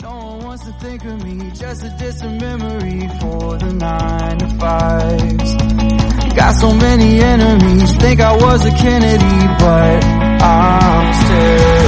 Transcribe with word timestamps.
No 0.00 0.10
one 0.16 0.44
wants 0.44 0.64
to 0.64 0.72
think 0.74 1.04
of 1.04 1.24
me, 1.24 1.50
just 1.50 1.84
a 1.84 1.90
distant 1.98 2.40
memory 2.40 3.08
for 3.20 3.58
the 3.58 3.72
nine 3.72 4.38
to 4.38 4.46
fives. 4.58 5.54
Got 6.34 6.54
so 6.54 6.72
many 6.74 7.20
enemies, 7.20 7.92
think 7.96 8.20
I 8.20 8.34
was 8.36 8.64
a 8.64 8.70
Kennedy, 8.70 9.46
but 9.58 10.04
I'm 10.42 11.14
still 11.24 11.81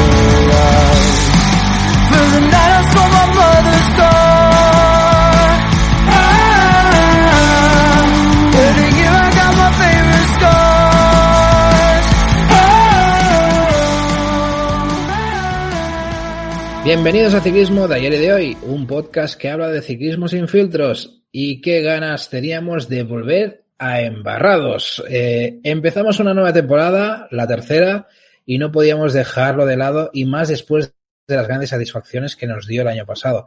Bienvenidos 16.85 17.33
a 17.33 17.41
Ciclismo 17.41 17.89
de 17.89 17.95
ayer 17.95 18.13
y 18.13 18.19
de 18.19 18.33
hoy, 18.35 18.57
un 18.61 18.87
podcast 18.87 19.41
que 19.41 19.49
habla 19.49 19.71
de 19.71 19.81
ciclismo 19.81 20.29
sin 20.29 20.49
filtros. 20.49 21.23
Y 21.33 21.63
qué 21.63 21.81
ganas 21.81 22.29
teníamos 22.29 22.91
de 22.91 23.05
volver 23.05 23.65
a 23.79 24.03
Embarrados. 24.03 25.03
Eh, 25.09 25.61
empezamos 25.63 26.21
una 26.21 26.35
nueva 26.35 26.53
temporada, 26.53 27.27
la 27.31 27.47
tercera, 27.47 28.07
y 28.45 28.59
no 28.59 28.71
podíamos 28.71 29.15
dejarlo 29.15 29.65
de 29.65 29.79
lado, 29.79 30.11
y 30.13 30.27
más 30.27 30.49
después 30.49 30.93
de 31.27 31.37
las 31.37 31.49
grandes 31.49 31.71
satisfacciones 31.71 32.37
que 32.37 32.47
nos 32.47 32.67
dio 32.67 32.83
el 32.83 32.89
año 32.89 33.07
pasado. 33.07 33.47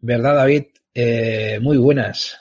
¿Verdad, 0.00 0.34
David? 0.34 0.64
Eh, 0.92 1.58
muy 1.62 1.78
buenas. 1.78 2.38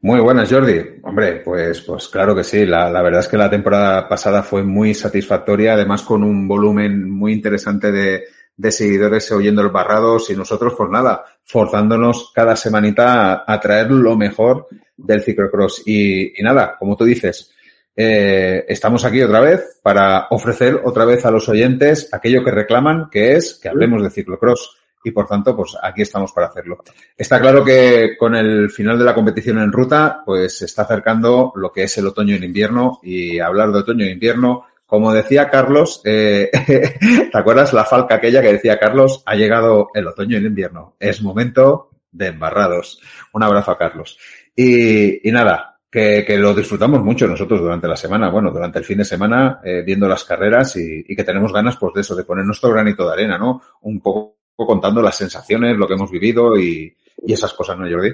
Muy 0.00 0.20
buenas, 0.20 0.50
Jordi. 0.50 0.80
Hombre, 1.02 1.42
pues, 1.44 1.82
pues 1.82 2.08
claro 2.08 2.34
que 2.34 2.42
sí. 2.42 2.64
La, 2.64 2.88
la, 2.88 3.02
verdad 3.02 3.20
es 3.20 3.28
que 3.28 3.36
la 3.36 3.50
temporada 3.50 4.08
pasada 4.08 4.42
fue 4.42 4.62
muy 4.62 4.94
satisfactoria, 4.94 5.74
además 5.74 6.00
con 6.02 6.24
un 6.24 6.48
volumen 6.48 7.08
muy 7.08 7.34
interesante 7.34 7.92
de, 7.92 8.24
de 8.56 8.72
seguidores 8.72 9.30
oyendo 9.32 9.62
los 9.62 9.72
barrados 9.72 10.30
y 10.30 10.36
nosotros, 10.36 10.74
pues 10.76 10.90
nada, 10.90 11.24
forzándonos 11.44 12.32
cada 12.34 12.56
semanita 12.56 13.44
a, 13.46 13.60
traer 13.60 13.90
lo 13.90 14.16
mejor 14.16 14.68
del 14.96 15.22
ciclocross. 15.22 15.82
Y, 15.86 16.40
y 16.40 16.42
nada, 16.42 16.76
como 16.78 16.96
tú 16.96 17.04
dices, 17.04 17.52
eh, 17.94 18.64
estamos 18.68 19.04
aquí 19.04 19.20
otra 19.22 19.40
vez 19.40 19.80
para 19.82 20.28
ofrecer 20.30 20.80
otra 20.84 21.04
vez 21.04 21.26
a 21.26 21.30
los 21.30 21.48
oyentes 21.48 22.08
aquello 22.12 22.42
que 22.44 22.50
reclaman, 22.50 23.08
que 23.10 23.36
es 23.36 23.58
que 23.60 23.68
hablemos 23.68 24.02
de 24.02 24.10
ciclocross 24.10 24.78
y 25.04 25.10
por 25.10 25.26
tanto, 25.26 25.56
pues 25.56 25.76
aquí 25.82 26.02
estamos 26.02 26.32
para 26.32 26.46
hacerlo. 26.46 26.78
Está 27.16 27.40
claro 27.40 27.64
que 27.64 28.16
con 28.16 28.34
el 28.36 28.70
final 28.70 28.98
de 28.98 29.04
la 29.04 29.14
competición 29.14 29.58
en 29.58 29.72
ruta, 29.72 30.22
pues 30.24 30.58
se 30.58 30.66
está 30.66 30.82
acercando 30.82 31.52
lo 31.56 31.72
que 31.72 31.84
es 31.84 31.98
el 31.98 32.06
otoño 32.06 32.34
y 32.34 32.38
el 32.38 32.44
invierno 32.44 33.00
y 33.02 33.40
hablar 33.40 33.72
de 33.72 33.80
otoño 33.80 34.04
e 34.04 34.12
invierno, 34.12 34.66
como 34.92 35.10
decía 35.14 35.48
Carlos, 35.48 36.02
eh, 36.04 36.50
¿te 37.32 37.38
acuerdas 37.38 37.72
la 37.72 37.86
falca 37.86 38.16
aquella 38.16 38.42
que 38.42 38.52
decía 38.52 38.78
Carlos? 38.78 39.22
Ha 39.24 39.34
llegado 39.36 39.88
el 39.94 40.06
otoño 40.06 40.34
y 40.34 40.40
el 40.40 40.44
invierno. 40.44 40.96
Es 41.00 41.22
momento 41.22 41.92
de 42.10 42.26
embarrados. 42.26 43.00
Un 43.32 43.42
abrazo 43.42 43.70
a 43.70 43.78
Carlos. 43.78 44.18
Y, 44.54 45.26
y 45.26 45.32
nada, 45.32 45.80
que, 45.90 46.26
que, 46.26 46.36
lo 46.36 46.52
disfrutamos 46.52 47.02
mucho 47.02 47.26
nosotros 47.26 47.62
durante 47.62 47.88
la 47.88 47.96
semana, 47.96 48.28
bueno, 48.28 48.50
durante 48.50 48.80
el 48.80 48.84
fin 48.84 48.98
de 48.98 49.06
semana, 49.06 49.62
eh, 49.64 49.82
viendo 49.82 50.06
las 50.06 50.24
carreras 50.24 50.76
y, 50.76 51.06
y, 51.08 51.16
que 51.16 51.24
tenemos 51.24 51.54
ganas, 51.54 51.78
pues, 51.78 51.94
de 51.94 52.02
eso, 52.02 52.14
de 52.14 52.24
poner 52.24 52.44
nuestro 52.44 52.68
granito 52.70 53.06
de 53.06 53.14
arena, 53.14 53.38
¿no? 53.38 53.62
Un 53.80 53.98
poco 54.02 54.36
contando 54.56 55.00
las 55.00 55.16
sensaciones, 55.16 55.74
lo 55.74 55.88
que 55.88 55.94
hemos 55.94 56.10
vivido 56.10 56.58
y, 56.58 56.94
y 57.24 57.32
esas 57.32 57.54
cosas, 57.54 57.78
¿no, 57.78 57.90
Jordi? 57.90 58.10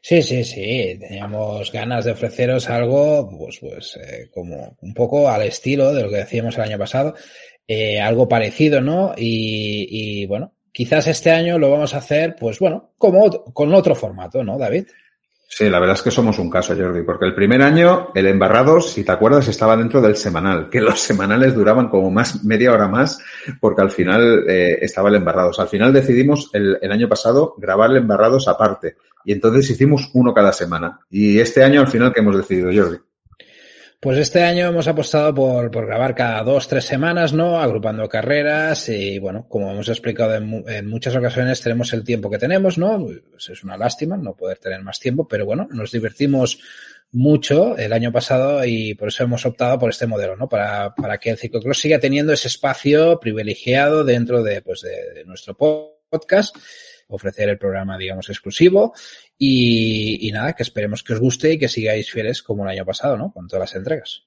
Sí, 0.00 0.22
sí, 0.22 0.44
sí. 0.44 0.98
Teníamos 1.00 1.72
ganas 1.72 2.04
de 2.04 2.12
ofreceros 2.12 2.68
algo, 2.68 3.28
pues, 3.28 3.58
pues, 3.60 3.96
eh, 3.96 4.30
como 4.32 4.76
un 4.80 4.94
poco 4.94 5.28
al 5.28 5.42
estilo 5.42 5.92
de 5.92 6.02
lo 6.02 6.10
que 6.10 6.16
decíamos 6.16 6.56
el 6.56 6.62
año 6.62 6.78
pasado, 6.78 7.14
eh, 7.66 8.00
algo 8.00 8.28
parecido, 8.28 8.80
¿no? 8.80 9.14
Y, 9.16 10.22
y, 10.22 10.26
bueno, 10.26 10.52
quizás 10.72 11.08
este 11.08 11.30
año 11.30 11.58
lo 11.58 11.70
vamos 11.70 11.94
a 11.94 11.98
hacer, 11.98 12.36
pues 12.38 12.58
bueno, 12.58 12.92
como 12.98 13.28
con 13.52 13.74
otro 13.74 13.94
formato, 13.94 14.44
¿no, 14.44 14.56
David? 14.56 14.86
Sí, 15.48 15.70
la 15.70 15.78
verdad 15.78 15.94
es 15.94 16.02
que 16.02 16.10
somos 16.10 16.38
un 16.40 16.50
caso, 16.50 16.74
Jordi, 16.76 17.02
porque 17.02 17.24
el 17.24 17.34
primer 17.34 17.62
año 17.62 18.08
el 18.14 18.26
Embarrados, 18.26 18.90
si 18.90 19.04
te 19.04 19.12
acuerdas, 19.12 19.46
estaba 19.46 19.76
dentro 19.76 20.00
del 20.00 20.16
semanal, 20.16 20.68
que 20.68 20.80
los 20.80 21.00
semanales 21.00 21.54
duraban 21.54 21.88
como 21.88 22.10
más 22.10 22.44
media 22.44 22.72
hora 22.72 22.88
más, 22.88 23.20
porque 23.60 23.80
al 23.80 23.92
final 23.92 24.44
eh, 24.48 24.78
estaba 24.82 25.08
el 25.08 25.14
Embarrados. 25.14 25.60
Al 25.60 25.68
final 25.68 25.92
decidimos 25.92 26.50
el, 26.52 26.78
el, 26.82 26.90
año 26.90 27.08
pasado 27.08 27.54
grabar 27.58 27.90
el 27.90 27.98
Embarrados 27.98 28.48
aparte, 28.48 28.96
y 29.26 29.32
entonces 29.32 29.68
hicimos 29.68 30.08
uno 30.14 30.32
cada 30.32 30.52
semana. 30.52 31.00
Y 31.10 31.40
este 31.40 31.64
año 31.64 31.80
al 31.80 31.88
final, 31.88 32.12
¿qué 32.14 32.20
hemos 32.20 32.36
decidido, 32.36 32.70
Jordi? 32.72 32.98
Pues 33.98 34.18
este 34.18 34.44
año 34.44 34.68
hemos 34.68 34.86
apostado 34.86 35.34
por, 35.34 35.68
por, 35.72 35.84
grabar 35.84 36.14
cada 36.14 36.44
dos, 36.44 36.68
tres 36.68 36.84
semanas, 36.84 37.32
¿no? 37.32 37.60
Agrupando 37.60 38.08
carreras 38.08 38.88
y, 38.88 39.18
bueno, 39.18 39.48
como 39.48 39.72
hemos 39.72 39.88
explicado 39.88 40.36
en, 40.36 40.64
en, 40.68 40.86
muchas 40.86 41.16
ocasiones, 41.16 41.60
tenemos 41.60 41.92
el 41.92 42.04
tiempo 42.04 42.30
que 42.30 42.38
tenemos, 42.38 42.78
¿no? 42.78 43.04
Pues 43.04 43.48
es 43.48 43.64
una 43.64 43.76
lástima 43.76 44.16
no 44.16 44.36
poder 44.36 44.58
tener 44.58 44.80
más 44.82 45.00
tiempo, 45.00 45.26
pero 45.26 45.44
bueno, 45.44 45.66
nos 45.72 45.90
divertimos 45.90 46.60
mucho 47.10 47.76
el 47.76 47.92
año 47.92 48.12
pasado 48.12 48.64
y 48.64 48.94
por 48.94 49.08
eso 49.08 49.24
hemos 49.24 49.44
optado 49.44 49.76
por 49.76 49.90
este 49.90 50.06
modelo, 50.06 50.36
¿no? 50.36 50.48
Para, 50.48 50.94
para 50.94 51.18
que 51.18 51.30
el 51.30 51.38
ciclocross 51.38 51.80
siga 51.80 51.98
teniendo 51.98 52.32
ese 52.32 52.46
espacio 52.46 53.18
privilegiado 53.18 54.04
dentro 54.04 54.44
de, 54.44 54.62
pues, 54.62 54.82
de, 54.82 55.14
de 55.14 55.24
nuestro 55.24 55.56
podcast 55.56 56.56
ofrecer 57.08 57.48
el 57.48 57.58
programa, 57.58 57.98
digamos, 57.98 58.28
exclusivo. 58.28 58.94
Y, 59.38 60.30
nada, 60.32 60.54
que 60.54 60.62
esperemos 60.62 61.02
que 61.02 61.14
os 61.14 61.20
guste 61.20 61.52
y 61.52 61.58
que 61.58 61.68
sigáis 61.68 62.10
fieles 62.10 62.42
como 62.42 62.64
el 62.64 62.70
año 62.70 62.84
pasado, 62.84 63.16
¿no? 63.16 63.32
Con 63.32 63.46
todas 63.46 63.70
las 63.70 63.76
entregas. 63.76 64.24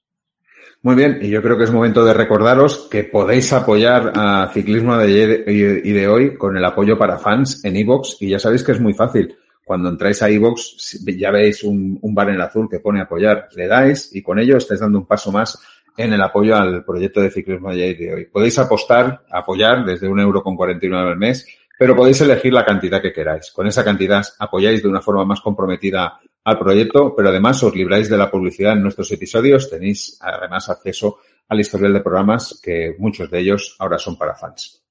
Muy 0.82 0.94
bien, 0.94 1.18
y 1.20 1.28
yo 1.28 1.42
creo 1.42 1.58
que 1.58 1.64
es 1.64 1.70
momento 1.70 2.04
de 2.04 2.14
recordaros 2.14 2.88
que 2.90 3.04
podéis 3.04 3.52
apoyar 3.52 4.12
a 4.14 4.50
Ciclismo 4.52 4.96
de 4.96 5.04
ayer 5.04 5.44
y 5.46 5.92
de 5.92 6.08
hoy 6.08 6.36
con 6.36 6.56
el 6.56 6.64
apoyo 6.64 6.96
para 6.96 7.18
fans 7.18 7.62
en 7.64 7.76
iVoox 7.76 8.16
y 8.20 8.30
ya 8.30 8.38
sabéis 8.38 8.62
que 8.62 8.72
es 8.72 8.80
muy 8.80 8.94
fácil. 8.94 9.36
Cuando 9.62 9.90
entráis 9.90 10.22
a 10.22 10.30
iVoox 10.30 11.04
ya 11.18 11.30
veis 11.30 11.62
un, 11.64 11.98
un 12.00 12.14
bar 12.14 12.30
en 12.30 12.40
azul 12.40 12.66
que 12.68 12.80
pone 12.80 13.02
apoyar, 13.02 13.48
le 13.54 13.66
dais 13.66 14.14
y 14.16 14.22
con 14.22 14.38
ello 14.38 14.56
estáis 14.56 14.80
dando 14.80 14.98
un 14.98 15.06
paso 15.06 15.30
más 15.30 15.60
en 15.96 16.12
el 16.14 16.22
apoyo 16.22 16.56
al 16.56 16.84
proyecto 16.84 17.20
de 17.20 17.30
Ciclismo 17.30 17.68
de 17.68 17.74
ayer 17.74 18.00
y 18.00 18.04
de 18.06 18.14
hoy. 18.14 18.24
Podéis 18.26 18.58
apostar, 18.58 19.22
apoyar 19.30 19.84
desde 19.84 20.08
un 20.08 20.18
euro 20.18 20.42
con 20.42 20.56
49 20.56 21.10
al 21.10 21.18
mes 21.18 21.46
pero 21.80 21.96
podéis 21.96 22.20
elegir 22.20 22.52
la 22.52 22.62
cantidad 22.62 23.00
que 23.00 23.10
queráis. 23.10 23.50
Con 23.52 23.66
esa 23.66 23.82
cantidad 23.82 24.22
apoyáis 24.38 24.82
de 24.82 24.88
una 24.90 25.00
forma 25.00 25.24
más 25.24 25.40
comprometida 25.40 26.20
al 26.44 26.58
proyecto, 26.58 27.14
pero 27.16 27.30
además 27.30 27.62
os 27.62 27.74
libráis 27.74 28.10
de 28.10 28.18
la 28.18 28.30
publicidad 28.30 28.74
en 28.74 28.82
nuestros 28.82 29.10
episodios. 29.12 29.70
Tenéis 29.70 30.18
además 30.20 30.68
acceso 30.68 31.20
al 31.48 31.58
historial 31.58 31.94
de 31.94 32.02
programas 32.02 32.60
que 32.62 32.96
muchos 32.98 33.30
de 33.30 33.38
ellos 33.38 33.76
ahora 33.78 33.96
son 33.96 34.18
para 34.18 34.34
fans. 34.34 34.82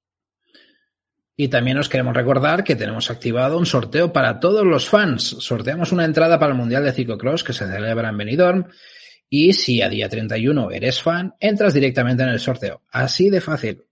Y 1.36 1.46
también 1.46 1.78
os 1.78 1.88
queremos 1.88 2.12
recordar 2.12 2.64
que 2.64 2.74
tenemos 2.74 3.08
activado 3.08 3.56
un 3.56 3.66
sorteo 3.66 4.12
para 4.12 4.40
todos 4.40 4.66
los 4.66 4.88
fans. 4.88 5.36
Sorteamos 5.38 5.92
una 5.92 6.04
entrada 6.04 6.40
para 6.40 6.50
el 6.50 6.58
Mundial 6.58 6.82
de 6.82 6.92
Ciclocross 6.92 7.44
que 7.44 7.52
se 7.52 7.68
celebra 7.68 8.08
en 8.08 8.18
Benidorm. 8.18 8.66
Y 9.28 9.52
si 9.52 9.80
a 9.80 9.88
día 9.88 10.08
31 10.08 10.72
eres 10.72 11.00
fan, 11.00 11.36
entras 11.38 11.72
directamente 11.72 12.24
en 12.24 12.30
el 12.30 12.40
sorteo. 12.40 12.82
Así 12.90 13.30
de 13.30 13.40
fácil. 13.40 13.84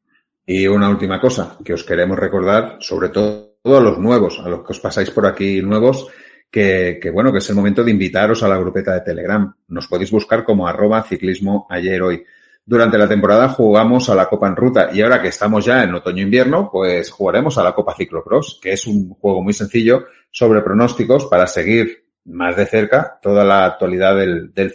Y 0.51 0.67
una 0.67 0.89
última 0.89 1.21
cosa 1.21 1.59
que 1.63 1.75
os 1.75 1.85
queremos 1.85 2.19
recordar, 2.19 2.79
sobre 2.81 3.11
todo 3.11 3.53
a 3.65 3.81
los 3.81 3.99
nuevos, 3.99 4.41
a 4.43 4.49
los 4.49 4.61
que 4.61 4.73
os 4.73 4.81
pasáis 4.81 5.11
por 5.11 5.27
aquí 5.27 5.61
nuevos, 5.61 6.09
que, 6.51 6.99
que, 7.03 7.11
bueno, 7.11 7.31
que 7.31 7.41
es 7.41 7.51
el 7.51 7.55
momento 7.55 7.85
de 7.85 7.91
invitaros 7.91 8.43
a 8.43 8.49
la 8.49 8.57
grupeta 8.57 8.95
de 8.95 9.03
Telegram. 9.03 9.55
Nos 9.69 9.87
podéis 9.89 10.11
buscar 10.11 10.45
como 10.45 10.67
arroba 10.67 11.03
ciclismo 11.03 11.67
ayer 11.69 12.01
hoy. 12.01 12.25
Durante 12.65 12.97
la 12.97 13.07
temporada 13.07 13.51
jugamos 13.51 14.09
a 14.09 14.15
la 14.15 14.27
Copa 14.27 14.49
en 14.49 14.57
Ruta 14.57 14.89
y 14.91 15.03
ahora 15.03 15.21
que 15.21 15.29
estamos 15.29 15.67
ya 15.67 15.83
en 15.85 15.95
otoño-invierno, 15.95 16.71
pues 16.73 17.11
jugaremos 17.11 17.59
a 17.59 17.63
la 17.63 17.75
Copa 17.75 17.95
Ciclocross, 17.95 18.59
que 18.63 18.73
es 18.73 18.87
un 18.87 19.11
juego 19.11 19.43
muy 19.43 19.53
sencillo 19.53 20.07
sobre 20.31 20.63
pronósticos 20.63 21.27
para 21.27 21.47
seguir 21.47 22.07
más 22.25 22.57
de 22.57 22.65
cerca 22.65 23.19
toda 23.21 23.45
la 23.45 23.67
actualidad 23.67 24.17
del, 24.17 24.55
del. 24.55 24.73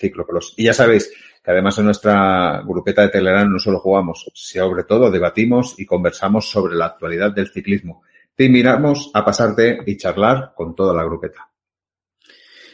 Y 0.55 0.65
ya 0.65 0.73
sabéis 0.75 1.11
que 1.43 1.51
además 1.51 1.77
en 1.77 1.85
nuestra 1.85 2.61
grupeta 2.65 3.01
de 3.01 3.09
Telegram 3.09 3.51
no 3.51 3.59
solo 3.59 3.79
jugamos, 3.79 4.31
sobre 4.33 4.83
todo 4.83 5.11
debatimos 5.11 5.75
y 5.77 5.85
conversamos 5.85 6.49
sobre 6.49 6.75
la 6.75 6.85
actualidad 6.85 7.31
del 7.31 7.49
ciclismo. 7.49 8.03
Te 8.35 8.45
invitamos 8.45 9.11
a 9.13 9.25
pasarte 9.25 9.79
y 9.85 9.97
charlar 9.97 10.53
con 10.55 10.73
toda 10.73 10.93
la 10.93 11.03
grupeta. 11.03 11.49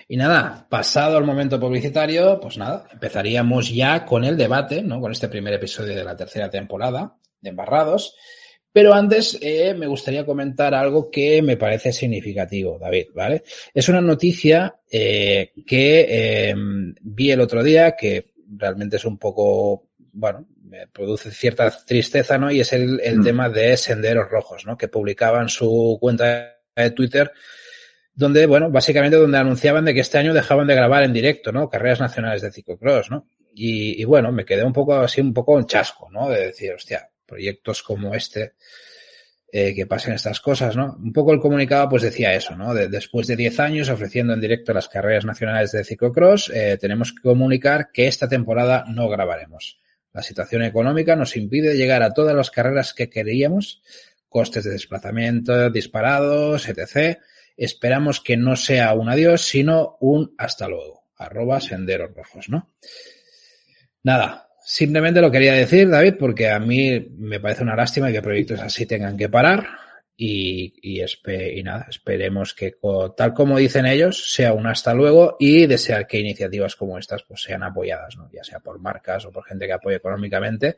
Y 0.07 0.17
nada, 0.17 0.65
pasado 0.69 1.17
el 1.17 1.23
momento 1.23 1.59
publicitario, 1.59 2.39
pues 2.39 2.57
nada, 2.57 2.87
empezaríamos 2.91 3.73
ya 3.73 4.05
con 4.05 4.23
el 4.23 4.37
debate, 4.37 4.81
¿no? 4.81 4.99
Con 4.99 5.11
este 5.11 5.29
primer 5.29 5.53
episodio 5.53 5.95
de 5.95 6.03
la 6.03 6.15
tercera 6.15 6.49
temporada 6.49 7.15
de 7.41 7.49
Embarrados. 7.49 8.15
Pero 8.71 8.93
antes 8.93 9.37
eh, 9.41 9.73
me 9.73 9.87
gustaría 9.87 10.25
comentar 10.25 10.73
algo 10.73 11.09
que 11.09 11.41
me 11.41 11.57
parece 11.57 11.91
significativo, 11.91 12.77
David, 12.79 13.07
¿vale? 13.13 13.43
Es 13.73 13.89
una 13.89 14.01
noticia 14.01 14.79
eh, 14.91 15.51
que 15.65 16.05
eh, 16.09 16.55
vi 17.01 17.31
el 17.31 17.41
otro 17.41 17.63
día 17.63 17.95
que 17.95 18.31
realmente 18.49 18.97
es 18.97 19.05
un 19.05 19.17
poco, 19.17 19.89
bueno, 19.97 20.45
me 20.63 20.87
produce 20.87 21.31
cierta 21.31 21.69
tristeza, 21.85 22.37
¿no? 22.37 22.51
Y 22.51 22.61
es 22.61 22.73
el, 22.73 22.99
el 23.01 23.19
mm. 23.19 23.23
tema 23.23 23.49
de 23.49 23.77
Senderos 23.77 24.29
Rojos, 24.29 24.65
¿no? 24.65 24.77
Que 24.77 24.87
publicaban 24.87 25.49
su 25.49 25.97
cuenta 25.99 26.57
de 26.75 26.91
Twitter 26.91 27.31
donde, 28.19 28.45
bueno, 28.47 28.69
básicamente 28.69 29.15
donde 29.15 29.37
anunciaban 29.37 29.85
de 29.85 29.93
que 29.93 30.01
este 30.01 30.17
año 30.17 30.33
dejaban 30.33 30.67
de 30.67 30.75
grabar 30.75 31.03
en 31.03 31.13
directo, 31.13 31.53
¿no? 31.53 31.69
Carreras 31.69 32.01
nacionales 32.01 32.41
de 32.41 32.51
ciclocross, 32.51 33.09
¿no? 33.09 33.29
Y, 33.53 34.01
y 34.01 34.03
bueno, 34.03 34.33
me 34.33 34.43
quedé 34.43 34.65
un 34.65 34.73
poco 34.73 34.95
así, 34.95 35.21
un 35.21 35.33
poco 35.33 35.57
en 35.57 35.65
chasco, 35.65 36.09
¿no? 36.11 36.27
De 36.27 36.47
decir, 36.47 36.73
hostia, 36.73 37.09
proyectos 37.25 37.81
como 37.81 38.13
este, 38.13 38.55
eh, 39.51 39.73
que 39.73 39.87
pasen 39.87 40.13
estas 40.13 40.39
cosas, 40.41 40.75
¿no? 40.75 40.95
Un 41.01 41.11
poco 41.11 41.33
el 41.33 41.39
comunicado 41.39 41.89
pues 41.89 42.03
decía 42.03 42.35
eso, 42.35 42.55
¿no? 42.55 42.73
después 42.73 43.25
de 43.25 43.35
10 43.35 43.59
años 43.59 43.89
ofreciendo 43.89 44.33
en 44.33 44.41
directo 44.41 44.73
las 44.73 44.87
carreras 44.87 45.25
nacionales 45.25 45.71
de 45.71 45.83
ciclocross, 45.83 46.51
eh, 46.53 46.77
tenemos 46.79 47.13
que 47.13 47.21
comunicar 47.21 47.91
que 47.91 48.07
esta 48.07 48.27
temporada 48.27 48.85
no 48.87 49.09
grabaremos. 49.09 49.79
La 50.13 50.21
situación 50.21 50.63
económica 50.63 51.15
nos 51.15 51.35
impide 51.35 51.75
llegar 51.75 52.03
a 52.03 52.13
todas 52.13 52.35
las 52.35 52.51
carreras 52.51 52.93
que 52.93 53.09
queríamos, 53.09 53.81
costes 54.27 54.63
de 54.65 54.71
desplazamiento 54.71 55.71
disparados, 55.71 56.69
etc. 56.69 57.17
Esperamos 57.57 58.21
que 58.21 58.37
no 58.37 58.55
sea 58.55 58.93
un 58.93 59.09
adiós, 59.09 59.41
sino 59.41 59.97
un 59.99 60.35
hasta 60.37 60.67
luego. 60.67 61.05
Arroba 61.17 61.59
senderos 61.59 62.13
rojos, 62.13 62.49
¿no? 62.49 62.71
Nada, 64.03 64.48
Simplemente 64.71 65.19
lo 65.19 65.31
quería 65.31 65.53
decir, 65.53 65.89
David, 65.89 66.13
porque 66.19 66.47
a 66.47 66.59
mí 66.59 66.99
me 67.17 67.39
parece 67.39 67.63
una 67.63 67.75
lástima 67.75 68.11
que 68.11 68.21
proyectos 68.21 68.59
así 68.59 68.85
tengan 68.85 69.17
que 69.17 69.27
parar 69.27 69.65
y, 70.15 70.75
y, 70.83 71.63
nada, 71.63 71.87
esperemos 71.89 72.53
que 72.53 72.75
tal 73.17 73.33
como 73.33 73.57
dicen 73.57 73.87
ellos 73.87 74.31
sea 74.31 74.53
un 74.53 74.67
hasta 74.67 74.93
luego 74.93 75.37
y 75.39 75.65
desear 75.65 76.05
que 76.05 76.19
iniciativas 76.19 76.75
como 76.75 76.99
estas 76.99 77.23
pues 77.23 77.41
sean 77.41 77.63
apoyadas, 77.63 78.15
¿no? 78.15 78.29
ya 78.31 78.43
sea 78.43 78.59
por 78.59 78.77
marcas 78.79 79.25
o 79.25 79.31
por 79.31 79.43
gente 79.43 79.65
que 79.65 79.73
apoye 79.73 79.95
económicamente, 79.95 80.77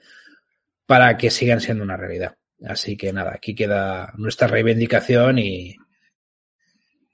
para 0.86 1.18
que 1.18 1.30
sigan 1.30 1.60
siendo 1.60 1.84
una 1.84 1.98
realidad. 1.98 2.38
Así 2.66 2.96
que 2.96 3.12
nada, 3.12 3.34
aquí 3.36 3.54
queda 3.54 4.14
nuestra 4.16 4.48
reivindicación 4.48 5.38
y, 5.38 5.76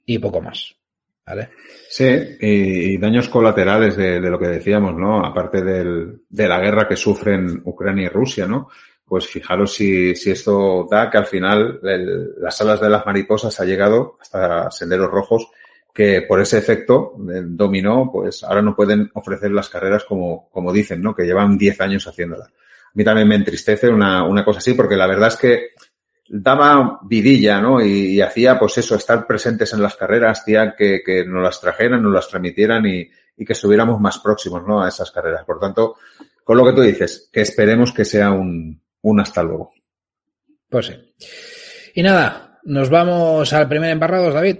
y 0.06 0.18
poco 0.20 0.40
más. 0.40 0.77
Sí, 1.88 2.36
y, 2.40 2.98
daños 2.98 3.28
colaterales 3.28 3.96
de, 3.96 4.20
lo 4.20 4.38
que 4.38 4.48
decíamos, 4.48 4.94
¿no? 4.94 5.24
Aparte 5.24 5.62
del, 5.62 6.22
de 6.28 6.48
la 6.48 6.60
guerra 6.60 6.86
que 6.86 6.96
sufren 6.96 7.62
Ucrania 7.64 8.06
y 8.06 8.08
Rusia, 8.08 8.46
¿no? 8.46 8.68
Pues 9.04 9.26
fijaros 9.26 9.72
si, 9.72 10.14
si 10.14 10.30
esto 10.30 10.86
da 10.90 11.08
que 11.08 11.16
al 11.16 11.26
final 11.26 11.80
las 12.38 12.60
alas 12.60 12.80
de 12.80 12.90
las 12.90 13.06
mariposas 13.06 13.58
ha 13.58 13.64
llegado 13.64 14.18
hasta 14.20 14.70
senderos 14.70 15.10
rojos 15.10 15.48
que 15.94 16.22
por 16.22 16.40
ese 16.40 16.58
efecto 16.58 17.14
eh, 17.28 17.42
dominó, 17.44 18.08
pues 18.12 18.44
ahora 18.44 18.62
no 18.62 18.76
pueden 18.76 19.10
ofrecer 19.14 19.50
las 19.50 19.68
carreras 19.68 20.04
como, 20.04 20.48
como 20.50 20.72
dicen, 20.72 21.02
¿no? 21.02 21.14
Que 21.14 21.24
llevan 21.24 21.58
10 21.58 21.80
años 21.80 22.06
haciéndola. 22.06 22.44
A 22.44 22.90
mí 22.94 23.02
también 23.02 23.26
me 23.26 23.34
entristece 23.34 23.88
una, 23.88 24.24
una 24.24 24.44
cosa 24.44 24.58
así, 24.58 24.74
porque 24.74 24.94
la 24.94 25.06
verdad 25.06 25.28
es 25.28 25.36
que 25.36 25.70
daba 26.28 27.00
vidilla, 27.02 27.60
¿no? 27.60 27.84
Y, 27.84 28.20
hacía, 28.20 28.58
pues 28.58 28.78
eso, 28.78 28.94
estar 28.94 29.26
presentes 29.26 29.72
en 29.72 29.82
las 29.82 29.96
carreras, 29.96 30.40
hacía 30.40 30.74
que, 30.76 31.00
que 31.04 31.24
nos 31.24 31.42
las 31.42 31.60
trajeran, 31.60 32.02
nos 32.02 32.12
las 32.12 32.28
transmitieran 32.28 32.86
y, 32.86 33.08
y, 33.36 33.44
que 33.44 33.52
estuviéramos 33.52 34.00
más 34.00 34.18
próximos, 34.18 34.62
¿no? 34.66 34.82
A 34.82 34.88
esas 34.88 35.10
carreras. 35.10 35.44
Por 35.44 35.58
tanto, 35.58 35.96
con 36.44 36.56
lo 36.56 36.64
que 36.64 36.72
tú 36.72 36.82
dices, 36.82 37.28
que 37.32 37.40
esperemos 37.40 37.92
que 37.92 38.04
sea 38.04 38.30
un, 38.30 38.80
un 39.02 39.20
hasta 39.20 39.42
luego. 39.42 39.72
Pues 40.68 40.86
sí. 40.86 40.94
Y 41.94 42.02
nada, 42.02 42.60
nos 42.64 42.90
vamos 42.90 43.52
al 43.52 43.68
primer 43.68 43.90
embarrado, 43.90 44.30
David. 44.30 44.58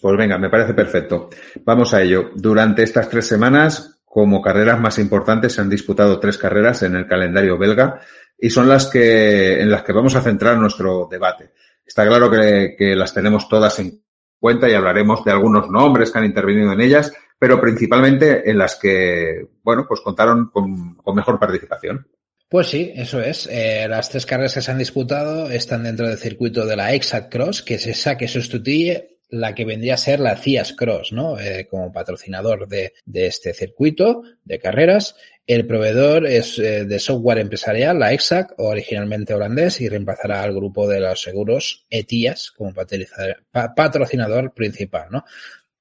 Pues 0.00 0.16
venga, 0.16 0.38
me 0.38 0.50
parece 0.50 0.74
perfecto. 0.74 1.30
Vamos 1.64 1.94
a 1.94 2.02
ello. 2.02 2.30
Durante 2.34 2.82
estas 2.82 3.08
tres 3.08 3.26
semanas, 3.26 4.00
como 4.04 4.42
carreras 4.42 4.80
más 4.80 4.98
importantes, 4.98 5.54
se 5.54 5.60
han 5.60 5.70
disputado 5.70 6.20
tres 6.20 6.38
carreras 6.38 6.82
en 6.82 6.96
el 6.96 7.06
calendario 7.06 7.58
belga 7.58 8.00
y 8.42 8.50
son 8.50 8.68
las 8.68 8.88
que, 8.88 9.60
en 9.60 9.70
las 9.70 9.84
que 9.84 9.92
vamos 9.92 10.16
a 10.16 10.20
centrar 10.20 10.58
nuestro 10.58 11.06
debate. 11.08 11.52
Está 11.86 12.04
claro 12.04 12.28
que, 12.28 12.96
las 12.96 13.14
tenemos 13.14 13.48
todas 13.48 13.78
en 13.78 14.02
cuenta 14.40 14.68
y 14.68 14.74
hablaremos 14.74 15.24
de 15.24 15.30
algunos 15.30 15.70
nombres 15.70 16.10
que 16.10 16.18
han 16.18 16.24
intervenido 16.24 16.72
en 16.72 16.80
ellas, 16.80 17.12
pero 17.38 17.60
principalmente 17.60 18.50
en 18.50 18.58
las 18.58 18.74
que, 18.74 19.46
bueno, 19.62 19.86
pues 19.86 20.00
contaron 20.00 20.50
con, 20.50 20.96
mejor 21.14 21.38
participación. 21.38 22.04
Pues 22.48 22.66
sí, 22.66 22.92
eso 22.96 23.20
es. 23.20 23.46
Eh, 23.46 23.86
las 23.88 24.10
tres 24.10 24.26
carreras 24.26 24.54
que 24.54 24.60
se 24.60 24.72
han 24.72 24.78
disputado 24.78 25.48
están 25.48 25.84
dentro 25.84 26.08
del 26.08 26.18
circuito 26.18 26.66
de 26.66 26.74
la 26.74 26.94
Exact 26.94 27.32
Cross, 27.32 27.62
que 27.62 27.74
es 27.76 27.86
esa 27.86 28.18
que 28.18 28.26
sustituye 28.26 29.12
la 29.32 29.54
que 29.54 29.64
vendría 29.64 29.94
a 29.94 29.98
ser 29.98 30.20
la 30.20 30.36
CIAS 30.36 30.74
Cross, 30.74 31.12
¿no? 31.12 31.40
Eh, 31.40 31.66
como 31.68 31.90
patrocinador 31.90 32.68
de, 32.68 32.92
este 33.14 33.54
circuito 33.54 34.22
de 34.44 34.58
carreras. 34.58 35.16
El 35.46 35.66
proveedor 35.66 36.26
es 36.26 36.58
eh, 36.58 36.84
de 36.84 36.98
software 37.00 37.38
empresarial, 37.38 37.98
la 37.98 38.12
EXAC, 38.12 38.54
originalmente 38.58 39.34
holandés, 39.34 39.80
y 39.80 39.88
reemplazará 39.88 40.42
al 40.42 40.54
grupo 40.54 40.88
de 40.88 41.00
los 41.00 41.20
seguros 41.20 41.84
ETIAS 41.90 42.52
como 42.52 42.72
patrocinador 42.72 44.54
principal, 44.54 45.08
¿no? 45.10 45.24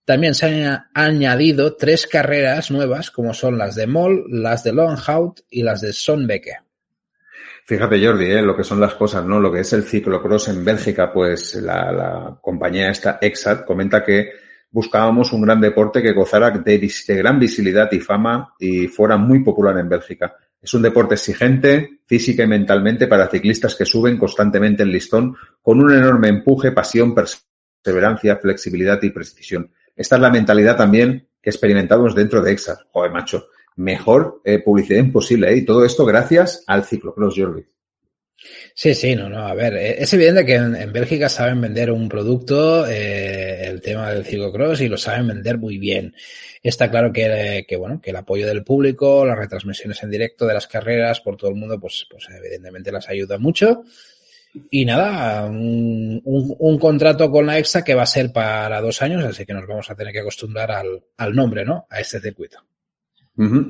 También 0.03 0.33
se 0.33 0.47
han 0.47 0.87
añadido 0.95 1.75
tres 1.75 2.07
carreras 2.07 2.71
nuevas, 2.71 3.11
como 3.11 3.35
son 3.35 3.57
las 3.57 3.75
de 3.75 3.85
Moll, 3.85 4.25
las 4.29 4.63
de 4.63 4.73
Longhout 4.73 5.41
y 5.49 5.61
las 5.61 5.79
de 5.81 5.93
Sonbeke. 5.93 6.57
Fíjate, 7.65 8.03
Jordi, 8.03 8.25
¿eh? 8.25 8.41
lo 8.41 8.57
que 8.57 8.63
son 8.63 8.79
las 8.79 8.95
cosas, 8.95 9.23
¿no? 9.23 9.39
Lo 9.39 9.51
que 9.51 9.59
es 9.59 9.71
el 9.73 9.83
ciclocross 9.83 10.47
en 10.47 10.65
Bélgica, 10.65 11.13
pues 11.13 11.53
la, 11.55 11.91
la 11.91 12.39
compañía 12.41 12.89
esta 12.89 13.19
EXAT 13.21 13.63
comenta 13.63 14.03
que 14.03 14.31
buscábamos 14.71 15.33
un 15.33 15.41
gran 15.41 15.59
deporte 15.59 16.01
que 16.01 16.13
gozara 16.13 16.49
de, 16.49 16.91
gran 17.09 17.39
visibilidad 17.39 17.91
y 17.91 17.99
fama 17.99 18.53
y 18.57 18.87
fuera 18.87 19.17
muy 19.17 19.43
popular 19.43 19.77
en 19.77 19.89
Bélgica. 19.89 20.35
Es 20.61 20.73
un 20.73 20.81
deporte 20.81 21.15
exigente, 21.15 22.01
física 22.05 22.43
y 22.43 22.47
mentalmente 22.47 23.07
para 23.07 23.27
ciclistas 23.27 23.75
que 23.75 23.85
suben 23.85 24.17
constantemente 24.17 24.83
el 24.83 24.91
listón 24.91 25.35
con 25.61 25.79
un 25.79 25.91
enorme 25.91 26.29
empuje, 26.29 26.71
pasión, 26.71 27.13
perseverancia, 27.13 28.37
flexibilidad 28.37 29.01
y 29.01 29.09
precisión. 29.09 29.71
Esta 29.95 30.15
es 30.15 30.21
la 30.21 30.29
mentalidad 30.29 30.77
también 30.77 31.27
que 31.41 31.49
experimentamos 31.49 32.15
dentro 32.15 32.41
de 32.41 32.51
EXA. 32.51 32.77
Joder, 32.91 33.11
macho, 33.11 33.47
mejor 33.75 34.41
eh, 34.45 34.59
publicidad 34.59 34.99
imposible. 34.99 35.51
¿eh? 35.51 35.57
Y 35.57 35.65
todo 35.65 35.83
esto 35.83 36.05
gracias 36.05 36.63
al 36.67 36.85
ciclocross, 36.85 37.35
Jordi. 37.35 37.65
Sí, 38.73 38.95
sí, 38.95 39.15
no, 39.15 39.29
no. 39.29 39.45
A 39.47 39.53
ver, 39.53 39.75
eh, 39.75 39.95
es 39.99 40.13
evidente 40.13 40.45
que 40.45 40.55
en, 40.55 40.93
Bélgica 40.93 41.29
saben 41.29 41.61
vender 41.61 41.91
un 41.91 42.09
producto, 42.09 42.87
eh, 42.87 43.67
el 43.67 43.81
tema 43.81 44.11
del 44.11 44.25
ciclocross, 44.25 44.81
y 44.81 44.87
lo 44.87 44.97
saben 44.97 45.27
vender 45.27 45.57
muy 45.57 45.77
bien. 45.77 46.15
Está 46.63 46.89
claro 46.89 47.11
que, 47.11 47.65
que, 47.67 47.75
bueno, 47.75 48.01
que 48.01 48.11
el 48.11 48.15
apoyo 48.15 48.47
del 48.47 48.63
público, 48.63 49.25
las 49.25 49.37
retransmisiones 49.37 50.01
en 50.03 50.11
directo 50.11 50.45
de 50.45 50.53
las 50.53 50.67
carreras 50.67 51.21
por 51.21 51.37
todo 51.37 51.49
el 51.49 51.57
mundo, 51.57 51.79
pues, 51.79 52.07
pues 52.09 52.27
evidentemente 52.29 52.91
las 52.91 53.09
ayuda 53.09 53.37
mucho. 53.37 53.83
Y 54.69 54.83
nada, 54.83 55.45
un, 55.45 56.21
un, 56.25 56.55
un, 56.59 56.79
contrato 56.79 57.31
con 57.31 57.45
la 57.45 57.57
EXA 57.57 57.83
que 57.83 57.95
va 57.95 58.03
a 58.03 58.05
ser 58.05 58.33
para 58.33 58.81
dos 58.81 59.01
años, 59.01 59.23
así 59.23 59.45
que 59.45 59.53
nos 59.53 59.65
vamos 59.65 59.89
a 59.89 59.95
tener 59.95 60.11
que 60.11 60.19
acostumbrar 60.19 60.71
al, 60.71 61.03
al 61.17 61.33
nombre, 61.33 61.63
¿no? 61.63 61.87
A 61.89 62.01
este 62.01 62.19
circuito. 62.19 62.70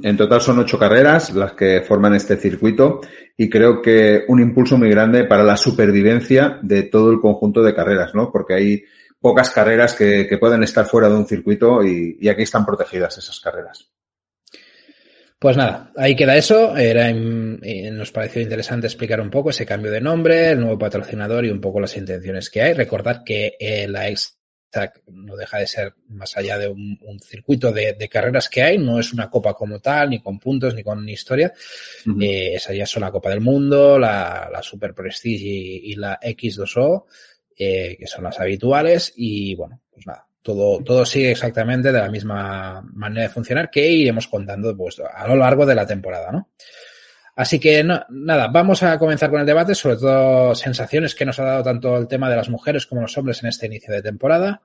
En 0.03 0.17
total 0.17 0.41
son 0.41 0.59
ocho 0.59 0.77
carreras 0.77 1.33
las 1.33 1.53
que 1.53 1.81
forman 1.81 2.13
este 2.13 2.35
circuito 2.35 2.99
y 3.37 3.49
creo 3.49 3.81
que 3.81 4.25
un 4.27 4.41
impulso 4.41 4.77
muy 4.77 4.89
grande 4.89 5.23
para 5.23 5.43
la 5.43 5.55
supervivencia 5.55 6.59
de 6.61 6.83
todo 6.83 7.09
el 7.09 7.21
conjunto 7.21 7.63
de 7.63 7.73
carreras, 7.73 8.13
¿no? 8.13 8.31
Porque 8.33 8.53
hay 8.53 8.83
pocas 9.21 9.49
carreras 9.51 9.93
que, 9.93 10.27
pueden 10.39 10.63
estar 10.63 10.85
fuera 10.85 11.07
de 11.07 11.15
un 11.15 11.25
circuito 11.25 11.85
y, 11.85 12.17
y, 12.19 12.27
aquí 12.27 12.41
están 12.41 12.65
protegidas 12.65 13.17
esas 13.17 13.39
carreras. 13.39 13.87
Pues 15.39 15.55
nada, 15.55 15.91
ahí 15.95 16.15
queda 16.17 16.35
eso. 16.35 16.75
Era, 16.75 17.11
nos 17.13 18.11
pareció 18.11 18.41
interesante 18.41 18.87
explicar 18.87 19.21
un 19.21 19.29
poco 19.29 19.51
ese 19.51 19.65
cambio 19.65 19.89
de 19.89 20.01
nombre, 20.01 20.51
el 20.51 20.59
nuevo 20.59 20.77
patrocinador 20.77 21.45
y 21.45 21.49
un 21.49 21.61
poco 21.61 21.79
las 21.79 21.95
intenciones 21.95 22.49
que 22.49 22.61
hay. 22.61 22.73
Recordad 22.73 23.23
que 23.23 23.55
eh, 23.59 23.87
la 23.87 24.09
ex 24.09 24.40
no 25.11 25.35
deja 25.35 25.59
de 25.59 25.67
ser 25.67 25.93
más 26.09 26.35
allá 26.37 26.57
de 26.57 26.67
un, 26.67 26.97
un 27.01 27.19
circuito 27.19 27.71
de, 27.71 27.93
de, 27.93 28.09
carreras 28.09 28.49
que 28.49 28.61
hay, 28.61 28.77
no 28.77 28.99
es 28.99 29.13
una 29.13 29.29
copa 29.29 29.53
como 29.53 29.79
tal, 29.79 30.09
ni 30.09 30.21
con 30.21 30.39
puntos, 30.39 30.73
ni 30.73 30.83
con 30.83 31.07
historia. 31.07 31.53
Uh 32.05 32.09
-huh. 32.11 32.23
eh, 32.23 32.55
esa 32.55 32.73
ya 32.73 32.85
son 32.85 33.01
la 33.01 33.11
Copa 33.11 33.29
del 33.29 33.41
Mundo, 33.41 33.99
la, 33.99 34.49
la 34.51 34.63
Super 34.63 34.93
Prestige 34.93 35.45
y, 35.45 35.91
y 35.91 35.95
la 35.95 36.19
X2O, 36.19 37.05
eh, 37.57 37.97
que 37.99 38.07
son 38.07 38.23
las 38.23 38.39
habituales, 38.39 39.13
y 39.15 39.55
bueno, 39.55 39.81
pues 39.91 40.07
nada, 40.07 40.25
todo, 40.41 40.83
todo 40.83 41.05
sigue 41.05 41.31
exactamente 41.31 41.91
de 41.91 41.99
la 41.99 42.09
misma 42.09 42.81
manera 42.93 43.27
de 43.27 43.33
funcionar 43.33 43.69
que 43.69 43.87
iremos 43.87 44.27
contando 44.27 44.75
pues, 44.75 44.99
a 44.99 45.27
lo 45.27 45.35
largo 45.35 45.65
de 45.65 45.75
la 45.75 45.85
temporada, 45.85 46.31
¿no? 46.31 46.49
Así 47.35 47.59
que 47.59 47.83
no, 47.83 48.01
nada, 48.09 48.47
vamos 48.47 48.83
a 48.83 48.97
comenzar 48.99 49.29
con 49.29 49.39
el 49.39 49.45
debate, 49.45 49.73
sobre 49.73 49.97
todo 49.97 50.53
sensaciones 50.53 51.15
que 51.15 51.25
nos 51.25 51.39
ha 51.39 51.45
dado 51.45 51.63
tanto 51.63 51.97
el 51.97 52.07
tema 52.07 52.29
de 52.29 52.35
las 52.35 52.49
mujeres 52.49 52.85
como 52.85 53.01
los 53.01 53.17
hombres 53.17 53.41
en 53.41 53.49
este 53.49 53.67
inicio 53.67 53.93
de 53.93 54.01
temporada 54.01 54.61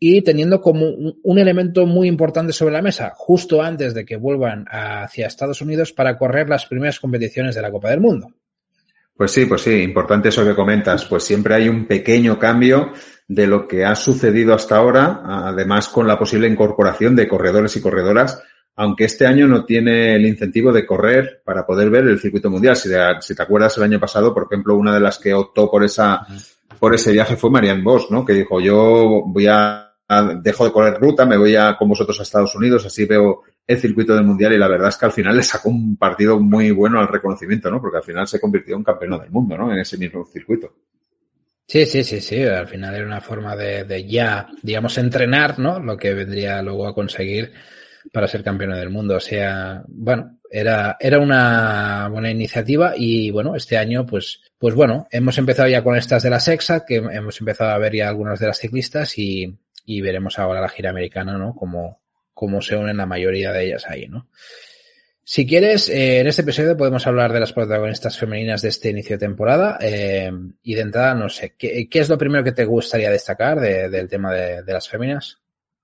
y 0.00 0.22
teniendo 0.22 0.60
como 0.60 0.86
un, 0.86 1.38
elemento 1.38 1.84
muy 1.84 2.06
importante 2.06 2.52
sobre 2.52 2.72
la 2.72 2.82
mesa, 2.82 3.12
justo 3.16 3.62
antes 3.62 3.94
de 3.94 4.04
que 4.04 4.16
vuelvan 4.16 4.64
hacia 4.70 5.26
Estados 5.26 5.60
Unidos 5.60 5.92
para 5.92 6.16
correr 6.16 6.48
las 6.48 6.66
primeras 6.66 7.00
competiciones 7.00 7.54
de 7.56 7.62
la 7.62 7.70
Copa 7.70 7.90
del 7.90 8.00
Mundo. 8.00 8.32
Pues 9.16 9.32
sí, 9.32 9.46
pues 9.46 9.62
sí, 9.62 9.82
importante 9.82 10.28
eso 10.28 10.44
que 10.44 10.54
comentas. 10.54 11.04
Pues 11.04 11.24
siempre 11.24 11.56
hay 11.56 11.68
un 11.68 11.86
pequeño 11.86 12.38
cambio 12.38 12.92
de 13.26 13.48
lo 13.48 13.66
que 13.66 13.84
ha 13.84 13.96
sucedido 13.96 14.54
hasta 14.54 14.76
ahora, 14.76 15.22
además 15.24 15.88
con 15.88 16.06
la 16.06 16.16
posible 16.16 16.46
incorporación 16.46 17.16
de 17.16 17.26
corredores 17.26 17.74
y 17.74 17.80
corredoras 17.80 18.40
aunque 18.78 19.06
este 19.06 19.26
año 19.26 19.48
no 19.48 19.64
tiene 19.64 20.14
el 20.14 20.24
incentivo 20.24 20.72
de 20.72 20.86
correr 20.86 21.42
para 21.44 21.66
poder 21.66 21.90
ver 21.90 22.04
el 22.06 22.20
circuito 22.20 22.48
mundial. 22.48 22.76
Si 22.76 22.88
te, 22.88 23.42
acuerdas 23.42 23.76
el 23.76 23.82
año 23.82 23.98
pasado, 23.98 24.32
por 24.32 24.44
ejemplo, 24.44 24.76
una 24.76 24.94
de 24.94 25.00
las 25.00 25.18
que 25.18 25.34
optó 25.34 25.68
por 25.68 25.82
esa, 25.82 26.24
por 26.78 26.94
ese 26.94 27.10
viaje 27.10 27.36
fue 27.36 27.50
Marianne 27.50 27.82
Bosch, 27.82 28.08
¿no? 28.08 28.24
Que 28.24 28.34
dijo, 28.34 28.60
yo 28.60 29.24
voy 29.26 29.48
a, 29.48 29.96
dejo 30.40 30.64
de 30.64 30.70
correr 30.70 30.94
ruta, 31.00 31.26
me 31.26 31.36
voy 31.36 31.56
a, 31.56 31.76
con 31.76 31.88
vosotros 31.88 32.20
a 32.20 32.22
Estados 32.22 32.54
Unidos, 32.54 32.86
así 32.86 33.04
veo 33.04 33.42
el 33.66 33.80
circuito 33.80 34.14
del 34.14 34.24
mundial 34.24 34.52
y 34.52 34.58
la 34.58 34.68
verdad 34.68 34.90
es 34.90 34.96
que 34.96 35.06
al 35.06 35.12
final 35.12 35.36
le 35.36 35.42
sacó 35.42 35.70
un 35.70 35.96
partido 35.96 36.38
muy 36.38 36.70
bueno 36.70 37.00
al 37.00 37.08
reconocimiento, 37.08 37.72
¿no? 37.72 37.80
Porque 37.80 37.96
al 37.96 38.04
final 38.04 38.28
se 38.28 38.38
convirtió 38.38 38.76
en 38.76 38.84
campeón 38.84 39.18
del 39.18 39.30
mundo, 39.30 39.58
¿no? 39.58 39.72
En 39.72 39.80
ese 39.80 39.98
mismo 39.98 40.24
circuito. 40.24 40.72
Sí, 41.66 41.84
sí, 41.84 42.04
sí, 42.04 42.20
sí. 42.20 42.44
Al 42.44 42.68
final 42.68 42.94
era 42.94 43.04
una 43.04 43.20
forma 43.20 43.56
de, 43.56 43.82
de, 43.82 44.06
ya, 44.06 44.46
digamos, 44.62 44.96
entrenar, 44.98 45.58
¿no? 45.58 45.80
Lo 45.80 45.96
que 45.96 46.14
vendría 46.14 46.62
luego 46.62 46.86
a 46.86 46.94
conseguir 46.94 47.52
para 48.12 48.28
ser 48.28 48.42
campeón 48.42 48.72
del 48.72 48.90
mundo. 48.90 49.16
O 49.16 49.20
sea, 49.20 49.82
bueno, 49.88 50.38
era, 50.50 50.96
era 51.00 51.18
una 51.18 52.08
buena 52.10 52.30
iniciativa 52.30 52.94
y 52.96 53.30
bueno, 53.30 53.54
este 53.54 53.76
año, 53.76 54.06
pues, 54.06 54.40
pues 54.58 54.74
bueno, 54.74 55.06
hemos 55.10 55.38
empezado 55.38 55.68
ya 55.68 55.82
con 55.82 55.96
estas 55.96 56.22
de 56.22 56.30
la 56.30 56.40
Sexa, 56.40 56.84
que 56.84 56.96
hemos 56.96 57.40
empezado 57.40 57.70
a 57.70 57.78
ver 57.78 57.94
ya 57.94 58.08
algunas 58.08 58.38
de 58.40 58.46
las 58.46 58.58
ciclistas 58.58 59.18
y, 59.18 59.56
y 59.84 60.00
veremos 60.00 60.38
ahora 60.38 60.60
la 60.60 60.68
gira 60.68 60.90
americana, 60.90 61.38
¿no? 61.38 61.54
Como, 61.54 62.00
cómo 62.34 62.60
se 62.62 62.76
unen 62.76 62.96
la 62.96 63.06
mayoría 63.06 63.52
de 63.52 63.66
ellas 63.66 63.84
ahí, 63.88 64.06
¿no? 64.06 64.28
Si 65.30 65.46
quieres, 65.46 65.90
eh, 65.90 66.20
en 66.20 66.26
este 66.26 66.40
episodio 66.40 66.74
podemos 66.74 67.06
hablar 67.06 67.34
de 67.34 67.40
las 67.40 67.52
protagonistas 67.52 68.16
femeninas 68.16 68.62
de 68.62 68.70
este 68.70 68.88
inicio 68.88 69.16
de 69.16 69.26
temporada. 69.26 69.78
Eh, 69.78 70.32
y 70.62 70.74
de 70.74 70.80
entrada, 70.80 71.14
no 71.14 71.28
sé, 71.28 71.54
¿qué, 71.58 71.86
¿qué, 71.86 71.98
es 71.98 72.08
lo 72.08 72.16
primero 72.16 72.42
que 72.42 72.52
te 72.52 72.64
gustaría 72.64 73.10
destacar 73.10 73.60
de, 73.60 73.90
del 73.90 74.08
tema 74.08 74.32
de, 74.32 74.62
de, 74.62 74.72
las 74.72 74.88
féminas? 74.88 75.38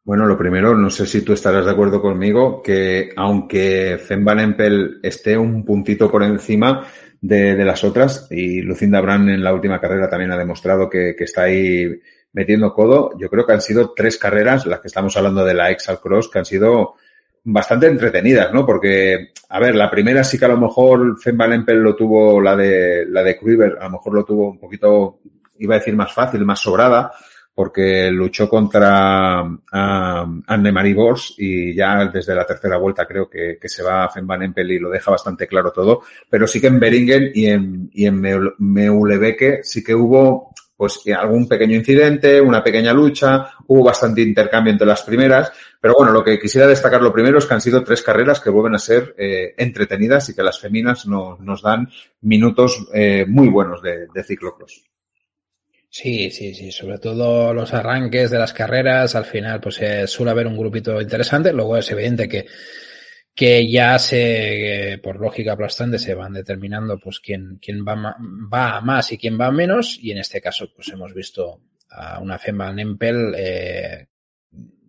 Bueno, 0.05 0.27
lo 0.27 0.37
primero, 0.37 0.77
no 0.77 0.91
sé 0.91 1.07
si 1.07 1.23
tú 1.23 1.33
estarás 1.33 1.65
de 1.65 1.71
acuerdo 1.71 2.03
conmigo, 2.03 2.61
que 2.61 3.09
aunque 3.17 3.99
Fem 3.99 4.23
Van 4.23 4.39
Empel 4.39 5.01
esté 5.03 5.39
un 5.39 5.65
puntito 5.65 6.11
por 6.11 6.23
encima 6.23 6.87
de, 7.23 7.55
de, 7.55 7.65
las 7.65 7.85
otras, 7.85 8.29
y 8.31 8.61
Lucinda 8.61 9.01
Brand 9.01 9.31
en 9.31 9.43
la 9.43 9.55
última 9.55 9.81
carrera 9.81 10.11
también 10.11 10.31
ha 10.31 10.37
demostrado 10.37 10.91
que, 10.91 11.15
que 11.17 11.25
está 11.25 11.45
ahí 11.45 11.89
metiendo 12.35 12.75
codo, 12.75 13.13
yo 13.19 13.31
creo 13.31 13.47
que 13.47 13.55
han 13.55 13.63
sido 13.63 13.95
tres 13.97 14.19
carreras, 14.19 14.67
las 14.67 14.81
que 14.81 14.89
estamos 14.89 15.17
hablando 15.17 15.43
de 15.43 15.55
la 15.55 15.71
Exal 15.71 15.99
Cross, 16.01 16.29
que 16.29 16.41
han 16.41 16.45
sido 16.45 16.97
bastante 17.45 17.87
entretenidas, 17.87 18.53
¿no? 18.53 18.67
Porque, 18.67 19.33
a 19.49 19.59
ver, 19.59 19.75
la 19.75 19.91
primera 19.91 20.23
sí 20.23 20.39
que 20.39 20.45
a 20.45 20.49
lo 20.49 20.59
mejor 20.59 21.19
Fem 21.19 21.39
Van 21.39 21.55
Empel 21.55 21.79
lo 21.79 21.97
tuvo, 21.97 22.43
la 22.43 22.55
de, 22.55 23.07
la 23.09 23.23
de 23.23 23.39
a 23.81 23.85
lo 23.85 23.91
mejor 23.91 24.13
lo 24.13 24.25
tuvo 24.25 24.51
un 24.51 24.59
poquito, 24.59 25.21
iba 25.61 25.77
a 25.77 25.79
decir 25.79 25.97
más 25.97 26.13
fácil, 26.13 26.45
más 26.45 26.61
sobrada, 26.61 27.11
porque 27.55 28.11
luchó 28.11 28.49
contra 28.49 29.43
uh, 29.43 30.43
Anne-Marie 30.47 30.95
Bors 30.95 31.35
y 31.39 31.75
ya 31.75 32.05
desde 32.07 32.35
la 32.35 32.45
tercera 32.45 32.79
vuelta 32.79 33.07
creo 33.07 33.29
que, 33.31 33.59
que, 33.61 33.69
se 33.69 33.83
va 33.83 34.05
a 34.05 34.09
Fem 34.09 34.27
Van 34.27 34.43
Empel 34.43 34.73
y 34.73 34.79
lo 34.79 34.91
deja 34.91 35.11
bastante 35.11 35.47
claro 35.47 35.71
todo, 35.71 36.03
pero 36.29 36.47
sí 36.47 36.61
que 36.61 36.67
en 36.67 36.81
Beringen 36.81 37.31
y 37.33 37.47
en, 37.47 37.91
y 37.93 38.07
en 38.07 38.21
Meulebeke 38.59 39.61
sí 39.63 39.85
que 39.85 39.95
hubo 39.95 40.53
pues 40.77 41.01
algún 41.17 41.47
pequeño 41.47 41.77
incidente, 41.77 42.41
una 42.41 42.63
pequeña 42.63 42.93
lucha, 42.93 43.51
hubo 43.69 43.85
bastante 43.85 44.23
intercambio 44.23 44.73
entre 44.73 44.87
las 44.87 45.03
primeras, 45.03 45.53
pero 45.81 45.95
bueno, 45.97 46.13
lo 46.13 46.25
que 46.25 46.39
quisiera 46.39 46.67
destacar 46.67 47.01
lo 47.01 47.13
primero 47.13 47.39
es 47.39 47.47
que 47.47 47.55
han 47.55 47.61
sido 47.61 47.85
tres 47.85 48.03
carreras 48.03 48.41
que 48.41 48.51
vuelven 48.51 48.75
a 48.75 48.81
ser 48.81 49.15
eh, 49.17 49.55
entretenidas 49.57 50.29
y 50.29 50.35
que 50.35 50.43
las 50.43 50.59
feminas 50.59 51.07
no, 51.07 51.39
nos 51.41 51.63
dan 51.63 51.89
minutos 52.23 52.89
eh, 52.93 53.25
muy 53.29 53.49
buenos 53.49 53.81
de, 53.83 54.09
de 54.13 54.25
ciclocross. 54.25 54.94
Sí, 55.97 56.29
sí, 56.33 56.53
sí, 56.57 56.73
sobre 56.73 56.99
todo 56.99 57.55
los 57.55 57.73
arranques 57.73 58.29
de 58.29 58.39
las 58.41 58.53
carreras, 58.53 59.15
al 59.15 59.27
final 59.27 59.61
pues 59.61 59.81
eh, 59.81 60.09
suele 60.09 60.33
haber 60.33 60.49
un 60.49 60.57
grupito 60.57 61.01
interesante, 61.01 61.53
luego 61.53 61.77
es 61.77 61.89
evidente 61.89 62.29
que, 62.29 62.47
que 63.33 63.71
ya 63.71 63.97
se, 64.01 64.99
por 65.01 65.21
lógica 65.21 65.53
aplastante, 65.53 66.01
se 66.01 66.15
van 66.15 66.33
determinando 66.33 66.99
pues 66.99 67.21
quién, 67.21 67.61
quién 67.63 67.85
va, 67.87 68.17
va 68.53 68.77
a 68.77 68.81
más 68.81 69.13
y 69.13 69.19
quién 69.19 69.39
va 69.41 69.47
a 69.47 69.53
menos, 69.53 69.97
y 70.03 70.11
en 70.11 70.19
este 70.19 70.41
caso 70.41 70.67
pues 70.75 70.89
hemos 70.89 71.15
visto 71.15 71.61
a 71.91 72.19
una 72.19 72.41
Femba 72.41 72.73
Nempel 72.73 73.33
eh, 73.37 74.09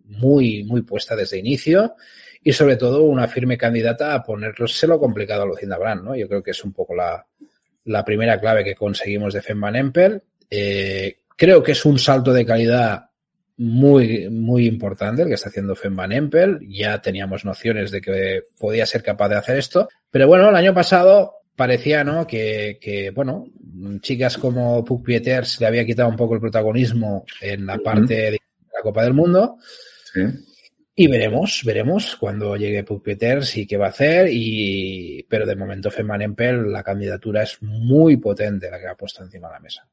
muy, 0.06 0.64
muy 0.64 0.82
puesta 0.82 1.14
desde 1.14 1.38
inicio 1.38 1.94
y 2.42 2.52
sobre 2.52 2.74
todo 2.74 3.04
una 3.04 3.28
firme 3.28 3.56
candidata 3.56 4.12
a 4.12 4.24
ponérselo 4.24 4.98
complicado 4.98 5.44
a 5.44 5.46
Lucinda 5.46 5.78
Brand, 5.78 6.02
¿no? 6.02 6.16
Yo 6.16 6.26
creo 6.26 6.42
que 6.42 6.50
es 6.50 6.64
un 6.64 6.72
poco 6.72 6.96
la, 6.96 7.24
la 7.84 8.04
primera 8.04 8.40
clave 8.40 8.64
que 8.64 8.74
conseguimos 8.74 9.34
de 9.34 9.42
Fem 9.42 9.60
Van 9.60 9.76
Empel. 9.76 10.20
Eh, 10.50 11.18
creo 11.36 11.62
que 11.62 11.72
es 11.72 11.84
un 11.84 11.98
salto 11.98 12.32
de 12.32 12.46
calidad 12.46 13.06
muy, 13.58 14.28
muy 14.28 14.66
importante 14.66 15.22
el 15.22 15.28
que 15.28 15.34
está 15.34 15.48
haciendo 15.48 15.74
Fem 15.74 15.96
Van 15.96 16.12
Empel. 16.12 16.60
Ya 16.68 17.00
teníamos 17.00 17.44
nociones 17.44 17.90
de 17.90 18.00
que 18.00 18.42
podía 18.58 18.86
ser 18.86 19.02
capaz 19.02 19.28
de 19.28 19.36
hacer 19.36 19.56
esto. 19.56 19.88
Pero 20.10 20.26
bueno, 20.26 20.48
el 20.48 20.56
año 20.56 20.74
pasado 20.74 21.36
parecía, 21.54 22.04
¿no? 22.04 22.26
Que, 22.26 22.78
que 22.80 23.10
bueno, 23.10 23.46
chicas 24.00 24.36
como 24.36 24.84
Puck 24.84 25.04
Pieters 25.04 25.60
le 25.60 25.66
había 25.66 25.86
quitado 25.86 26.08
un 26.08 26.16
poco 26.16 26.34
el 26.34 26.40
protagonismo 26.40 27.24
en 27.40 27.66
la 27.66 27.78
parte 27.78 28.14
de 28.14 28.30
la 28.32 28.82
Copa 28.82 29.02
del 29.04 29.14
Mundo. 29.14 29.58
Sí. 30.12 30.20
Y 30.98 31.08
veremos, 31.08 31.62
veremos 31.62 32.16
cuando 32.16 32.56
llegue 32.56 32.82
Puck 32.82 33.04
Peters 33.04 33.54
y 33.58 33.66
qué 33.66 33.76
va 33.76 33.86
a 33.86 33.90
hacer. 33.90 34.28
Y, 34.30 35.26
pero 35.28 35.44
de 35.44 35.54
momento 35.54 35.90
Femman 35.90 36.22
Empel, 36.22 36.72
la 36.72 36.82
candidatura 36.82 37.42
es 37.42 37.62
muy 37.62 38.16
potente 38.16 38.70
la 38.70 38.80
que 38.80 38.86
ha 38.86 38.94
puesto 38.94 39.22
encima 39.22 39.48
de 39.48 39.54
la 39.54 39.60
mesa. 39.60 39.86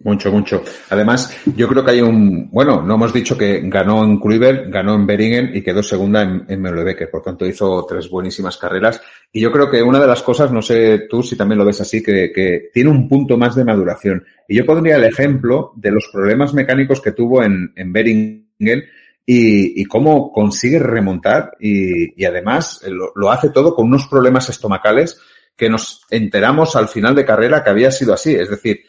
Mucho, 0.00 0.30
mucho. 0.30 0.62
Además, 0.90 1.34
yo 1.56 1.66
creo 1.68 1.82
que 1.82 1.90
hay 1.92 2.00
un, 2.02 2.50
bueno, 2.50 2.82
no 2.82 2.94
hemos 2.94 3.14
dicho 3.14 3.36
que 3.36 3.62
ganó 3.64 4.04
en 4.04 4.18
Kruiver, 4.20 4.70
ganó 4.70 4.94
en 4.94 5.06
Beringen 5.06 5.56
y 5.56 5.62
quedó 5.62 5.82
segunda 5.82 6.22
en, 6.22 6.44
en 6.48 6.60
Meulebeke. 6.60 7.06
Por 7.06 7.22
tanto, 7.22 7.46
hizo 7.46 7.86
tres 7.88 8.10
buenísimas 8.10 8.58
carreras. 8.58 9.00
Y 9.32 9.40
yo 9.40 9.50
creo 9.50 9.70
que 9.70 9.82
una 9.82 9.98
de 9.98 10.06
las 10.06 10.22
cosas, 10.22 10.52
no 10.52 10.60
sé 10.60 11.06
tú 11.08 11.22
si 11.22 11.34
también 11.34 11.58
lo 11.58 11.64
ves 11.64 11.80
así, 11.80 12.02
que, 12.02 12.70
tiene 12.72 12.90
un 12.90 13.08
punto 13.08 13.38
más 13.38 13.56
de 13.56 13.64
maduración. 13.64 14.24
Y 14.46 14.56
yo 14.56 14.66
pondría 14.66 14.96
el 14.96 15.04
ejemplo 15.04 15.72
de 15.76 15.90
los 15.90 16.08
problemas 16.12 16.52
mecánicos 16.52 17.00
que 17.00 17.12
tuvo 17.12 17.42
en, 17.42 17.72
en 17.74 17.92
Beringen 17.92 18.84
y, 19.24 19.84
cómo 19.86 20.30
consigue 20.30 20.78
remontar 20.78 21.56
y, 21.58 22.20
y 22.20 22.24
además 22.26 22.82
lo, 22.86 23.30
hace 23.30 23.50
todo 23.50 23.74
con 23.74 23.86
unos 23.86 24.06
problemas 24.06 24.48
estomacales 24.48 25.20
que 25.56 25.70
nos 25.70 26.02
enteramos 26.10 26.76
al 26.76 26.88
final 26.88 27.14
de 27.14 27.24
carrera 27.24 27.64
que 27.64 27.70
había 27.70 27.90
sido 27.90 28.14
así. 28.14 28.34
Es 28.34 28.50
decir, 28.50 28.80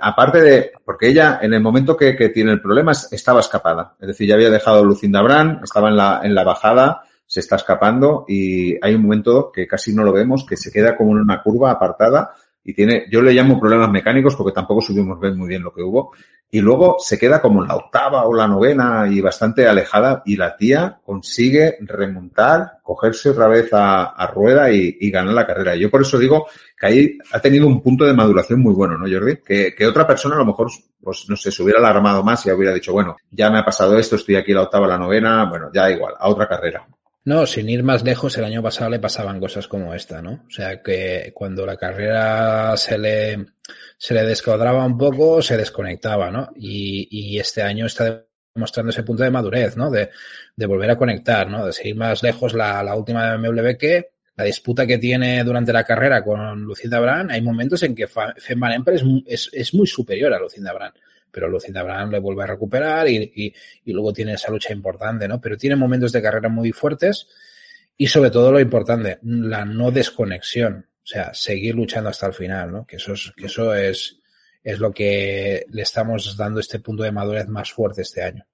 aparte 0.00 0.40
de, 0.40 0.72
porque 0.84 1.08
ella 1.08 1.38
en 1.42 1.54
el 1.54 1.60
momento 1.60 1.96
que, 1.96 2.14
tiene 2.30 2.52
el 2.52 2.60
problema 2.60 2.92
estaba 2.92 3.40
escapada. 3.40 3.96
Es 4.00 4.08
decir, 4.08 4.28
ya 4.28 4.34
había 4.34 4.50
dejado 4.50 4.84
Lucinda 4.84 5.22
Brand, 5.22 5.62
estaba 5.64 5.88
en 5.88 5.96
la, 5.96 6.20
en 6.22 6.34
la 6.34 6.44
bajada, 6.44 7.02
se 7.26 7.40
está 7.40 7.56
escapando 7.56 8.24
y 8.28 8.76
hay 8.84 8.94
un 8.94 9.02
momento 9.02 9.50
que 9.52 9.66
casi 9.66 9.94
no 9.94 10.04
lo 10.04 10.12
vemos, 10.12 10.46
que 10.46 10.56
se 10.56 10.70
queda 10.70 10.96
como 10.96 11.12
en 11.12 11.18
una 11.18 11.42
curva 11.42 11.70
apartada 11.70 12.34
y 12.64 12.72
tiene, 12.72 13.04
yo 13.10 13.20
le 13.20 13.32
llamo 13.32 13.60
problemas 13.60 13.90
mecánicos 13.90 14.34
porque 14.34 14.54
tampoco 14.54 14.80
subimos 14.80 15.20
ver 15.20 15.34
muy 15.34 15.48
bien 15.48 15.62
lo 15.62 15.72
que 15.72 15.82
hubo. 15.82 16.12
Y 16.50 16.60
luego 16.60 16.96
se 16.98 17.18
queda 17.18 17.42
como 17.42 17.64
la 17.64 17.74
octava 17.74 18.24
o 18.24 18.32
la 18.32 18.46
novena 18.46 19.06
y 19.10 19.20
bastante 19.20 19.66
alejada 19.66 20.22
y 20.24 20.36
la 20.36 20.56
tía 20.56 20.98
consigue 21.04 21.76
remontar, 21.80 22.78
cogerse 22.82 23.30
otra 23.30 23.48
vez 23.48 23.68
a, 23.72 24.30
rueda 24.32 24.70
y, 24.70 24.96
y, 25.00 25.10
ganar 25.10 25.34
la 25.34 25.46
carrera. 25.46 25.74
Yo 25.74 25.90
por 25.90 26.02
eso 26.02 26.16
digo 26.16 26.46
que 26.78 26.86
ahí 26.86 27.18
ha 27.32 27.40
tenido 27.40 27.66
un 27.66 27.82
punto 27.82 28.04
de 28.04 28.14
maduración 28.14 28.60
muy 28.60 28.72
bueno, 28.72 28.96
¿no, 28.96 29.06
Jordi? 29.10 29.38
Que, 29.44 29.74
que 29.74 29.86
otra 29.86 30.06
persona 30.06 30.36
a 30.36 30.38
lo 30.38 30.46
mejor, 30.46 30.70
pues 31.02 31.26
no 31.28 31.36
sé, 31.36 31.50
se 31.50 31.62
hubiera 31.62 31.80
alarmado 31.80 32.22
más 32.22 32.46
y 32.46 32.52
hubiera 32.52 32.72
dicho, 32.72 32.92
bueno, 32.92 33.16
ya 33.30 33.50
me 33.50 33.58
ha 33.58 33.64
pasado 33.64 33.98
esto, 33.98 34.16
estoy 34.16 34.36
aquí 34.36 34.52
la 34.54 34.62
octava, 34.62 34.86
la 34.86 34.98
novena, 34.98 35.44
bueno, 35.50 35.70
ya 35.74 35.90
igual, 35.90 36.14
a 36.18 36.28
otra 36.28 36.48
carrera. 36.48 36.86
No, 37.26 37.46
sin 37.46 37.70
ir 37.70 37.82
más 37.82 38.04
lejos, 38.04 38.36
el 38.36 38.44
año 38.44 38.62
pasado 38.62 38.90
le 38.90 38.98
pasaban 38.98 39.40
cosas 39.40 39.66
como 39.66 39.94
esta, 39.94 40.20
¿no? 40.20 40.44
O 40.46 40.50
sea, 40.50 40.82
que 40.82 41.32
cuando 41.34 41.64
la 41.64 41.76
carrera 41.76 42.76
se 42.76 42.98
le, 42.98 43.46
se 43.96 44.12
le 44.12 44.24
descuadraba 44.24 44.84
un 44.84 44.98
poco, 44.98 45.40
se 45.40 45.56
desconectaba, 45.56 46.30
¿no? 46.30 46.50
Y, 46.54 47.08
y 47.10 47.38
este 47.38 47.62
año 47.62 47.86
está 47.86 48.26
demostrando 48.54 48.90
ese 48.90 49.04
punto 49.04 49.22
de 49.22 49.30
madurez, 49.30 49.74
¿no? 49.74 49.90
De, 49.90 50.10
de 50.54 50.66
volver 50.66 50.90
a 50.90 50.98
conectar, 50.98 51.48
¿no? 51.48 51.64
De 51.64 51.72
seguir 51.72 51.96
más 51.96 52.22
lejos 52.22 52.52
la, 52.52 52.82
la 52.82 52.94
última 52.94 53.30
de 53.30 53.38
MWK, 53.38 54.06
la 54.36 54.44
disputa 54.44 54.86
que 54.86 54.98
tiene 54.98 55.42
durante 55.44 55.72
la 55.72 55.84
carrera 55.84 56.22
con 56.22 56.62
Lucinda 56.62 57.00
Brand, 57.00 57.30
hay 57.30 57.40
momentos 57.40 57.82
en 57.84 57.94
que 57.94 58.06
Fem 58.06 58.60
Van 58.60 58.72
Emper 58.72 58.94
es, 58.94 59.02
es, 59.26 59.50
es, 59.50 59.72
muy 59.72 59.86
superior 59.86 60.34
a 60.34 60.38
Lucinda 60.38 60.74
Brand 60.74 60.94
pero 61.34 61.48
Lucinda 61.48 61.82
Brand 61.82 62.12
le 62.12 62.20
vuelve 62.20 62.44
a 62.44 62.46
recuperar 62.46 63.08
y, 63.08 63.16
y, 63.34 63.54
y, 63.84 63.92
luego 63.92 64.12
tiene 64.12 64.34
esa 64.34 64.52
lucha 64.52 64.72
importante, 64.72 65.26
¿no? 65.26 65.40
Pero 65.40 65.56
tiene 65.56 65.74
momentos 65.74 66.12
de 66.12 66.22
carrera 66.22 66.48
muy 66.48 66.70
fuertes 66.70 67.26
y 67.96 68.06
sobre 68.06 68.30
todo 68.30 68.52
lo 68.52 68.60
importante, 68.60 69.18
la 69.22 69.64
no 69.64 69.90
desconexión, 69.90 70.86
o 71.02 71.06
sea, 71.06 71.34
seguir 71.34 71.74
luchando 71.74 72.10
hasta 72.10 72.26
el 72.26 72.32
final, 72.32 72.72
¿no? 72.72 72.86
Que 72.86 72.96
eso 72.96 73.12
es, 73.12 73.32
que 73.36 73.46
eso 73.46 73.74
es, 73.74 74.20
es 74.62 74.78
lo 74.78 74.92
que 74.92 75.66
le 75.70 75.82
estamos 75.82 76.36
dando 76.36 76.60
este 76.60 76.78
punto 76.78 77.02
de 77.02 77.12
madurez 77.12 77.48
más 77.48 77.72
fuerte 77.72 78.02
este 78.02 78.22
año. 78.22 78.46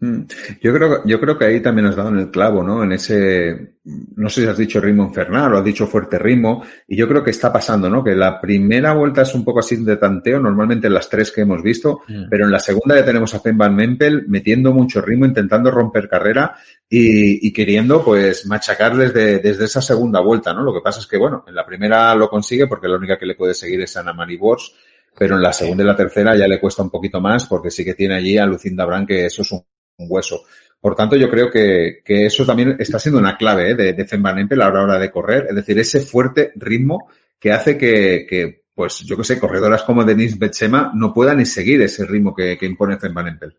Yo 0.00 0.72
creo, 0.72 1.04
yo 1.04 1.18
creo 1.18 1.36
que 1.36 1.44
ahí 1.44 1.60
también 1.60 1.86
has 1.86 1.96
dado 1.96 2.10
en 2.10 2.18
el 2.18 2.30
clavo, 2.30 2.62
¿no? 2.62 2.84
En 2.84 2.92
ese, 2.92 3.78
no 4.14 4.30
sé 4.30 4.42
si 4.42 4.46
has 4.46 4.56
dicho 4.56 4.80
ritmo 4.80 5.02
infernal 5.02 5.52
o 5.52 5.58
has 5.58 5.64
dicho 5.64 5.88
fuerte 5.88 6.20
ritmo, 6.20 6.64
y 6.86 6.96
yo 6.96 7.08
creo 7.08 7.24
que 7.24 7.32
está 7.32 7.52
pasando, 7.52 7.90
¿no? 7.90 8.04
Que 8.04 8.14
la 8.14 8.40
primera 8.40 8.92
vuelta 8.92 9.22
es 9.22 9.34
un 9.34 9.44
poco 9.44 9.58
así 9.58 9.74
de 9.82 9.96
tanteo, 9.96 10.38
normalmente 10.38 10.86
en 10.86 10.94
las 10.94 11.08
tres 11.08 11.32
que 11.32 11.40
hemos 11.40 11.64
visto, 11.64 12.02
mm. 12.06 12.28
pero 12.30 12.44
en 12.44 12.52
la 12.52 12.60
segunda 12.60 12.94
ya 12.94 13.04
tenemos 13.04 13.34
a 13.34 13.40
Fem 13.40 13.58
Van 13.58 13.74
Mempel 13.74 14.26
metiendo 14.28 14.72
mucho 14.72 15.00
ritmo, 15.00 15.26
intentando 15.26 15.72
romper 15.72 16.08
carrera 16.08 16.54
y, 16.88 17.48
y 17.48 17.52
queriendo, 17.52 18.04
pues, 18.04 18.46
machacar 18.46 18.96
desde, 18.96 19.40
desde 19.40 19.64
esa 19.64 19.82
segunda 19.82 20.20
vuelta, 20.20 20.54
¿no? 20.54 20.62
Lo 20.62 20.72
que 20.72 20.80
pasa 20.80 21.00
es 21.00 21.08
que, 21.08 21.16
bueno, 21.16 21.44
en 21.48 21.56
la 21.56 21.66
primera 21.66 22.14
lo 22.14 22.30
consigue 22.30 22.68
porque 22.68 22.86
la 22.86 22.98
única 22.98 23.18
que 23.18 23.26
le 23.26 23.34
puede 23.34 23.52
seguir 23.52 23.80
es 23.80 23.96
Ana 23.96 24.12
Marie 24.12 24.38
Bors, 24.38 24.72
pero 25.18 25.34
en 25.34 25.42
la 25.42 25.52
segunda 25.52 25.82
y 25.82 25.86
la 25.86 25.96
tercera 25.96 26.36
ya 26.36 26.46
le 26.46 26.60
cuesta 26.60 26.84
un 26.84 26.90
poquito 26.90 27.20
más 27.20 27.46
porque 27.46 27.72
sí 27.72 27.84
que 27.84 27.94
tiene 27.94 28.14
allí 28.14 28.38
a 28.38 28.46
Lucinda 28.46 28.84
Brand 28.84 29.08
que 29.08 29.26
eso 29.26 29.42
es 29.42 29.50
un 29.50 29.64
hueso. 29.98 30.44
Por 30.80 30.94
tanto, 30.94 31.16
yo 31.16 31.28
creo 31.28 31.50
que, 31.50 32.02
que, 32.04 32.26
eso 32.26 32.46
también 32.46 32.76
está 32.78 32.98
siendo 32.98 33.18
una 33.18 33.36
clave 33.36 33.70
¿eh? 33.70 33.74
de, 33.74 33.92
de 33.94 34.16
Van 34.18 34.38
Empel 34.38 34.62
a 34.62 34.70
la 34.70 34.82
hora 34.82 34.98
de 34.98 35.10
correr, 35.10 35.46
es 35.48 35.56
decir, 35.56 35.78
ese 35.78 36.00
fuerte 36.00 36.52
ritmo 36.54 37.10
que 37.38 37.52
hace 37.52 37.76
que, 37.76 38.26
que 38.28 38.62
pues 38.74 39.00
yo 39.00 39.16
que 39.16 39.24
sé, 39.24 39.40
corredoras 39.40 39.82
como 39.82 40.04
Denise 40.04 40.36
Betsema 40.38 40.92
no 40.94 41.12
puedan 41.12 41.38
ni 41.38 41.46
seguir 41.46 41.82
ese 41.82 42.06
ritmo 42.06 42.32
que, 42.32 42.56
que 42.56 42.66
impone 42.66 42.98
Zen 42.98 43.12
Empel. 43.18 43.56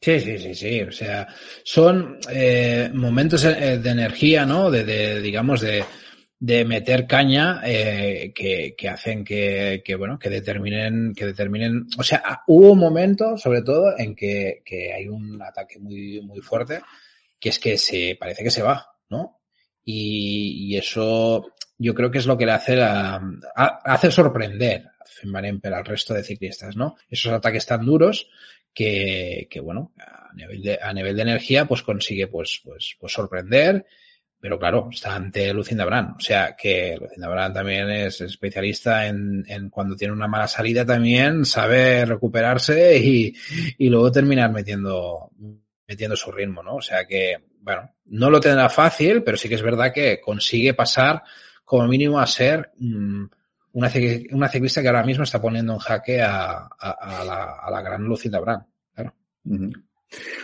Sí, 0.00 0.18
sí, 0.20 0.38
sí, 0.38 0.54
sí. 0.54 0.80
O 0.82 0.92
sea, 0.92 1.26
son 1.62 2.18
eh, 2.30 2.90
momentos 2.94 3.44
eh, 3.44 3.78
de 3.78 3.90
energía, 3.90 4.46
¿no? 4.46 4.70
De 4.70 5.20
digamos, 5.20 5.60
de, 5.60 5.84
de 6.40 6.64
meter 6.64 7.06
caña 7.06 7.60
eh, 7.64 8.32
que, 8.34 8.74
que, 8.76 8.88
hacen 8.88 9.22
que, 9.24 9.82
que, 9.84 9.94
bueno, 9.94 10.18
que 10.18 10.30
determinen, 10.30 11.12
que 11.14 11.26
determinen. 11.26 11.86
O 11.98 12.02
sea, 12.02 12.22
ah, 12.24 12.42
hubo 12.46 12.72
un 12.72 12.78
momento, 12.78 13.36
sobre 13.36 13.60
todo, 13.60 13.96
en 13.96 14.16
que, 14.16 14.62
que 14.64 14.92
hay 14.92 15.06
un 15.06 15.40
ataque 15.42 15.78
muy, 15.78 16.22
muy 16.22 16.40
fuerte, 16.40 16.80
que 17.38 17.50
es 17.50 17.58
que 17.58 17.76
se 17.76 18.16
parece 18.18 18.42
que 18.42 18.50
se 18.50 18.62
va, 18.62 18.86
¿no? 19.10 19.40
Y, 19.84 20.72
y 20.72 20.78
eso 20.78 21.52
yo 21.76 21.94
creo 21.94 22.10
que 22.10 22.18
es 22.18 22.26
lo 22.26 22.38
que 22.38 22.46
le 22.46 22.52
hace 22.52 22.76
la, 22.76 23.20
hace 23.54 24.10
sorprender 24.10 24.86
a 24.86 25.04
Fembaremper 25.04 25.74
al 25.74 25.84
resto 25.84 26.14
de 26.14 26.24
ciclistas, 26.24 26.74
¿no? 26.74 26.96
Esos 27.10 27.32
ataques 27.32 27.66
tan 27.66 27.84
duros 27.84 28.30
que, 28.72 29.46
que 29.50 29.60
bueno, 29.60 29.92
a 29.98 30.32
nivel 30.34 30.62
de, 30.62 30.78
a 30.80 30.92
nivel 30.94 31.16
de 31.16 31.22
energía, 31.22 31.66
pues 31.66 31.82
consigue, 31.82 32.28
pues, 32.28 32.62
pues, 32.64 32.96
pues 32.98 33.12
sorprender. 33.12 33.84
Pero 34.40 34.58
claro, 34.58 34.88
está 34.90 35.14
ante 35.14 35.52
Lucinda 35.52 35.84
Brand. 35.84 36.16
O 36.16 36.20
sea 36.20 36.56
que 36.56 36.96
Lucinda 36.98 37.28
Brand 37.28 37.54
también 37.54 37.90
es 37.90 38.22
especialista 38.22 39.06
en, 39.06 39.44
en 39.46 39.68
cuando 39.68 39.94
tiene 39.94 40.14
una 40.14 40.28
mala 40.28 40.48
salida 40.48 40.84
también, 40.86 41.44
sabe 41.44 42.06
recuperarse 42.06 42.96
y, 42.98 43.34
y 43.76 43.90
luego 43.90 44.10
terminar 44.10 44.50
metiendo, 44.50 45.30
metiendo 45.86 46.16
su 46.16 46.32
ritmo, 46.32 46.62
¿no? 46.62 46.76
O 46.76 46.80
sea 46.82 47.04
que, 47.06 47.36
bueno, 47.60 47.90
no 48.06 48.30
lo 48.30 48.40
tendrá 48.40 48.70
fácil, 48.70 49.22
pero 49.22 49.36
sí 49.36 49.48
que 49.48 49.56
es 49.56 49.62
verdad 49.62 49.92
que 49.92 50.20
consigue 50.20 50.72
pasar 50.72 51.22
como 51.62 51.86
mínimo 51.86 52.18
a 52.18 52.26
ser 52.26 52.72
mmm, 52.78 53.26
una, 53.72 53.90
una 54.32 54.48
ciclista 54.48 54.80
que 54.80 54.88
ahora 54.88 55.04
mismo 55.04 55.24
está 55.24 55.40
poniendo 55.40 55.74
en 55.74 55.78
jaque 55.78 56.22
a, 56.22 56.66
a, 56.66 57.24
la, 57.24 57.56
a 57.62 57.70
la, 57.70 57.82
gran 57.82 58.04
Lucinda 58.04 58.40
Brand. 58.40 58.64
Claro. 58.94 59.14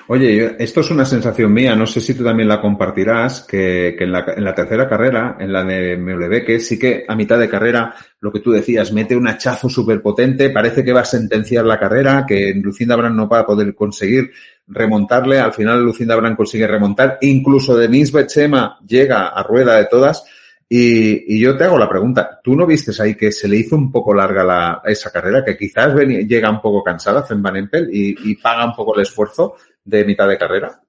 Oye, 0.08 0.54
esto 0.60 0.80
es 0.80 0.90
una 0.92 1.04
sensación 1.04 1.52
mía, 1.52 1.74
no 1.74 1.86
sé 1.86 2.00
si 2.00 2.14
tú 2.14 2.22
también 2.22 2.48
la 2.48 2.60
compartirás, 2.60 3.42
que, 3.42 3.96
en, 3.98 4.12
la, 4.12 4.24
en, 4.36 4.44
la, 4.44 4.54
tercera 4.54 4.88
carrera, 4.88 5.36
en 5.40 5.52
la 5.52 5.64
de 5.64 5.96
MLB, 5.96 6.44
que 6.44 6.60
sí 6.60 6.78
que 6.78 7.04
a 7.08 7.16
mitad 7.16 7.36
de 7.36 7.48
carrera, 7.48 7.92
lo 8.20 8.30
que 8.32 8.38
tú 8.38 8.52
decías, 8.52 8.92
mete 8.92 9.16
un 9.16 9.26
hachazo 9.26 9.68
súper 9.68 10.00
potente, 10.00 10.50
parece 10.50 10.84
que 10.84 10.92
va 10.92 11.00
a 11.00 11.04
sentenciar 11.04 11.64
la 11.64 11.80
carrera, 11.80 12.24
que 12.24 12.54
Lucinda 12.54 12.94
Brand 12.94 13.16
no 13.16 13.28
va 13.28 13.40
a 13.40 13.46
poder 13.46 13.74
conseguir 13.74 14.30
remontarle, 14.68 15.40
al 15.40 15.52
final 15.52 15.82
Lucinda 15.82 16.14
Brand 16.14 16.36
consigue 16.36 16.68
remontar, 16.68 17.18
incluso 17.22 17.76
Denise 17.76 18.16
Bechema 18.16 18.78
llega 18.86 19.28
a 19.28 19.42
rueda 19.42 19.74
de 19.74 19.86
todas, 19.86 20.24
y, 20.68 21.40
yo 21.40 21.56
te 21.56 21.64
hago 21.64 21.78
la 21.78 21.88
pregunta, 21.88 22.40
¿tú 22.42 22.56
no 22.56 22.66
vistes 22.66 23.00
ahí 23.00 23.14
que 23.14 23.30
se 23.30 23.48
le 23.48 23.56
hizo 23.56 23.76
un 23.76 23.92
poco 23.92 24.12
larga 24.12 24.42
la, 24.42 24.82
esa 24.84 25.10
carrera, 25.10 25.44
que 25.44 25.56
quizás 25.56 25.94
llega 25.94 26.50
un 26.50 26.60
poco 26.60 26.82
cansada 26.82 27.22
Fen 27.22 27.42
Van 27.42 27.56
Empel 27.56 27.88
y, 27.92 28.34
paga 28.36 28.66
un 28.66 28.74
poco 28.74 28.94
el 28.94 29.02
esfuerzo 29.02 29.56
de 29.84 30.04
mitad 30.04 30.28
de 30.28 30.38
carrera? 30.38 30.80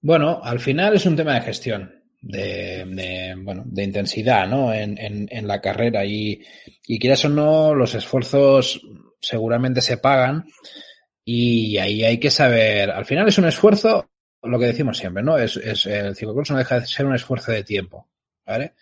Bueno, 0.00 0.40
al 0.42 0.60
final 0.60 0.94
es 0.94 1.06
un 1.06 1.16
tema 1.16 1.34
de 1.34 1.40
gestión, 1.40 1.94
de, 2.20 3.34
bueno, 3.38 3.62
de 3.66 3.84
intensidad, 3.84 4.48
¿no? 4.48 4.72
En 4.72 5.46
la 5.46 5.60
carrera 5.60 6.04
y, 6.04 6.42
y 6.86 6.98
quieras 6.98 7.24
o 7.24 7.28
no, 7.28 7.74
los 7.74 7.94
esfuerzos 7.94 8.80
seguramente 9.20 9.80
se 9.80 9.98
pagan 9.98 10.46
y 11.24 11.76
ahí 11.78 12.04
hay 12.04 12.18
que 12.18 12.30
saber, 12.30 12.90
al 12.90 13.04
final 13.04 13.26
es 13.26 13.38
un 13.38 13.46
esfuerzo, 13.46 14.08
lo 14.42 14.58
que 14.58 14.66
decimos 14.66 14.96
siempre, 14.96 15.22
¿no? 15.24 15.36
Es, 15.36 15.56
es 15.56 15.86
el 15.86 16.14
ciclocross 16.14 16.52
no 16.52 16.58
deja 16.58 16.80
de 16.80 16.86
ser 16.86 17.06
un 17.06 17.16
esfuerzo 17.16 17.50
de 17.50 17.64
tiempo, 17.64 18.08
¿vale? 18.46 18.74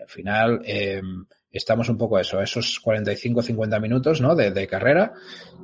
Al 0.00 0.08
final 0.08 0.62
eh, 0.64 1.02
estamos 1.50 1.88
un 1.88 1.98
poco 1.98 2.16
a 2.16 2.20
eso, 2.20 2.38
a 2.38 2.44
esos 2.44 2.80
45, 2.80 3.42
50 3.42 3.80
minutos 3.80 4.20
¿no? 4.20 4.34
de, 4.34 4.50
de 4.50 4.66
carrera, 4.66 5.12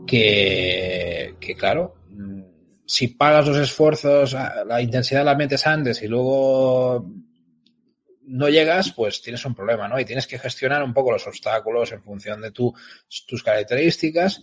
que, 0.07 1.37
que, 1.40 1.55
claro, 1.55 1.97
si 2.87 3.09
pagas 3.09 3.47
los 3.49 3.57
esfuerzos, 3.57 4.33
la 4.33 4.81
intensidad 4.81 5.25
la 5.25 5.35
metes 5.35 5.66
antes 5.66 6.03
y 6.03 6.09
luego 6.09 7.05
no 8.27 8.49
llegas, 8.49 8.92
pues 8.92 9.22
tienes 9.22 9.44
un 9.44 9.55
problema, 9.55 9.88
¿no? 9.88 9.99
Y 10.01 10.05
tienes 10.05 10.27
que 10.27 10.38
gestionar 10.38 10.83
un 10.83 10.92
poco 10.92 11.12
los 11.12 11.27
obstáculos 11.27 11.92
en 11.92 12.03
función 12.03 12.40
de 12.40 12.51
tu, 12.51 12.75
tus 13.27 13.42
características 13.42 14.40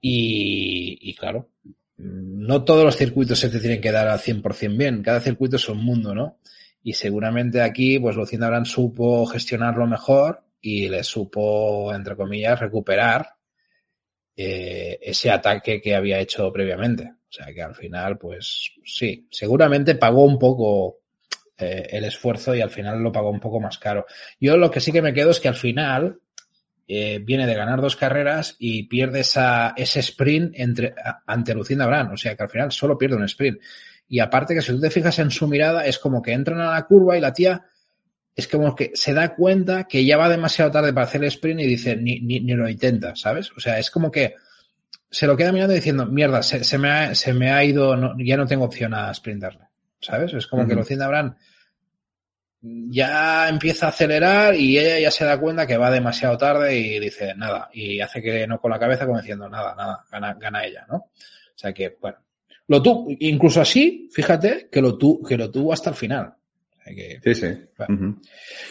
y, 0.00 0.98
y, 1.00 1.14
claro, 1.14 1.50
no 1.96 2.64
todos 2.64 2.84
los 2.84 2.96
circuitos 2.96 3.38
se 3.38 3.50
te 3.50 3.60
tienen 3.60 3.80
que 3.80 3.92
dar 3.92 4.08
al 4.08 4.18
100% 4.18 4.76
bien, 4.76 5.02
cada 5.02 5.20
circuito 5.20 5.56
es 5.56 5.68
un 5.68 5.84
mundo, 5.84 6.14
¿no? 6.14 6.38
Y 6.84 6.92
seguramente 6.92 7.62
aquí, 7.62 7.98
pues 7.98 8.14
Lucinda 8.14 8.48
Brand 8.48 8.66
supo 8.66 9.24
gestionarlo 9.24 9.86
mejor 9.86 10.44
y 10.60 10.88
le 10.88 11.02
supo, 11.02 11.92
entre 11.94 12.14
comillas, 12.14 12.60
recuperar 12.60 13.26
eh, 14.36 14.98
ese 15.00 15.30
ataque 15.30 15.80
que 15.80 15.94
había 15.94 16.20
hecho 16.20 16.52
previamente. 16.52 17.04
O 17.04 17.32
sea 17.32 17.46
que 17.54 17.62
al 17.62 17.74
final, 17.74 18.18
pues 18.18 18.72
sí, 18.84 19.26
seguramente 19.30 19.94
pagó 19.94 20.24
un 20.24 20.38
poco 20.38 20.98
eh, 21.56 21.88
el 21.90 22.04
esfuerzo 22.04 22.54
y 22.54 22.60
al 22.60 22.70
final 22.70 23.02
lo 23.02 23.10
pagó 23.10 23.30
un 23.30 23.40
poco 23.40 23.60
más 23.60 23.78
caro. 23.78 24.04
Yo 24.38 24.58
lo 24.58 24.70
que 24.70 24.80
sí 24.80 24.92
que 24.92 25.02
me 25.02 25.14
quedo 25.14 25.30
es 25.30 25.40
que 25.40 25.48
al 25.48 25.54
final 25.54 26.20
eh, 26.86 27.18
viene 27.22 27.46
de 27.46 27.54
ganar 27.54 27.80
dos 27.80 27.96
carreras 27.96 28.56
y 28.58 28.88
pierde 28.88 29.20
esa, 29.20 29.72
ese 29.74 30.00
sprint 30.00 30.52
entre, 30.56 30.94
ante 31.26 31.54
Lucinda 31.54 31.86
Brand. 31.86 32.12
O 32.12 32.16
sea 32.18 32.36
que 32.36 32.42
al 32.42 32.50
final 32.50 32.72
solo 32.72 32.98
pierde 32.98 33.16
un 33.16 33.24
sprint. 33.24 33.58
Y 34.08 34.20
aparte 34.20 34.54
que 34.54 34.62
si 34.62 34.72
tú 34.72 34.80
te 34.80 34.90
fijas 34.90 35.18
en 35.18 35.30
su 35.30 35.48
mirada, 35.48 35.86
es 35.86 35.98
como 35.98 36.22
que 36.22 36.32
entran 36.32 36.60
a 36.60 36.72
la 36.72 36.86
curva 36.86 37.16
y 37.16 37.20
la 37.20 37.32
tía 37.32 37.64
es 38.36 38.48
como 38.48 38.74
que 38.74 38.90
se 38.94 39.14
da 39.14 39.34
cuenta 39.34 39.84
que 39.84 40.04
ya 40.04 40.16
va 40.16 40.28
demasiado 40.28 40.70
tarde 40.70 40.92
para 40.92 41.06
hacer 41.06 41.22
el 41.22 41.28
sprint 41.28 41.60
y 41.60 41.66
dice, 41.66 41.96
ni, 41.96 42.20
ni, 42.20 42.40
ni 42.40 42.54
lo 42.54 42.68
intenta, 42.68 43.14
¿sabes? 43.14 43.50
O 43.56 43.60
sea, 43.60 43.78
es 43.78 43.90
como 43.90 44.10
que 44.10 44.34
se 45.10 45.26
lo 45.26 45.36
queda 45.36 45.52
mirando 45.52 45.74
diciendo, 45.74 46.06
mierda, 46.06 46.42
se, 46.42 46.64
se 46.64 46.76
me, 46.76 46.90
ha, 46.90 47.14
se 47.14 47.32
me 47.32 47.52
ha 47.52 47.62
ido, 47.64 47.96
no, 47.96 48.14
ya 48.18 48.36
no 48.36 48.46
tengo 48.46 48.64
opción 48.64 48.92
a 48.94 49.14
sprintarle, 49.14 49.68
¿sabes? 50.00 50.34
Es 50.34 50.48
como 50.48 50.62
uh 50.62 50.66
-huh. 50.66 50.68
que 50.68 50.74
Lucinda 50.74 51.06
Brand 51.06 51.34
ya 52.60 53.48
empieza 53.48 53.86
a 53.86 53.88
acelerar 53.90 54.54
y 54.54 54.78
ella 54.78 54.98
ya 54.98 55.10
se 55.10 55.24
da 55.26 55.38
cuenta 55.38 55.66
que 55.66 55.76
va 55.76 55.90
demasiado 55.90 56.38
tarde 56.38 56.76
y 56.76 56.98
dice 56.98 57.34
nada, 57.36 57.68
y 57.72 58.00
hace 58.00 58.22
que 58.22 58.46
no 58.46 58.58
con 58.58 58.70
la 58.70 58.78
cabeza 58.78 59.04
como 59.04 59.20
diciendo 59.20 59.48
nada, 59.48 59.74
nada, 59.74 60.04
gana, 60.10 60.34
gana 60.34 60.64
ella, 60.64 60.86
¿no? 60.88 60.96
O 60.96 61.56
sea 61.56 61.72
que, 61.72 61.96
bueno, 62.00 62.18
lo 62.68 62.82
tuvo, 62.82 63.06
incluso 63.20 63.60
así, 63.60 64.08
fíjate 64.12 64.68
que 64.70 64.80
lo, 64.80 64.96
tu, 64.96 65.22
que 65.22 65.36
lo 65.36 65.50
tuvo 65.50 65.72
hasta 65.72 65.90
el 65.90 65.96
final. 65.96 66.34
Que, 66.84 67.18
sí, 67.22 67.34
sí. 67.34 67.46
Bueno. 67.78 67.94
Uh 67.94 67.98
-huh. 67.98 68.18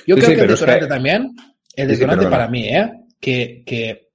Yo 0.08 0.16
sí, 0.16 0.22
creo 0.22 0.30
sí, 0.30 0.36
que 0.36 0.42
el 0.42 0.48
detonante 0.48 0.80
es 0.80 0.86
que... 0.86 0.88
también, 0.88 1.36
el 1.76 1.88
detonante 1.88 2.26
sí, 2.26 2.30
para 2.30 2.48
mí, 2.48 2.68
¿eh? 2.68 2.92
Que, 3.20 3.64
que 3.66 4.10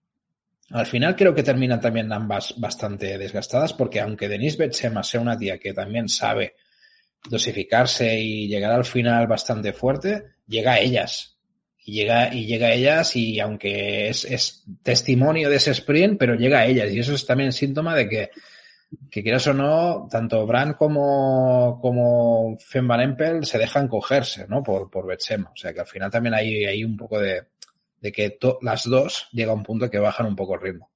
al 0.70 0.86
final 0.86 1.16
creo 1.16 1.34
que 1.34 1.42
terminan 1.42 1.80
también 1.80 2.12
ambas 2.12 2.54
bastante 2.58 3.16
desgastadas 3.18 3.72
porque 3.72 4.00
aunque 4.00 4.28
Denise 4.28 4.58
Betsema 4.58 5.02
sea 5.02 5.20
una 5.20 5.36
tía 5.38 5.58
que 5.58 5.72
también 5.72 6.08
sabe 6.08 6.54
dosificarse 7.28 8.20
y 8.20 8.46
llegar 8.48 8.72
al 8.72 8.84
final 8.84 9.26
bastante 9.26 9.72
fuerte, 9.72 10.22
llega 10.46 10.72
a 10.74 10.80
ellas. 10.80 11.36
Y 11.84 11.92
llega, 11.92 12.34
y 12.34 12.44
llega 12.44 12.66
a 12.66 12.74
ellas 12.74 13.16
y 13.16 13.40
aunque 13.40 14.10
es, 14.10 14.26
es 14.26 14.62
testimonio 14.82 15.48
de 15.48 15.56
ese 15.56 15.70
sprint, 15.70 16.18
pero 16.18 16.34
llega 16.34 16.60
a 16.60 16.66
ellas. 16.66 16.92
Y 16.92 16.98
eso 16.98 17.14
es 17.14 17.24
también 17.24 17.50
síntoma 17.50 17.96
de 17.96 18.08
que 18.08 18.30
que 19.10 19.22
quieras 19.22 19.46
o 19.46 19.54
no, 19.54 20.08
tanto 20.10 20.46
Brand 20.46 20.76
como, 20.76 21.78
como 21.80 22.56
Fem 22.58 22.86
Van 22.86 23.00
Empel 23.00 23.44
se 23.44 23.58
dejan 23.58 23.88
cogerse, 23.88 24.46
¿no? 24.48 24.62
Por, 24.62 24.90
por 24.90 25.06
Betsema. 25.06 25.50
O 25.52 25.56
sea 25.56 25.72
que 25.72 25.80
al 25.80 25.86
final 25.86 26.10
también 26.10 26.34
hay, 26.34 26.64
hay 26.64 26.84
un 26.84 26.96
poco 26.96 27.18
de, 27.20 27.44
de 28.00 28.12
que 28.12 28.30
to, 28.30 28.58
las 28.62 28.84
dos 28.84 29.28
llega 29.32 29.52
a 29.52 29.54
un 29.54 29.62
punto 29.62 29.90
que 29.90 29.98
bajan 29.98 30.26
un 30.26 30.36
poco 30.36 30.54
el 30.54 30.60
ritmo. 30.60 30.90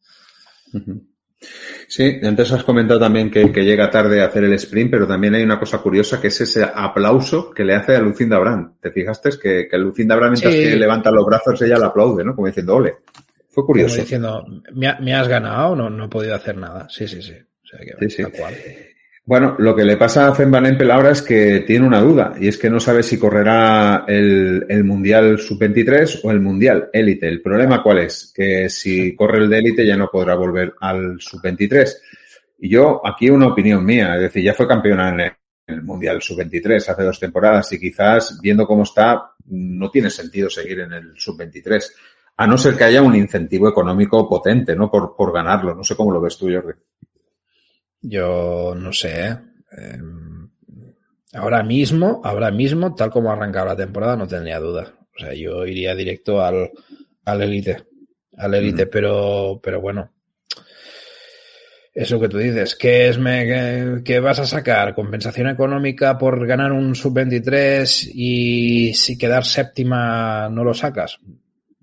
Sí, 1.88 2.20
antes 2.22 2.52
has 2.52 2.64
comentado 2.64 3.00
también 3.00 3.30
que, 3.30 3.50
que, 3.52 3.64
llega 3.64 3.90
tarde 3.90 4.22
a 4.22 4.26
hacer 4.26 4.44
el 4.44 4.52
sprint, 4.54 4.90
pero 4.90 5.06
también 5.06 5.34
hay 5.34 5.42
una 5.42 5.58
cosa 5.58 5.78
curiosa 5.78 6.20
que 6.20 6.28
es 6.28 6.40
ese 6.40 6.62
aplauso 6.62 7.50
que 7.50 7.64
le 7.64 7.74
hace 7.74 7.96
a 7.96 8.00
Lucinda 8.00 8.38
Brand. 8.38 8.80
¿Te 8.80 8.90
fijaste? 8.90 9.30
Que, 9.42 9.68
que 9.68 9.78
Lucinda 9.78 10.16
Brand 10.16 10.32
mientras 10.32 10.54
sí. 10.54 10.62
que 10.62 10.76
levanta 10.76 11.10
los 11.10 11.26
brazos 11.26 11.60
ella 11.60 11.78
le 11.78 11.86
aplaude, 11.86 12.24
¿no? 12.24 12.34
Como 12.34 12.46
diciendo, 12.46 12.76
ole. 12.76 12.94
Fue 13.48 13.66
curioso. 13.66 13.96
Como 13.96 14.02
diciendo, 14.02 14.46
me, 14.72 14.94
me 15.00 15.14
has 15.14 15.28
ganado, 15.28 15.76
no, 15.76 15.90
no 15.90 16.04
he 16.06 16.08
podido 16.08 16.34
hacer 16.34 16.56
nada. 16.56 16.88
Sí, 16.88 17.06
sí, 17.06 17.20
sí. 17.20 17.34
O 17.72 17.76
sea 17.76 17.86
que, 17.98 18.10
sí, 18.10 18.22
sí. 18.22 18.32
Bueno, 19.24 19.54
lo 19.58 19.76
que 19.76 19.84
le 19.84 19.96
pasa 19.96 20.26
a 20.26 20.34
Fem 20.34 20.50
Van 20.50 20.66
Empel 20.66 20.90
ahora 20.90 21.12
es 21.12 21.22
que 21.22 21.60
tiene 21.60 21.86
una 21.86 22.00
duda 22.00 22.34
y 22.40 22.48
es 22.48 22.58
que 22.58 22.68
no 22.68 22.80
sabe 22.80 23.04
si 23.04 23.18
correrá 23.18 24.04
el, 24.08 24.66
el 24.68 24.82
Mundial 24.82 25.38
Sub-23 25.38 26.20
o 26.24 26.32
el 26.32 26.40
Mundial 26.40 26.90
Élite. 26.92 27.28
El 27.28 27.40
problema 27.40 27.84
cuál 27.84 27.98
es? 27.98 28.32
Que 28.34 28.68
si 28.68 29.14
corre 29.14 29.38
el 29.38 29.48
de 29.48 29.58
Élite 29.58 29.86
ya 29.86 29.96
no 29.96 30.08
podrá 30.10 30.34
volver 30.34 30.74
al 30.80 31.20
Sub-23. 31.20 31.88
Y 32.58 32.70
yo, 32.70 33.00
aquí 33.04 33.30
una 33.30 33.46
opinión 33.46 33.84
mía, 33.84 34.16
es 34.16 34.22
decir, 34.22 34.42
ya 34.42 34.54
fue 34.54 34.66
campeona 34.66 35.10
en 35.10 35.20
el, 35.20 35.32
el 35.68 35.82
Mundial 35.82 36.20
Sub-23 36.20 36.88
hace 36.88 37.02
dos 37.04 37.20
temporadas 37.20 37.72
y 37.72 37.78
quizás 37.78 38.40
viendo 38.42 38.66
cómo 38.66 38.82
está 38.82 39.34
no 39.46 39.88
tiene 39.88 40.10
sentido 40.10 40.50
seguir 40.50 40.80
en 40.80 40.94
el 40.94 41.12
Sub-23. 41.16 41.92
A 42.38 42.46
no 42.48 42.58
ser 42.58 42.74
que 42.76 42.84
haya 42.84 43.02
un 43.02 43.14
incentivo 43.14 43.68
económico 43.68 44.28
potente, 44.28 44.74
¿no? 44.74 44.90
Por, 44.90 45.14
por 45.14 45.32
ganarlo. 45.32 45.76
No 45.76 45.84
sé 45.84 45.94
cómo 45.94 46.10
lo 46.10 46.20
ves 46.20 46.36
tú, 46.36 46.50
Jordi. 46.52 46.72
Yo 48.02 48.74
no 48.76 48.92
sé. 48.92 49.28
Eh, 49.30 49.98
ahora 51.34 51.62
mismo, 51.62 52.20
ahora 52.24 52.50
mismo, 52.50 52.94
tal 52.94 53.10
como 53.10 53.30
ha 53.30 53.34
arrancado 53.34 53.66
la 53.66 53.76
temporada, 53.76 54.16
no 54.16 54.26
tendría 54.26 54.58
duda. 54.58 54.92
O 55.14 55.18
sea, 55.18 55.32
yo 55.34 55.64
iría 55.64 55.94
directo 55.94 56.42
al, 56.42 56.70
al 57.24 57.42
Elite. 57.42 57.84
al 58.36 58.54
élite, 58.54 58.86
pero, 58.86 59.60
pero 59.62 59.80
bueno. 59.80 60.10
Eso 61.94 62.18
que 62.18 62.28
tú 62.28 62.38
dices, 62.38 62.74
¿qué 62.74 63.08
es 63.08 63.18
me, 63.18 64.02
qué, 64.02 64.18
vas 64.18 64.38
a 64.38 64.46
sacar? 64.46 64.94
¿Compensación 64.94 65.48
económica 65.48 66.16
por 66.16 66.46
ganar 66.46 66.72
un 66.72 66.94
sub-23 66.94 68.10
y 68.14 68.94
si 68.94 69.18
quedar 69.18 69.44
séptima 69.44 70.48
no 70.48 70.64
lo 70.64 70.72
sacas? 70.72 71.18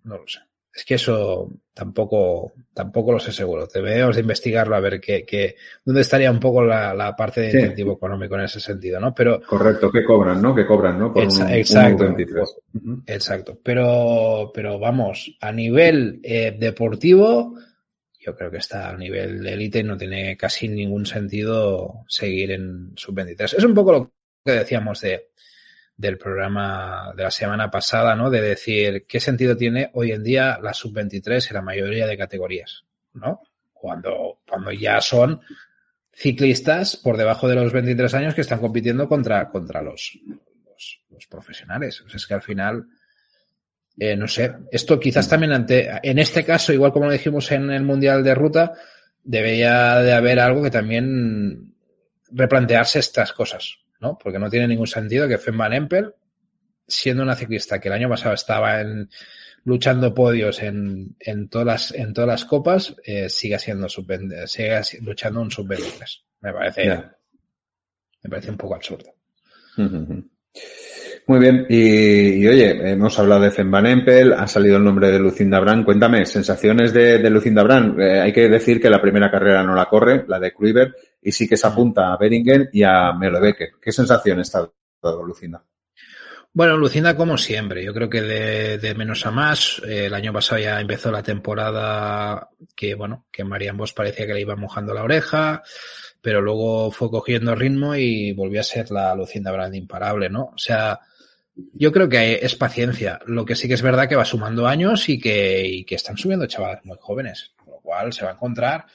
No 0.04 0.18
lo 0.18 0.28
sé. 0.28 0.40
Es 0.74 0.84
que 0.84 0.96
eso 0.96 1.52
tampoco, 1.80 2.52
tampoco 2.74 3.14
lo 3.14 3.20
sé 3.20 3.32
seguro. 3.32 3.66
Debemos 3.74 4.14
de 4.14 4.22
investigarlo 4.22 4.76
a 4.76 4.82
ver 4.82 5.00
qué, 5.00 5.24
qué, 5.26 5.56
dónde 5.86 6.02
estaría 6.02 6.30
un 6.30 6.40
poco 6.40 6.62
la, 6.62 6.94
la 6.94 7.16
parte 7.16 7.40
de 7.40 7.52
incentivo 7.52 7.94
económico 7.94 8.36
en 8.36 8.42
ese 8.42 8.60
sentido, 8.60 9.00
¿no? 9.00 9.16
Pero. 9.16 9.42
Correcto, 9.42 9.90
que 9.90 10.04
cobran, 10.04 10.42
¿no? 10.42 10.54
Que 10.54 10.66
cobran, 10.66 11.00
¿no? 11.00 11.14
Por 11.14 11.24
un, 11.24 11.50
exacto. 11.50 12.04
Un 12.04 12.16
23. 12.16 12.56
Exacto. 13.08 13.58
Pero, 13.64 14.52
pero 14.54 14.78
vamos, 14.78 15.38
a 15.40 15.54
nivel 15.54 16.20
eh, 16.22 16.54
deportivo, 16.60 17.56
yo 18.20 18.36
creo 18.36 18.52
que 18.52 18.58
está 18.58 18.90
a 18.90 18.98
nivel 18.98 19.42
de 19.42 19.54
élite 19.54 19.80
y 19.80 19.84
no 19.84 19.96
tiene 19.96 20.36
casi 20.36 20.68
ningún 20.68 21.06
sentido 21.06 22.04
seguir 22.10 22.52
en 22.52 22.92
sub-23. 22.98 23.58
Es 23.58 23.64
un 23.64 23.74
poco 23.74 23.92
lo 23.94 24.12
que 24.44 24.52
decíamos 24.52 25.00
de, 25.00 25.30
del 26.00 26.18
programa 26.18 27.12
de 27.14 27.24
la 27.24 27.32
semana 27.32 27.70
pasada, 27.70 28.16
¿no? 28.16 28.30
De 28.30 28.42
decir 28.42 29.06
qué 29.06 29.20
sentido 29.20 29.58
tiene 29.58 29.90
hoy 29.94 30.14
en 30.14 30.24
día 30.24 30.58
la 30.64 30.74
sub-23 30.74 31.50
en 31.50 31.56
la 31.56 31.62
mayoría 31.62 32.08
de 32.08 32.18
categorías, 32.18 32.86
¿no? 33.16 33.42
Cuando, 33.74 34.40
cuando 34.48 34.72
ya 34.72 35.02
son 35.02 35.42
ciclistas 36.14 36.96
por 36.96 37.18
debajo 37.18 37.50
de 37.50 37.56
los 37.56 37.74
23 37.74 38.14
años 38.14 38.34
que 38.34 38.40
están 38.40 38.60
compitiendo 38.60 39.10
contra, 39.10 39.50
contra 39.50 39.82
los, 39.82 40.18
los, 41.12 41.28
profesionales. 41.28 42.02
Es 42.16 42.26
que 42.26 42.34
al 42.34 42.42
final, 42.42 42.88
eh, 43.98 44.16
no 44.16 44.30
sé, 44.30 44.54
esto 44.72 44.98
quizás 44.98 45.28
también 45.28 45.52
ante, 45.52 46.00
en 46.02 46.18
este 46.18 46.46
caso, 46.46 46.72
igual 46.72 46.94
como 46.94 47.08
lo 47.08 47.12
dijimos 47.12 47.52
en 47.52 47.72
el 47.72 47.84
Mundial 47.84 48.24
de 48.24 48.36
Ruta, 48.36 48.74
debería 49.22 49.98
de 49.98 50.14
haber 50.14 50.40
algo 50.40 50.64
que 50.64 50.72
también 50.72 51.74
replantearse 52.32 53.00
estas 53.00 53.34
cosas, 53.34 53.80
¿no? 54.00 54.18
Porque 54.18 54.40
no 54.40 54.50
tiene 54.50 54.68
ningún 54.68 54.88
sentido 54.88 55.28
que 55.28 55.38
Fem 55.38 55.58
Van 55.58 55.74
Empel, 55.74 56.14
siendo 56.88 57.24
una 57.24 57.36
ciclista 57.36 57.80
que 57.80 57.90
el 57.90 57.94
año 57.94 58.10
pasado 58.10 58.34
estaba 58.34 58.82
en, 58.82 59.10
luchando 59.66 60.14
podios 60.14 60.62
en, 60.62 61.16
en, 61.20 61.50
todas, 61.50 61.66
las, 61.66 61.92
en 61.94 62.14
todas 62.14 62.28
las 62.28 62.46
copas, 62.46 62.96
eh, 63.04 63.30
siga 63.30 63.60
siendo 63.60 63.90
sub 63.90 64.08
siga 64.46 64.82
luchando 65.02 65.42
un 65.42 65.52
sub-23. 65.52 66.22
Me 66.42 66.54
parece, 66.54 66.84
yeah. 66.84 67.16
me 68.24 68.30
parece 68.30 68.52
un 68.52 68.58
poco 68.58 68.76
absurdo. 68.76 69.14
Uh 69.78 69.82
-huh. 69.82 70.30
Muy 71.28 71.40
bien, 71.40 71.68
y, 71.70 72.42
y, 72.42 72.48
oye, 72.48 72.92
hemos 72.92 73.20
hablado 73.20 73.42
de 73.42 73.52
Fen 73.52 73.70
Van 73.70 73.86
Empel, 73.86 74.34
ha 74.34 74.48
salido 74.48 74.78
el 74.78 74.84
nombre 74.84 75.12
de 75.12 75.20
Lucinda 75.20 75.60
Brand. 75.60 75.86
Cuéntame, 75.86 76.26
sensaciones 76.26 76.92
de, 76.92 77.20
de 77.20 77.30
Lucinda 77.30 77.62
Brand. 77.62 78.00
Eh, 78.00 78.20
hay 78.20 78.34
que 78.34 78.50
decir 78.50 78.82
que 78.82 78.90
la 78.90 79.00
primera 79.00 79.30
carrera 79.30 79.62
no 79.62 79.76
la 79.76 79.86
corre, 79.86 80.26
la 80.28 80.40
de 80.40 80.52
Kruiver, 80.52 80.96
y 81.22 81.32
sí 81.32 81.48
que 81.48 81.58
se 81.58 81.68
apunta 81.68 82.14
a 82.14 82.18
Beringen 82.18 82.70
y 82.72 82.84
a 82.84 83.14
Melobecker. 83.14 83.72
¿Qué 83.82 83.92
sensación 83.92 84.40
está 84.40 84.70
dando 85.02 85.24
Lucinda? 85.24 85.64
Bueno, 86.52 86.78
Lucinda 86.78 87.16
como 87.16 87.38
siempre, 87.38 87.84
yo 87.84 87.94
creo 87.94 88.10
que 88.10 88.22
de, 88.22 88.78
de 88.80 88.96
menos 88.96 89.26
a 89.26 89.32
más. 89.32 89.82
Eh, 89.88 90.06
el 90.06 90.14
año 90.14 90.34
pasado 90.34 90.60
ya 90.60 90.82
empezó 90.82 91.12
la 91.12 91.22
temporada 91.22 92.50
que, 92.76 92.96
bueno, 92.96 93.28
que 93.32 93.44
Marian 93.44 93.78
Vos 93.78 93.94
parecía 93.94 94.26
que 94.26 94.34
le 94.34 94.42
iba 94.42 94.56
mojando 94.56 94.94
la 94.94 95.04
oreja, 95.04 95.62
pero 96.22 96.42
luego 96.42 96.90
fue 96.92 97.12
cogiendo 97.12 97.54
ritmo 97.54 97.96
y 97.96 98.34
volvió 98.34 98.62
a 98.62 98.64
ser 98.64 98.90
la 98.90 99.14
Lucinda 99.14 99.52
Brand 99.52 99.76
imparable, 99.76 100.30
¿no? 100.30 100.46
O 100.46 100.58
sea, 100.58 101.00
yo 101.74 101.92
creo 101.92 102.10
que 102.10 102.40
es 102.42 102.56
paciencia. 102.56 103.20
Lo 103.28 103.46
que 103.46 103.56
sí 103.56 103.68
que 103.68 103.76
es 103.76 103.82
verdad 103.82 104.10
que 104.10 104.16
va 104.16 104.26
sumando 104.26 104.68
años 104.68 105.08
y 105.08 105.20
que, 105.20 105.66
y 105.66 105.84
que 105.86 105.96
están 105.96 106.18
subiendo 106.18 106.48
chavales 106.48 106.84
muy 106.84 106.98
jóvenes, 107.00 107.54
con 107.58 107.74
lo 107.74 107.80
cual 107.80 108.12
se 108.12 108.26
va 108.26 108.32
a 108.32 108.34
encontrar. 108.34 108.86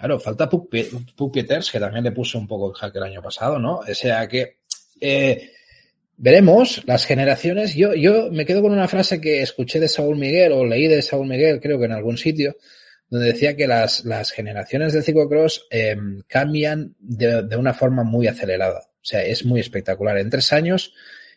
Claro, 0.00 0.18
falta 0.18 0.48
Peters, 0.48 1.70
que 1.70 1.78
también 1.78 2.02
le 2.02 2.12
puso 2.12 2.38
un 2.38 2.48
poco 2.48 2.70
el 2.70 2.74
hack 2.74 2.96
el 2.96 3.02
año 3.02 3.20
pasado, 3.20 3.58
¿no? 3.58 3.80
O 3.80 3.94
sea 3.94 4.26
que 4.26 4.60
eh, 4.98 5.50
veremos 6.16 6.82
las 6.86 7.04
generaciones. 7.04 7.74
Yo, 7.74 7.92
yo 7.92 8.30
me 8.32 8.46
quedo 8.46 8.62
con 8.62 8.72
una 8.72 8.88
frase 8.88 9.20
que 9.20 9.42
escuché 9.42 9.78
de 9.78 9.88
Saúl 9.88 10.16
Miguel 10.16 10.52
o 10.52 10.64
leí 10.64 10.88
de 10.88 11.02
Saúl 11.02 11.28
Miguel, 11.28 11.60
creo 11.60 11.78
que 11.78 11.84
en 11.84 11.92
algún 11.92 12.16
sitio, 12.16 12.56
donde 13.10 13.26
decía 13.26 13.54
que 13.54 13.66
las, 13.66 14.06
las 14.06 14.30
generaciones 14.30 14.94
del 14.94 15.02
ciclocross 15.02 15.66
eh, 15.70 15.98
cambian 16.26 16.94
de, 16.98 17.42
de 17.42 17.56
una 17.56 17.74
forma 17.74 18.02
muy 18.02 18.26
acelerada. 18.26 18.88
O 19.02 19.04
sea, 19.04 19.22
es 19.22 19.44
muy 19.44 19.60
espectacular. 19.60 20.16
En 20.16 20.30
tres 20.30 20.50
años 20.54 20.94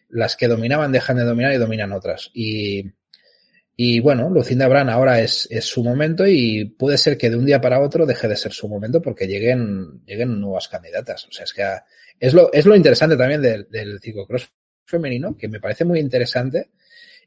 las 0.08 0.38
que 0.38 0.48
dominaban 0.48 0.94
dejan 0.94 1.18
de 1.18 1.26
dominar 1.26 1.52
y 1.52 1.58
dominan 1.58 1.92
otras. 1.92 2.32
Y, 2.34 2.86
y 3.76 4.00
bueno, 4.00 4.30
Lucinda 4.30 4.68
Brand 4.68 4.90
ahora 4.90 5.20
es, 5.22 5.48
es, 5.50 5.66
su 5.66 5.84
momento 5.84 6.28
y 6.28 6.66
puede 6.66 6.98
ser 6.98 7.18
que 7.18 7.30
de 7.30 7.38
un 7.38 7.46
día 7.46 7.60
para 7.60 7.82
otro 7.82 8.06
deje 8.06 8.28
de 8.28 8.36
ser 8.36 8.54
su 8.54 8.68
momento 8.68 9.02
porque 9.02 9.28
lleguen, 9.28 10.04
lleguen 10.06 10.40
nuevas 10.40 10.68
candidatas. 10.68 11.26
O 11.28 11.32
sea, 11.32 11.46
es 11.46 11.54
que 11.54 11.64
es 12.20 12.34
lo, 12.34 12.54
es 12.54 12.66
lo 12.66 12.76
interesante 12.76 13.18
también 13.18 13.42
del, 13.42 13.68
del 13.70 14.00
ciclocross 14.00 14.52
femenino, 14.86 15.36
que 15.36 15.48
me 15.48 15.60
parece 15.60 15.86
muy 15.86 16.00
interesante 16.00 16.70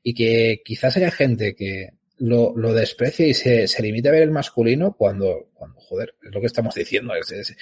y 0.04 0.14
que 0.14 0.62
quizás 0.64 0.96
haya 0.96 1.10
gente 1.10 1.56
que 1.56 1.94
lo, 2.18 2.56
lo 2.56 2.72
desprecie 2.72 3.26
y 3.26 3.34
se, 3.34 3.66
se 3.66 3.82
limite 3.82 4.08
a 4.08 4.12
ver 4.12 4.22
el 4.22 4.30
masculino 4.30 4.94
cuando, 4.96 5.50
cuando 5.52 5.80
joder, 5.80 6.14
es 6.22 6.32
lo 6.32 6.40
que 6.40 6.46
estamos 6.46 6.76
diciendo, 6.76 7.12
es, 7.14 7.32
es, 7.32 7.56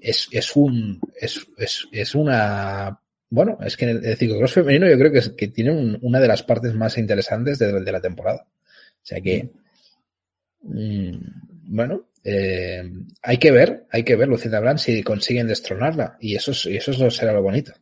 es, 0.00 0.28
es, 0.30 1.46
es, 1.58 1.88
es 1.90 2.14
una 2.14 3.01
bueno, 3.32 3.56
es 3.62 3.78
que 3.78 3.86
el, 3.86 4.04
el 4.04 4.16
ciclocross 4.18 4.52
femenino 4.52 4.86
yo 4.86 4.98
creo 4.98 5.10
que, 5.10 5.20
es, 5.20 5.30
que 5.30 5.48
tiene 5.48 5.70
un, 5.70 5.98
una 6.02 6.20
de 6.20 6.28
las 6.28 6.42
partes 6.42 6.74
más 6.74 6.98
interesantes 6.98 7.58
de, 7.58 7.90
la 7.90 8.00
temporada. 8.00 8.44
O 8.46 9.00
sea 9.00 9.22
que, 9.22 9.48
mmm, 10.64 11.16
bueno, 11.64 12.08
eh, 12.22 12.82
hay 13.22 13.38
que 13.38 13.50
ver, 13.50 13.86
hay 13.90 14.02
que 14.04 14.16
ver, 14.16 14.28
Lucinda 14.28 14.60
Brand, 14.60 14.78
si 14.78 15.02
consiguen 15.02 15.46
destronarla. 15.46 16.18
Y 16.20 16.36
eso, 16.36 16.52
y 16.68 16.76
eso 16.76 17.10
será 17.10 17.32
lo 17.32 17.40
bonito. 17.40 17.72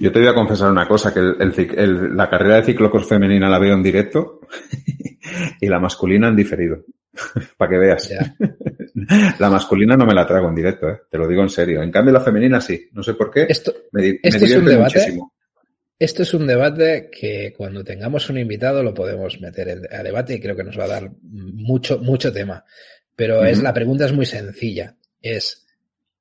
Yo 0.00 0.10
te 0.10 0.18
voy 0.18 0.28
a 0.28 0.34
confesar 0.34 0.72
una 0.72 0.88
cosa, 0.88 1.14
que 1.14 1.20
la 1.20 2.28
carrera 2.28 2.56
de 2.56 2.64
ciclocross 2.64 3.06
femenina 3.06 3.48
la 3.48 3.60
veo 3.60 3.74
en 3.74 3.84
directo 3.84 4.40
y 5.60 5.68
la 5.68 5.78
masculina 5.78 6.26
en 6.26 6.34
diferido. 6.34 6.84
Para 7.56 7.70
que 7.70 7.78
veas. 7.78 8.08
Yeah. 8.08 8.34
La 9.38 9.50
masculina 9.50 9.96
no 9.96 10.06
me 10.06 10.14
la 10.14 10.26
trago 10.26 10.48
en 10.48 10.54
directo, 10.54 10.88
¿eh? 10.88 11.00
te 11.10 11.18
lo 11.18 11.26
digo 11.26 11.42
en 11.42 11.48
serio. 11.48 11.82
En 11.82 11.90
cambio, 11.90 12.12
la 12.12 12.20
femenina 12.20 12.60
sí. 12.60 12.88
No 12.92 13.02
sé 13.02 13.14
por 13.14 13.30
qué. 13.30 13.46
Esto, 13.48 13.74
me, 13.92 14.18
esto 14.22 14.40
me 14.40 14.46
es 14.46 14.56
un 14.56 14.64
debate. 14.64 14.98
Muchísimo. 14.98 15.32
Esto 15.98 16.22
es 16.22 16.34
un 16.34 16.46
debate 16.46 17.10
que 17.10 17.54
cuando 17.56 17.84
tengamos 17.84 18.28
un 18.28 18.38
invitado 18.38 18.82
lo 18.82 18.92
podemos 18.92 19.40
meter 19.40 19.82
a 19.90 20.02
debate 20.02 20.34
y 20.34 20.40
creo 20.40 20.56
que 20.56 20.64
nos 20.64 20.78
va 20.78 20.84
a 20.84 20.88
dar 20.88 21.10
mucho, 21.22 21.98
mucho 21.98 22.32
tema. 22.32 22.64
Pero 23.14 23.40
uh 23.40 23.42
-huh. 23.42 23.50
es 23.50 23.62
la 23.62 23.72
pregunta 23.72 24.06
es 24.06 24.12
muy 24.12 24.26
sencilla. 24.26 24.96
Es 25.20 25.66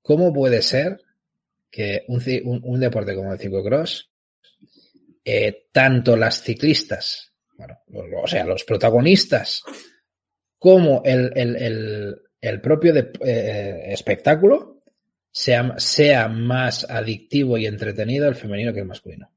¿cómo 0.02 0.34
puede 0.34 0.62
ser 0.62 1.00
que 1.70 2.04
un, 2.08 2.22
un, 2.44 2.62
un 2.64 2.80
deporte 2.80 3.16
como 3.16 3.32
el 3.32 3.40
ciclocross, 3.40 4.12
eh, 5.24 5.68
tanto 5.72 6.16
las 6.16 6.42
ciclistas, 6.42 7.32
bueno, 7.58 7.78
o 8.24 8.28
sea, 8.28 8.44
los 8.46 8.64
protagonistas, 8.64 9.64
como 10.62 11.02
el, 11.04 11.32
el, 11.36 11.56
el, 11.56 12.22
el 12.40 12.62
propio 12.62 12.94
de, 12.94 13.10
eh, 13.26 13.86
espectáculo 13.88 14.84
sea, 15.32 15.74
sea 15.78 16.28
más 16.28 16.88
adictivo 16.88 17.58
y 17.58 17.66
entretenido 17.66 18.30
el 18.30 18.36
femenino 18.36 18.72
que 18.72 18.82
el 18.82 18.86
masculino. 18.86 19.32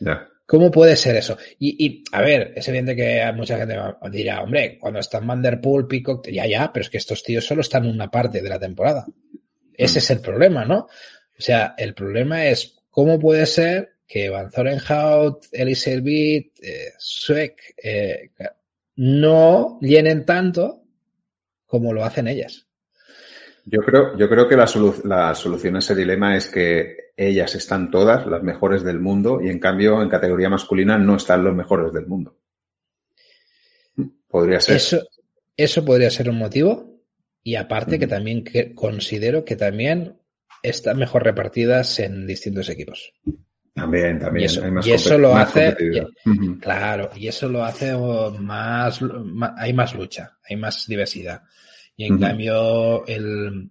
Yeah. 0.00 0.28
¿Cómo 0.44 0.70
puede 0.70 0.96
ser 0.96 1.16
eso? 1.16 1.38
Y, 1.58 1.82
y, 1.82 2.04
a 2.12 2.20
ver, 2.20 2.52
es 2.54 2.68
evidente 2.68 2.94
que 2.94 3.32
mucha 3.34 3.56
gente 3.56 3.74
dirá, 4.10 4.42
hombre, 4.42 4.76
cuando 4.78 5.00
están 5.00 5.26
Vanderpool, 5.26 5.88
Peacock, 5.88 6.28
ya, 6.28 6.46
ya, 6.46 6.70
pero 6.70 6.82
es 6.82 6.90
que 6.90 6.98
estos 6.98 7.22
tíos 7.22 7.46
solo 7.46 7.62
están 7.62 7.86
en 7.86 7.92
una 7.92 8.10
parte 8.10 8.42
de 8.42 8.48
la 8.50 8.58
temporada. 8.58 9.06
Ese 9.72 10.00
es 10.00 10.10
el 10.10 10.20
problema, 10.20 10.66
¿no? 10.66 10.80
O 11.38 11.40
sea, 11.40 11.74
el 11.78 11.94
problema 11.94 12.44
es 12.44 12.82
cómo 12.90 13.18
puede 13.18 13.46
ser 13.46 13.94
que 14.06 14.28
Van 14.28 14.50
Zorenhout, 14.50 15.46
Elise 15.52 15.94
Elbit, 15.94 16.58
eh, 16.62 16.92
Sueck, 16.98 17.62
eh, 17.82 18.32
no 19.02 19.78
llenen 19.80 20.26
tanto 20.26 20.82
como 21.64 21.94
lo 21.94 22.04
hacen 22.04 22.28
ellas. 22.28 22.66
Yo 23.64 23.80
creo, 23.80 24.14
yo 24.18 24.28
creo 24.28 24.46
que 24.46 24.56
la, 24.56 24.66
solu 24.66 24.94
la, 25.04 25.34
solución 25.34 25.76
a 25.76 25.78
ese 25.78 25.94
dilema 25.94 26.36
es 26.36 26.48
que 26.48 27.12
ellas 27.16 27.54
están 27.54 27.90
todas 27.90 28.26
las 28.26 28.42
mejores 28.42 28.82
del 28.84 29.00
mundo 29.00 29.40
y 29.40 29.48
en 29.48 29.58
cambio 29.58 30.02
en 30.02 30.10
categoría 30.10 30.50
masculina 30.50 30.98
no 30.98 31.16
están 31.16 31.42
los 31.42 31.54
mejores 31.54 31.94
del 31.94 32.06
mundo. 32.06 32.36
Podría 34.28 34.60
ser. 34.60 34.76
Eso, 34.76 35.00
eso 35.56 35.82
podría 35.82 36.10
ser 36.10 36.28
un 36.28 36.36
motivo 36.36 37.00
y 37.42 37.54
aparte 37.54 37.98
que 37.98 38.06
también 38.06 38.44
que 38.44 38.74
considero 38.74 39.46
que 39.46 39.56
también 39.56 40.18
están 40.62 40.98
mejor 40.98 41.24
repartidas 41.24 42.00
en 42.00 42.26
distintos 42.26 42.68
equipos. 42.68 43.14
También, 43.74 44.18
también. 44.18 44.42
Y 44.42 44.46
eso, 44.46 44.64
hay 44.64 44.70
más 44.70 44.86
y 44.86 44.92
eso 44.92 45.18
lo 45.18 45.36
hace, 45.36 45.76
y, 46.24 46.58
claro, 46.58 47.10
y 47.16 47.28
eso 47.28 47.48
lo 47.48 47.64
hace 47.64 47.94
más, 47.96 49.00
más, 49.02 49.52
hay 49.56 49.72
más 49.72 49.94
lucha, 49.94 50.36
hay 50.48 50.56
más 50.56 50.86
diversidad. 50.86 51.42
Y 51.96 52.04
en 52.04 52.14
uh 52.14 52.16
-huh. 52.16 52.20
cambio, 52.20 53.06
el, 53.06 53.70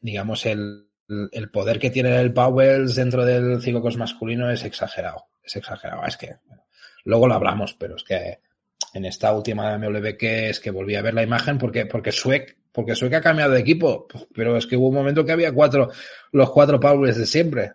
digamos, 0.00 0.44
el, 0.46 0.88
el 1.32 1.50
poder 1.50 1.78
que 1.78 1.90
tiene 1.90 2.20
el 2.20 2.32
Powells 2.32 2.96
dentro 2.96 3.24
del 3.24 3.60
ciclocross 3.62 3.96
masculino 3.96 4.50
es 4.50 4.64
exagerado. 4.64 5.26
Es 5.42 5.56
exagerado. 5.56 6.04
Es 6.06 6.16
que, 6.16 6.36
bueno, 6.46 6.64
luego 7.04 7.28
lo 7.28 7.34
hablamos, 7.34 7.74
pero 7.74 7.96
es 7.96 8.04
que 8.04 8.40
en 8.94 9.04
esta 9.04 9.32
última 9.32 9.76
MLB 9.78 10.16
que 10.16 10.50
es 10.50 10.60
que 10.60 10.70
volví 10.70 10.94
a 10.96 11.02
ver 11.02 11.14
la 11.14 11.22
imagen 11.22 11.58
porque, 11.58 11.86
porque 11.86 12.12
Suec, 12.12 12.56
porque 12.72 12.94
Suec 12.94 13.14
ha 13.14 13.20
cambiado 13.20 13.52
de 13.52 13.60
equipo, 13.60 14.06
pero 14.34 14.56
es 14.56 14.66
que 14.66 14.76
hubo 14.76 14.88
un 14.88 14.94
momento 14.94 15.24
que 15.24 15.32
había 15.32 15.52
cuatro, 15.52 15.90
los 16.32 16.50
cuatro 16.50 16.78
Powers 16.78 17.16
de 17.16 17.26
siempre. 17.26 17.72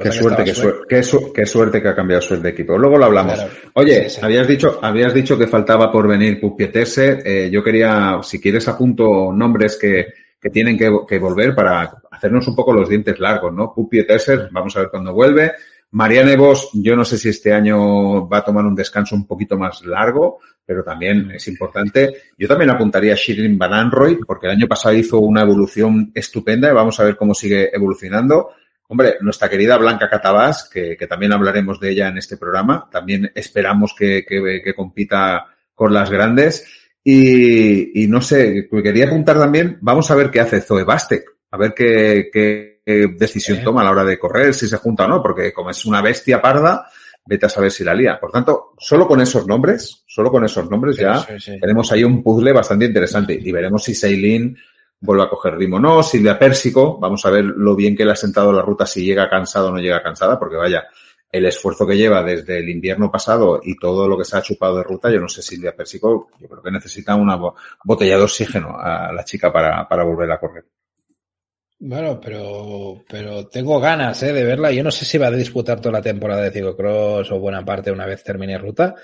Qué 0.00 0.12
suerte, 0.12 0.44
qué, 0.44 0.54
suerte, 0.54 1.32
qué, 1.34 1.46
suerte 1.46 1.82
que 1.82 1.88
ha 1.88 1.94
cambiado 1.94 2.22
suerte 2.22 2.44
de 2.44 2.50
equipo. 2.50 2.78
Luego 2.78 2.96
lo 2.98 3.06
hablamos. 3.06 3.38
Oye, 3.74 4.08
habías 4.22 4.48
dicho, 4.48 4.78
habías 4.82 5.12
dicho 5.12 5.38
que 5.38 5.46
faltaba 5.46 5.90
por 5.92 6.08
venir 6.08 6.40
Pupietese. 6.40 7.20
Eh, 7.24 7.50
yo 7.50 7.62
quería, 7.62 8.20
si 8.22 8.40
quieres, 8.40 8.66
apunto 8.68 9.32
nombres 9.32 9.76
que, 9.76 10.06
que 10.40 10.50
tienen 10.50 10.78
que, 10.78 10.90
que, 11.06 11.18
volver 11.18 11.54
para 11.54 12.02
hacernos 12.10 12.48
un 12.48 12.56
poco 12.56 12.72
los 12.72 12.88
dientes 12.88 13.18
largos, 13.20 13.52
¿no? 13.52 13.72
Pupietese, 13.74 14.48
vamos 14.50 14.76
a 14.76 14.80
ver 14.80 14.90
cuándo 14.90 15.12
vuelve. 15.12 15.52
Marianne 15.92 16.36
Vos, 16.36 16.70
yo 16.72 16.94
no 16.94 17.04
sé 17.04 17.18
si 17.18 17.30
este 17.30 17.52
año 17.52 18.28
va 18.28 18.38
a 18.38 18.44
tomar 18.44 18.64
un 18.64 18.76
descanso 18.76 19.16
un 19.16 19.26
poquito 19.26 19.58
más 19.58 19.84
largo, 19.84 20.38
pero 20.64 20.84
también 20.84 21.32
es 21.32 21.48
importante. 21.48 22.14
Yo 22.38 22.46
también 22.46 22.70
apuntaría 22.70 23.14
a 23.14 23.16
Shirin 23.16 23.58
Van 23.58 23.72
Anroy, 23.72 24.20
porque 24.24 24.46
el 24.46 24.52
año 24.52 24.68
pasado 24.68 24.94
hizo 24.94 25.18
una 25.18 25.42
evolución 25.42 26.12
estupenda 26.14 26.70
y 26.70 26.74
vamos 26.74 27.00
a 27.00 27.04
ver 27.04 27.16
cómo 27.16 27.34
sigue 27.34 27.74
evolucionando. 27.74 28.50
Hombre, 28.90 29.18
nuestra 29.20 29.48
querida 29.48 29.76
Blanca 29.76 30.10
Catabás, 30.10 30.68
que, 30.68 30.96
que, 30.96 31.06
también 31.06 31.32
hablaremos 31.32 31.78
de 31.78 31.92
ella 31.92 32.08
en 32.08 32.18
este 32.18 32.36
programa, 32.36 32.88
también 32.90 33.30
esperamos 33.36 33.94
que, 33.96 34.24
que, 34.26 34.60
que 34.64 34.74
compita 34.74 35.46
con 35.76 35.94
las 35.94 36.10
grandes. 36.10 36.66
Y, 37.04 38.02
y, 38.02 38.08
no 38.08 38.20
sé, 38.20 38.68
quería 38.68 39.06
apuntar 39.06 39.38
también, 39.38 39.78
vamos 39.80 40.10
a 40.10 40.16
ver 40.16 40.28
qué 40.28 40.40
hace 40.40 40.60
Zoe 40.60 40.82
Bastek, 40.82 41.24
a 41.52 41.56
ver 41.56 41.72
qué, 41.72 42.30
qué 42.32 42.82
decisión 43.16 43.62
toma 43.62 43.82
a 43.82 43.84
la 43.84 43.92
hora 43.92 44.04
de 44.04 44.18
correr, 44.18 44.54
si 44.54 44.66
se 44.66 44.78
junta 44.78 45.04
o 45.04 45.08
no, 45.08 45.22
porque 45.22 45.52
como 45.52 45.70
es 45.70 45.84
una 45.86 46.02
bestia 46.02 46.42
parda, 46.42 46.90
vete 47.24 47.46
a 47.46 47.48
saber 47.48 47.70
si 47.70 47.84
la 47.84 47.94
lía. 47.94 48.18
Por 48.18 48.32
tanto, 48.32 48.74
solo 48.76 49.06
con 49.06 49.20
esos 49.20 49.46
nombres, 49.46 50.02
solo 50.04 50.32
con 50.32 50.44
esos 50.44 50.68
nombres 50.68 50.96
ya 50.96 51.20
sí, 51.20 51.38
sí. 51.38 51.60
tenemos 51.60 51.92
ahí 51.92 52.02
un 52.02 52.24
puzzle 52.24 52.52
bastante 52.52 52.86
interesante 52.86 53.38
y 53.40 53.52
veremos 53.52 53.84
si 53.84 53.94
Seilin 53.94 54.56
vuelve 55.00 55.24
a 55.24 55.28
coger 55.28 55.56
ritmo 55.56 55.78
no. 55.78 56.02
Silvia 56.02 56.38
Pérsico, 56.38 56.98
vamos 56.98 57.24
a 57.26 57.30
ver 57.30 57.44
lo 57.44 57.74
bien 57.74 57.96
que 57.96 58.04
le 58.04 58.12
ha 58.12 58.16
sentado 58.16 58.52
la 58.52 58.62
ruta, 58.62 58.86
si 58.86 59.04
llega 59.04 59.28
cansado 59.28 59.68
o 59.68 59.72
no 59.72 59.78
llega 59.78 60.02
cansada, 60.02 60.38
porque 60.38 60.56
vaya, 60.56 60.84
el 61.32 61.46
esfuerzo 61.46 61.86
que 61.86 61.96
lleva 61.96 62.22
desde 62.22 62.58
el 62.58 62.68
invierno 62.68 63.10
pasado 63.10 63.60
y 63.62 63.76
todo 63.76 64.08
lo 64.08 64.18
que 64.18 64.24
se 64.24 64.36
ha 64.36 64.42
chupado 64.42 64.78
de 64.78 64.84
ruta, 64.84 65.10
yo 65.10 65.20
no 65.20 65.28
sé, 65.28 65.42
Silvia 65.42 65.74
Pérsico, 65.74 66.28
yo 66.38 66.48
creo 66.48 66.62
que 66.62 66.70
necesita 66.70 67.14
una 67.14 67.38
botella 67.84 68.16
de 68.16 68.22
oxígeno 68.22 68.76
a 68.78 69.12
la 69.12 69.24
chica 69.24 69.52
para, 69.52 69.88
para 69.88 70.04
volver 70.04 70.30
a 70.30 70.40
correr. 70.40 70.64
Bueno, 71.82 72.20
pero, 72.20 73.04
pero 73.08 73.46
tengo 73.46 73.80
ganas 73.80 74.22
¿eh? 74.22 74.34
de 74.34 74.44
verla. 74.44 74.70
Yo 74.70 74.84
no 74.84 74.90
sé 74.90 75.06
si 75.06 75.16
va 75.16 75.28
a 75.28 75.30
disputar 75.30 75.80
toda 75.80 75.92
la 75.92 76.02
temporada 76.02 76.42
de 76.42 76.50
ciclocross 76.50 77.32
o 77.32 77.38
buena 77.38 77.64
parte 77.64 77.90
una 77.90 78.04
vez 78.04 78.22
termine 78.22 78.58
ruta, 78.58 78.94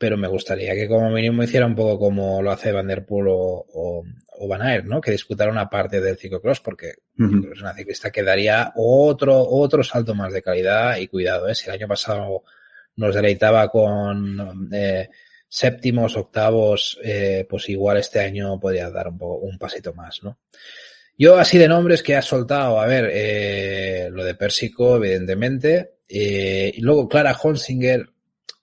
pero 0.00 0.16
me 0.16 0.28
gustaría 0.28 0.74
que 0.74 0.88
como 0.88 1.10
mínimo 1.10 1.42
hiciera 1.42 1.66
un 1.66 1.74
poco 1.74 1.98
como 1.98 2.40
lo 2.40 2.50
hace 2.50 2.72
Van 2.72 2.86
Der 2.86 3.04
Poel 3.04 3.28
o, 3.28 3.66
o, 3.70 4.02
o 4.38 4.48
Van 4.48 4.62
Aert, 4.62 4.86
¿no? 4.86 4.98
Que 4.98 5.10
disputara 5.10 5.50
una 5.50 5.68
parte 5.68 6.00
del 6.00 6.16
ciclocross 6.16 6.60
porque 6.60 6.94
uh 7.18 7.22
-huh. 7.22 7.52
es 7.52 7.60
una 7.60 7.74
ciclista 7.74 8.10
que 8.10 8.22
daría 8.22 8.72
otro, 8.76 9.46
otro 9.46 9.84
salto 9.84 10.14
más 10.14 10.32
de 10.32 10.40
calidad 10.40 10.96
y 10.96 11.06
cuidado, 11.06 11.50
¿eh? 11.50 11.54
Si 11.54 11.68
el 11.68 11.74
año 11.74 11.86
pasado 11.86 12.44
nos 12.96 13.14
deleitaba 13.14 13.68
con 13.68 14.70
eh, 14.72 15.10
séptimos, 15.46 16.16
octavos, 16.16 16.98
eh, 17.04 17.46
pues 17.46 17.68
igual 17.68 17.98
este 17.98 18.20
año 18.20 18.58
podría 18.58 18.88
dar 18.88 19.08
un, 19.08 19.18
poco, 19.18 19.44
un 19.44 19.58
pasito 19.58 19.92
más, 19.92 20.22
¿no? 20.22 20.38
Yo 21.18 21.38
así 21.38 21.58
de 21.58 21.68
nombres 21.68 22.02
que 22.02 22.16
ha 22.16 22.22
soltado, 22.22 22.80
a 22.80 22.86
ver, 22.86 23.10
eh, 23.12 24.08
lo 24.10 24.24
de 24.24 24.34
Pérsico, 24.34 24.96
evidentemente, 24.96 25.96
eh, 26.08 26.72
y 26.74 26.80
luego 26.80 27.06
Clara 27.06 27.36
Honsinger, 27.38 28.06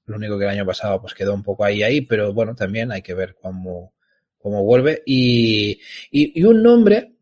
lo 0.07 0.15
único 0.15 0.37
que 0.37 0.45
el 0.45 0.51
año 0.51 0.65
pasado 0.65 0.99
pues 0.99 1.13
quedó 1.13 1.33
un 1.33 1.43
poco 1.43 1.63
ahí 1.63 1.83
ahí, 1.83 2.01
pero 2.01 2.33
bueno, 2.33 2.55
también 2.55 2.91
hay 2.91 3.01
que 3.01 3.13
ver 3.13 3.35
cómo, 3.39 3.93
cómo 4.37 4.63
vuelve. 4.63 5.03
Y, 5.05 5.79
y, 6.09 6.41
y 6.41 6.43
un 6.43 6.63
nombre 6.63 7.13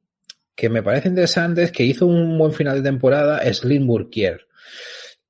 que 0.56 0.70
me 0.70 0.84
parece 0.84 1.10
interesante 1.10 1.64
es 1.64 1.72
que 1.72 1.84
hizo 1.84 2.06
un 2.06 2.38
buen 2.38 2.54
final 2.54 2.78
de 2.78 2.90
temporada 2.90 3.40
es 3.40 3.66
Lynn 3.66 3.88
Burkier, 3.88 4.48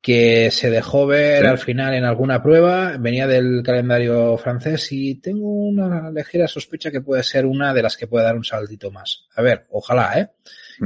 que 0.01 0.51
se 0.51 0.69
dejó 0.69 1.07
ver 1.07 1.41
¿Sí? 1.41 1.47
al 1.47 1.57
final 1.57 1.93
en 1.95 2.03
alguna 2.03 2.43
prueba, 2.43 2.97
venía 2.99 3.25
del 3.25 3.63
calendario 3.63 4.37
francés 4.37 4.91
y 4.91 5.15
tengo 5.15 5.49
una 5.49 6.11
ligera 6.11 6.47
sospecha 6.47 6.91
que 6.91 7.01
puede 7.01 7.23
ser 7.23 7.45
una 7.45 7.73
de 7.73 7.81
las 7.81 7.97
que 7.97 8.05
puede 8.05 8.25
dar 8.25 8.35
un 8.35 8.43
saltito 8.43 8.91
más. 8.91 9.27
A 9.35 9.41
ver, 9.41 9.65
ojalá, 9.71 10.19
¿eh? 10.19 10.29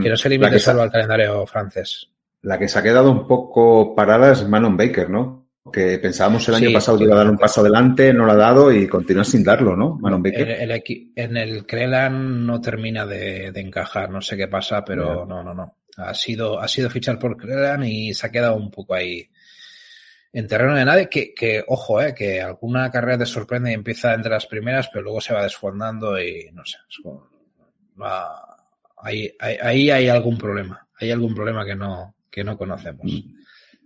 Que 0.01 0.07
no 0.07 0.15
se 0.15 0.29
limite 0.29 0.59
solo 0.59 0.83
al 0.83 0.91
calendario 0.91 1.45
francés. 1.47 2.09
La 2.43 2.57
que 2.57 2.69
se 2.69 2.79
ha 2.79 2.83
quedado 2.83 3.11
un 3.11 3.27
poco 3.27 3.95
parada 3.95 4.31
es 4.31 4.47
Manon 4.47 4.77
Baker, 4.77 5.09
¿no? 5.09 5.38
Que 5.71 5.99
pensábamos 5.99 6.47
el 6.49 6.55
año 6.55 6.67
sí, 6.67 6.73
pasado 6.73 6.97
que 6.97 7.03
iba 7.05 7.15
a 7.15 7.19
dar 7.19 7.29
un 7.29 7.37
paso 7.37 7.61
adelante, 7.61 8.13
no 8.13 8.25
lo 8.25 8.31
ha 8.31 8.35
dado 8.35 8.71
y 8.71 8.87
continúa 8.87 9.23
sin 9.23 9.43
darlo, 9.43 9.75
¿no? 9.75 9.95
Manon. 9.95 10.25
El, 10.25 10.71
el, 10.71 11.11
en 11.15 11.37
el 11.37 11.65
Crelan 11.65 12.45
no 12.45 12.61
termina 12.61 13.05
de, 13.05 13.51
de, 13.51 13.61
encajar, 13.61 14.09
no 14.09 14.21
sé 14.21 14.37
qué 14.37 14.47
pasa, 14.47 14.83
pero 14.83 15.25
no, 15.25 15.43
no, 15.43 15.53
no. 15.53 15.75
Ha 15.97 16.13
sido, 16.13 16.59
ha 16.59 16.67
sido 16.67 16.89
fichar 16.89 17.19
por 17.19 17.37
Crelan 17.37 17.83
y 17.83 18.13
se 18.13 18.27
ha 18.27 18.31
quedado 18.31 18.55
un 18.55 18.71
poco 18.71 18.93
ahí 18.93 19.29
en 20.31 20.47
terreno 20.47 20.75
de 20.75 20.85
nadie, 20.85 21.09
que, 21.09 21.33
que 21.33 21.63
ojo, 21.67 22.01
eh, 22.01 22.13
que 22.13 22.41
alguna 22.41 22.91
carrera 22.91 23.19
te 23.19 23.25
sorprende 23.25 23.71
y 23.71 23.73
empieza 23.73 24.13
entre 24.13 24.31
las 24.31 24.45
primeras, 24.45 24.89
pero 24.89 25.03
luego 25.03 25.21
se 25.21 25.33
va 25.33 25.43
desfondando 25.43 26.21
y 26.21 26.49
no 26.53 26.63
sé. 26.65 26.77
Como, 27.01 27.27
va, 27.99 28.57
ahí, 28.97 29.31
ahí, 29.39 29.57
ahí 29.61 29.91
hay 29.91 30.07
algún 30.09 30.37
problema, 30.37 30.87
hay 30.99 31.11
algún 31.11 31.33
problema 31.33 31.65
que 31.65 31.75
no, 31.75 32.15
que 32.29 32.43
no 32.43 32.57
conocemos. 32.57 33.05
Mm. 33.05 33.38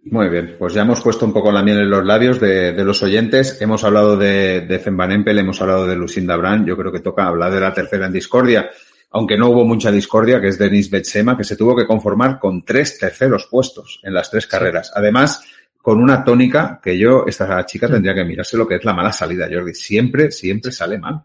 Muy 0.06 0.28
bien, 0.28 0.56
pues 0.60 0.74
ya 0.74 0.82
hemos 0.82 1.02
puesto 1.02 1.26
un 1.26 1.32
poco 1.32 1.52
la 1.52 1.64
miel 1.64 1.80
en 1.80 1.90
los 1.90 2.06
labios 2.06 2.40
de, 2.40 2.74
de 2.74 2.84
los 2.84 3.02
oyentes. 3.04 3.62
Hemos 3.62 3.86
hablado 3.86 4.18
de, 4.18 4.62
de 4.62 4.76
Empel, 4.86 5.40
hemos 5.40 5.62
hablado 5.62 5.88
de 5.88 5.96
Lucinda 5.96 6.36
Brand. 6.36 6.68
Yo 6.68 6.76
creo 6.76 6.92
que 6.92 7.00
toca 7.00 7.26
hablar 7.26 7.54
de 7.54 7.62
la 7.62 7.74
tercera 7.74 8.08
en 8.08 8.14
discordia, 8.14 8.70
aunque 9.12 9.38
no 9.38 9.50
hubo 9.50 9.64
mucha 9.64 9.92
discordia, 9.92 10.42
que 10.42 10.50
es 10.50 10.58
Denis 10.58 10.90
Betsema, 10.90 11.38
que 11.38 11.46
se 11.46 11.56
tuvo 11.56 11.76
que 11.76 11.88
conformar 11.88 12.38
con 12.38 12.66
tres 12.66 12.98
terceros 12.98 13.48
puestos 13.50 14.02
en 14.04 14.14
las 14.14 14.30
tres 14.30 14.46
carreras. 14.46 14.92
Además, 14.94 15.42
con 15.82 16.02
una 16.02 16.24
tónica 16.24 16.82
que 16.84 16.98
yo, 16.98 17.24
esta 17.26 17.66
chica 17.66 17.88
tendría 17.88 18.14
que 18.14 18.26
mirarse 18.26 18.58
lo 18.58 18.68
que 18.68 18.76
es 18.76 18.84
la 18.84 18.94
mala 18.94 19.14
salida, 19.14 19.48
Jordi. 19.50 19.74
Siempre, 19.74 20.32
siempre 20.32 20.74
sale 20.74 20.98
mal. 20.98 21.24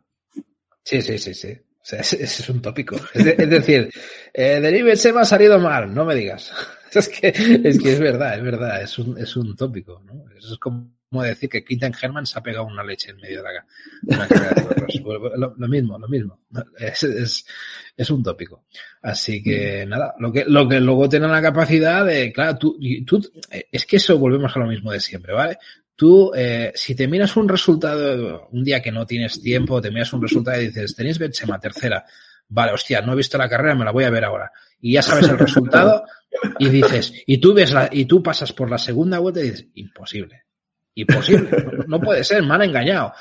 Sí, 0.84 1.02
sí, 1.02 1.18
sí, 1.18 1.34
sí. 1.34 1.52
O 1.52 1.84
sea, 1.84 2.00
ese 2.00 2.22
es 2.22 2.48
un 2.48 2.62
tópico. 2.62 2.94
Es, 3.12 3.24
de, 3.24 3.34
es 3.38 3.50
decir, 3.50 3.90
eh, 4.32 4.60
Denis 4.60 4.84
Betsema 4.84 5.22
ha 5.22 5.24
salido 5.24 5.58
mal, 5.58 5.92
no 5.92 6.04
me 6.04 6.14
digas. 6.14 6.52
es 6.94 7.08
que, 7.08 7.28
es 7.28 7.80
que 7.80 7.92
es 7.92 8.00
verdad, 8.00 8.36
es 8.36 8.42
verdad, 8.42 8.82
es 8.82 8.98
un, 8.98 9.18
es 9.18 9.36
un 9.36 9.54
tópico, 9.56 10.02
¿no? 10.04 10.24
Eso 10.36 10.54
es 10.54 10.58
como 10.58 10.90
decir 11.22 11.48
que 11.48 11.64
Quinten 11.64 11.94
Herman 12.00 12.26
se 12.26 12.38
ha 12.38 12.42
pegado 12.42 12.66
una 12.66 12.84
leche 12.84 13.10
en 13.10 13.16
medio 13.16 13.42
de 13.42 13.48
la, 13.52 13.66
de 14.02 14.16
la 14.16 15.36
lo, 15.36 15.54
lo, 15.56 15.68
mismo, 15.68 15.98
lo 15.98 16.08
mismo. 16.08 16.40
Es, 16.78 17.02
es, 17.02 17.46
es, 17.96 18.10
un 18.10 18.22
tópico. 18.22 18.64
Así 19.02 19.42
que 19.42 19.86
mm. 19.86 19.88
nada, 19.88 20.14
lo 20.18 20.32
que, 20.32 20.44
lo 20.46 20.68
que 20.68 20.80
luego 20.80 21.08
tiene 21.08 21.28
la 21.28 21.42
capacidad 21.42 22.04
de, 22.04 22.32
claro, 22.32 22.58
tú, 22.58 22.78
tú, 23.06 23.22
es 23.50 23.86
que 23.86 23.96
eso 23.96 24.18
volvemos 24.18 24.54
a 24.54 24.58
lo 24.60 24.66
mismo 24.66 24.92
de 24.92 25.00
siempre, 25.00 25.32
¿vale? 25.32 25.58
Tú, 25.96 26.30
eh, 26.34 26.72
si 26.74 26.94
te 26.94 27.08
miras 27.08 27.36
un 27.36 27.48
resultado, 27.48 28.48
un 28.52 28.62
día 28.62 28.80
que 28.80 28.92
no 28.92 29.04
tienes 29.04 29.40
tiempo, 29.40 29.80
te 29.80 29.90
miras 29.90 30.12
un 30.12 30.22
resultado 30.22 30.60
y 30.60 30.66
dices, 30.66 30.94
tenéis 30.94 31.18
Benzema 31.18 31.58
tercera, 31.58 32.04
vale, 32.48 32.72
hostia, 32.72 33.00
no 33.00 33.14
he 33.14 33.16
visto 33.16 33.36
la 33.36 33.48
carrera, 33.48 33.74
me 33.74 33.84
la 33.84 33.90
voy 33.90 34.04
a 34.04 34.10
ver 34.10 34.24
ahora. 34.24 34.52
Y 34.80 34.92
ya 34.92 35.02
sabes 35.02 35.28
el 35.28 35.38
resultado 35.38 36.04
y 36.58 36.68
dices, 36.68 37.12
y 37.26 37.38
tú 37.38 37.54
ves 37.54 37.72
la, 37.72 37.88
y 37.90 38.04
tú 38.04 38.22
pasas 38.22 38.52
por 38.52 38.70
la 38.70 38.78
segunda 38.78 39.18
vuelta 39.18 39.40
y 39.40 39.50
dices, 39.50 39.66
imposible, 39.74 40.44
imposible, 40.94 41.50
no, 41.50 41.84
no 41.86 42.00
puede 42.00 42.24
ser, 42.24 42.42
me 42.42 42.54
han 42.54 42.62
engañado. 42.62 43.12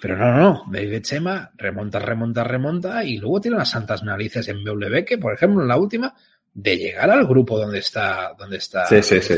Pero 0.00 0.16
no, 0.16 0.32
no, 0.32 0.38
no, 0.38 0.64
David 0.70 1.02
Chema 1.02 1.50
remonta, 1.56 1.98
remonta, 1.98 2.44
remonta 2.44 3.04
y 3.04 3.18
luego 3.18 3.40
tiene 3.40 3.56
las 3.56 3.70
santas 3.70 4.04
narices 4.04 4.46
en 4.48 4.62
BW 4.62 5.04
que, 5.04 5.18
por 5.18 5.34
ejemplo, 5.34 5.62
en 5.62 5.68
la 5.68 5.76
última, 5.76 6.14
de 6.54 6.76
llegar 6.76 7.10
al 7.10 7.26
grupo 7.26 7.58
donde 7.58 7.78
está, 7.78 8.34
donde 8.36 8.56
está 8.56 8.86
sí, 8.86 9.02
sí, 9.02 9.20
sí. 9.20 9.34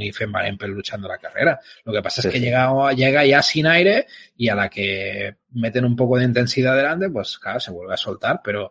Y 0.00 0.12
Fen 0.12 0.32
Empel 0.44 0.70
luchando 0.72 1.06
la 1.06 1.18
carrera. 1.18 1.60
Lo 1.84 1.92
que 1.92 2.02
pasa 2.02 2.20
es 2.20 2.32
que 2.32 2.40
llega, 2.40 2.92
llega 2.92 3.24
ya 3.24 3.42
sin 3.42 3.66
aire 3.66 4.06
y 4.36 4.48
a 4.48 4.54
la 4.54 4.68
que 4.68 5.36
meten 5.52 5.84
un 5.84 5.94
poco 5.94 6.18
de 6.18 6.24
intensidad 6.24 6.76
delante, 6.76 7.08
pues 7.10 7.38
claro, 7.38 7.60
se 7.60 7.70
vuelve 7.70 7.94
a 7.94 7.96
soltar, 7.96 8.40
pero 8.42 8.70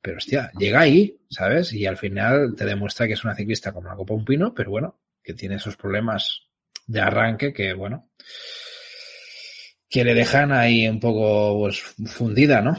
pero 0.00 0.18
hostia, 0.18 0.50
llega 0.58 0.80
ahí, 0.80 1.18
¿sabes? 1.28 1.72
Y 1.72 1.86
al 1.86 1.96
final 1.96 2.54
te 2.56 2.64
demuestra 2.64 3.06
que 3.06 3.14
es 3.14 3.24
una 3.24 3.34
ciclista 3.34 3.72
como 3.72 3.88
la 3.88 3.96
Copa 3.96 4.14
Un 4.14 4.24
Pino, 4.24 4.54
pero 4.54 4.70
bueno, 4.70 4.98
que 5.22 5.34
tiene 5.34 5.56
esos 5.56 5.76
problemas 5.76 6.42
de 6.86 7.00
arranque 7.00 7.52
que, 7.52 7.74
bueno, 7.74 8.08
que 9.88 10.04
le 10.04 10.14
dejan 10.14 10.52
ahí 10.52 10.88
un 10.88 11.00
poco 11.00 11.58
pues, 11.58 11.80
fundida, 12.06 12.60
¿no? 12.60 12.76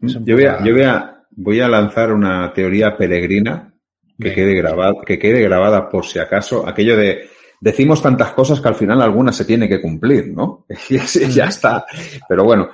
Un 0.00 0.24
yo, 0.24 0.34
voy 0.34 0.44
a, 0.44 0.64
yo 0.64 0.72
voy, 0.72 0.82
a, 0.82 1.24
voy 1.30 1.60
a 1.60 1.68
lanzar 1.68 2.12
una 2.12 2.52
teoría 2.52 2.96
peregrina 2.96 3.74
que 4.18 4.34
quede, 4.34 4.54
grabada, 4.54 4.94
que 5.06 5.18
quede 5.18 5.42
grabada 5.42 5.88
por 5.88 6.04
si 6.04 6.18
acaso, 6.18 6.66
aquello 6.68 6.96
de 6.96 7.28
decimos 7.60 8.02
tantas 8.02 8.32
cosas 8.32 8.60
que 8.60 8.68
al 8.68 8.74
final 8.74 9.00
alguna 9.02 9.32
se 9.32 9.44
tiene 9.44 9.68
que 9.68 9.80
cumplir, 9.80 10.28
¿no? 10.28 10.66
Y 10.88 10.98
ya 11.28 11.46
está. 11.46 11.84
Pero 12.28 12.44
bueno, 12.44 12.70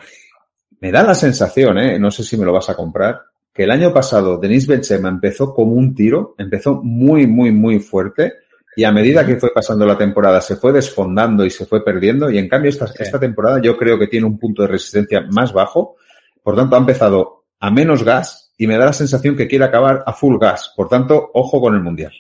me 0.81 0.93
da 0.93 1.03
la 1.03 1.15
sensación, 1.15 1.79
¿eh? 1.79 1.99
no 1.99 2.11
sé 2.11 2.23
si 2.23 2.37
me 2.37 2.45
lo 2.45 2.53
vas 2.53 2.71
a 2.71 2.77
comprar, 2.77 3.21
que 3.57 3.65
el 3.65 3.71
año 3.71 3.93
pasado 3.93 4.37
Denis 4.37 4.67
Benzema 4.67 5.09
empezó 5.09 5.55
como 5.55 5.73
un 5.73 5.95
tiro, 5.95 6.35
empezó 6.37 6.83
muy, 6.83 7.27
muy, 7.27 7.51
muy 7.51 7.81
fuerte 7.81 8.35
y 8.77 8.85
a 8.85 8.93
medida 8.93 9.25
que 9.25 9.37
fue 9.37 9.51
pasando 9.55 9.87
la 9.87 9.97
temporada 9.97 10.43
se 10.43 10.57
fue 10.57 10.73
desfondando 10.73 11.43
y 11.47 11.51
se 11.51 11.65
fue 11.65 11.83
perdiendo 11.83 12.31
y 12.31 12.37
en 12.37 12.49
cambio 12.49 12.69
esta, 12.69 12.87
esta 12.99 13.19
temporada 13.19 13.59
yo 13.63 13.79
creo 13.79 13.99
que 13.99 14.09
tiene 14.09 14.27
un 14.27 14.39
punto 14.39 14.63
de 14.63 14.69
resistencia 14.69 15.23
más 15.31 15.55
bajo, 15.55 15.97
por 16.43 16.55
tanto 16.55 16.77
ha 16.77 16.81
empezado 16.81 17.47
a 17.59 17.71
menos 17.71 18.03
gas 18.03 18.53
y 18.59 18.67
me 18.67 18.77
da 18.77 18.85
la 18.85 18.93
sensación 18.93 19.37
que 19.37 19.49
quiere 19.49 19.65
acabar 19.65 20.05
a 20.07 20.13
full 20.13 20.39
gas, 20.39 20.73
por 20.77 20.91
tanto, 20.91 21.31
ojo 21.33 21.59
con 21.59 21.75
el 21.75 21.81
Mundial. 21.81 22.13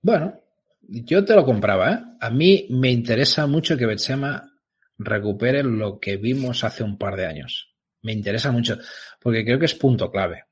Bueno, 0.00 0.34
yo 0.80 1.24
te 1.24 1.34
lo 1.34 1.44
compraba, 1.44 1.92
¿eh? 1.92 1.98
A 2.20 2.30
mí 2.30 2.66
me 2.70 2.90
interesa 2.90 3.46
mucho 3.46 3.76
que 3.76 3.86
Betsema 3.86 4.52
recupere 4.98 5.62
lo 5.62 5.98
que 5.98 6.16
vimos 6.16 6.62
hace 6.62 6.84
un 6.84 6.98
par 6.98 7.16
de 7.16 7.26
años. 7.26 7.69
Me 8.02 8.12
interesa 8.12 8.50
mucho, 8.50 8.78
porque 9.20 9.44
creo 9.44 9.58
que 9.58 9.66
es 9.66 9.74
punto 9.74 10.10
clave. 10.10 10.44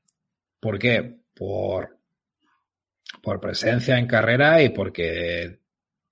¿Por 0.59 0.77
qué? 0.77 1.21
Por, 1.33 1.97
por 3.21 3.39
presencia 3.39 3.97
en 3.97 4.07
carrera 4.07 4.61
y 4.61 4.69
porque 4.69 5.59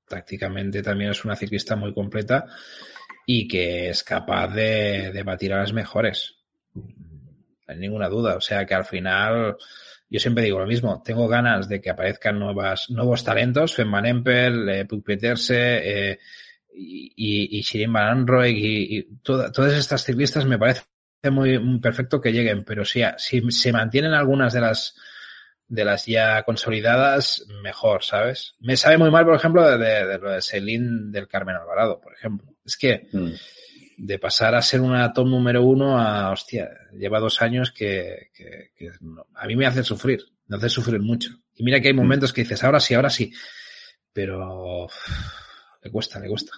tácticamente 0.07 0.81
también 0.81 1.11
es 1.11 1.25
una 1.25 1.35
ciclista 1.35 1.75
muy 1.75 1.93
completa 1.93 2.45
y 3.25 3.47
que 3.47 3.89
es 3.89 4.03
capaz 4.03 4.47
de, 4.47 5.11
de 5.11 5.23
batir 5.23 5.53
a 5.53 5.59
las 5.59 5.73
mejores. 5.73 6.35
No 6.73 6.83
hay 7.67 7.77
ninguna 7.77 8.07
duda. 8.07 8.35
O 8.35 8.41
sea 8.41 8.65
que 8.65 8.73
al 8.73 8.85
final, 8.85 9.57
yo 10.09 10.19
siempre 10.19 10.45
digo 10.45 10.59
lo 10.59 10.65
mismo, 10.65 11.01
tengo 11.03 11.27
ganas 11.27 11.67
de 11.67 11.81
que 11.81 11.89
aparezcan 11.89 12.39
nuevas, 12.39 12.89
nuevos 12.89 13.23
talentos, 13.23 13.75
Femman 13.75 14.05
Empel, 14.05 14.69
eh, 14.69 14.85
Puck 14.85 15.05
eh, 15.09 16.17
y, 16.73 17.59
y 17.59 17.61
Shirin 17.61 17.91
Van 17.91 18.25
y, 18.45 18.97
y 18.97 19.03
todas 19.21 19.73
estas 19.73 20.03
ciclistas 20.03 20.45
me 20.45 20.57
parece 20.57 20.83
muy, 21.23 21.79
perfecto 21.79 22.21
que 22.21 22.31
lleguen, 22.31 22.63
pero 22.63 22.85
si, 22.85 23.01
si 23.17 23.41
se 23.51 23.71
mantienen 23.71 24.13
algunas 24.13 24.53
de 24.53 24.61
las 24.61 24.95
de 25.67 25.83
las 25.83 26.05
ya 26.05 26.43
consolidadas, 26.43 27.45
mejor, 27.61 28.03
¿sabes? 28.03 28.55
Me 28.59 28.77
sabe 28.77 28.97
muy 28.97 29.11
mal, 29.11 29.25
por 29.25 29.35
ejemplo, 29.35 29.69
de, 29.69 29.77
de, 29.77 30.17
lo 30.17 30.31
de 30.31 30.41
Celine 30.41 31.11
del 31.11 31.27
Carmen 31.27 31.55
Alvarado, 31.55 31.99
por 31.99 32.13
ejemplo. 32.13 32.55
Es 32.65 32.77
que 32.77 33.07
mm. 33.11 33.31
de 33.97 34.19
pasar 34.19 34.55
a 34.55 34.61
ser 34.61 34.79
una 34.79 35.11
top 35.11 35.27
número 35.27 35.63
uno 35.63 35.99
a, 35.99 36.31
hostia, 36.31 36.69
lleva 36.93 37.19
dos 37.19 37.41
años 37.41 37.71
que, 37.71 38.29
que, 38.33 38.71
que 38.75 38.91
a 39.35 39.45
mí 39.45 39.55
me 39.57 39.65
hace 39.65 39.83
sufrir, 39.83 40.21
me 40.47 40.55
hace 40.55 40.69
sufrir 40.69 41.01
mucho. 41.01 41.31
Y 41.53 41.63
mira 41.63 41.81
que 41.81 41.89
hay 41.89 41.93
mm. 41.93 41.97
momentos 41.97 42.31
que 42.31 42.43
dices, 42.43 42.63
ahora 42.63 42.79
sí, 42.79 42.93
ahora 42.93 43.09
sí, 43.09 43.33
pero 44.13 44.87
le 45.81 45.91
cuesta, 45.91 46.19
le 46.19 46.29
cuesta. 46.29 46.53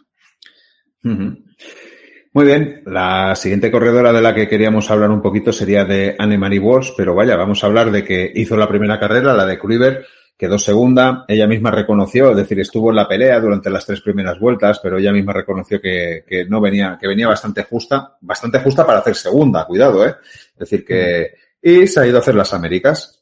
Muy 2.31 2.45
bien, 2.45 2.83
la 2.85 3.35
siguiente 3.35 3.71
corredora 3.71 4.13
de 4.13 4.21
la 4.21 4.35
que 4.35 4.47
queríamos 4.47 4.91
hablar 4.91 5.09
un 5.09 5.21
poquito 5.21 5.51
sería 5.51 5.83
de 5.83 6.15
Anne-Marie 6.17 6.59
Walsh, 6.59 6.91
pero 6.95 7.15
vaya, 7.15 7.35
vamos 7.35 7.63
a 7.63 7.67
hablar 7.67 7.89
de 7.89 8.03
que 8.03 8.31
hizo 8.35 8.55
la 8.55 8.67
primera 8.67 8.99
carrera, 8.99 9.33
la 9.33 9.47
de 9.47 9.57
Kruiver, 9.57 10.05
quedó 10.37 10.59
segunda, 10.59 11.25
ella 11.27 11.47
misma 11.47 11.71
reconoció, 11.71 12.29
es 12.29 12.37
decir, 12.37 12.59
estuvo 12.59 12.91
en 12.91 12.97
la 12.97 13.07
pelea 13.07 13.39
durante 13.39 13.71
las 13.71 13.83
tres 13.83 14.01
primeras 14.01 14.39
vueltas, 14.39 14.79
pero 14.81 14.99
ella 14.99 15.11
misma 15.11 15.33
reconoció 15.33 15.81
que, 15.81 16.23
que 16.25 16.45
no 16.45 16.61
venía, 16.61 16.99
que 17.01 17.07
venía 17.07 17.27
bastante 17.27 17.63
justa, 17.63 18.15
bastante 18.21 18.59
justa 18.59 18.85
para 18.85 18.99
hacer 18.99 19.15
segunda, 19.15 19.65
cuidado, 19.65 20.05
eh. 20.05 20.15
Es 20.53 20.59
decir, 20.59 20.85
que, 20.85 21.33
y 21.61 21.87
se 21.87 21.99
ha 21.99 22.07
ido 22.07 22.17
a 22.17 22.21
hacer 22.21 22.35
las 22.35 22.53
Américas. 22.53 23.18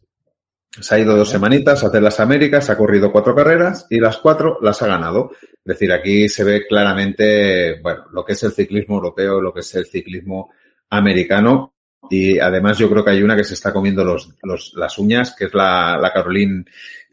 Se 0.79 0.95
ha 0.95 0.99
ido 0.99 1.15
dos 1.15 1.29
semanitas 1.29 1.83
a 1.83 1.87
hacer 1.87 2.01
las 2.03 2.19
Américas, 2.19 2.69
ha 2.69 2.77
corrido 2.77 3.11
cuatro 3.11 3.35
carreras 3.35 3.87
y 3.89 3.99
las 3.99 4.17
cuatro 4.17 4.59
las 4.61 4.81
ha 4.81 4.87
ganado. 4.87 5.31
Es 5.41 5.63
decir, 5.63 5.91
aquí 5.91 6.29
se 6.29 6.43
ve 6.43 6.67
claramente, 6.67 7.79
bueno, 7.81 8.05
lo 8.11 8.23
que 8.23 8.33
es 8.33 8.43
el 8.43 8.51
ciclismo 8.51 8.95
europeo, 8.95 9.41
lo 9.41 9.53
que 9.53 9.61
es 9.61 9.75
el 9.75 9.85
ciclismo 9.85 10.51
americano. 10.89 11.73
Y 12.09 12.39
además 12.39 12.77
yo 12.77 12.89
creo 12.89 13.03
que 13.03 13.11
hay 13.11 13.23
una 13.23 13.35
que 13.35 13.43
se 13.43 13.55
está 13.55 13.73
comiendo 13.73 14.03
los, 14.03 14.35
los, 14.43 14.73
las 14.75 14.97
uñas, 14.97 15.35
que 15.37 15.45
es 15.45 15.53
la, 15.53 15.97
la 15.99 16.13
Caroline, 16.13 16.65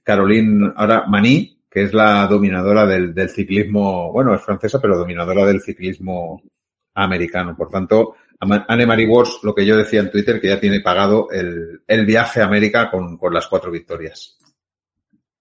Caroline, 0.03 0.73
ahora 0.77 1.05
Maní, 1.09 1.59
que 1.71 1.83
es 1.83 1.95
la 1.95 2.27
dominadora 2.27 2.87
del, 2.87 3.15
del 3.15 3.31
ciclismo, 3.31 4.13
bueno, 4.13 4.35
es 4.35 4.43
francesa, 4.43 4.81
pero 4.81 4.97
dominadora 4.97 5.45
del 5.47 5.61
ciclismo 5.61 6.41
americano. 6.95 7.57
Por 7.57 7.71
tanto, 7.71 8.15
Anne-Marie 8.69 9.07
Wars, 9.07 9.39
lo 9.43 9.55
que 9.55 9.67
yo 9.67 9.77
decía 9.77 10.01
en 10.01 10.11
Twitter, 10.11 10.41
que 10.41 10.49
ya 10.49 10.61
tiene 10.61 10.81
pagado 10.81 11.29
el, 11.31 11.83
el 11.87 12.07
viaje 12.07 12.41
a 12.41 12.45
América 12.45 12.91
con, 12.91 13.19
las 13.33 13.47
cuatro 13.49 13.71
victorias. 13.71 14.39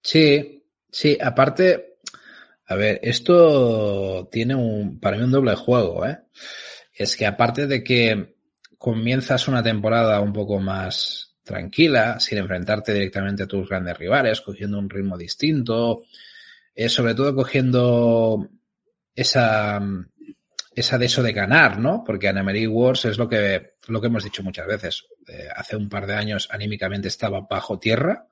Sí, 0.01 0.65
sí, 0.89 1.17
aparte, 1.21 1.97
a 2.67 2.75
ver, 2.75 2.99
esto 3.03 4.27
tiene 4.31 4.55
un, 4.55 4.99
para 4.99 5.17
mí 5.17 5.23
un 5.23 5.31
doble 5.31 5.55
juego, 5.55 6.05
¿eh? 6.05 6.19
Es 6.93 7.17
que 7.17 7.25
aparte 7.25 7.67
de 7.67 7.83
que 7.83 8.35
comienzas 8.77 9.47
una 9.47 9.63
temporada 9.63 10.19
un 10.19 10.33
poco 10.33 10.59
más 10.59 11.35
tranquila, 11.43 12.19
sin 12.19 12.37
enfrentarte 12.37 12.93
directamente 12.93 13.43
a 13.43 13.47
tus 13.47 13.67
grandes 13.67 13.97
rivales, 13.97 14.41
cogiendo 14.41 14.79
un 14.79 14.89
ritmo 14.89 15.17
distinto, 15.17 16.03
eh, 16.75 16.89
sobre 16.89 17.15
todo 17.15 17.35
cogiendo 17.35 18.49
esa, 19.15 19.79
esa 20.75 20.97
de 20.97 21.05
eso 21.05 21.23
de 21.23 21.33
ganar, 21.33 21.79
¿no? 21.79 22.03
Porque 22.05 22.27
Anne-Marie 22.27 22.67
Wars 22.67 23.05
es 23.05 23.17
lo 23.17 23.27
que, 23.27 23.75
lo 23.87 24.01
que 24.01 24.07
hemos 24.07 24.23
dicho 24.23 24.43
muchas 24.43 24.67
veces. 24.67 25.05
Eh, 25.27 25.47
hace 25.55 25.75
un 25.75 25.89
par 25.89 26.07
de 26.07 26.15
años 26.15 26.47
anímicamente 26.51 27.07
estaba 27.07 27.41
bajo 27.41 27.79
tierra, 27.79 28.27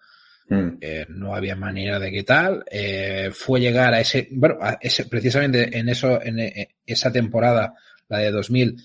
mm. 0.50 0.70
eh, 0.82 1.06
no 1.10 1.36
había 1.36 1.56
manera 1.56 2.00
de 2.00 2.12
qué 2.12 2.24
tal. 2.24 2.64
Eh, 2.70 3.30
fue 3.34 3.60
llegar 3.60 3.94
a 3.94 4.00
ese, 4.00 4.28
bueno, 4.32 4.58
a 4.62 4.78
ese, 4.82 5.06
precisamente 5.06 5.78
en 5.78 5.90
eso, 5.90 6.22
en, 6.22 6.40
en 6.40 6.68
esa 6.86 7.12
temporada, 7.12 7.76
la 8.08 8.20
de 8.20 8.32
2000, 8.32 8.78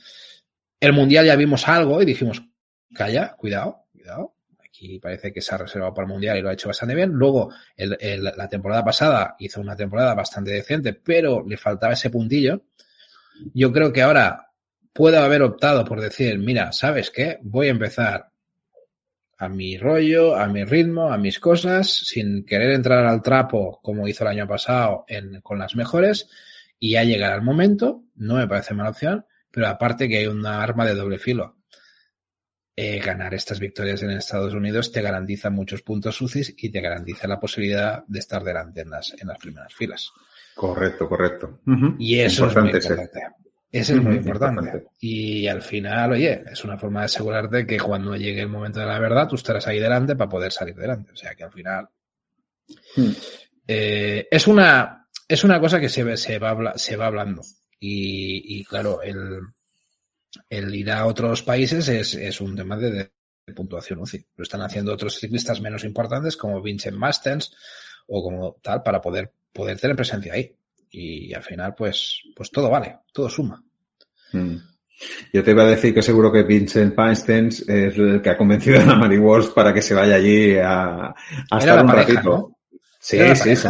el 0.81 0.93
mundial 0.93 1.27
ya 1.27 1.37
vimos 1.37 1.67
algo 1.69 2.03
y 2.03 2.05
dijimos, 2.05 2.43
calla, 2.95 3.35
cuidado, 3.37 3.87
cuidado. 3.93 4.35
Aquí 4.63 4.99
parece 4.99 5.33
que 5.33 5.41
se 5.41 5.55
ha 5.55 5.59
reservado 5.59 5.95
para 5.95 6.07
el 6.07 6.13
mundial 6.13 6.37
y 6.37 6.43
lo 6.43 6.51
ha 6.51 6.53
hecho 6.53 6.69
bastante 6.69 6.95
bien. 6.95 7.11
Luego, 7.11 7.51
el, 7.77 7.97
el, 7.99 8.23
la 8.23 8.49
temporada 8.49 8.85
pasada 8.85 9.35
hizo 9.39 9.61
una 9.61 9.75
temporada 9.75 10.15
bastante 10.15 10.51
decente, 10.51 10.93
pero 10.93 11.43
le 11.47 11.57
faltaba 11.57 11.95
ese 11.95 12.11
puntillo 12.11 12.63
yo 13.55 13.73
creo 13.73 13.93
que 13.93 14.03
ahora 14.03 14.53
puedo 14.93 15.21
haber 15.21 15.43
optado 15.43 15.85
por 15.85 16.01
decir, 16.01 16.39
mira, 16.39 16.73
¿sabes 16.73 17.11
qué? 17.11 17.39
Voy 17.43 17.69
a 17.69 17.71
empezar 17.71 18.31
a 19.39 19.49
mi 19.49 19.77
rollo, 19.77 20.35
a 20.37 20.47
mi 20.47 20.65
ritmo, 20.65 21.13
a 21.13 21.19
mis 21.19 21.39
cosas, 21.39 21.91
sin 21.91 22.45
querer 22.45 22.71
entrar 22.71 23.05
al 23.05 23.23
trapo 23.23 23.81
como 23.83 24.09
hizo 24.09 24.25
el 24.25 24.31
año 24.31 24.49
pasado 24.49 25.05
en, 25.09 25.41
con 25.43 25.59
las 25.59 25.77
mejores, 25.77 26.29
y 26.79 26.93
ya 26.93 27.05
llegará 27.05 27.35
el 27.35 27.43
momento, 27.43 28.05
no 28.17 28.37
me 28.37 28.49
parece 28.49 28.75
mala 28.75 28.91
opción, 28.91 29.27
pero 29.51 29.69
aparte 29.69 30.09
que 30.09 30.19
hay 30.19 30.27
una 30.27 30.63
arma 30.63 30.87
de 30.87 30.95
doble 30.95 31.19
filo. 31.19 31.57
Eh, 32.79 32.99
ganar 32.99 33.33
estas 33.33 33.59
victorias 33.59 34.03
en 34.03 34.11
Estados 34.11 34.53
Unidos 34.53 34.93
te 34.93 35.01
garantiza 35.01 35.49
muchos 35.49 35.81
puntos 35.81 36.21
UCIs 36.21 36.55
y 36.59 36.69
te 36.69 36.83
garantiza 36.83 37.27
la 37.27 37.41
posibilidad 37.41 38.05
de 38.07 38.19
estar 38.19 38.45
delante 38.45 38.83
en 38.83 38.91
las, 38.91 39.15
en 39.19 39.29
las 39.29 39.39
primeras 39.39 39.73
filas. 39.73 40.11
Correcto, 40.57 41.07
correcto. 41.07 41.61
Uh 41.67 41.71
-huh. 41.73 41.97
Y 41.99 42.19
eso 42.21 42.45
importante 42.45 42.79
es 42.79 42.89
muy 42.89 42.95
importante. 42.95 43.27
Eso 43.71 43.93
es 43.93 43.99
uh 43.99 44.03
-huh, 44.03 44.05
muy 44.07 44.17
importante. 44.17 44.61
importante. 44.63 44.91
Y 45.01 45.47
al 45.49 45.61
final, 45.61 46.13
oye, 46.13 46.43
es 46.51 46.65
una 46.65 46.79
forma 46.79 47.01
de 47.01 47.07
asegurarte 47.07 47.67
que 47.67 47.79
cuando 47.79 48.17
llegue 48.17 48.41
el 48.41 48.49
momento 48.49 48.81
de 48.81 48.87
la 48.87 48.99
verdad, 48.99 49.29
tú 49.29 49.35
estarás 49.37 49.67
ahí 49.67 49.79
delante 49.79 50.17
para 50.17 50.31
poder 50.31 50.51
salir 50.51 50.75
delante. 50.75 51.13
O 51.13 51.17
sea 51.17 51.35
que 51.35 51.45
al 51.45 51.53
final. 51.53 51.87
Hmm. 52.97 53.11
Eh, 53.69 54.27
es 54.31 54.47
una 54.47 55.07
es 55.29 55.45
una 55.45 55.61
cosa 55.61 55.79
que 55.79 55.91
se, 55.91 56.17
se, 56.17 56.39
va, 56.39 56.79
se 56.79 56.97
va 56.97 57.07
hablando. 57.07 57.43
Y, 57.79 58.59
y 58.59 58.65
claro, 58.65 59.03
el, 59.03 59.41
el, 60.49 60.75
ir 60.75 60.91
a 60.91 61.05
otros 61.05 61.43
países 61.43 61.87
es, 61.89 62.15
es 62.15 62.41
un 62.41 62.57
tema 62.57 62.79
de, 62.79 62.91
de 62.91 63.55
puntuación 63.55 63.99
UCI. 64.01 64.25
Lo 64.37 64.43
están 64.43 64.63
haciendo 64.63 64.95
otros 64.95 65.19
ciclistas 65.19 65.61
menos 65.61 65.85
importantes 65.85 66.37
como 66.39 66.63
Vincent 66.63 66.97
Mastens 66.97 67.55
o 68.07 68.23
como 68.23 68.57
tal 68.63 68.83
para 68.83 69.01
poder 69.01 69.33
poder 69.57 69.81
tener 69.81 69.97
presencia 69.97 70.35
ahí. 70.35 70.55
Y, 70.91 71.35
al 71.35 71.43
final, 71.43 71.75
pues, 71.75 72.23
pues 72.35 72.51
todo 72.51 72.71
vale, 72.71 72.99
todo 73.13 73.29
suma. 73.29 73.63
Mm. 74.33 74.57
Yo 75.33 75.43
te 75.43 75.51
iba 75.51 75.63
a 75.63 75.67
decir 75.67 75.93
que 75.93 76.01
seguro 76.01 76.33
que 76.33 76.43
Vincent 76.43 76.95
Feinstein 76.95 77.49
es 77.49 77.67
el 77.67 78.23
que 78.23 78.31
ha 78.31 78.37
convencido 78.37 78.81
a 78.81 78.87
la 78.87 78.97
Mary 78.97 79.19
Walsh 79.19 79.49
para 79.49 79.75
que 79.75 79.83
se 79.83 79.95
vaya 79.95 80.15
allí 80.15 80.57
a, 80.57 81.09
a 81.51 81.59
estar 81.59 81.83
un 81.83 81.87
pareja, 81.87 82.13
ratito. 82.15 82.31
¿no? 82.31 82.56
Sí, 83.07 83.21
sí, 83.37 83.55
sí, 83.55 83.69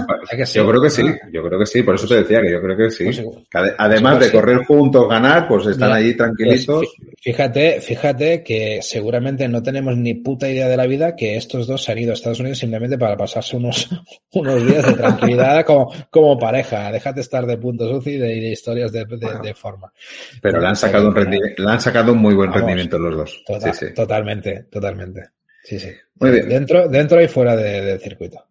yo 0.55 0.66
creo 0.66 0.81
que 0.81 0.88
sí, 0.88 1.03
yo 1.31 1.42
creo 1.42 1.59
que 1.59 1.66
sí, 1.66 1.83
por 1.83 1.96
eso 1.96 2.09
te 2.09 2.22
decía 2.22 2.40
que 2.40 2.51
yo 2.51 2.62
creo 2.62 2.75
que 2.75 2.90
sí. 2.90 3.05
Pues, 3.05 3.44
Además 3.77 4.16
pues, 4.16 4.32
de 4.32 4.39
correr 4.39 4.64
juntos, 4.64 5.07
ganar, 5.11 5.47
pues 5.47 5.66
están 5.66 5.91
Mira, 5.91 6.01
allí 6.01 6.16
tranquilitos. 6.16 6.87
Pues, 6.99 7.12
fíjate, 7.20 7.82
fíjate 7.82 8.43
que 8.43 8.78
seguramente 8.80 9.47
no 9.47 9.62
tenemos 9.62 9.95
ni 9.99 10.14
puta 10.14 10.49
idea 10.49 10.68
de 10.68 10.76
la 10.78 10.87
vida 10.87 11.14
que 11.14 11.37
estos 11.37 11.66
dos 11.66 11.84
se 11.84 11.93
han 11.93 11.99
ido 11.99 12.12
a 12.12 12.14
Estados 12.14 12.41
Unidos 12.41 12.57
simplemente 12.57 12.97
para 12.97 13.14
pasarse 13.14 13.59
unos, 13.59 13.91
unos 14.32 14.66
días 14.66 14.87
de 14.87 14.95
tranquilidad 14.95 15.66
como, 15.66 15.93
como 16.09 16.39
pareja. 16.39 16.91
Déjate 16.91 17.20
estar 17.20 17.45
de 17.45 17.59
puntos 17.59 17.93
UCI 17.93 18.12
y 18.12 18.16
de, 18.16 18.28
de, 18.28 18.49
historias 18.53 18.91
de, 18.91 19.01
de, 19.01 19.16
bueno, 19.16 19.43
de, 19.43 19.53
forma. 19.53 19.93
Pero 20.41 20.61
le 20.61 20.66
han 20.66 20.76
sacado 20.76 21.11
un 21.11 21.14
le 21.14 21.70
han 21.70 21.80
sacado 21.82 22.12
un 22.12 22.18
muy 22.20 22.32
buen 22.32 22.49
Vamos, 22.49 22.62
rendimiento 22.62 22.99
los 22.99 23.14
dos. 23.14 23.45
Total, 23.47 23.74
sí, 23.74 23.87
sí. 23.87 23.95
Totalmente, 23.95 24.62
totalmente. 24.70 25.24
Sí, 25.62 25.78
sí. 25.78 25.91
Muy 26.20 26.30
bien. 26.30 26.49
Dentro, 26.49 26.89
dentro 26.89 27.20
y 27.20 27.28
fuera 27.28 27.55
del 27.55 28.01
circuito. 28.01 28.47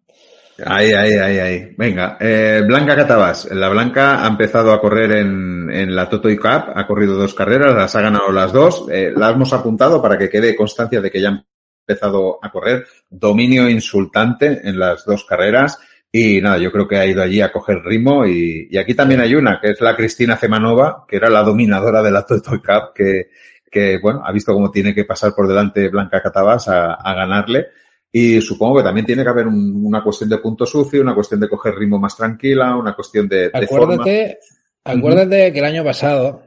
Ahí, 0.64 0.92
ahí, 0.92 1.12
ahí, 1.14 1.38
ahí. 1.38 1.74
Venga, 1.76 2.16
eh, 2.18 2.62
Blanca 2.66 2.96
Catabas. 2.96 3.46
La 3.52 3.68
Blanca 3.68 4.24
ha 4.24 4.28
empezado 4.28 4.72
a 4.72 4.80
correr 4.80 5.12
en, 5.12 5.68
en 5.70 5.94
la 5.94 6.08
Totoy 6.08 6.36
Cup, 6.36 6.72
ha 6.74 6.86
corrido 6.86 7.14
dos 7.14 7.34
carreras, 7.34 7.74
las 7.74 7.94
ha 7.94 8.00
ganado 8.00 8.32
las 8.32 8.52
dos. 8.52 8.86
Eh, 8.90 9.12
las 9.14 9.34
hemos 9.34 9.52
apuntado 9.52 10.00
para 10.00 10.16
que 10.16 10.30
quede 10.30 10.56
constancia 10.56 11.00
de 11.02 11.10
que 11.10 11.20
ya 11.20 11.28
ha 11.28 11.44
empezado 11.86 12.38
a 12.42 12.50
correr. 12.50 12.86
Dominio 13.10 13.68
insultante 13.68 14.60
en 14.64 14.78
las 14.78 15.04
dos 15.04 15.24
carreras 15.26 15.78
Y 16.10 16.40
nada, 16.40 16.56
yo 16.58 16.72
creo 16.72 16.88
que 16.88 16.96
ha 16.96 17.06
ido 17.06 17.22
allí 17.22 17.40
a 17.42 17.52
coger 17.52 17.82
ritmo 17.84 18.24
y, 18.26 18.68
y 18.70 18.78
aquí 18.78 18.94
también 18.94 19.20
hay 19.20 19.34
una, 19.34 19.60
que 19.60 19.70
es 19.72 19.80
la 19.82 19.94
Cristina 19.94 20.36
Zemanova, 20.36 21.04
que 21.06 21.16
era 21.16 21.28
la 21.28 21.42
dominadora 21.42 22.02
de 22.02 22.10
la 22.10 22.24
Total 22.24 22.62
Cup, 22.62 22.94
que, 22.94 23.28
que 23.70 23.98
bueno, 23.98 24.22
ha 24.24 24.32
visto 24.32 24.54
cómo 24.54 24.70
tiene 24.70 24.94
que 24.94 25.04
pasar 25.04 25.34
por 25.34 25.46
delante 25.46 25.88
Blanca 25.88 26.22
Catabás 26.22 26.68
a, 26.68 26.94
a 26.94 27.14
ganarle. 27.14 27.66
Y 28.12 28.40
supongo 28.40 28.78
que 28.78 28.84
también 28.84 29.04
tiene 29.04 29.22
que 29.22 29.28
haber 29.28 29.46
un, 29.46 29.84
una 29.84 30.02
cuestión 30.02 30.30
de 30.30 30.38
punto 30.38 30.64
sucio, 30.64 31.02
una 31.02 31.14
cuestión 31.14 31.40
de 31.40 31.48
coger 31.48 31.74
ritmo 31.74 31.98
más 31.98 32.16
tranquila, 32.16 32.76
una 32.76 32.94
cuestión 32.94 33.28
de, 33.28 33.50
de 33.50 33.50
acuérdate, 33.52 34.38
forma. 34.84 34.98
Acuérdate 34.98 35.46
uh 35.46 35.48
-huh. 35.48 35.52
que 35.52 35.58
el 35.58 35.64
año 35.64 35.84
pasado 35.84 36.42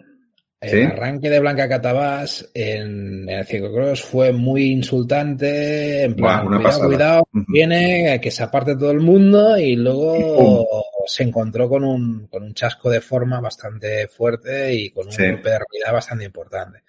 el 0.62 0.70
¿Sí? 0.70 0.82
arranque 0.82 1.30
de 1.30 1.40
Blanca 1.40 1.70
Catabás 1.70 2.50
en, 2.54 3.30
en 3.30 3.40
el 3.40 3.46
ciclocross 3.46 4.04
fue 4.04 4.34
muy 4.34 4.72
insultante, 4.72 6.04
en 6.04 6.16
plan, 6.16 6.46
Buah, 6.48 6.58
cuidado, 6.58 6.88
cuidado, 6.88 7.28
uh 7.34 7.38
-huh. 7.40 7.46
viene, 7.48 8.20
que 8.22 8.32
se 8.32 8.44
aparte 8.44 8.76
todo 8.76 8.92
el 8.92 9.00
mundo 9.00 9.58
y 9.58 9.76
luego 9.78 10.68
se 11.06 11.24
encontró 11.24 11.70
con 11.70 11.84
un, 11.86 12.28
con 12.28 12.44
un 12.44 12.54
chasco 12.54 12.90
de 12.90 13.00
forma 13.00 13.40
bastante 13.40 14.08
fuerte 14.08 14.74
y 14.74 14.90
con 14.90 15.06
un 15.06 15.12
sí. 15.14 15.24
golpe 15.24 15.50
de 15.50 15.60
realidad 15.60 15.94
bastante 15.94 16.26
importante. 16.26 16.80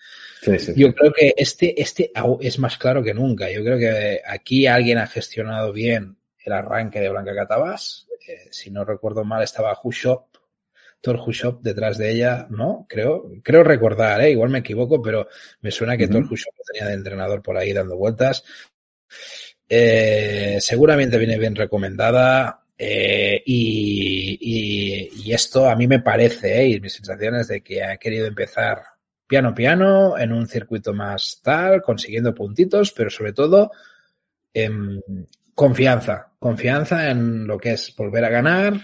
Sí, 0.43 0.59
sí, 0.59 0.73
Yo 0.77 0.95
creo 0.95 1.13
que 1.13 1.35
este, 1.37 1.81
este 1.81 2.13
es 2.41 2.59
más 2.59 2.79
claro 2.79 3.03
que 3.03 3.15
nunca. 3.15 3.51
Yo 3.51 3.63
creo 3.63 3.79
que 3.79 4.21
aquí 4.27 4.67
alguien 4.67 4.99
ha 4.99 5.07
gestionado 5.07 5.73
bien 5.73 6.17
el 6.45 6.53
arranque 6.53 7.01
de 7.01 7.11
Blanca 7.11 7.35
Catabás. 7.35 8.07
Eh, 8.27 8.49
si 8.51 8.71
no 8.71 8.85
recuerdo 8.85 9.25
mal, 9.25 9.43
estaba 9.43 9.79
Hushop 9.83 10.31
Thor 11.01 11.19
Hushop 11.27 11.63
detrás 11.63 11.97
de 11.99 12.11
ella, 12.11 12.47
¿no? 12.51 12.87
Creo, 12.89 13.33
creo 13.43 13.65
recordar, 13.65 14.21
¿eh? 14.21 14.31
igual 14.31 14.51
me 14.51 14.59
equivoco, 14.59 15.01
pero 15.01 15.29
me 15.63 15.71
suena 15.71 15.97
que 15.97 16.05
uh 16.05 16.09
-huh. 16.09 16.13
Thor 16.13 16.25
Hushop 16.31 16.55
tenía 16.73 16.89
de 16.89 16.95
entrenador 16.95 17.43
por 17.43 17.57
ahí 17.57 17.73
dando 17.73 17.97
vueltas. 17.97 18.45
Eh, 19.69 20.59
seguramente 20.61 21.17
viene 21.17 21.39
bien 21.39 21.55
recomendada 21.55 22.65
eh, 22.77 23.43
y, 23.47 24.39
y, 24.41 25.11
y, 25.25 25.33
esto 25.33 25.69
a 25.69 25.77
mí 25.77 25.87
me 25.87 26.01
parece, 26.01 26.61
¿eh? 26.61 26.69
y 26.69 26.81
mis 26.81 26.95
sensaciones 26.95 27.49
de 27.49 27.63
que 27.63 27.83
ha 27.85 27.97
querido 27.97 28.27
empezar 28.27 28.83
piano 29.31 29.55
piano 29.55 30.19
en 30.19 30.33
un 30.33 30.49
circuito 30.49 30.93
más 30.93 31.41
tal, 31.41 31.83
consiguiendo 31.83 32.35
puntitos, 32.35 32.91
pero 32.91 33.11
sobre 33.11 33.33
todo 33.33 33.71
eh, 34.53 34.69
confianza, 35.55 36.33
confianza 36.37 37.11
en 37.13 37.47
lo 37.47 37.57
que 37.57 37.75
es 37.75 37.95
volver 37.97 38.25
a 38.25 38.29
ganar, 38.29 38.75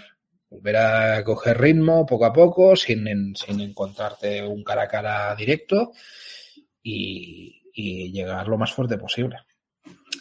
volver 0.49 0.77
a 0.77 1.23
coger 1.25 1.59
ritmo 1.59 2.05
poco 2.05 2.25
a 2.25 2.31
poco, 2.31 2.77
sin, 2.77 3.35
sin 3.35 3.59
encontrarte 3.59 4.47
un 4.47 4.63
cara 4.63 4.83
a 4.83 4.87
cara 4.87 5.35
directo 5.35 5.91
y, 6.81 7.63
y 7.73 8.09
llegar 8.13 8.47
lo 8.47 8.57
más 8.57 8.71
fuerte 8.71 8.97
posible. 8.97 9.39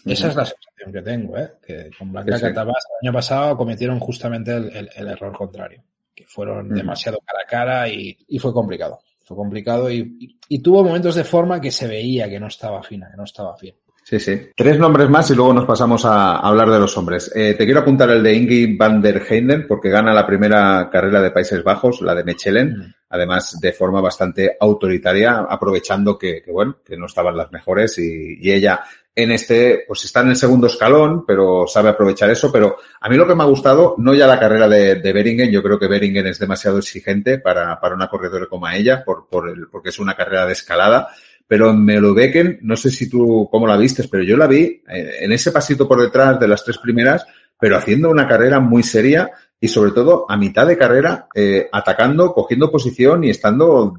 Esa 0.04 0.28
es 0.28 0.34
la 0.34 0.44
sensación 0.44 0.92
que 0.92 1.02
tengo, 1.02 1.38
¿eh? 1.38 1.52
que 1.64 1.90
con 1.96 2.10
Blanca 2.10 2.32
sí, 2.32 2.38
sí. 2.38 2.48
Catabas 2.48 2.84
el 3.00 3.06
año 3.06 3.12
pasado 3.12 3.56
cometieron 3.56 4.00
justamente 4.00 4.56
el, 4.56 4.76
el, 4.76 4.90
el 4.92 5.08
error 5.08 5.32
contrario, 5.32 5.84
que 6.12 6.26
fueron 6.26 6.68
mm. 6.68 6.74
demasiado 6.74 7.18
cara 7.24 7.40
a 7.44 7.48
cara 7.48 7.88
y, 7.88 8.16
y, 8.26 8.40
fue 8.40 8.52
complicado. 8.52 8.98
Fue 9.26 9.36
complicado 9.36 9.90
y, 9.90 10.38
y, 10.48 10.58
tuvo 10.60 10.84
momentos 10.84 11.16
de 11.16 11.24
forma 11.24 11.60
que 11.60 11.72
se 11.72 11.88
veía 11.88 12.30
que 12.30 12.38
no 12.38 12.46
estaba 12.46 12.80
fina, 12.80 13.10
que 13.10 13.16
no 13.16 13.24
estaba 13.24 13.56
fina. 13.56 13.74
Sí, 14.04 14.20
sí. 14.20 14.40
Tres 14.54 14.78
nombres 14.78 15.10
más 15.10 15.28
y 15.32 15.34
luego 15.34 15.52
nos 15.52 15.64
pasamos 15.64 16.04
a 16.04 16.36
hablar 16.36 16.70
de 16.70 16.78
los 16.78 16.96
hombres. 16.96 17.32
Eh, 17.34 17.54
te 17.58 17.64
quiero 17.64 17.80
apuntar 17.80 18.08
el 18.10 18.22
de 18.22 18.34
Ingi 18.34 18.76
van 18.76 19.02
der 19.02 19.20
Heyden 19.28 19.66
porque 19.66 19.88
gana 19.88 20.14
la 20.14 20.24
primera 20.24 20.88
carrera 20.92 21.20
de 21.20 21.32
Países 21.32 21.64
Bajos, 21.64 22.00
la 22.02 22.14
de 22.14 22.22
Mechelen, 22.22 22.68
mm. 22.68 22.94
además 23.08 23.58
de 23.60 23.72
forma 23.72 24.00
bastante 24.00 24.56
autoritaria, 24.60 25.38
aprovechando 25.50 26.16
que, 26.16 26.40
que 26.40 26.52
bueno, 26.52 26.76
que 26.84 26.96
no 26.96 27.06
estaban 27.06 27.36
las 27.36 27.50
mejores 27.50 27.98
y, 27.98 28.38
y, 28.40 28.52
ella 28.52 28.80
en 29.16 29.32
este, 29.32 29.84
pues 29.88 30.04
está 30.04 30.20
en 30.20 30.28
el 30.28 30.36
segundo 30.36 30.66
escalón, 30.66 31.24
pero 31.26 31.66
sabe 31.66 31.88
aprovechar 31.88 32.30
eso. 32.30 32.52
Pero 32.52 32.76
a 33.00 33.08
mí 33.08 33.16
lo 33.16 33.26
que 33.26 33.34
me 33.34 33.42
ha 33.42 33.46
gustado, 33.46 33.94
no 33.98 34.14
ya 34.14 34.26
la 34.26 34.38
carrera 34.38 34.68
de, 34.68 34.96
de 34.96 35.12
Beringen, 35.12 35.50
yo 35.50 35.62
creo 35.62 35.78
que 35.78 35.88
Beringen 35.88 36.26
es 36.26 36.38
demasiado 36.38 36.78
exigente 36.78 37.38
para, 37.38 37.80
para 37.80 37.94
una 37.94 38.08
corredora 38.08 38.46
como 38.46 38.68
ella, 38.68 39.02
por, 39.04 39.26
por 39.26 39.48
el, 39.48 39.68
porque 39.68 39.88
es 39.88 39.98
una 39.98 40.14
carrera 40.14 40.46
de 40.46 40.52
escalada 40.52 41.08
pero 41.48 41.70
en 41.70 41.84
Melobecken, 41.84 42.58
no 42.62 42.76
sé 42.76 42.90
si 42.90 43.08
tú 43.08 43.48
cómo 43.50 43.66
la 43.66 43.76
vistes, 43.76 44.08
pero 44.08 44.24
yo 44.24 44.36
la 44.36 44.46
vi 44.46 44.82
eh, 44.88 45.18
en 45.20 45.32
ese 45.32 45.52
pasito 45.52 45.86
por 45.86 46.00
detrás 46.00 46.40
de 46.40 46.48
las 46.48 46.64
tres 46.64 46.78
primeras, 46.78 47.24
pero 47.58 47.76
haciendo 47.76 48.10
una 48.10 48.26
carrera 48.26 48.58
muy 48.58 48.82
seria 48.82 49.30
y 49.60 49.68
sobre 49.68 49.92
todo 49.92 50.26
a 50.28 50.36
mitad 50.36 50.66
de 50.66 50.76
carrera, 50.76 51.28
eh, 51.34 51.68
atacando, 51.72 52.32
cogiendo 52.34 52.70
posición 52.70 53.24
y 53.24 53.30
estando 53.30 53.94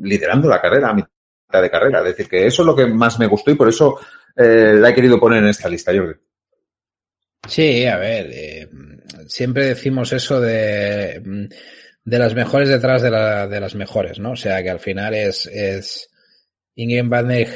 liderando 0.00 0.48
la 0.48 0.60
carrera 0.60 0.90
a 0.90 0.94
mitad 0.94 1.10
de 1.62 1.70
carrera. 1.70 1.98
Es 1.98 2.04
decir, 2.06 2.28
que 2.28 2.46
eso 2.46 2.62
es 2.62 2.66
lo 2.66 2.76
que 2.76 2.86
más 2.86 3.18
me 3.18 3.26
gustó 3.26 3.50
y 3.50 3.56
por 3.56 3.68
eso 3.68 3.98
eh, 4.36 4.74
la 4.78 4.90
he 4.90 4.94
querido 4.94 5.18
poner 5.18 5.42
en 5.42 5.48
esta 5.48 5.68
lista, 5.68 5.92
Jordi. 5.94 6.14
Sí, 7.48 7.84
a 7.86 7.98
ver, 7.98 8.30
eh, 8.32 8.68
siempre 9.28 9.66
decimos 9.66 10.12
eso 10.12 10.40
de, 10.40 11.48
de 12.04 12.18
las 12.18 12.34
mejores 12.34 12.68
detrás 12.68 13.02
de, 13.02 13.10
la, 13.10 13.46
de 13.46 13.60
las 13.60 13.74
mejores, 13.74 14.18
¿no? 14.18 14.32
O 14.32 14.36
sea, 14.36 14.62
que 14.62 14.70
al 14.70 14.80
final 14.80 15.14
es, 15.14 15.46
es 15.46 16.10
Ingrid 16.76 17.08
Van 17.08 17.28
der 17.28 17.48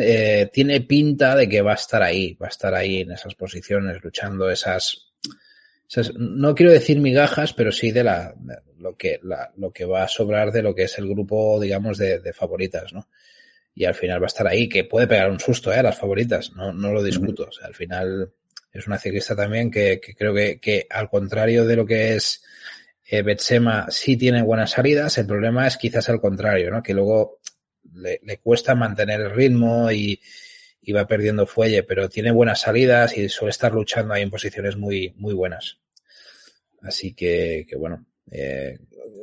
eh, 0.00 0.50
tiene 0.52 0.80
pinta 0.80 1.36
de 1.36 1.48
que 1.48 1.62
va 1.62 1.72
a 1.72 1.76
estar 1.76 2.02
ahí, 2.02 2.34
va 2.34 2.46
a 2.46 2.50
estar 2.50 2.74
ahí 2.74 3.00
en 3.00 3.12
esas 3.12 3.34
posiciones, 3.34 4.02
luchando 4.02 4.50
esas, 4.50 5.12
esas 5.88 6.14
no 6.14 6.54
quiero 6.54 6.72
decir 6.72 6.98
migajas, 7.00 7.52
pero 7.52 7.70
sí 7.70 7.90
de 7.90 8.04
la, 8.04 8.34
lo 8.78 8.96
que, 8.96 9.20
la, 9.22 9.52
lo 9.56 9.72
que 9.72 9.84
va 9.84 10.04
a 10.04 10.08
sobrar 10.08 10.52
de 10.52 10.62
lo 10.62 10.74
que 10.74 10.84
es 10.84 10.98
el 10.98 11.08
grupo, 11.08 11.60
digamos, 11.60 11.98
de, 11.98 12.20
de, 12.20 12.32
favoritas, 12.32 12.92
¿no? 12.92 13.08
Y 13.74 13.84
al 13.84 13.94
final 13.94 14.20
va 14.20 14.26
a 14.26 14.28
estar 14.28 14.46
ahí, 14.46 14.68
que 14.68 14.84
puede 14.84 15.06
pegar 15.06 15.30
un 15.30 15.40
susto, 15.40 15.72
¿eh? 15.72 15.76
A 15.76 15.82
las 15.82 15.98
favoritas, 15.98 16.52
no, 16.52 16.72
no 16.72 16.92
lo 16.92 17.02
discuto. 17.02 17.46
O 17.48 17.52
sea, 17.52 17.66
al 17.66 17.74
final 17.74 18.32
es 18.72 18.86
una 18.86 18.98
ciclista 18.98 19.34
también 19.34 19.70
que, 19.70 20.00
que 20.00 20.14
creo 20.14 20.34
que, 20.34 20.60
que, 20.60 20.86
al 20.90 21.08
contrario 21.08 21.66
de 21.66 21.76
lo 21.76 21.86
que 21.86 22.14
es 22.14 22.42
eh, 23.06 23.22
Betsema, 23.22 23.86
sí 23.90 24.16
tiene 24.16 24.42
buenas 24.42 24.72
salidas. 24.72 25.18
El 25.18 25.26
problema 25.26 25.66
es 25.66 25.76
quizás 25.76 26.08
al 26.08 26.20
contrario, 26.20 26.70
¿no? 26.70 26.82
Que 26.82 26.94
luego 26.94 27.40
le, 27.94 28.20
le 28.22 28.38
cuesta 28.38 28.74
mantener 28.74 29.20
el 29.20 29.34
ritmo 29.34 29.90
y, 29.90 30.20
y, 30.80 30.92
va 30.92 31.06
perdiendo 31.06 31.46
fuelle, 31.46 31.82
pero 31.82 32.08
tiene 32.08 32.30
buenas 32.30 32.60
salidas 32.60 33.16
y 33.16 33.28
suele 33.28 33.50
estar 33.50 33.72
luchando 33.72 34.14
ahí 34.14 34.22
en 34.22 34.30
posiciones 34.30 34.76
muy, 34.76 35.12
muy 35.16 35.34
buenas. 35.34 35.78
Así 36.82 37.14
que, 37.14 37.66
que 37.68 37.76
bueno, 37.76 38.06
eh, 38.30 38.78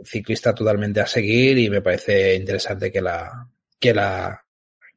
ciclista 0.05 0.53
totalmente 0.53 1.01
a 1.01 1.07
seguir 1.07 1.57
y 1.57 1.69
me 1.69 1.81
parece 1.81 2.35
interesante 2.35 2.91
que 2.91 3.01
la, 3.01 3.47
que 3.79 3.93
la, 3.93 4.43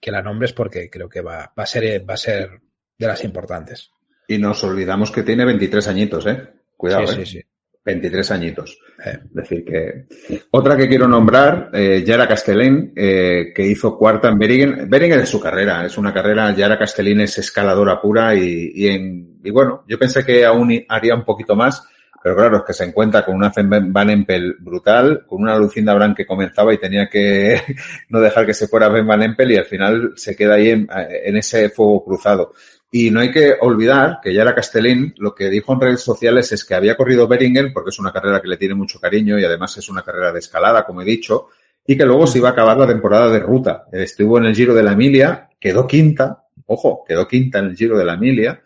que 0.01 0.11
la 0.11 0.23
nombres 0.23 0.53
porque 0.53 0.91
creo 0.91 1.09
que 1.09 1.21
va, 1.21 1.53
va 1.59 1.63
a 1.63 1.67
ser, 1.67 2.09
va 2.09 2.15
a 2.15 2.19
ser 2.19 2.61
de 2.99 3.07
las 3.07 3.25
importantes. 3.25 3.91
Y 4.29 4.39
nos 4.39 4.63
olvidamos 4.65 5.11
que 5.11 5.23
tiene 5.23 5.45
23 5.45 5.89
añitos, 5.89 6.27
¿eh? 6.27 6.49
Cuidado, 6.77 7.07
sí, 7.07 7.21
¿eh? 7.21 7.27
Sí, 7.27 7.39
sí. 7.39 7.45
23 7.85 8.31
añitos. 8.31 8.79
Eh. 9.05 9.19
Es 9.25 9.35
decir, 9.35 9.65
que. 9.65 10.07
Otra 10.53 10.77
que 10.77 10.89
quiero 10.89 11.09
nombrar, 11.09 11.71
eh, 11.73 12.03
Yara 12.07 12.29
Castellín, 12.29 12.93
eh, 12.95 13.53
que 13.55 13.67
hizo 13.67 13.97
cuarta 13.99 14.29
en 14.29 14.39
Beringen. 14.39 14.89
Beringen 14.89 15.21
es 15.21 15.29
su 15.29 15.41
carrera, 15.41 15.85
es 15.85 15.99
una 15.99 16.13
carrera. 16.13 16.55
Yara 16.55 16.79
Castellín 16.79 17.21
es 17.21 17.39
escaladora 17.39 18.01
pura 18.01 18.35
y, 18.35 18.73
y, 18.75 18.89
en, 18.89 19.41
y 19.43 19.51
bueno, 19.51 19.85
yo 19.89 19.99
pensé 19.99 20.25
que 20.25 20.45
aún 20.45 20.85
haría 20.89 21.15
un 21.15 21.25
poquito 21.25 21.57
más, 21.57 21.85
pero 22.23 22.37
claro, 22.37 22.59
es 22.59 22.63
que 22.65 22.73
se 22.73 22.85
encuentra 22.85 23.25
con 23.25 23.35
una 23.35 23.53
Van 23.57 24.11
Empel 24.11 24.57
brutal, 24.61 25.25
con 25.27 25.43
una 25.43 25.57
Lucinda 25.57 25.95
Brand 25.95 26.17
que 26.17 26.27
comenzaba 26.27 26.73
y 26.73 26.79
tenía 26.79 27.09
que 27.09 27.61
no 28.09 28.21
dejar 28.21 28.47
que 28.47 28.55
se 28.55 28.69
fuera 28.69 28.89
Van 28.89 29.23
Empel 29.23 29.53
y 29.53 29.57
al 29.57 29.65
final 29.65 30.13
se 30.17 30.37
queda 30.37 30.55
ahí 30.55 30.71
en, 30.71 30.89
en 30.91 31.37
ese 31.37 31.69
fuego 31.71 32.05
cruzado. 32.05 32.53
Y 32.95 33.11
no 33.11 33.21
hay 33.21 33.31
que 33.31 33.55
olvidar 33.59 34.19
que 34.23 34.35
Yara 34.35 34.55
Castellín 34.55 35.15
lo 35.17 35.35
que 35.35 35.49
dijo 35.49 35.73
en 35.73 35.81
redes 35.81 36.03
sociales 36.03 36.53
es 36.53 36.63
que 36.63 36.75
había 36.75 36.95
corrido 36.95 37.27
Beringen 37.27 37.73
porque 37.73 37.89
es 37.89 37.99
una 37.99 38.13
carrera 38.13 38.41
que 38.43 38.49
le 38.49 38.59
tiene 38.59 38.75
mucho 38.75 39.01
cariño 39.01 39.39
y 39.39 39.45
además 39.45 39.79
es 39.79 39.89
una 39.89 40.03
carrera 40.03 40.31
de 40.31 40.41
escalada, 40.41 40.85
como 40.85 41.01
he 41.01 41.05
dicho, 41.07 41.49
y 41.87 41.97
que 41.97 42.05
luego 42.05 42.27
se 42.27 42.37
iba 42.39 42.51
a 42.51 42.53
acabar 42.53 42.77
la 42.77 42.87
temporada 42.87 43.31
de 43.31 43.41
ruta. 43.41 43.87
Estuvo 43.91 44.37
en 44.37 44.45
el 44.45 44.55
Giro 44.55 44.75
de 44.75 44.83
la 44.83 44.93
Emilia, 44.93 45.49
quedó 45.59 45.87
quinta, 45.87 46.45
ojo, 46.67 47.03
quedó 47.09 47.27
quinta 47.27 47.61
en 47.61 47.67
el 47.67 47.77
Giro 47.77 47.97
de 47.97 48.05
la 48.05 48.15
Emilia, 48.15 48.62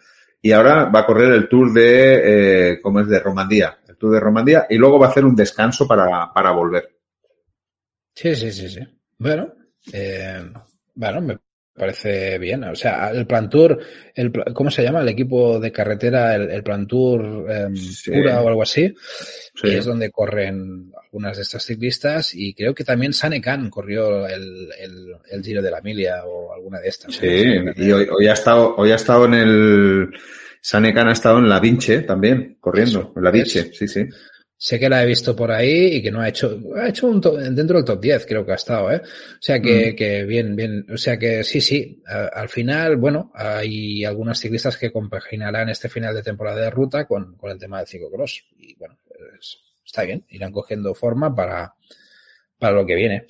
y 0.46 0.52
ahora 0.52 0.84
va 0.84 1.00
a 1.00 1.06
correr 1.06 1.32
el 1.32 1.48
Tour 1.48 1.72
de, 1.72 2.70
eh, 2.70 2.80
¿cómo 2.80 3.00
es? 3.00 3.08
De 3.08 3.18
Romandía, 3.18 3.78
el 3.88 3.96
Tour 3.96 4.12
de 4.12 4.20
Romandía, 4.20 4.66
y 4.70 4.76
luego 4.76 4.96
va 4.96 5.08
a 5.08 5.10
hacer 5.10 5.24
un 5.24 5.34
descanso 5.34 5.88
para, 5.88 6.32
para 6.32 6.52
volver. 6.52 6.88
Sí, 8.14 8.32
sí, 8.36 8.52
sí, 8.52 8.68
sí. 8.68 8.80
Bueno, 9.18 9.52
eh, 9.92 10.48
bueno, 10.94 11.20
me 11.20 11.38
parece 11.76 12.38
bien. 12.38 12.64
O 12.64 12.74
sea, 12.74 13.10
el 13.10 13.26
Plan 13.26 13.48
Tour, 13.48 13.78
el, 14.14 14.32
¿cómo 14.54 14.70
se 14.70 14.82
llama? 14.82 15.02
El 15.02 15.08
equipo 15.08 15.60
de 15.60 15.70
carretera, 15.70 16.34
el, 16.34 16.50
el 16.50 16.62
Plan 16.62 16.86
Tour 16.86 17.46
eh, 17.48 17.68
sí. 17.76 18.10
pura 18.10 18.40
o 18.40 18.48
algo 18.48 18.62
así, 18.62 18.94
sí. 19.54 19.68
es 19.68 19.84
donde 19.84 20.10
corren 20.10 20.90
algunas 21.02 21.36
de 21.36 21.42
estas 21.42 21.64
ciclistas 21.64 22.34
y 22.34 22.54
creo 22.54 22.74
que 22.74 22.84
también 22.84 23.12
Sanecan 23.12 23.70
corrió 23.70 24.26
el, 24.26 24.68
el, 24.78 25.14
el, 25.30 25.42
Giro 25.42 25.62
de 25.62 25.70
la 25.70 25.80
Milia 25.80 26.24
o 26.24 26.52
alguna 26.54 26.80
de 26.80 26.88
estas. 26.88 27.14
Sí, 27.14 27.54
y 27.76 27.92
hoy, 27.92 28.08
hoy, 28.10 28.26
ha 28.26 28.32
estado, 28.32 28.74
hoy 28.76 28.90
ha 28.90 28.96
estado 28.96 29.26
en 29.26 29.34
el, 29.34 30.08
Sanecan 30.60 31.08
ha 31.08 31.12
estado 31.12 31.38
en 31.38 31.48
la 31.48 31.60
Vinche 31.60 32.02
también, 32.02 32.56
corriendo, 32.60 33.00
Eso, 33.00 33.12
en 33.16 33.22
la 33.22 33.30
Vinche, 33.30 33.72
sí, 33.72 33.86
sí. 33.86 34.06
Sé 34.58 34.78
que 34.78 34.88
la 34.88 35.02
he 35.02 35.06
visto 35.06 35.36
por 35.36 35.52
ahí 35.52 35.96
y 35.96 36.02
que 36.02 36.10
no 36.10 36.20
ha 36.20 36.28
hecho, 36.28 36.58
ha 36.76 36.88
hecho 36.88 37.08
un 37.08 37.20
dentro 37.20 37.76
del 37.76 37.84
top 37.84 38.00
10 38.00 38.26
creo 38.26 38.46
que 38.46 38.52
ha 38.52 38.56
estado, 38.56 38.90
¿eh? 38.90 39.02
O 39.04 39.38
sea 39.42 39.60
que, 39.60 39.92
mm. 39.92 39.96
que 39.96 40.24
bien, 40.24 40.56
bien, 40.56 40.86
o 40.90 40.96
sea 40.96 41.18
que 41.18 41.44
sí, 41.44 41.60
sí, 41.60 42.02
al 42.06 42.48
final, 42.48 42.96
bueno, 42.96 43.30
hay 43.34 44.04
algunas 44.04 44.38
ciclistas 44.38 44.78
que 44.78 44.90
compaginarán 44.90 45.68
este 45.68 45.90
final 45.90 46.14
de 46.14 46.22
temporada 46.22 46.62
de 46.62 46.70
ruta 46.70 47.06
con, 47.06 47.36
con 47.36 47.50
el 47.50 47.58
tema 47.58 47.78
del 47.78 47.86
ciclocross 47.86 48.44
y 48.58 48.74
bueno, 48.76 48.96
está 49.84 50.02
bien, 50.02 50.24
irán 50.30 50.52
cogiendo 50.52 50.94
forma 50.94 51.34
para, 51.34 51.74
para 52.58 52.76
lo 52.76 52.86
que 52.86 52.94
viene. 52.94 53.26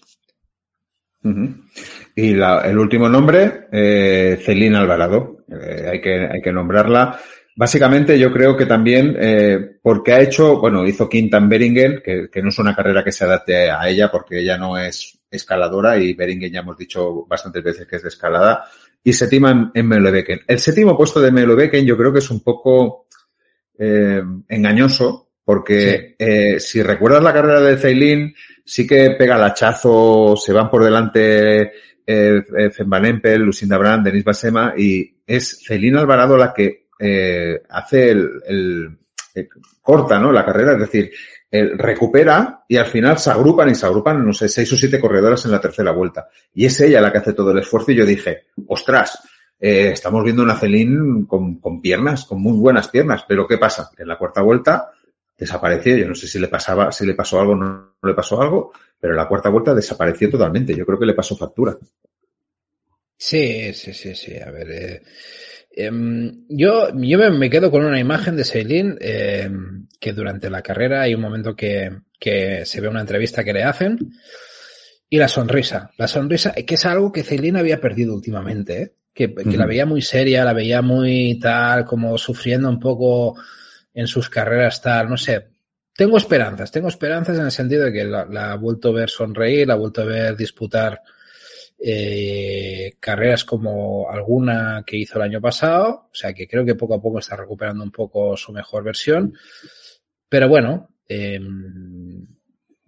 Y 2.14 2.34
la, 2.34 2.60
el 2.60 2.78
último 2.78 3.08
nombre, 3.08 3.66
eh, 3.72 4.38
Celina 4.40 4.80
Alvarado, 4.80 5.44
eh, 5.50 5.88
hay, 5.90 6.00
que, 6.00 6.28
hay 6.32 6.40
que 6.40 6.52
nombrarla. 6.52 7.18
Básicamente 7.58 8.18
yo 8.18 8.30
creo 8.30 8.54
que 8.54 8.66
también 8.66 9.16
eh, 9.18 9.78
porque 9.82 10.12
ha 10.12 10.20
hecho, 10.20 10.60
bueno, 10.60 10.86
hizo 10.86 11.08
Quintan 11.08 11.48
Beringen, 11.48 12.02
que, 12.04 12.28
que, 12.30 12.42
no 12.42 12.50
es 12.50 12.58
una 12.58 12.76
carrera 12.76 13.02
que 13.02 13.12
se 13.12 13.24
adapte 13.24 13.70
a 13.70 13.88
ella 13.88 14.10
porque 14.10 14.40
ella 14.40 14.58
no 14.58 14.78
es 14.78 15.18
escaladora 15.30 15.96
y 15.98 16.12
Beringen 16.12 16.52
ya 16.52 16.60
hemos 16.60 16.76
dicho 16.76 17.24
bastantes 17.26 17.64
veces 17.64 17.86
que 17.86 17.96
es 17.96 18.02
de 18.02 18.10
escalada, 18.10 18.66
y 19.02 19.12
séptima 19.12 19.50
en, 19.50 19.70
en 19.72 19.88
Melobecken. 19.88 20.40
El 20.46 20.58
séptimo 20.58 20.96
puesto 20.96 21.20
de 21.20 21.32
Melobecken 21.32 21.86
yo 21.86 21.96
creo 21.96 22.12
que 22.12 22.18
es 22.18 22.30
un 22.30 22.40
poco 22.40 23.06
eh, 23.78 24.22
engañoso 24.48 25.30
porque 25.44 26.16
eh, 26.18 26.58
si 26.58 26.82
recuerdas 26.82 27.22
la 27.22 27.32
carrera 27.32 27.60
de 27.60 27.76
Ceilín, 27.76 28.34
sí 28.64 28.84
que 28.84 29.12
pega 29.12 29.36
el 29.36 29.44
hachazo, 29.44 30.34
se 30.36 30.52
van 30.52 30.68
por 30.68 30.82
delante 30.82 31.62
eh, 31.62 31.70
eh 32.04 32.70
Van 32.84 33.04
Empel, 33.04 33.42
Lucinda 33.42 33.78
Brand, 33.78 34.04
Denis 34.04 34.24
Basema 34.24 34.74
y 34.76 35.18
es 35.24 35.62
Ceilín 35.64 35.96
Alvarado 35.96 36.36
la 36.36 36.52
que 36.52 36.85
eh, 36.98 37.62
hace 37.68 38.10
el, 38.10 38.42
el, 38.46 38.98
eh, 39.34 39.48
corta, 39.82 40.18
¿no? 40.18 40.32
La 40.32 40.44
carrera, 40.44 40.72
es 40.72 40.80
decir, 40.80 41.10
recupera 41.50 42.64
y 42.68 42.76
al 42.76 42.86
final 42.86 43.18
se 43.18 43.30
agrupan 43.30 43.70
y 43.70 43.74
se 43.74 43.86
agrupan, 43.86 44.26
no 44.26 44.32
sé, 44.32 44.48
seis 44.48 44.70
o 44.72 44.76
siete 44.76 45.00
corredoras 45.00 45.44
en 45.46 45.52
la 45.52 45.60
tercera 45.60 45.92
vuelta. 45.92 46.28
Y 46.52 46.66
es 46.66 46.78
ella 46.80 47.00
la 47.00 47.10
que 47.10 47.18
hace 47.18 47.32
todo 47.32 47.50
el 47.52 47.58
esfuerzo 47.58 47.92
y 47.92 47.96
yo 47.96 48.04
dije, 48.04 48.48
ostras, 48.66 49.18
eh, 49.58 49.90
estamos 49.92 50.22
viendo 50.22 50.42
una 50.42 50.58
Celín 50.58 51.24
con, 51.24 51.58
con, 51.60 51.80
piernas, 51.80 52.26
con 52.26 52.42
muy 52.42 52.58
buenas 52.58 52.88
piernas, 52.88 53.24
pero 53.26 53.46
¿qué 53.46 53.56
pasa? 53.56 53.90
En 53.96 54.08
la 54.08 54.18
cuarta 54.18 54.42
vuelta 54.42 54.90
desapareció, 55.36 55.96
yo 55.96 56.08
no 56.08 56.14
sé 56.14 56.26
si 56.26 56.38
le 56.38 56.48
pasaba, 56.48 56.92
si 56.92 57.06
le 57.06 57.14
pasó 57.14 57.40
algo 57.40 57.52
o 57.52 57.56
no, 57.56 57.94
no 58.02 58.08
le 58.08 58.14
pasó 58.14 58.40
algo, 58.40 58.72
pero 58.98 59.12
en 59.12 59.18
la 59.18 59.28
cuarta 59.28 59.48
vuelta 59.48 59.74
desapareció 59.74 60.30
totalmente, 60.30 60.74
yo 60.74 60.84
creo 60.84 60.98
que 60.98 61.06
le 61.06 61.14
pasó 61.14 61.36
factura. 61.36 61.76
Sí, 63.18 63.72
sí, 63.72 63.94
sí, 63.94 64.14
sí, 64.14 64.36
a 64.38 64.50
ver, 64.50 64.70
eh, 64.70 65.02
Em, 65.78 66.46
yo 66.48 66.88
yo 66.94 67.18
me, 67.18 67.30
me, 67.30 67.50
quedo 67.50 67.70
con 67.70 67.84
una 67.84 68.00
imagen 68.00 68.34
de 68.34 68.44
Seilin 68.44 68.96
eh, 68.98 69.50
que 70.00 70.14
durante 70.14 70.48
la 70.48 70.62
carrera 70.62 71.02
hay 71.02 71.14
un 71.14 71.20
momento 71.20 71.54
que, 71.54 71.90
que, 72.18 72.64
se 72.64 72.80
ve 72.80 72.88
una 72.88 73.02
entrevista 73.02 73.44
que 73.44 73.52
le 73.52 73.62
hacen 73.62 73.98
y 75.10 75.18
la 75.18 75.28
sonrisa. 75.28 75.90
La 75.98 76.08
sonrisa, 76.08 76.52
que 76.52 76.74
es 76.74 76.86
algo 76.86 77.12
que 77.12 77.22
Celine 77.22 77.58
había 77.58 77.78
perdido 77.78 78.14
últimamente, 78.14 78.82
¿eh? 78.82 78.92
que, 79.12 79.34
que 79.34 79.42
uh 79.42 79.52
-huh. 79.52 79.56
la 79.56 79.66
veía 79.66 79.84
muy 79.84 80.00
seria, 80.00 80.46
la 80.46 80.54
veía 80.54 80.80
muy 80.80 81.38
tal, 81.38 81.84
como 81.84 82.16
sufriendo 82.16 82.70
un 82.70 82.80
poco 82.80 83.38
en 83.92 84.06
sus 84.06 84.30
carreras 84.30 84.80
tal, 84.80 85.10
no 85.10 85.18
sé. 85.18 85.48
Tengo 85.94 86.16
esperanzas, 86.16 86.70
tengo 86.70 86.88
esperanzas 86.88 87.38
en 87.38 87.44
el 87.44 87.50
sentido 87.50 87.84
de 87.84 87.92
que 87.92 88.04
la, 88.04 88.24
la 88.24 88.52
ha 88.52 88.56
vuelto 88.56 88.88
a 88.88 88.92
ver 88.92 89.10
sonreír, 89.10 89.66
la 89.66 89.74
ha 89.74 89.78
vuelto 89.78 90.00
a 90.00 90.06
ver 90.06 90.36
disputar 90.36 91.02
eh, 91.78 92.96
carreras 92.98 93.44
como 93.44 94.10
alguna 94.10 94.82
que 94.86 94.96
hizo 94.96 95.18
el 95.18 95.24
año 95.24 95.40
pasado, 95.40 96.08
o 96.10 96.14
sea 96.14 96.32
que 96.32 96.48
creo 96.48 96.64
que 96.64 96.74
poco 96.74 96.94
a 96.94 97.02
poco 97.02 97.18
está 97.18 97.36
recuperando 97.36 97.84
un 97.84 97.90
poco 97.90 98.36
su 98.36 98.52
mejor 98.52 98.82
versión, 98.82 99.34
pero 100.28 100.48
bueno, 100.48 100.88
eh, 101.08 101.38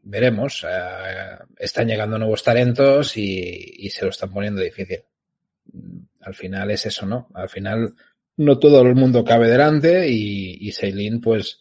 veremos, 0.02 0.64
eh, 0.68 1.38
están 1.58 1.86
llegando 1.86 2.18
nuevos 2.18 2.42
talentos 2.42 3.16
y, 3.16 3.88
se 3.90 4.04
lo 4.04 4.10
están 4.10 4.32
poniendo 4.32 4.62
difícil. 4.62 5.02
Al 6.22 6.34
final 6.34 6.70
es 6.70 6.86
eso, 6.86 7.04
¿no? 7.04 7.28
Al 7.34 7.48
final 7.48 7.94
no 8.38 8.58
todo 8.58 8.80
el 8.82 8.94
mundo 8.94 9.24
cabe 9.24 9.48
delante 9.48 10.08
y, 10.08 10.66
y 10.66 10.72
Seilin, 10.72 11.20
pues, 11.20 11.60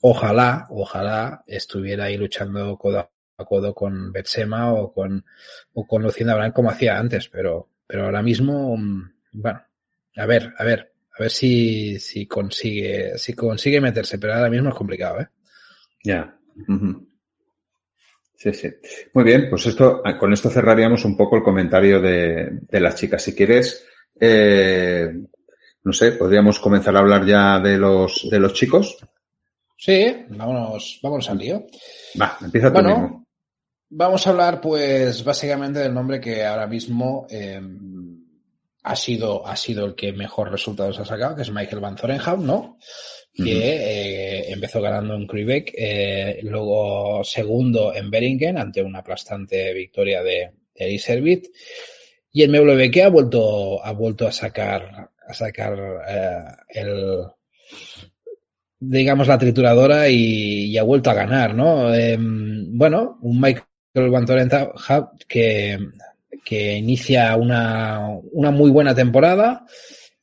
ojalá, 0.00 0.66
ojalá 0.70 1.42
estuviera 1.46 2.04
ahí 2.04 2.16
luchando 2.16 2.76
codo 2.76 3.10
a 3.36 3.44
codo 3.44 3.74
con 3.74 4.12
Betsema 4.12 4.72
o 4.72 4.92
con, 4.92 5.24
o 5.72 5.86
con 5.86 6.02
Lucinda 6.02 6.34
Brand 6.34 6.52
como 6.52 6.70
hacía 6.70 6.98
antes, 6.98 7.28
pero, 7.28 7.68
pero 7.86 8.04
ahora 8.04 8.22
mismo, 8.22 8.76
mm, 8.76 9.12
bueno, 9.32 9.62
a 10.16 10.26
ver, 10.26 10.52
a 10.56 10.64
ver, 10.64 10.92
a 11.18 11.22
ver 11.22 11.30
si, 11.30 11.98
si 11.98 12.26
consigue, 12.26 13.18
si 13.18 13.34
consigue 13.34 13.80
meterse, 13.80 14.18
pero 14.18 14.34
ahora 14.34 14.50
mismo 14.50 14.68
es 14.68 14.74
complicado, 14.74 15.20
¿eh? 15.20 15.28
Ya. 16.04 16.38
Uh 16.68 16.72
-huh. 16.72 17.06
Sí, 18.36 18.52
sí. 18.52 18.68
Muy 19.14 19.24
bien, 19.24 19.48
pues 19.48 19.64
esto, 19.66 20.02
con 20.18 20.32
esto 20.32 20.50
cerraríamos 20.50 21.04
un 21.04 21.16
poco 21.16 21.36
el 21.36 21.42
comentario 21.42 22.00
de, 22.00 22.58
de 22.68 22.80
las 22.80 22.94
chicas. 22.96 23.22
Si 23.22 23.34
quieres, 23.34 23.86
eh, 24.20 25.10
no 25.82 25.92
sé, 25.92 26.12
podríamos 26.12 26.58
comenzar 26.60 26.94
a 26.96 26.98
hablar 27.00 27.24
ya 27.24 27.58
de 27.58 27.78
los, 27.78 28.28
de 28.30 28.38
los 28.38 28.52
chicos. 28.52 28.98
Sí, 29.76 30.26
vámonos, 30.28 31.00
vámonos 31.02 31.30
al 31.30 31.38
lío. 31.38 31.66
Va, 32.20 32.36
empieza 32.42 32.68
tú 32.68 32.74
bueno, 32.74 33.00
mismo. 33.00 33.23
Vamos 33.90 34.26
a 34.26 34.30
hablar, 34.30 34.60
pues, 34.60 35.22
básicamente 35.22 35.78
del 35.80 35.94
nombre 35.94 36.20
que 36.20 36.44
ahora 36.44 36.66
mismo 36.66 37.26
eh, 37.30 37.60
ha 38.82 38.96
sido, 38.96 39.46
ha 39.46 39.56
sido 39.56 39.86
el 39.86 39.94
que 39.94 40.12
mejor 40.12 40.50
resultados 40.50 40.98
ha 40.98 41.04
sacado, 41.04 41.36
que 41.36 41.42
es 41.42 41.50
Michael 41.50 41.80
Van 41.80 41.96
Zorenhout, 41.96 42.40
¿no? 42.40 42.78
Que 43.32 43.42
uh 43.42 43.46
-huh. 43.46 43.60
eh, 43.62 44.52
empezó 44.52 44.80
ganando 44.80 45.14
en 45.14 45.26
Quebec, 45.26 45.72
eh, 45.76 46.40
luego 46.42 47.24
segundo 47.24 47.94
en 47.94 48.10
Beringen 48.10 48.58
ante 48.58 48.82
una 48.82 49.00
aplastante 49.00 49.72
victoria 49.72 50.22
de, 50.22 50.52
de 50.74 50.92
Iservit. 50.92 51.46
Y 52.32 52.42
el 52.42 52.50
MWK 52.50 52.96
ha 53.04 53.08
vuelto, 53.08 53.84
ha 53.84 53.92
vuelto 53.92 54.26
a 54.26 54.32
sacar, 54.32 55.10
a 55.26 55.34
sacar 55.34 55.78
eh, 56.08 56.80
el, 56.80 57.24
digamos, 58.78 59.28
la 59.28 59.38
trituradora 59.38 60.08
y, 60.08 60.66
y, 60.66 60.78
ha 60.78 60.82
vuelto 60.82 61.10
a 61.10 61.14
ganar, 61.14 61.54
¿no? 61.54 61.94
Eh, 61.94 62.16
bueno, 62.18 63.18
un 63.22 63.40
Michael 63.40 63.66
Van 63.94 64.26
que, 65.28 65.78
que 66.44 66.74
inicia 66.74 67.36
una, 67.36 68.08
una 68.32 68.50
muy 68.50 68.70
buena 68.70 68.94
temporada. 68.94 69.64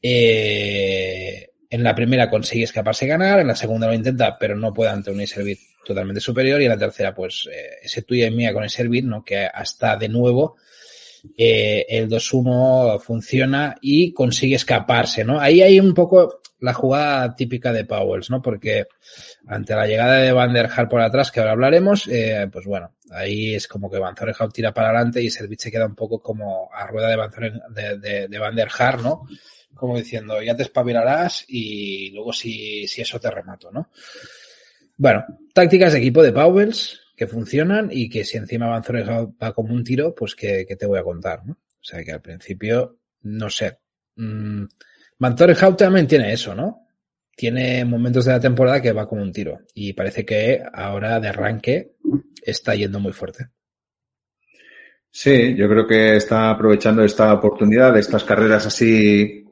Eh, 0.02 1.50
en 1.70 1.84
la 1.84 1.96
primera 1.96 2.30
consigue 2.30 2.66
escaparse 2.66 3.06
y 3.06 3.08
ganar, 3.08 3.40
en 3.40 3.48
la 3.48 3.56
segunda 3.56 3.88
lo 3.88 3.94
intenta, 3.94 4.38
pero 4.38 4.58
no 4.58 4.74
puede 4.74 4.92
ante 4.92 5.10
un 5.10 5.22
Iservit 5.22 5.60
totalmente 5.86 6.20
superior, 6.20 6.62
y 6.62 6.66
en 6.66 6.72
la 6.72 6.78
tercera, 6.78 7.16
pues, 7.16 7.48
eh, 7.52 7.78
ese 7.84 8.02
tuya 8.02 8.28
y 8.28 8.32
mía 8.32 8.54
con 8.54 8.66
Iservit, 8.66 9.06
¿no? 9.06 9.24
Que 9.24 9.46
hasta 9.46 9.96
de 9.96 10.10
nuevo 10.10 10.58
eh, 11.38 11.86
el 11.90 12.10
2-1 12.10 13.00
funciona 13.00 13.76
y 13.82 14.14
consigue 14.14 14.56
escaparse, 14.56 15.24
¿no? 15.24 15.40
Ahí 15.40 15.62
hay 15.62 15.80
un 15.80 15.94
poco 15.94 16.42
la 16.60 16.74
jugada 16.74 17.36
típica 17.36 17.74
de 17.74 17.86
Powells, 17.86 18.30
¿no? 18.30 18.42
Porque 18.42 18.86
ante 19.48 19.76
la 19.76 19.88
llegada 19.88 20.18
de 20.18 20.32
Van 20.32 20.54
der 20.54 20.70
Haar 20.74 20.88
por 20.88 21.02
atrás, 21.02 21.32
que 21.32 21.40
ahora 21.40 21.54
hablaremos, 21.54 22.08
eh, 22.08 22.48
pues 22.52 22.66
bueno, 22.66 22.94
ahí 23.10 23.56
es 23.56 23.68
como 23.68 23.90
que 23.90 23.98
Van 23.98 24.16
Zorenhout 24.16 24.54
tira 24.54 24.74
para 24.74 24.90
adelante 24.90 25.22
y 25.22 25.30
Servit 25.30 25.60
se 25.60 25.72
queda 25.72 25.88
un 25.88 25.96
poco 25.96 26.22
como 26.22 26.70
a 26.72 26.86
rueda 26.88 27.10
de 27.10 27.16
Van, 27.16 27.32
Van 28.40 28.56
der 28.56 28.70
Haar, 28.78 29.02
¿no? 29.02 29.26
Como 29.74 29.98
diciendo, 29.98 30.42
ya 30.42 30.56
te 30.56 30.64
espabilarás 30.64 31.46
y 31.48 32.12
luego 32.12 32.32
si, 32.32 32.88
si 32.88 33.02
eso 33.02 33.20
te 33.20 33.32
remato, 33.32 33.72
¿no? 33.72 33.90
Bueno, 34.98 35.26
tácticas 35.54 35.94
de 35.94 36.00
equipo 36.00 36.22
de 36.22 36.32
Powells 36.32 37.02
que 37.22 37.28
funcionan 37.28 37.90
y 37.92 38.10
que 38.10 38.26
si 38.26 38.38
encima 38.38 38.66
Van 38.66 38.84
Zorenhout 38.84 39.36
va 39.40 39.54
como 39.54 39.76
un 39.76 39.84
tiro, 39.84 40.16
pues 40.16 40.34
que, 40.34 40.66
que, 40.68 40.76
te 40.76 40.88
voy 40.88 40.98
a 40.98 41.04
contar, 41.04 41.46
¿no? 41.46 41.54
O 41.54 41.84
sea 41.84 42.04
que 42.04 42.12
al 42.12 42.20
principio, 42.20 42.98
no 43.22 43.48
sé. 43.48 43.78
Van 44.16 45.38
Zorenhout 45.38 45.78
también 45.78 46.08
tiene 46.08 46.34
eso, 46.34 46.56
¿no? 46.56 46.88
Tiene 47.36 47.86
momentos 47.86 48.26
de 48.26 48.32
la 48.32 48.40
temporada 48.40 48.82
que 48.82 48.92
va 48.92 49.08
como 49.08 49.22
un 49.22 49.32
tiro 49.32 49.60
y 49.76 49.94
parece 49.94 50.26
que 50.26 50.64
ahora 50.74 51.20
de 51.20 51.28
arranque 51.28 51.92
está 52.42 52.74
yendo 52.74 53.00
muy 53.00 53.14
fuerte. 53.14 53.50
Sí, 55.12 55.54
yo 55.56 55.70
creo 55.70 55.86
que 55.86 56.16
está 56.16 56.50
aprovechando 56.50 57.04
esta 57.04 57.32
oportunidad 57.36 57.94
de 57.94 58.00
estas 58.00 58.24
carreras 58.24 58.66
así 58.66 59.46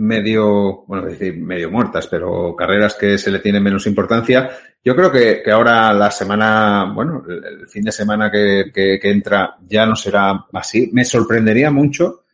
medio, 0.00 0.84
bueno, 0.86 1.06
decir 1.06 1.36
medio 1.36 1.70
muertas, 1.70 2.06
pero 2.06 2.56
carreras 2.56 2.94
que 2.94 3.18
se 3.18 3.30
le 3.30 3.38
tiene 3.38 3.60
menos 3.60 3.86
importancia. 3.86 4.50
Yo 4.82 4.96
creo 4.96 5.12
que, 5.12 5.42
que 5.44 5.50
ahora 5.50 5.92
la 5.92 6.10
semana, 6.10 6.90
bueno, 6.94 7.22
el 7.28 7.68
fin 7.68 7.84
de 7.84 7.92
semana 7.92 8.30
que, 8.30 8.70
que, 8.72 8.98
que 8.98 9.10
entra 9.10 9.56
ya 9.66 9.84
no 9.84 9.94
será 9.94 10.46
así. 10.54 10.90
Me 10.92 11.04
sorprendería 11.04 11.70
mucho 11.70 12.24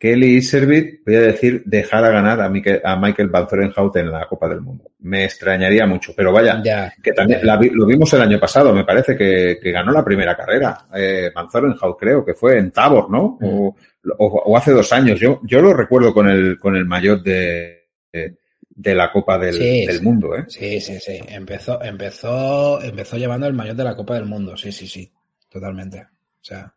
Kelly 0.00 0.36
Iservit, 0.36 1.04
voy 1.04 1.14
a 1.14 1.20
decir, 1.20 1.62
dejar 1.66 2.02
a 2.06 2.10
ganar 2.10 2.40
a 2.40 2.48
Michael, 2.48 2.80
a 2.82 2.96
Michael 2.96 3.28
Van 3.28 3.46
Zorenhout 3.46 3.94
en 3.96 4.10
la 4.10 4.26
Copa 4.26 4.48
del 4.48 4.62
Mundo. 4.62 4.92
Me 5.00 5.26
extrañaría 5.26 5.84
mucho, 5.84 6.14
pero 6.16 6.32
vaya, 6.32 6.58
ya, 6.64 6.90
que 7.02 7.12
también. 7.12 7.40
La, 7.44 7.60
lo 7.60 7.84
vimos 7.84 8.10
el 8.14 8.22
año 8.22 8.40
pasado, 8.40 8.72
me 8.72 8.84
parece 8.84 9.14
que, 9.14 9.58
que 9.62 9.70
ganó 9.70 9.92
la 9.92 10.02
primera 10.02 10.34
carrera. 10.34 10.86
Eh, 10.96 11.30
Van 11.34 11.50
Zorenhout 11.50 11.98
creo 11.98 12.24
que 12.24 12.32
fue 12.32 12.56
en 12.56 12.70
Tabor, 12.70 13.10
¿no? 13.10 13.36
Mm. 13.38 13.44
O, 13.44 13.76
o, 14.16 14.26
o, 14.26 14.56
hace 14.56 14.70
dos 14.70 14.90
años. 14.94 15.20
Yo, 15.20 15.38
yo 15.44 15.60
lo 15.60 15.74
recuerdo 15.74 16.14
con 16.14 16.30
el, 16.30 16.58
con 16.58 16.76
el 16.76 16.86
mayor 16.86 17.22
de, 17.22 17.88
de, 18.10 18.36
de 18.70 18.94
la 18.94 19.12
Copa 19.12 19.38
del, 19.38 19.52
Sí, 19.52 19.84
del 19.84 19.98
sí. 19.98 20.02
Mundo, 20.02 20.34
¿eh? 20.34 20.44
Sí, 20.48 20.80
sí, 20.80 20.98
sí. 20.98 21.20
Empezó, 21.28 21.78
empezó, 21.82 22.80
empezó 22.80 23.18
llevando 23.18 23.46
el 23.46 23.52
maillot 23.52 23.76
de 23.76 23.84
la 23.84 23.94
Copa 23.94 24.14
del 24.14 24.24
Mundo. 24.24 24.56
Sí, 24.56 24.72
sí, 24.72 24.86
sí. 24.86 25.12
Totalmente. 25.50 26.00
O 26.00 26.06
sea. 26.40 26.72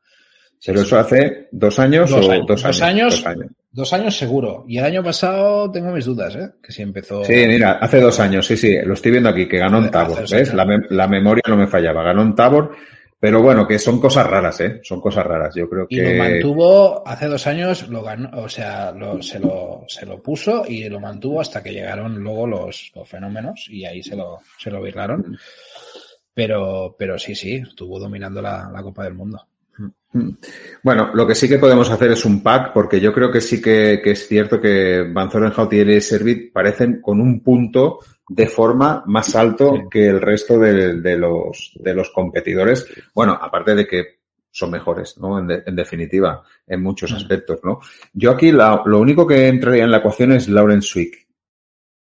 Pero 0.66 0.82
eso 0.82 0.98
hace 0.98 1.48
dos 1.52 1.78
años 1.80 2.10
Dos 2.10 2.28
o 2.28 2.32
años. 2.32 2.46
dos 2.48 2.64
Dos 2.64 2.82
años. 2.82 3.14
Dos 3.16 3.26
años. 3.26 3.48
Dos 3.72 3.94
años 3.94 4.16
seguro. 4.18 4.66
Y 4.68 4.78
el 4.78 4.86
año 4.86 5.04
pasado 5.04 5.70
tengo 5.72 5.92
mis 5.92 6.06
dudas, 6.06 6.36
¿eh? 6.36 6.50
Que 6.62 6.72
si 6.72 6.82
empezó. 6.84 7.24
Sí, 7.26 7.34
mira, 7.48 7.74
hace 7.74 8.00
dos 8.00 8.20
años, 8.20 8.46
sí, 8.46 8.56
sí, 8.56 8.78
lo 8.84 8.94
estoy 8.94 9.12
viendo 9.12 9.30
aquí, 9.30 9.48
que 9.48 9.58
ganó 9.58 9.80
en 9.80 9.90
Tabor, 9.92 10.30
¿ves? 10.30 10.54
La, 10.54 10.66
la 10.90 11.08
memoria 11.08 11.42
no 11.48 11.58
me 11.58 11.68
fallaba, 11.68 12.04
ganó 12.04 12.22
en 12.22 12.36
Tabor, 12.36 12.76
pero 13.20 13.42
bueno, 13.42 13.68
que 13.68 13.80
son 13.80 14.00
cosas 14.00 14.28
raras, 14.28 14.62
¿eh? 14.62 14.80
Son 14.84 15.02
cosas 15.02 15.26
raras, 15.26 15.56
yo 15.56 15.68
creo 15.68 15.88
Y 15.90 15.96
que... 15.98 16.04
lo 16.18 16.24
mantuvo 16.24 17.08
hace 17.08 17.26
dos 17.28 17.48
años, 17.48 17.90
lo 17.90 18.04
ganó, 18.04 18.30
o 18.44 18.48
sea, 18.48 18.92
lo- 18.92 19.22
se, 19.24 19.40
lo, 19.40 19.84
se 19.88 20.06
lo 20.06 20.22
puso 20.22 20.64
y 20.68 20.88
lo 20.88 21.00
mantuvo 21.00 21.42
hasta 21.42 21.64
que 21.64 21.74
llegaron 21.74 22.20
luego 22.24 22.46
los, 22.46 22.92
los 22.96 23.10
fenómenos 23.10 23.66
y 23.70 23.86
ahí 23.86 24.04
se 24.04 24.16
lo, 24.16 24.38
se 24.60 24.70
lo 24.70 24.82
virlaron. 24.84 25.36
Pero, 26.34 26.96
pero 26.98 27.18
sí, 27.18 27.36
sí, 27.36 27.56
estuvo 27.56 28.00
dominando 28.00 28.42
la, 28.42 28.70
la 28.72 28.82
Copa 28.84 29.04
del 29.04 29.14
Mundo. 29.14 29.46
Bueno, 30.84 31.12
lo 31.14 31.26
que 31.26 31.36
sí 31.36 31.48
que 31.50 31.58
podemos 31.58 31.90
hacer 31.90 32.12
es 32.12 32.24
un 32.26 32.44
pack, 32.44 32.72
porque 32.74 33.00
yo 33.00 33.12
creo 33.14 33.32
que 33.32 33.42
sí 33.42 33.62
que, 33.62 34.00
que 34.04 34.12
es 34.12 34.28
cierto 34.28 34.60
que 34.62 35.04
Van 35.12 35.32
Zorenhout 35.32 35.72
y 35.74 35.80
el 35.80 36.02
Servit 36.02 36.52
parecen 36.54 37.02
con 37.02 37.20
un 37.20 37.42
punto 37.42 38.00
de 38.30 38.48
forma 38.48 39.04
más 39.08 39.36
alto 39.36 39.74
Sí. 39.76 39.82
que 39.90 40.08
el 40.08 40.22
resto 40.22 40.60
de, 40.60 40.96
de 41.02 41.18
los, 41.18 41.72
de 41.76 41.94
los 41.94 42.10
competidores. 42.12 42.86
Bueno, 43.14 43.38
aparte 43.42 43.76
de 43.76 43.88
que 43.88 44.06
son 44.52 44.70
mejores, 44.72 45.18
¿no? 45.18 45.40
En, 45.40 45.48
de- 45.48 45.64
en 45.66 45.76
definitiva, 45.76 46.44
en 46.68 46.84
muchos 46.84 47.12
aspectos, 47.12 47.60
¿no? 47.64 47.80
Yo 48.14 48.32
aquí 48.32 48.52
la- 48.52 48.84
lo 48.86 49.00
único 49.00 49.26
que 49.26 49.48
entraría 49.48 49.84
en 49.84 49.92
la 49.92 49.98
ecuación 49.98 50.32
es 50.34 50.48
Lauren 50.48 50.82
Swick. 50.84 51.23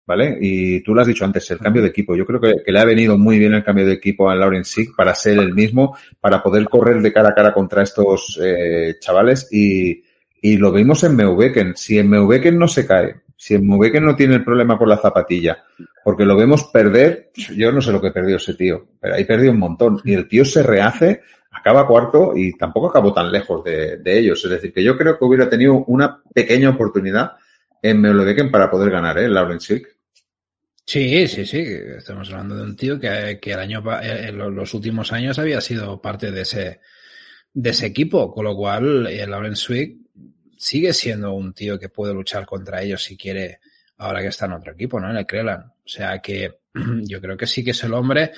¿Vale? 0.05 0.36
Y 0.40 0.80
tú 0.82 0.94
lo 0.94 1.00
has 1.00 1.07
dicho 1.07 1.24
antes, 1.24 1.48
el 1.53 1.59
cambio 1.59 1.80
de 1.80 1.88
equipo. 1.88 2.16
Yo 2.16 2.26
creo 2.26 2.40
que, 2.40 2.57
que 2.64 2.72
le 2.72 2.80
ha 2.80 2.84
venido 2.84 3.16
muy 3.16 3.38
bien 3.38 3.55
el 3.55 3.62
cambio 3.62 3.86
de 3.86 3.92
equipo 3.92 4.28
a 4.28 4.34
Lauren 4.34 4.64
Sick 4.64 4.96
para 4.96 5.14
ser 5.14 5.38
el 5.38 5.55
mismo, 5.55 5.96
para 6.20 6.42
poder 6.42 6.64
correr 6.68 7.00
de 7.00 7.12
cara 7.12 7.30
a 7.30 7.34
cara 7.34 7.55
contra 7.55 7.84
estos 7.84 8.38
eh, 8.42 8.96
chavales 8.98 9.48
y, 9.53 10.03
y 10.40 10.57
lo 10.57 10.72
vimos 10.72 11.05
en 11.05 11.14
Meubeken. 11.14 11.76
Si 11.76 11.98
en 11.98 12.11
Meubeken 12.11 12.59
no 12.59 12.66
se 12.66 12.84
cae, 12.84 13.22
si 13.36 13.55
en 13.55 13.66
Meubeken 13.66 14.05
no 14.05 14.16
tiene 14.16 14.34
el 14.34 14.44
problema 14.44 14.76
por 14.76 14.88
la 14.88 14.98
zapatilla, 14.98 15.62
porque 16.05 16.24
lo 16.24 16.36
vemos 16.36 16.64
perder, 16.64 17.30
yo 17.57 17.70
no 17.70 17.80
sé 17.80 17.92
lo 17.92 18.00
que 18.00 18.11
perdió 18.11 18.36
ese 18.36 18.55
tío, 18.55 18.86
pero 19.00 19.14
ahí 19.14 19.24
perdió 19.24 19.53
un 19.53 19.59
montón. 19.59 20.00
Y 20.05 20.14
el 20.14 20.26
tío 20.26 20.44
se 20.44 20.64
rehace, 20.64 21.22
acaba 21.53 21.86
cuarto 21.86 22.32
y 22.36 22.57
tampoco 22.57 22.88
acabó 22.88 23.12
tan 23.12 23.30
lejos 23.30 23.62
de, 23.62 23.98
de 23.98 24.18
ellos. 24.18 24.44
Es 24.44 24.50
decir, 24.50 24.72
que 24.72 24.82
yo 24.82 24.96
creo 24.96 25.16
que 25.16 25.24
hubiera 25.24 25.48
tenido 25.48 25.84
una 25.86 26.20
pequeña 26.34 26.70
oportunidad 26.70 27.32
en 27.83 28.01
Meubeken 28.01 28.51
para 28.51 28.70
poder 28.70 28.91
ganar, 28.91 29.18
¿eh? 29.18 29.28
Lauren 29.28 29.61
Sick. 29.61 29.89
Sí, 30.87 31.26
sí, 31.28 31.47
sí. 31.47 31.59
Estamos 31.99 32.28
hablando 32.30 32.57
de 32.57 32.62
un 32.64 32.76
tío 32.76 32.99
que, 32.99 33.39
que 33.41 33.53
el 33.53 33.59
año, 33.61 33.83
eh, 34.03 34.26
en 34.28 34.39
lo- 34.39 34.51
los 34.51 34.74
últimos 34.74 35.12
años 35.12 35.39
había 35.39 35.61
sido 35.61 36.01
parte 36.01 36.30
de 36.30 36.43
ese, 36.43 36.80
de 37.53 37.70
ese 37.70 37.87
equipo, 37.87 38.33
con 38.33 38.45
lo 38.45 38.57
cual 38.57 39.07
eh, 39.07 39.26
Lauren 39.26 39.57
Swick 39.57 39.99
sigue 40.57 40.93
siendo 40.93 41.33
un 41.35 41.55
tío 41.55 41.78
que 41.78 41.89
puede 41.89 42.14
luchar 42.14 42.47
contra 42.47 42.83
ellos 42.83 43.03
si 43.05 43.16
quiere, 43.16 43.61
ahora 43.99 44.20
que 44.22 44.28
está 44.28 44.47
en 44.47 44.53
otro 44.53 44.72
equipo, 44.72 45.01
¿no? 45.01 45.11
En 45.11 45.16
el 45.16 45.26
Crelan. 45.26 45.62
O 45.85 45.89
sea 45.89 46.20
que 46.20 46.61
yo 47.05 47.20
creo 47.20 47.37
que 47.37 47.47
sí 47.47 47.64
que 47.64 47.70
es 47.72 47.85
el 47.85 47.95
hombre, 47.95 48.33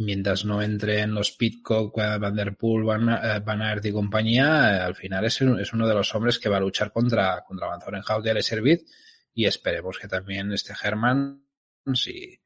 mientras 0.00 0.46
no 0.46 0.62
entre 0.62 1.00
en 1.00 1.14
los 1.14 1.32
Pitcock, 1.32 1.98
eh, 1.98 2.18
Van 2.18 2.34
Der 2.34 2.56
Poel, 2.56 2.84
Van, 2.84 3.08
eh, 3.08 3.64
Aert 3.64 3.84
y 3.84 3.92
compañía, 3.92 4.76
eh, 4.76 4.80
al 4.80 4.94
final 4.94 5.26
es, 5.26 5.40
es 5.40 5.72
uno 5.72 5.86
de 5.86 5.94
los 5.94 6.14
hombres 6.14 6.38
que 6.38 6.48
va 6.48 6.56
a 6.56 6.60
luchar 6.60 6.90
contra, 6.90 7.44
contra 7.46 7.68
Van 7.68 7.80
Zorenhout 7.80 8.26
y 8.26 8.42
Servit 8.42 8.88
y 9.34 9.44
esperemos 9.44 9.98
que 9.98 10.08
también 10.08 10.52
este 10.52 10.72
Herman 10.82 11.44
sí, 11.92 12.40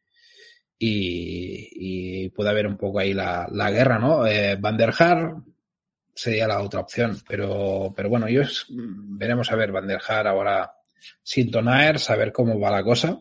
y, 0.78 2.24
y 2.24 2.28
puede 2.30 2.50
haber 2.50 2.66
un 2.66 2.76
poco 2.76 2.98
ahí 2.98 3.14
la, 3.14 3.48
la 3.50 3.70
guerra, 3.70 4.00
¿no? 4.00 4.26
Eh, 4.26 4.56
Van 4.56 4.76
der 4.76 4.92
Haar 4.98 5.36
sería 6.12 6.48
la 6.48 6.60
otra 6.60 6.80
opción, 6.80 7.20
pero, 7.28 7.92
pero 7.96 8.08
bueno, 8.08 8.28
yo 8.28 8.42
veremos 8.68 9.50
a 9.52 9.56
ver 9.56 9.70
Van 9.70 9.86
der 9.86 10.00
Haar 10.06 10.26
ahora 10.26 10.72
sin 11.22 11.52
Tonaer, 11.52 12.00
saber 12.00 12.32
cómo 12.32 12.58
va 12.58 12.72
la 12.72 12.82
cosa, 12.82 13.20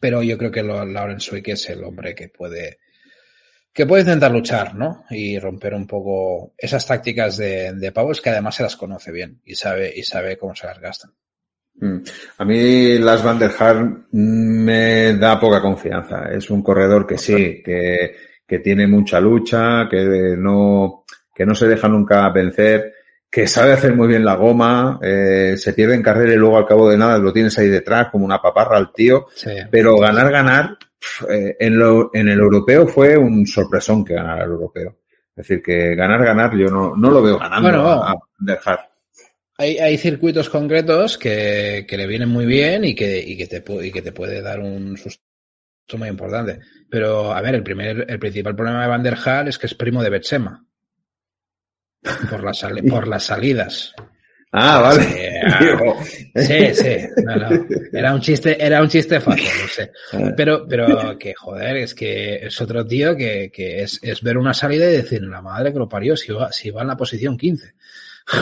pero 0.00 0.22
yo 0.22 0.36
creo 0.36 0.50
que 0.50 0.62
lo, 0.62 0.84
Lauren 0.84 1.20
Swick 1.20 1.48
es 1.48 1.70
el 1.70 1.82
hombre 1.82 2.14
que 2.14 2.28
puede 2.28 2.78
que 3.76 3.84
puede 3.84 4.04
intentar 4.04 4.32
luchar, 4.32 4.74
¿no? 4.74 5.04
Y 5.10 5.38
romper 5.38 5.74
un 5.74 5.86
poco 5.86 6.54
esas 6.56 6.86
tácticas 6.86 7.36
de, 7.36 7.74
de 7.74 7.92
Powers 7.92 8.22
que 8.22 8.30
además 8.30 8.54
se 8.54 8.62
las 8.62 8.74
conoce 8.74 9.12
bien 9.12 9.42
y 9.44 9.54
sabe, 9.54 9.92
y 9.94 10.02
sabe 10.02 10.38
cómo 10.38 10.54
se 10.54 10.66
las 10.66 10.80
gastan. 10.80 11.10
Mm. 11.74 11.98
A 12.38 12.44
mí 12.46 12.98
Las 12.98 13.22
Van 13.22 13.38
der 13.38 13.50
Haar 13.58 13.86
me 14.12 15.12
da 15.18 15.38
poca 15.38 15.60
confianza. 15.60 16.24
Es 16.32 16.48
un 16.48 16.62
corredor 16.62 17.06
que 17.06 17.18
sí, 17.18 17.62
que, 17.62 18.16
que 18.46 18.60
tiene 18.60 18.86
mucha 18.86 19.20
lucha, 19.20 19.86
que 19.90 20.36
no, 20.38 21.04
que 21.34 21.44
no 21.44 21.54
se 21.54 21.68
deja 21.68 21.86
nunca 21.86 22.30
vencer, 22.30 22.94
que 23.30 23.46
sabe 23.46 23.72
hacer 23.72 23.94
muy 23.94 24.08
bien 24.08 24.24
la 24.24 24.36
goma, 24.36 24.98
eh, 25.02 25.54
se 25.58 25.74
pierde 25.74 25.96
en 25.96 26.02
carrera 26.02 26.32
y 26.32 26.36
luego 26.36 26.56
al 26.56 26.66
cabo 26.66 26.88
de 26.88 26.96
nada 26.96 27.18
lo 27.18 27.30
tienes 27.30 27.58
ahí 27.58 27.68
detrás 27.68 28.08
como 28.10 28.24
una 28.24 28.40
paparra 28.40 28.78
al 28.78 28.90
tío. 28.94 29.26
Sí. 29.34 29.50
Pero 29.70 29.98
ganar, 29.98 30.32
ganar, 30.32 30.78
eh, 31.28 31.56
en, 31.58 31.78
lo, 31.78 32.10
en 32.12 32.28
el 32.28 32.38
europeo 32.38 32.86
fue 32.86 33.16
un 33.16 33.46
sorpresón 33.46 34.04
que 34.04 34.14
ganara 34.14 34.44
el 34.44 34.50
europeo. 34.50 34.98
Es 35.36 35.46
decir, 35.46 35.62
que 35.62 35.94
ganar, 35.94 36.24
ganar, 36.24 36.56
yo 36.56 36.68
no, 36.68 36.96
no 36.96 37.10
lo 37.10 37.22
veo 37.22 37.38
ganando 37.38 37.68
Bueno, 37.68 38.02
a, 38.02 38.14
Haar. 38.64 38.90
Hay, 39.58 39.78
hay 39.78 39.98
circuitos 39.98 40.48
concretos 40.48 41.18
que, 41.18 41.86
que 41.88 41.96
le 41.96 42.06
vienen 42.06 42.28
muy 42.28 42.46
bien 42.46 42.84
y 42.84 42.94
que, 42.94 43.18
y, 43.18 43.36
que 43.36 43.46
te, 43.46 43.62
y 43.84 43.90
que 43.90 44.02
te 44.02 44.12
puede 44.12 44.42
dar 44.42 44.60
un 44.60 44.96
susto 44.96 45.22
muy 45.96 46.08
importante. 46.08 46.60
Pero, 46.90 47.32
a 47.32 47.40
ver, 47.40 47.54
el 47.54 47.62
primer, 47.62 48.06
el 48.08 48.18
principal 48.18 48.56
problema 48.56 48.82
de 48.82 48.88
Van 48.88 49.02
der 49.02 49.16
Haar 49.24 49.48
es 49.48 49.58
que 49.58 49.66
es 49.66 49.74
primo 49.74 50.02
de 50.02 50.10
Betsema. 50.10 50.66
Por 52.30 52.44
las, 52.44 52.64
por 52.90 53.08
las 53.08 53.24
salidas. 53.24 53.94
Ah, 54.52 54.80
vale. 54.80 55.02
Sí, 55.02 55.18
ah, 55.46 55.94
Sí, 56.36 56.74
sí. 56.74 56.96
No, 57.24 57.36
no. 57.36 57.66
Era 57.92 58.14
un 58.14 58.20
chiste, 58.20 58.56
era 58.64 58.80
un 58.80 58.88
chiste 58.88 59.20
fácil, 59.20 59.48
no 59.60 59.68
sé. 59.68 59.90
Pero, 60.36 60.66
pero 60.68 61.18
que 61.18 61.34
joder, 61.34 61.76
es 61.78 61.94
que 61.94 62.46
es 62.46 62.60
otro 62.60 62.86
tío 62.86 63.14
que, 63.16 63.50
que 63.52 63.82
es, 63.82 63.98
es 64.02 64.22
ver 64.22 64.38
una 64.38 64.54
salida 64.54 64.88
y 64.88 64.92
decir, 64.96 65.22
la 65.22 65.42
madre 65.42 65.72
que 65.72 65.78
lo 65.78 65.88
parió, 65.88 66.16
si 66.16 66.32
va, 66.32 66.50
si 66.52 66.70
va 66.70 66.82
en 66.82 66.88
la 66.88 66.96
posición 66.96 67.36
15. 67.36 67.74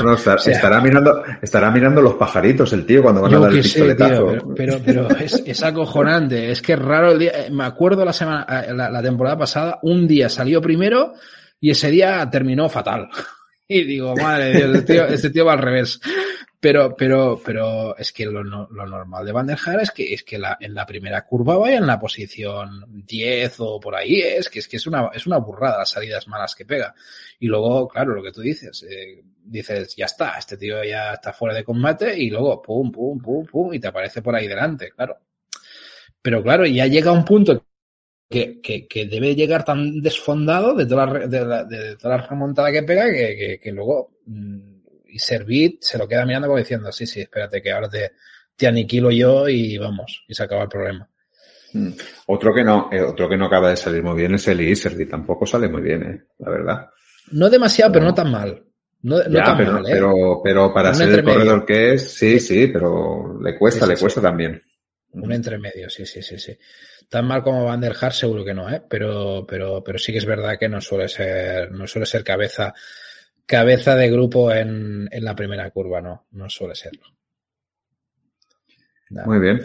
No, 0.03 0.15
estar- 0.17 0.37
O 0.39 0.39
sea- 0.39 0.53
estará 0.55 0.81
mirando, 0.81 1.23
estará 1.43 1.71
mirando 1.71 2.01
los 2.01 2.15
pajaritos 2.15 2.73
el 2.75 2.87
tío 2.87 3.03
cuando 3.03 3.23
van 3.23 3.35
a 3.35 3.39
dar 3.41 3.51
el 3.51 3.57
qué 3.57 3.63
sé, 3.69 3.81
tío, 3.81 3.87
pistoletazo. 3.97 4.55
pero, 4.55 4.81
pero, 4.85 5.07
pero 5.09 5.17
es, 5.19 5.43
es 5.45 5.63
acojonante. 5.63 6.51
Es 6.53 6.63
que 6.63 6.75
es 6.75 6.79
raro 6.79 7.13
el 7.13 7.19
día. 7.19 7.33
eh, 7.47 7.51
Me 7.51 7.65
acuerdo 7.65 8.05
la 8.05 8.13
semana, 8.13 8.47
eh, 8.69 8.73
la, 8.75 8.89
la 8.91 9.03
temporada 9.03 9.39
pasada, 9.39 9.79
un 9.83 10.07
día 10.07 10.29
salió 10.29 10.61
primero 10.61 11.15
y 11.61 11.71
ese 11.71 11.91
día 11.91 12.29
terminó 12.31 12.69
fatal. 12.69 13.09
Y 13.67 13.85
digo, 13.85 14.15
madre 14.17 14.53
Dios, 14.53 14.77
este 14.77 14.93
tío, 14.93 15.07
este 15.07 15.31
tío 15.31 15.45
va 15.47 15.55
al 15.55 15.59
revés. 15.59 16.01
Pero, 16.61 16.97
pero, 16.97 17.41
pero 17.45 17.95
es 17.97 18.11
que 18.11 18.25
lo, 18.25 18.43
lo 18.43 18.87
normal 18.87 19.27
de 19.27 19.33
Van 19.33 19.47
der 19.47 19.59
Haar 19.67 19.81
es 19.81 19.91
que, 19.91 20.15
es 20.15 20.23
que 20.23 20.39
la, 20.39 20.57
en 20.59 20.75
la 20.75 20.87
primera 20.87 21.25
curva 21.27 21.59
vaya 21.59 21.77
en 21.77 21.87
la 21.87 22.01
posición 22.01 22.87
10 22.89 23.57
o 23.61 23.79
por 23.79 23.95
ahí. 23.95 24.21
Es 24.21 24.49
que 24.49 24.61
es 24.61 24.69
que 24.69 24.79
es 24.79 24.87
una, 24.87 25.11
es 25.13 25.27
una 25.27 25.37
burrada 25.37 25.79
las 25.79 25.91
salidas 25.91 26.27
malas 26.27 26.55
que 26.55 26.65
pega. 26.65 26.95
Y 27.39 27.49
luego, 27.49 27.87
claro, 27.87 28.15
lo 28.15 28.23
que 28.23 28.33
tú 28.33 28.41
dices, 28.41 28.83
eh, 28.89 29.23
dices, 29.45 29.95
ya 29.95 30.07
está, 30.07 30.39
este 30.39 30.57
tío 30.57 30.83
ya 30.85 31.13
está 31.13 31.33
fuera 31.35 31.55
de 31.55 31.65
combate 31.65 32.19
y 32.19 32.31
luego 32.31 32.63
pum, 32.63 32.91
pum, 32.91 33.19
pum, 33.21 33.45
pum, 33.45 33.75
y 33.75 33.79
te 33.79 33.89
aparece 33.89 34.23
por 34.23 34.35
ahí 34.35 34.49
delante, 34.49 34.91
claro. 34.91 35.19
Pero 36.23 36.43
claro, 36.43 36.65
ya 36.65 36.87
llega 36.87 37.13
un 37.13 37.27
punto 37.27 37.63
que, 38.29 38.61
que, 38.61 38.87
que 38.87 39.07
debe 39.07 39.35
llegar 39.35 39.65
tan 39.65 40.01
desfondado 40.01 40.75
de 40.75 40.87
toda 40.87 41.07
la, 41.07 41.13
re- 41.13 41.29
de 41.29 41.45
la- 41.45 41.65
de 41.65 41.97
toda 41.97 42.17
la 42.17 42.27
remontada 42.27 42.73
que 42.73 42.83
pega 42.83 43.05
que, 43.11 43.61
luego 43.73 44.13
mm, 44.27 44.59
y 45.09 45.19
Servit 45.19 45.83
se 45.83 45.99
lo 45.99 46.09
queda 46.09 46.27
mirando 46.27 46.49
como 46.49 46.59
diciendo, 46.59 46.91
sí, 46.91 47.07
sí, 47.07 47.21
espérate 47.21 47.63
que 47.63 47.71
ahora 47.71 47.89
te, 47.89 48.13
te 48.57 48.67
aniquilo 48.67 49.11
yo 49.11 49.49
y 49.49 49.79
vamos, 49.79 50.25
y 50.27 50.35
se 50.35 50.43
acaba 50.43 50.63
el 50.65 50.69
problema. 50.69 51.09
Mm. 51.73 51.91
Otro 52.27 52.53
que 52.55 52.65
no, 52.65 52.89
eh, 52.91 53.01
otro 53.03 53.29
que 53.29 53.37
no 53.37 53.47
acaba 53.47 53.71
de 53.71 53.77
salir 53.77 54.03
muy 54.03 54.17
bien 54.17 54.35
es 54.35 54.49
el 54.49 54.61
Iserdi, 54.61 55.07
tampoco 55.07 55.47
sale 55.47 55.69
muy 55.69 55.83
bien, 55.83 56.03
eh, 56.03 56.23
la 56.39 56.51
verdad. 56.51 56.91
No 57.33 57.49
demasiado, 57.51 57.93
pero 57.93 58.05
No. 58.05 58.11
no 58.11 58.15
tan 58.15 58.31
mal. 58.31 58.63
No, 59.03 59.19
no 59.19 59.39
ya, 59.39 59.45
tan 59.45 59.59
pero, 59.59 59.73
mal, 59.73 59.87
¿eh? 59.87 59.91
pero, 59.93 60.41
pero 60.43 60.73
para 60.75 60.89
Un 60.91 60.95
ser 60.97 61.11
el 61.11 61.25
corredor 61.25 61.67
que 61.67 61.93
es, 61.95 62.11
sí, 62.15 62.41
sí, 62.41 62.69
pero 62.69 63.39
le 63.41 63.59
cuesta, 63.59 63.81
Sí, 63.81 63.85
sí, 63.85 63.91
le 63.91 63.97
sí. 63.97 64.03
cuesta 64.03 64.21
también. 64.23 64.63
Un 65.13 65.31
entremedio, 65.33 65.89
sí, 65.91 66.05
sí, 66.07 66.23
sí, 66.23 66.39
sí. 66.39 66.57
Tan 67.09 67.27
mal 67.27 67.43
como 67.43 67.65
Van 67.65 67.81
der 67.81 67.95
Haar 68.01 68.13
seguro 68.13 68.45
que 68.45 68.55
no, 68.55 68.71
¿eh? 68.71 68.83
Pero, 68.89 69.45
pero, 69.47 69.83
pero 69.85 69.99
sí 69.99 70.13
que 70.13 70.19
es 70.19 70.27
verdad 70.27 70.59
que 70.59 70.69
no 70.69 70.81
suele 70.81 71.09
ser, 71.09 71.71
no 71.73 71.87
suele 71.87 72.07
ser 72.07 72.25
cabeza, 72.25 72.75
cabeza 73.47 73.95
de 73.95 74.11
grupo 74.11 74.53
en, 74.53 75.09
en 75.11 75.25
la 75.25 75.35
primera 75.35 75.71
curva, 75.71 76.01
no, 76.01 76.27
no 76.33 76.49
suele 76.49 76.75
serlo. 76.75 77.07
Muy 79.11 79.39
bien. 79.39 79.65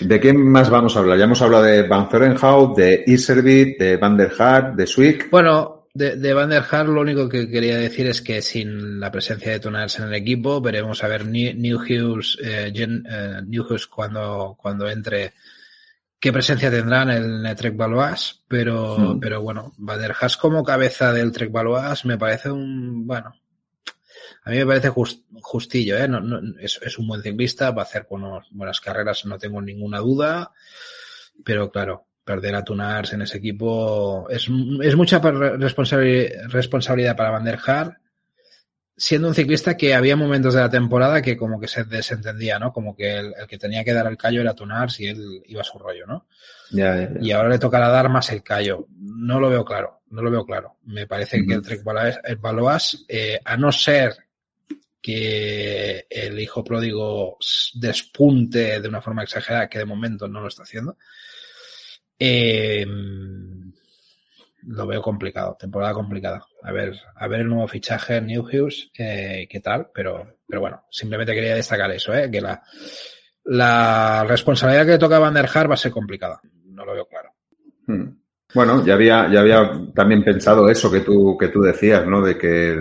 ¿De 0.00 0.20
quién 0.20 0.40
más 0.48 0.70
vamos 0.70 0.94
a 0.94 1.00
hablar? 1.00 1.18
Ya 1.18 1.24
hemos 1.24 1.42
hablado 1.42 1.64
de 1.64 1.82
Van 1.82 2.08
Zorenhout, 2.08 2.76
de 2.76 3.02
Iservit, 3.06 3.78
de 3.78 3.96
Van 3.96 4.16
der 4.16 4.30
Haar, 4.38 4.76
de 4.76 4.86
Swick. 4.86 5.28
Bueno, 5.30 5.88
de, 5.92 6.14
de 6.16 6.34
Van 6.34 6.50
der 6.50 6.62
Haar 6.70 6.88
lo 6.88 7.00
único 7.00 7.28
que 7.28 7.50
quería 7.50 7.76
decir 7.78 8.06
es 8.06 8.22
que 8.22 8.40
sin 8.40 9.00
la 9.00 9.10
presencia 9.10 9.50
de 9.50 9.58
Tuners 9.58 9.98
en 9.98 10.04
el 10.04 10.14
equipo, 10.14 10.60
veremos 10.60 11.02
a 11.02 11.08
ver 11.08 11.26
New, 11.26 11.78
Hughes, 11.78 12.38
eh, 12.40 12.72
eh, 12.72 13.42
New 13.44 13.64
Hughes 13.64 13.88
cuando, 13.88 14.56
cuando 14.60 14.88
entre 14.88 15.32
qué 16.20 16.32
presencia 16.32 16.70
tendrá 16.70 17.02
en 17.02 17.46
el 17.46 17.56
Trek 17.56 17.76
Valois, 17.76 18.42
pero, 18.48 18.98
hmm. 18.98 19.20
pero 19.20 19.42
bueno, 19.42 19.74
Van 19.78 20.00
der 20.00 20.14
Haas 20.18 20.36
como 20.36 20.64
cabeza 20.64 21.12
del 21.12 21.32
Trek 21.32 21.52
Valois 21.52 22.04
me 22.04 22.18
parece 22.18 22.50
un, 22.50 23.06
bueno, 23.06 23.34
a 24.44 24.50
mí 24.50 24.56
me 24.56 24.66
parece 24.66 24.88
justillo, 25.42 25.96
¿eh? 25.98 26.08
No, 26.08 26.20
no, 26.20 26.40
es, 26.58 26.80
es, 26.82 26.98
un 26.98 27.06
buen 27.06 27.22
ciclista, 27.22 27.70
va 27.70 27.82
a 27.82 27.84
hacer 27.84 28.06
buenas 28.08 28.80
carreras, 28.80 29.26
no 29.26 29.38
tengo 29.38 29.60
ninguna 29.60 29.98
duda, 29.98 30.52
pero 31.44 31.70
claro, 31.70 32.06
perder 32.24 32.54
a 32.54 32.64
Tunars 32.64 33.12
en 33.12 33.22
ese 33.22 33.38
equipo 33.38 34.26
es, 34.30 34.48
es 34.82 34.96
mucha 34.96 35.18
responsabilidad 35.18 37.16
para 37.16 37.30
Van 37.30 37.44
der 37.44 37.58
Haar, 37.64 38.00
siendo 38.98 39.28
un 39.28 39.34
ciclista 39.34 39.76
que 39.76 39.94
había 39.94 40.16
momentos 40.16 40.54
de 40.54 40.60
la 40.60 40.68
temporada 40.68 41.22
que 41.22 41.36
como 41.36 41.60
que 41.60 41.68
se 41.68 41.84
desentendía, 41.84 42.58
¿no? 42.58 42.72
Como 42.72 42.96
que 42.96 43.16
el, 43.16 43.34
que 43.48 43.56
tenía 43.56 43.84
que 43.84 43.92
dar 43.92 44.08
el 44.08 44.16
callo 44.16 44.40
era 44.40 44.54
Tunars 44.54 44.98
y 44.98 45.06
él 45.06 45.42
iba 45.46 45.60
a 45.60 45.64
su 45.64 45.78
rollo, 45.78 46.04
¿no? 46.06 46.26
Y 47.20 47.30
ahora 47.30 47.48
le 47.48 47.60
tocará 47.60 47.88
dar 47.88 48.08
más 48.08 48.30
el 48.30 48.42
callo. 48.42 48.88
No 48.98 49.38
lo 49.38 49.48
veo 49.48 49.64
claro, 49.64 50.02
no 50.10 50.20
lo 50.20 50.30
veo 50.32 50.44
claro. 50.44 50.78
Me 50.84 51.06
parece 51.06 51.46
que 51.46 51.54
el 51.54 51.62
Trek 51.62 51.82
Baloas, 51.84 53.04
eh, 53.08 53.40
a 53.44 53.56
no 53.56 53.70
ser 53.70 54.16
que 55.00 56.06
el 56.10 56.40
hijo 56.40 56.64
pródigo 56.64 57.38
despunte 57.74 58.80
de 58.80 58.88
una 58.88 59.00
forma 59.00 59.22
exagerada, 59.22 59.68
que 59.68 59.78
de 59.78 59.84
momento 59.84 60.26
no 60.26 60.40
lo 60.40 60.48
está 60.48 60.64
haciendo, 60.64 60.98
eh, 62.18 62.84
lo 64.68 64.86
veo 64.86 65.00
complicado, 65.00 65.56
temporada 65.58 65.94
complicada. 65.94 66.44
A 66.62 66.72
ver, 66.72 66.94
a 67.16 67.26
ver 67.26 67.40
el 67.40 67.48
nuevo 67.48 67.66
fichaje 67.66 68.16
en 68.16 68.26
New 68.26 68.42
Hughes, 68.42 68.90
eh, 68.98 69.46
qué 69.50 69.60
tal, 69.60 69.88
pero, 69.94 70.36
pero 70.46 70.60
bueno, 70.60 70.84
simplemente 70.90 71.34
quería 71.34 71.54
destacar 71.54 71.90
eso, 71.90 72.14
eh, 72.14 72.30
que 72.30 72.40
la, 72.40 72.62
la 73.44 74.24
responsabilidad 74.28 74.86
que 74.86 74.98
toca 74.98 75.16
a 75.16 75.20
Van 75.20 75.34
der 75.34 75.48
Haar 75.52 75.70
va 75.70 75.74
a 75.74 75.78
ser 75.78 75.90
complicada. 75.90 76.40
No 76.66 76.84
lo 76.84 76.92
veo 76.92 77.06
claro. 77.06 77.30
Hmm. 77.86 78.08
Bueno, 78.54 78.84
ya 78.84 78.94
había, 78.94 79.30
ya 79.30 79.40
había 79.40 79.70
también 79.94 80.24
pensado 80.24 80.68
eso 80.70 80.90
que 80.90 81.00
tú, 81.00 81.36
que 81.38 81.48
tú 81.48 81.60
decías, 81.60 82.06
¿no? 82.06 82.22
De 82.22 82.36
que, 82.38 82.78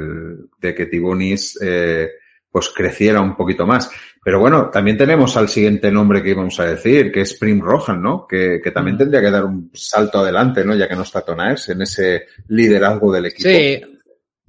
de 0.59 0.75
que 0.75 0.85
Tibonis, 0.85 1.59
eh, 1.61 2.11
pues 2.49 2.69
creciera 2.69 3.21
un 3.21 3.35
poquito 3.35 3.65
más. 3.65 3.89
Pero 4.27 4.41
bueno, 4.41 4.69
también 4.69 4.97
tenemos 4.97 5.37
al 5.37 5.47
siguiente 5.47 5.89
nombre 5.89 6.21
que 6.21 6.31
íbamos 6.31 6.59
a 6.59 6.65
decir, 6.65 7.13
que 7.13 7.21
es 7.21 7.35
Prim 7.35 7.61
Rohan, 7.61 8.01
¿no? 8.01 8.27
Que, 8.27 8.59
que 8.61 8.71
también 8.71 8.97
tendría 8.97 9.21
que 9.21 9.31
dar 9.31 9.45
un 9.45 9.71
salto 9.73 10.19
adelante, 10.19 10.65
¿no? 10.65 10.75
Ya 10.75 10.85
que 10.85 10.97
no 10.97 11.03
está 11.03 11.21
Tonaes 11.21 11.69
en 11.69 11.81
ese 11.83 12.25
liderazgo 12.49 13.13
del 13.13 13.27
equipo. 13.27 13.47
Sí, 13.47 13.81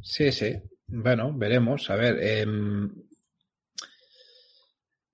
sí, 0.03 0.33
sí. 0.33 0.57
Bueno, 0.89 1.33
veremos. 1.33 1.89
A 1.91 1.95
ver, 1.95 2.19
eh, 2.21 2.45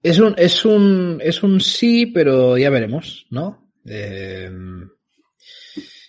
es 0.03 0.19
un, 0.19 0.35
es 0.39 0.65
un, 0.65 1.21
es 1.23 1.43
un 1.43 1.61
sí, 1.61 2.07
pero 2.07 2.57
ya 2.57 2.71
veremos, 2.71 3.27
¿no? 3.29 3.71
Eh, 3.85 4.51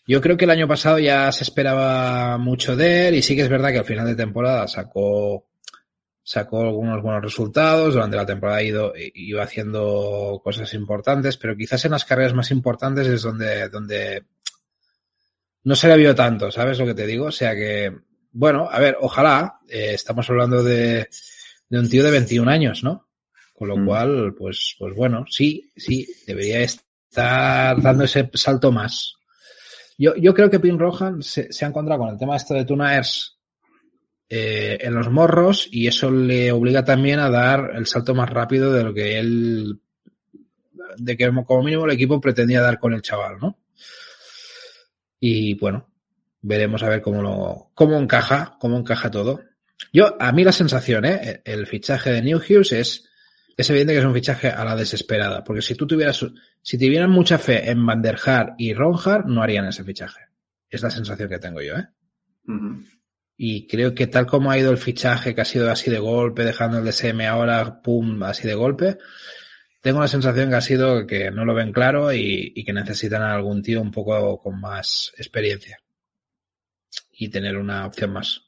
yo 0.08 0.22
creo 0.22 0.38
que 0.38 0.46
el 0.46 0.52
año 0.52 0.70
pasado 0.70 0.98
ya 0.98 1.30
se 1.34 1.44
esperaba 1.44 2.38
mucho 2.38 2.78
de 2.78 3.10
él 3.10 3.16
y 3.16 3.22
sí 3.22 3.36
que 3.36 3.42
es 3.42 3.50
verdad 3.50 3.72
que 3.72 3.80
al 3.80 3.86
final 3.86 4.08
de 4.08 4.16
temporada 4.16 4.66
sacó 4.70 5.46
sacó 6.26 6.62
algunos 6.62 7.04
buenos 7.04 7.22
resultados, 7.22 7.94
durante 7.94 8.18
la 8.18 8.26
temporada 8.26 8.64
ido, 8.64 8.94
iba 8.96 9.44
haciendo 9.44 10.42
cosas 10.44 10.74
importantes, 10.74 11.38
pero 11.38 11.56
quizás 11.56 11.86
en 11.86 11.92
las 11.92 12.04
carreras 12.04 12.34
más 12.34 12.50
importantes 12.50 13.06
es 13.06 13.22
donde, 13.22 13.70
donde 13.70 14.26
no 15.64 15.76
se 15.76 15.88
le 15.88 15.98
vio 15.98 16.16
tanto, 16.16 16.50
¿sabes 16.50 16.80
lo 16.80 16.86
que 16.88 16.96
te 16.96 17.06
digo? 17.06 17.28
O 17.28 17.32
sea 17.32 17.54
que, 17.54 17.96
bueno, 18.32 18.68
a 18.72 18.80
ver, 18.80 18.98
ojalá, 19.00 19.60
eh, 19.70 19.92
estamos 19.94 20.28
hablando 20.28 20.64
de, 20.64 21.08
de 21.70 21.80
un 21.80 21.88
tío 21.88 22.04
de 22.04 22.12
21 22.12 22.50
años, 22.50 22.84
¿no? 22.84 23.08
Con 23.54 23.68
lo 23.68 23.78
mm. 23.78 23.86
cual, 23.86 24.36
pues, 24.36 24.76
pues 24.80 24.96
bueno, 24.96 25.26
sí, 25.30 25.72
sí, 25.76 26.08
debería 26.26 26.62
estar 26.62 27.80
dando 27.84 28.04
ese 28.04 28.28
salto 28.34 28.72
más. 28.72 29.14
Yo, 29.96 30.16
yo 30.16 30.34
creo 30.34 30.50
que 30.50 30.60
Pin 30.60 30.80
Rohan 30.80 31.22
se, 31.22 31.54
se 31.54 31.66
ha 31.66 31.68
encontrado 31.68 32.02
con 32.02 32.10
el 32.10 32.18
tema 32.18 32.36
esto 32.36 32.56
de 32.56 32.66
Tunaers 32.66 33.35
eh, 34.28 34.80
en 34.82 34.96
los 34.96 35.12
morros 35.12 35.68
y 35.72 35.88
eso 35.88 36.10
le 36.10 36.52
obliga 36.52 36.84
también 36.84 37.20
a 37.20 37.30
dar 37.30 37.72
el 37.76 37.86
salto 37.86 38.16
más 38.16 38.30
rápido 38.30 38.74
de 38.74 38.84
lo 38.84 38.94
que 38.94 39.20
él, 39.20 39.80
de 40.98 41.18
que 41.18 41.32
como 41.46 41.64
mínimo 41.64 41.86
el 41.86 41.92
equipo 41.92 42.20
pretendía 42.20 42.62
dar 42.62 42.80
con 42.80 42.94
el 42.94 43.04
chaval, 43.04 43.38
¿no? 43.40 43.60
Y 45.20 45.54
bueno, 45.56 45.90
veremos 46.42 46.82
a 46.84 46.90
ver 46.90 47.02
cómo 47.02 47.22
lo, 47.22 47.72
cómo 47.74 47.98
encaja, 48.00 48.58
cómo 48.60 48.78
encaja 48.78 49.12
todo. 49.12 49.42
Yo, 49.94 50.16
a 50.20 50.32
mí 50.32 50.44
la 50.44 50.52
sensación, 50.52 51.06
¿eh? 51.06 51.42
El 51.46 51.68
fichaje 51.68 52.12
de 52.12 52.22
New 52.22 52.40
Hughes 52.40 52.72
es, 52.72 53.10
es 53.56 53.70
evidente 53.70 53.94
que 53.94 54.00
es 54.00 54.06
un 54.06 54.14
fichaje 54.14 54.50
a 54.50 54.66
la 54.66 54.76
desesperada, 54.76 55.44
porque 55.44 55.62
si 55.62 55.76
tú 55.76 55.86
tuvieras, 55.86 56.26
si 56.62 56.78
tuvieran 56.78 57.12
mucha 57.12 57.38
fe 57.38 57.70
en 57.70 57.86
Van 57.86 58.02
der 58.02 58.18
Haar 58.26 58.56
y 58.58 58.74
Ronhard, 58.74 59.26
no 59.26 59.44
harían 59.44 59.66
ese 59.66 59.84
fichaje. 59.84 60.22
Es 60.70 60.82
la 60.82 60.90
sensación 60.90 61.30
que 61.30 61.40
tengo 61.40 61.62
yo, 61.62 61.76
¿eh? 61.76 61.88
Y 63.38 63.68
creo 63.68 63.94
que 63.94 64.08
tal 64.08 64.26
como 64.26 64.50
ha 64.50 64.58
ido 64.58 64.72
el 64.72 64.78
fichaje, 64.78 65.36
que 65.36 65.42
ha 65.42 65.46
sido 65.46 65.70
así 65.70 65.92
de 65.92 66.00
golpe, 66.00 66.46
dejando 66.46 66.80
el 66.80 66.86
DSM 66.86 67.22
ahora, 67.22 67.82
pum, 67.82 68.24
así 68.24 68.48
de 68.48 68.56
golpe, 68.56 68.98
tengo 69.82 70.00
la 70.00 70.08
sensación 70.08 70.50
que 70.50 70.56
ha 70.56 70.62
sido 70.62 71.06
que 71.06 71.30
no 71.32 71.46
lo 71.46 71.54
ven 71.54 71.72
claro 71.72 72.12
y, 72.12 72.54
y 72.56 72.64
que 72.64 72.74
necesitan 72.74 73.22
a 73.22 73.36
algún 73.36 73.62
tío 73.62 73.82
un 73.82 73.92
poco 73.92 74.42
con 74.42 74.60
más 74.60 75.14
experiencia. 75.18 75.80
Y 77.12 77.30
tener 77.30 77.58
una 77.58 77.86
opción 77.86 78.12
más. 78.14 78.42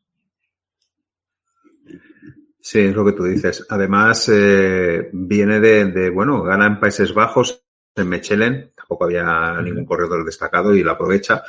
Sí, 2.59 2.79
es 2.79 2.95
lo 2.95 3.05
que 3.05 3.13
tú 3.13 3.23
dices. 3.23 3.65
Además, 3.69 4.29
eh, 4.29 5.09
viene 5.13 5.61
de, 5.61 5.85
de, 5.85 6.09
bueno, 6.09 6.43
gana 6.43 6.67
en 6.67 6.79
Países 6.81 7.13
Bajos, 7.13 7.63
en 7.95 8.09
Mechelen, 8.09 8.73
tampoco 8.75 9.05
había 9.05 9.61
ningún 9.61 9.85
corredor 9.85 10.25
destacado 10.25 10.75
y 10.75 10.83
lo 10.83 10.91
aprovecha. 10.91 11.43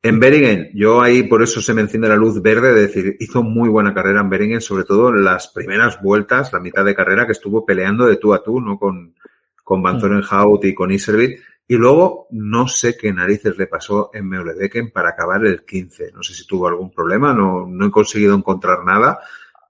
En 0.00 0.20
Beringen, 0.20 0.70
yo 0.74 1.02
ahí 1.02 1.24
por 1.24 1.42
eso 1.42 1.60
se 1.60 1.74
me 1.74 1.80
enciende 1.80 2.08
la 2.08 2.16
luz 2.16 2.40
verde, 2.40 2.72
de 2.72 2.82
decir, 2.82 3.16
hizo 3.20 3.42
muy 3.42 3.68
buena 3.68 3.92
carrera 3.92 4.20
en 4.20 4.30
Beringen, 4.30 4.60
sobre 4.60 4.84
todo 4.84 5.08
en 5.10 5.24
las 5.24 5.48
primeras 5.48 6.00
vueltas, 6.00 6.52
la 6.52 6.60
mitad 6.60 6.84
de 6.84 6.94
carrera 6.94 7.26
que 7.26 7.32
estuvo 7.32 7.66
peleando 7.66 8.06
de 8.06 8.16
tú 8.16 8.32
a 8.32 8.42
tú, 8.42 8.60
¿no? 8.60 8.78
Con, 8.78 9.14
con 9.64 9.82
Van 9.82 9.96
mm. 9.96 10.00
Zorenhout 10.00 10.64
y 10.64 10.74
con 10.74 10.90
Iservit. 10.90 11.40
Y 11.66 11.76
luego, 11.76 12.26
no 12.30 12.68
sé 12.68 12.96
qué 12.96 13.12
narices 13.12 13.56
le 13.56 13.66
pasó 13.66 14.10
en 14.12 14.28
Meulebecken 14.28 14.90
para 14.90 15.10
acabar 15.10 15.44
el 15.46 15.64
15. 15.64 16.12
No 16.12 16.22
sé 16.22 16.34
si 16.34 16.46
tuvo 16.46 16.68
algún 16.68 16.90
problema, 16.90 17.32
no, 17.32 17.66
no 17.66 17.86
he 17.86 17.90
conseguido 17.90 18.34
encontrar 18.34 18.84
nada, 18.84 19.20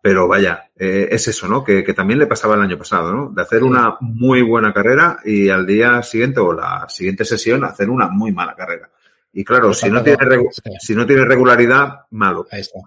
pero 0.01 0.27
vaya, 0.27 0.71
eh, 0.77 1.09
es 1.11 1.29
eso, 1.29 1.47
¿no? 1.49 1.63
Que, 1.63 1.85
que, 1.85 1.95
también 1.95 2.19
le 2.19 2.27
pasaba 2.27 2.57
el 2.57 2.63
año 2.63 2.77
pasado, 2.77 3.13
¿no? 3.13 3.31
De 3.31 3.43
hacer 3.43 3.63
una 3.63 3.99
muy 4.01 4.43
buena 4.43 4.73
carrera 4.73 5.19
y 5.25 5.49
al 5.49 5.65
día 5.65 6.03
siguiente 6.03 6.41
o 6.41 6.53
la 6.53 6.89
siguiente 6.89 7.25
sesión 7.25 7.65
hacer 7.65 7.89
una 7.89 8.09
muy 8.09 8.33
mala 8.33 8.57
carrera. 8.57 8.91
Y 9.33 9.45
claro, 9.45 9.73
si 9.73 9.89
no, 9.89 10.03
tiene 10.03 10.19
si 10.79 10.95
no 10.95 11.07
tiene 11.07 11.25
regularidad, 11.25 12.07
malo. 12.11 12.47
Ahí 12.51 12.61
está. 12.61 12.81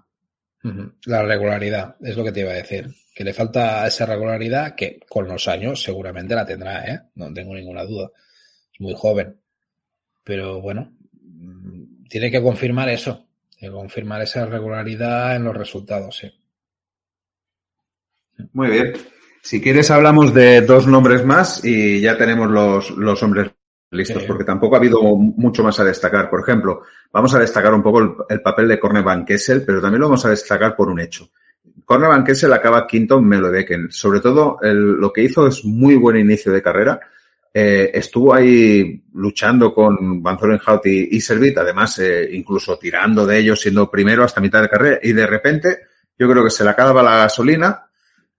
La 1.06 1.24
regularidad, 1.24 1.96
es 2.02 2.18
lo 2.18 2.24
que 2.24 2.32
te 2.32 2.40
iba 2.42 2.52
a 2.52 2.56
decir. 2.56 2.90
Que 3.14 3.24
le 3.24 3.34
falta 3.34 3.86
esa 3.88 4.06
regularidad 4.06 4.76
que 4.76 5.00
con 5.08 5.28
los 5.28 5.48
años 5.48 5.82
seguramente 5.82 6.36
la 6.36 6.46
tendrá, 6.46 6.86
¿eh? 6.86 7.02
No 7.16 7.32
tengo 7.34 7.54
ninguna 7.54 7.84
duda. 7.84 8.10
Es 8.74 8.82
muy 8.82 8.94
joven. 8.96 9.40
Pero 10.24 10.62
bueno, 10.62 10.92
mm, 11.22 12.06
tiene 12.10 12.32
que 12.32 12.42
confirmar 12.42 12.90
eso. 12.90 13.28
Tiene 13.58 13.74
que 13.74 13.80
confirmar 13.80 14.22
esa 14.22 14.46
regularidad 14.46 15.36
en 15.36 15.44
los 15.44 15.56
resultados, 15.56 16.18
sí. 16.18 16.32
Muy 18.54 18.70
bien. 18.70 18.94
Si 19.42 19.62
quieres 19.62 19.92
hablamos 19.92 20.34
de 20.34 20.62
dos 20.62 20.88
nombres 20.88 21.24
más 21.24 21.64
y 21.64 22.02
ya 22.02 22.18
tenemos 22.18 22.50
los, 22.50 22.90
los 22.92 23.22
hombres 23.22 23.52
listos, 23.92 24.24
porque 24.24 24.44
tampoco 24.44 24.76
ha 24.76 24.80
habido 24.80 25.02
mucho 25.02 25.64
más 25.64 25.80
a 25.80 25.84
destacar. 25.84 26.30
Por 26.30 26.42
ejemplo, 26.42 26.84
vamos 27.12 27.34
a 27.36 27.40
destacar 27.40 27.74
un 27.74 27.84
poco 27.84 28.26
el, 28.30 28.42
papel 28.42 28.68
de 28.68 28.80
Corne 28.80 29.02
Van 29.02 29.26
Kessel, 29.26 29.64
pero 29.66 29.82
también 29.82 30.02
lo 30.02 30.08
vamos 30.08 30.26
a 30.26 30.30
destacar 30.30 30.76
por 30.76 30.90
un 30.90 31.00
hecho. 31.00 31.30
Corne 31.84 32.08
Van 32.08 32.24
Kessel 32.24 32.52
acaba 32.54 32.88
quinto 32.88 33.18
en 33.18 33.28
Melodecken. 33.28 33.92
Sobre 33.92 34.20
todo, 34.20 34.58
lo 34.62 35.14
que 35.14 35.24
hizo 35.24 35.48
es 35.48 35.64
muy 35.66 35.96
buen 35.96 36.18
inicio 36.18 36.52
de 36.52 36.62
carrera. 36.62 37.00
Eh, 37.54 37.92
estuvo 37.94 38.34
ahí 38.34 39.02
luchando 39.14 39.74
con 39.74 40.22
Van 40.22 40.38
Zorenhout 40.38 40.86
y, 40.88 41.16
y 41.16 41.22
Servit, 41.22 41.58
además, 41.58 41.98
eh, 42.00 42.28
incluso 42.34 42.78
tirando 42.78 43.26
de 43.26 43.38
ellos, 43.38 43.62
siendo 43.62 43.90
primero 43.90 44.26
hasta 44.26 44.42
mitad 44.42 44.62
de 44.62 44.68
carrera, 44.68 45.00
y 45.02 45.14
de 45.14 45.26
repente, 45.26 45.78
yo 46.20 46.30
creo 46.30 46.44
que 46.44 46.50
se 46.50 46.66
le 46.66 46.72
acaba 46.72 47.02
la 47.02 47.16
gasolina, 47.16 47.86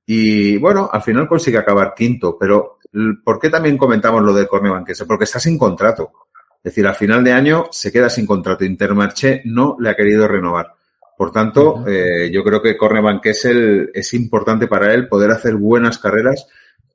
y 0.04 0.58
bueno, 0.58 0.90
al 0.92 1.00
final 1.00 1.26
consigue 1.26 1.56
acabar 1.56 1.94
quinto, 1.96 2.36
pero 2.38 2.75
¿por 3.24 3.38
qué 3.38 3.50
también 3.50 3.78
comentamos 3.78 4.22
lo 4.22 4.32
de 4.32 4.46
Corne 4.46 4.70
Banquese? 4.70 5.06
Porque 5.06 5.24
está 5.24 5.38
sin 5.38 5.58
contrato. 5.58 6.12
Es 6.58 6.72
decir, 6.72 6.86
al 6.86 6.94
final 6.94 7.22
de 7.22 7.32
año 7.32 7.66
se 7.70 7.92
queda 7.92 8.08
sin 8.08 8.26
contrato. 8.26 8.64
Intermarché 8.64 9.42
no 9.44 9.76
le 9.78 9.90
ha 9.90 9.94
querido 9.94 10.26
renovar. 10.26 10.72
Por 11.16 11.32
tanto, 11.32 11.86
eh, 11.86 12.30
yo 12.30 12.44
creo 12.44 12.60
que 12.60 12.76
Corne 12.76 13.00
Banquese 13.00 13.88
es 13.94 14.14
importante 14.14 14.66
para 14.66 14.92
él 14.92 15.08
poder 15.08 15.30
hacer 15.30 15.54
buenas 15.54 15.98
carreras 15.98 16.46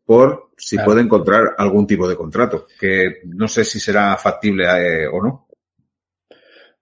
por 0.05 0.51
si 0.57 0.77
puede 0.77 1.01
encontrar 1.01 1.55
algún 1.57 1.87
tipo 1.87 2.07
de 2.07 2.15
contrato, 2.15 2.67
que 2.79 3.21
no 3.25 3.47
sé 3.47 3.63
si 3.63 3.79
será 3.79 4.17
factible 4.17 4.65
eh, 4.65 5.07
o 5.07 5.23
no. 5.23 5.47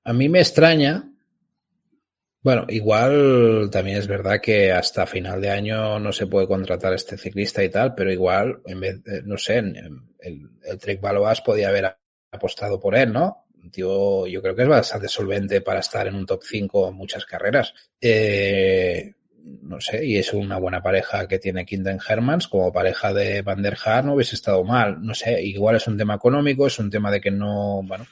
A 0.03 0.13
mí 0.13 0.27
me 0.27 0.39
extraña 0.39 1.08
Bueno, 2.41 2.65
igual 2.69 3.69
también 3.69 3.97
es 3.97 4.07
verdad 4.07 4.39
que 4.41 4.71
hasta 4.71 5.05
final 5.05 5.41
de 5.41 5.49
año 5.49 5.99
no 5.99 6.13
se 6.13 6.27
puede 6.27 6.47
contratar 6.47 6.93
este 6.93 7.17
ciclista 7.17 7.63
y 7.63 7.69
tal, 7.69 7.95
pero 7.95 8.11
igual, 8.11 8.61
en 8.65 8.79
vez, 8.79 9.01
no 9.25 9.37
sé, 9.37 9.57
el, 9.57 10.49
el 10.63 10.77
Trek 10.79 11.01
Baloas 11.01 11.41
podía 11.41 11.67
haber 11.67 11.97
apostado 12.31 12.79
por 12.79 12.95
él, 12.95 13.11
¿no? 13.11 13.45
Tío, 13.71 14.25
yo 14.25 14.41
creo 14.41 14.55
que 14.55 14.63
es 14.63 14.67
bastante 14.67 15.09
solvente 15.09 15.61
para 15.61 15.81
estar 15.81 16.07
en 16.07 16.15
un 16.15 16.25
top 16.25 16.41
5 16.43 16.89
en 16.89 16.95
muchas 16.95 17.25
carreras. 17.25 17.73
Eh, 17.99 19.13
no 19.43 19.79
sé, 19.81 20.05
y 20.05 20.17
es 20.17 20.33
una 20.33 20.57
buena 20.59 20.81
pareja 20.81 21.27
que 21.27 21.39
tiene 21.39 21.65
Kinden 21.65 21.99
Hermans, 22.07 22.47
como 22.47 22.71
pareja 22.71 23.13
de 23.13 23.41
Van 23.41 23.61
der 23.61 23.77
Haar 23.83 24.05
no 24.05 24.13
hubiese 24.13 24.35
estado 24.35 24.63
mal, 24.63 25.01
no 25.01 25.13
sé, 25.13 25.41
igual 25.41 25.75
es 25.75 25.87
un 25.87 25.97
tema 25.97 26.15
económico, 26.15 26.67
es 26.67 26.77
un 26.79 26.89
tema 26.89 27.11
de 27.11 27.21
que 27.21 27.31
no, 27.31 27.81
bueno, 27.83 28.05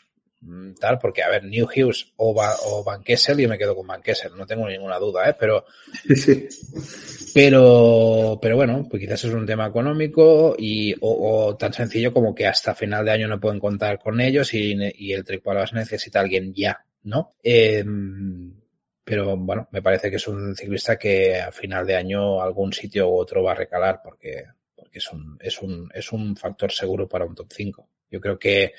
tal, 0.79 0.99
porque 0.99 1.23
a 1.23 1.29
ver, 1.29 1.43
New 1.43 1.65
Hughes 1.65 2.13
o, 2.17 2.33
o 2.33 2.83
Van 2.83 3.03
Kessel, 3.03 3.37
yo 3.37 3.49
me 3.49 3.57
quedo 3.57 3.75
con 3.75 3.87
Van 3.87 4.01
Kessel, 4.01 4.35
no 4.35 4.45
tengo 4.45 4.67
ninguna 4.67 4.99
duda, 4.99 5.29
¿eh? 5.29 5.35
pero, 5.37 5.65
sí. 6.15 6.47
pero, 7.33 8.39
pero 8.41 8.55
bueno, 8.55 8.87
pues 8.89 9.01
quizás 9.01 9.23
es 9.23 9.33
un 9.33 9.45
tema 9.45 9.67
económico 9.67 10.55
y, 10.57 10.95
o, 11.01 11.55
tan 11.57 11.73
sencillo 11.73 12.13
como 12.13 12.35
que 12.35 12.47
hasta 12.47 12.75
final 12.75 13.05
de 13.05 13.11
año 13.11 13.27
no 13.27 13.39
pueden 13.39 13.59
contar 13.59 13.99
con 13.99 14.21
ellos 14.21 14.53
y, 14.53 14.75
y 14.97 15.13
el 15.13 15.23
Tripalas 15.23 15.73
necesita 15.73 16.19
a 16.19 16.21
alguien 16.23 16.53
ya, 16.53 16.85
¿no? 17.03 17.35
Eh, 17.43 17.83
pero 19.07 19.37
bueno, 19.37 19.69
me 19.71 19.81
parece 19.81 20.09
que 20.09 20.17
es 20.17 20.27
un 20.27 20.53
ciclista 20.53 20.99
que 20.99 21.39
a 21.39 21.49
final 21.49 21.87
de 21.87 21.95
año 21.95 22.41
algún 22.41 22.73
sitio 22.73 23.07
u 23.07 23.17
otro 23.17 23.41
va 23.41 23.53
a 23.53 23.55
recalar 23.55 24.01
porque, 24.03 24.43
porque 24.75 24.97
es 24.99 25.09
un, 25.13 25.37
es 25.41 25.61
un, 25.61 25.89
es 25.93 26.11
un 26.11 26.35
factor 26.35 26.73
seguro 26.73 27.07
para 27.07 27.23
un 27.23 27.33
top 27.33 27.47
5. 27.49 27.89
Yo 28.11 28.19
creo 28.19 28.37
que 28.37 28.73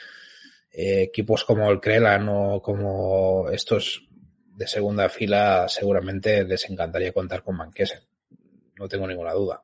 eh, 0.80 1.02
equipos 1.02 1.44
como 1.44 1.68
el 1.72 1.80
Crelan 1.80 2.28
o 2.28 2.62
como 2.62 3.48
estos 3.50 4.06
de 4.54 4.64
segunda 4.68 5.08
fila 5.08 5.66
seguramente 5.68 6.44
les 6.44 6.70
encantaría 6.70 7.10
contar 7.12 7.42
con 7.42 7.56
Manquese. 7.56 8.06
No 8.78 8.86
tengo 8.86 9.08
ninguna 9.08 9.32
duda. 9.32 9.60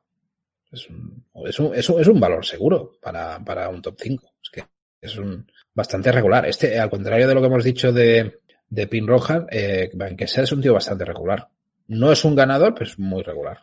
Es 0.69 0.89
un, 0.89 1.25
es 1.45 1.57
un, 1.57 1.73
es 1.73 1.89
un, 1.89 2.01
es 2.01 2.07
un 2.07 2.19
valor 2.19 2.45
seguro 2.45 2.97
para, 3.01 3.41
para, 3.45 3.69
un 3.69 3.81
top 3.81 3.95
5. 3.97 4.33
Es 4.43 4.49
que 4.49 4.63
es 4.99 5.17
un 5.17 5.49
bastante 5.73 6.11
regular. 6.11 6.45
Este, 6.47 6.77
al 6.77 6.89
contrario 6.89 7.29
de 7.29 7.33
lo 7.33 7.39
que 7.39 7.47
hemos 7.47 7.63
dicho 7.63 7.93
de, 7.93 8.41
de 8.67 8.87
Pin 8.87 9.07
Roja, 9.07 9.47
eh, 9.49 9.89
es 10.19 10.51
un 10.51 10.61
tío 10.61 10.73
bastante 10.73 11.05
regular. 11.05 11.47
No 11.87 12.11
es 12.11 12.25
un 12.25 12.35
ganador, 12.35 12.73
pero 12.73 12.87
es 12.89 12.99
muy 12.99 13.23
regular. 13.23 13.59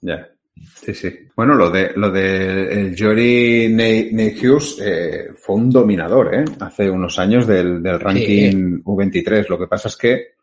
Ya. 0.00 0.28
Sí, 0.54 0.94
sí. 0.94 1.10
Bueno, 1.36 1.54
lo 1.54 1.70
de 1.70 1.92
lo 1.96 2.10
de 2.10 2.72
el 2.72 2.96
Jory 2.98 3.74
Hughes 3.74 4.78
eh, 4.82 5.28
fue 5.36 5.56
un 5.56 5.70
dominador, 5.70 6.34
¿eh? 6.34 6.44
Hace 6.60 6.90
unos 6.90 7.18
años 7.18 7.46
del, 7.46 7.82
del 7.82 8.00
ranking 8.00 8.82
U23. 8.82 9.48
Lo 9.48 9.58
que 9.58 9.66
pasa 9.66 9.88
es 9.88 9.96
que 9.96 10.34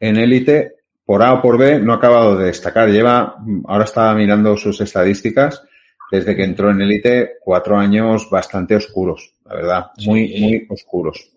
en 0.00 0.16
élite, 0.16 0.76
por 1.04 1.22
A 1.22 1.34
o 1.34 1.42
por 1.42 1.58
B, 1.58 1.78
no 1.80 1.92
ha 1.92 1.96
acabado 1.96 2.36
de 2.36 2.46
destacar. 2.46 2.88
Lleva, 2.88 3.36
ahora 3.66 3.84
estaba 3.84 4.14
mirando 4.14 4.56
sus 4.56 4.80
estadísticas, 4.80 5.62
desde 6.10 6.36
que 6.36 6.44
entró 6.44 6.70
en 6.70 6.80
élite, 6.80 7.32
cuatro 7.40 7.76
años 7.76 8.28
bastante 8.30 8.76
oscuros, 8.76 9.34
la 9.44 9.54
verdad, 9.54 9.86
muy, 10.06 10.40
muy 10.40 10.66
oscuros. 10.68 11.30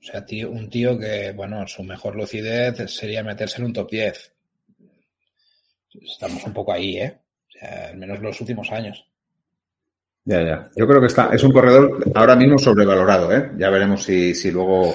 O 0.00 0.06
sea, 0.06 0.24
tío, 0.24 0.50
un 0.50 0.68
tío 0.68 0.98
que, 0.98 1.32
bueno, 1.32 1.66
su 1.66 1.82
mejor 1.82 2.14
lucidez 2.14 2.90
sería 2.90 3.22
meterse 3.22 3.58
en 3.58 3.64
un 3.64 3.72
top 3.72 3.90
10. 3.90 4.32
Estamos 6.02 6.44
un 6.44 6.52
poco 6.52 6.72
ahí, 6.72 6.98
¿eh? 6.98 7.18
Al 7.64 7.96
menos 7.96 8.20
los 8.20 8.40
últimos 8.40 8.70
años. 8.72 9.06
Ya, 10.24 10.42
ya. 10.42 10.70
Yo 10.74 10.86
creo 10.86 11.00
que 11.00 11.08
está, 11.08 11.30
es 11.34 11.42
un 11.42 11.52
corredor 11.52 12.02
ahora 12.14 12.34
mismo 12.34 12.58
sobrevalorado, 12.58 13.30
¿eh? 13.30 13.50
Ya 13.58 13.68
veremos 13.68 14.02
si, 14.02 14.34
si 14.34 14.50
luego 14.50 14.94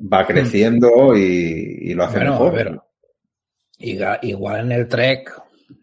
va 0.00 0.24
creciendo 0.26 1.16
y, 1.16 1.92
lo 1.94 2.04
hace 2.04 2.20
mejor. 2.20 2.48
A 2.48 2.56
ver, 2.56 2.80
igual 4.22 4.60
en 4.60 4.72
el 4.72 4.86
trek, 4.86 5.32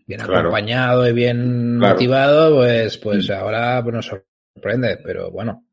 bien 0.08 0.22
acompañado 0.22 1.08
y 1.08 1.14
bien 1.14 1.78
motivado, 1.78 2.56
pues, 2.56 2.98
pues 2.98 3.30
ahora 3.30 3.82
pues, 3.84 3.96
nos 3.96 4.06
sorprende, 4.06 4.98
pero 5.04 5.30
bueno, 5.30 5.66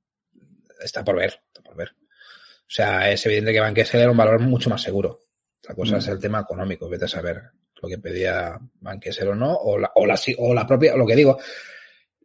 está 0.83 1.05
por 1.05 1.17
ver, 1.17 1.41
está 1.47 1.63
por 1.63 1.77
ver. 1.77 1.91
O 1.91 2.75
sea, 2.75 3.11
es 3.11 3.25
evidente 3.27 3.53
que 3.53 3.61
Van 3.61 3.75
Kessel 3.75 4.01
era 4.01 4.11
un 4.11 4.17
valor 4.17 4.41
mucho 4.41 4.69
más 4.69 4.83
seguro. 4.83 5.21
La 5.69 5.77
cosa 5.77 5.99
es 5.99 6.09
mm. 6.09 6.11
el 6.11 6.19
tema 6.19 6.41
económico, 6.41 6.89
vete 6.89 7.05
a 7.05 7.09
saber 7.09 7.43
lo 7.83 7.89
que 7.89 7.99
pedía 7.99 8.59
Banqueser 8.81 9.29
o 9.29 9.35
no, 9.35 9.53
o 9.53 9.77
la, 9.77 9.91
o 9.97 10.07
la, 10.07 10.19
o 10.39 10.55
la 10.55 10.67
propia, 10.67 10.97
lo 10.97 11.07
que 11.07 11.17
digo, 11.17 11.39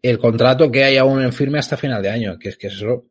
el 0.01 0.19
contrato 0.19 0.71
que 0.71 0.83
hay 0.83 0.97
aún 0.97 1.23
en 1.23 1.33
firme 1.33 1.57
hasta 1.57 1.75
final 1.75 2.01
de 2.01 2.09
año, 2.09 2.37
que 2.37 2.49
es 2.49 2.57
que 2.57 2.67
eso 2.67 3.07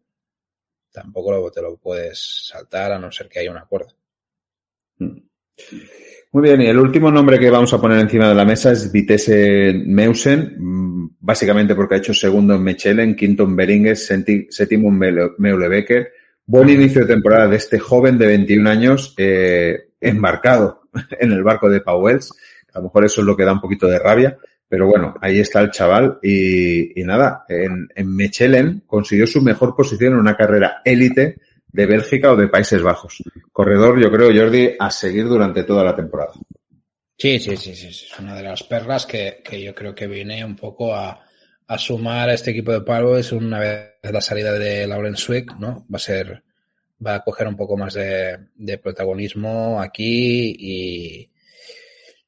tampoco 0.93 1.51
te 1.51 1.61
lo 1.61 1.77
puedes 1.77 2.47
saltar 2.47 2.93
a 2.93 2.99
no 2.99 3.11
ser 3.11 3.29
que 3.29 3.41
haya 3.41 3.51
un 3.51 3.59
acuerdo. 3.59 3.89
Mm. 4.99 5.19
Muy 6.33 6.43
bien, 6.43 6.63
y 6.63 6.67
el 6.67 6.79
último 6.79 7.11
nombre 7.11 7.39
que 7.39 7.51
vamos 7.51 7.73
a 7.73 7.81
poner 7.81 7.99
encima 7.99 8.29
de 8.29 8.35
la 8.35 8.45
mesa 8.45 8.73
es 8.73 8.93
Vitesse 8.93 9.75
Meusen, 9.75 10.55
mm, 10.59 11.17
básicamente 11.21 11.75
porque 11.75 11.97
ha 11.97 11.99
hecho 11.99 12.15
segundo 12.15 12.55
en 12.55 12.63
Mechelen, 12.63 13.17
quinto 13.17 13.45
en 13.45 13.57
Beringes, 13.57 14.07
séptimo 14.51 14.89
en 14.89 15.33
Meulebecker. 15.39 16.13
Buen 16.45 16.69
inicio 16.69 17.01
de 17.01 17.15
temporada 17.15 17.49
de 17.49 17.57
este 17.57 17.79
joven 17.79 18.19
de 18.19 18.27
21 18.27 18.69
años, 18.69 19.15
eh, 19.17 19.89
embarcado 20.01 20.86
en 21.21 21.33
el 21.33 21.43
barco 21.43 21.69
de 21.69 21.81
Pauwels. 21.81 22.33
A 22.73 22.79
lo 22.79 22.85
mejor 22.85 23.05
eso 23.05 23.21
es 23.21 23.27
lo 23.27 23.37
que 23.37 23.45
da 23.45 23.53
un 23.53 23.61
poquito 23.61 23.87
de 23.87 23.99
rabia. 23.99 24.37
Pero 24.69 24.89
bueno, 24.89 25.15
ahí 25.21 25.39
está 25.39 25.61
el 25.61 25.71
chaval 25.71 26.19
y, 26.23 26.93
nada, 27.05 27.45
en, 27.49 27.89
en, 27.95 28.17
Mechelen 28.17 28.83
consiguió 28.85 29.27
su 29.27 29.41
mejor 29.41 29.77
posición 29.77 30.15
en 30.15 30.19
una 30.19 30.37
carrera 30.37 30.83
élite 30.85 31.37
de 31.69 31.87
Bélgica 31.87 32.33
o 32.33 32.37
de 32.37 32.49
Países 32.49 32.83
Bajos. 32.83 33.23
Corredor, 33.53 34.01
yo 34.03 34.11
creo, 34.11 34.35
Jordi, 34.35 34.75
a 34.77 34.91
seguir 34.91 35.27
durante 35.27 35.63
toda 35.63 35.85
la 35.85 35.95
temporada. 35.95 36.33
Sí, 37.17 37.39
sí, 37.39 37.57
sí, 37.57 37.77
sí, 37.77 37.87
es 37.87 38.19
una 38.19 38.35
de 38.35 38.43
las 38.43 38.65
perlas 38.65 39.07
que, 39.07 39.41
que 39.45 39.63
yo 39.63 39.75
creo 39.75 39.95
que 39.95 40.09
viene 40.09 40.45
un 40.45 40.57
poco 40.57 40.95
a, 40.95 41.21
a 41.67 41.79
sumar 41.79 42.29
a 42.29 42.35
este 42.35 42.51
equipo 42.51 42.73
de 42.73 42.81
Palo. 42.81 43.17
Es 43.17 43.33
una 43.33 43.61
vez 43.61 43.95
la 44.03 44.21
salida 44.21 44.53
de 44.53 44.87
Lauren 44.87 45.17
Swick, 45.17 45.55
¿no? 45.59 45.87
Va 45.93 45.97
a 45.97 45.99
ser 45.99 46.43
va 47.05 47.17
a 47.17 47.23
coger 47.23 47.49
un 47.49 47.57
poco 47.57 47.77
más 47.77 47.95
de, 47.95 48.79
protagonismo 48.83 49.81
aquí 49.81 50.55
y, 50.59 51.31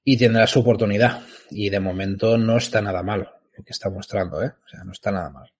y, 0.05 0.19
tendrá 0.19 0.47
su 0.47 0.61
oportunidad. 0.61 1.23
Y 1.51 1.71
de 1.71 1.81
momento 1.81 2.37
no 2.37 2.59
está 2.59 2.83
nada 2.83 3.03
mal 3.03 3.29
lo 3.57 3.65
que 3.65 3.73
está 3.73 3.91
mostrando, 3.91 4.43
¿eh? 4.43 4.53
O 4.65 4.69
sea, 4.69 4.85
no 4.85 4.93
está 4.93 5.11
nada 5.11 5.31
mal. 5.31 5.51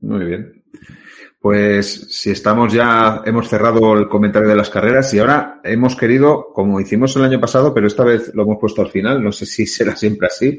Muy 0.00 0.24
bien. 0.26 0.64
Pues 1.46 2.08
si 2.10 2.32
estamos 2.32 2.72
ya, 2.72 3.22
hemos 3.24 3.48
cerrado 3.48 3.96
el 3.96 4.08
comentario 4.08 4.48
de 4.48 4.56
las 4.56 4.68
carreras 4.68 5.14
y 5.14 5.20
ahora 5.20 5.60
hemos 5.62 5.94
querido, 5.94 6.48
como 6.52 6.80
hicimos 6.80 7.14
el 7.14 7.22
año 7.22 7.40
pasado, 7.40 7.72
pero 7.72 7.86
esta 7.86 8.02
vez 8.02 8.34
lo 8.34 8.42
hemos 8.42 8.58
puesto 8.58 8.82
al 8.82 8.90
final, 8.90 9.22
no 9.22 9.30
sé 9.30 9.46
si 9.46 9.64
será 9.66 9.94
siempre 9.94 10.26
así, 10.26 10.58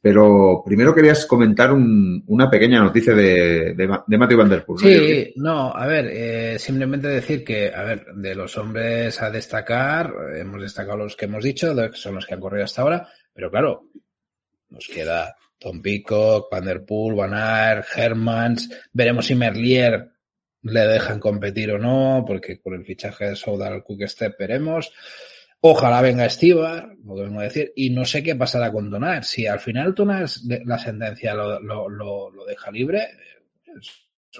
pero 0.00 0.62
primero 0.64 0.94
querías 0.94 1.26
comentar 1.26 1.72
un, 1.72 2.22
una 2.28 2.48
pequeña 2.48 2.80
noticia 2.80 3.12
de, 3.12 3.74
de, 3.74 3.98
de 4.06 4.18
Matthew 4.18 4.38
Van 4.38 4.48
Der 4.48 4.64
Poel. 4.64 4.78
Sí, 4.78 5.32
no, 5.34 5.74
a 5.74 5.84
ver, 5.88 6.06
eh, 6.12 6.58
simplemente 6.60 7.08
decir 7.08 7.42
que, 7.42 7.74
a 7.74 7.82
ver, 7.82 8.06
de 8.14 8.36
los 8.36 8.56
hombres 8.56 9.20
a 9.20 9.30
destacar, 9.32 10.14
hemos 10.36 10.62
destacado 10.62 10.98
los 10.98 11.16
que 11.16 11.24
hemos 11.24 11.42
dicho, 11.42 11.74
que 11.74 11.96
son 11.96 12.14
los 12.14 12.24
que 12.24 12.34
han 12.34 12.40
corrido 12.40 12.66
hasta 12.66 12.82
ahora, 12.82 13.08
pero 13.34 13.50
claro, 13.50 13.88
nos 14.68 14.86
queda 14.86 15.34
Tom 15.58 15.82
Peacock, 15.82 16.46
Van 16.52 16.66
Der 16.66 16.84
Poel, 16.84 17.16
Van 17.16 17.34
Aert, 17.34 17.84
Hermans, 17.96 18.70
veremos 18.92 19.26
si 19.26 19.34
Merlier 19.34 20.19
le 20.62 20.80
dejan 20.80 21.18
competir 21.18 21.72
o 21.72 21.78
no, 21.78 22.24
porque 22.26 22.60
con 22.60 22.74
el 22.74 22.84
fichaje 22.84 23.30
de 23.30 23.36
Soudal 23.36 23.84
Quick 23.84 24.06
Step 24.08 24.36
veremos. 24.38 24.92
Ojalá 25.62 26.00
venga 26.00 26.24
Estibar, 26.24 26.96
lo 27.04 27.16
que 27.16 27.22
vengo 27.22 27.40
a 27.40 27.44
decir, 27.44 27.72
y 27.76 27.90
no 27.90 28.06
sé 28.06 28.22
qué 28.22 28.34
pasará 28.34 28.72
con 28.72 28.90
Donar. 28.90 29.24
Si 29.24 29.46
al 29.46 29.60
final 29.60 29.94
Donar 29.94 30.26
la 30.64 30.78
sentencia 30.78 31.34
lo, 31.34 31.60
lo, 31.60 32.30
lo, 32.30 32.44
deja 32.46 32.70
libre, 32.70 33.08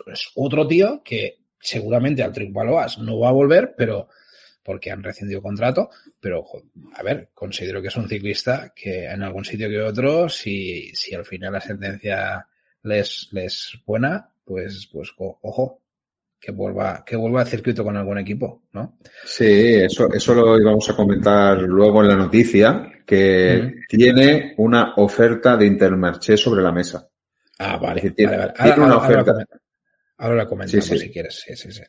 es, 0.06 0.30
otro 0.34 0.66
tío 0.66 1.02
que 1.04 1.40
seguramente 1.60 2.22
al 2.22 2.32
Trick 2.32 2.52
Baloas 2.52 2.98
no 2.98 3.18
va 3.18 3.28
a 3.28 3.32
volver, 3.32 3.74
pero 3.76 4.08
porque 4.62 4.90
han 4.90 5.02
rescindido 5.02 5.42
contrato, 5.42 5.90
pero 6.20 6.44
a 6.94 7.02
ver, 7.02 7.30
considero 7.34 7.82
que 7.82 7.88
es 7.88 7.96
un 7.96 8.08
ciclista 8.08 8.72
que 8.74 9.06
en 9.06 9.22
algún 9.22 9.44
sitio 9.44 9.68
que 9.68 9.80
otro, 9.80 10.28
si, 10.28 10.94
si 10.94 11.14
al 11.14 11.24
final 11.24 11.52
la 11.52 11.60
sentencia 11.60 12.46
les, 12.82 13.28
les 13.32 13.78
buena, 13.84 14.30
pues, 14.44 14.88
pues 14.90 15.12
ojo, 15.18 15.82
que 16.40 16.52
vuelva, 16.52 17.04
que 17.04 17.16
vuelva 17.16 17.42
al 17.42 17.46
circuito 17.46 17.84
con 17.84 17.96
algún 17.96 18.18
equipo, 18.18 18.62
¿no? 18.72 18.98
Sí, 19.24 19.74
eso, 19.74 20.10
eso 20.12 20.34
lo 20.34 20.58
íbamos 20.58 20.88
a 20.88 20.96
comentar 20.96 21.58
luego 21.58 22.02
en 22.02 22.08
la 22.08 22.16
noticia, 22.16 22.90
que 23.04 23.82
tiene 23.88 24.54
una 24.56 24.94
oferta 24.96 25.56
de 25.56 25.66
Intermarché 25.66 26.36
sobre 26.36 26.62
la 26.62 26.72
mesa. 26.72 27.06
Ah, 27.58 27.76
vale. 27.76 28.10
tiene, 28.12 28.36
vale, 28.36 28.52
vale. 28.58 28.72
Tiene 28.72 28.86
una 28.86 28.96
oferta. 28.96 29.44
Ahora 30.16 30.36
la 30.36 30.46
comentamos 30.46 30.84
sí, 30.84 30.98
sí. 30.98 31.04
si 31.06 31.10
quieres. 31.10 31.42
Sí, 31.46 31.56
sí, 31.56 31.72
sí. 31.72 31.82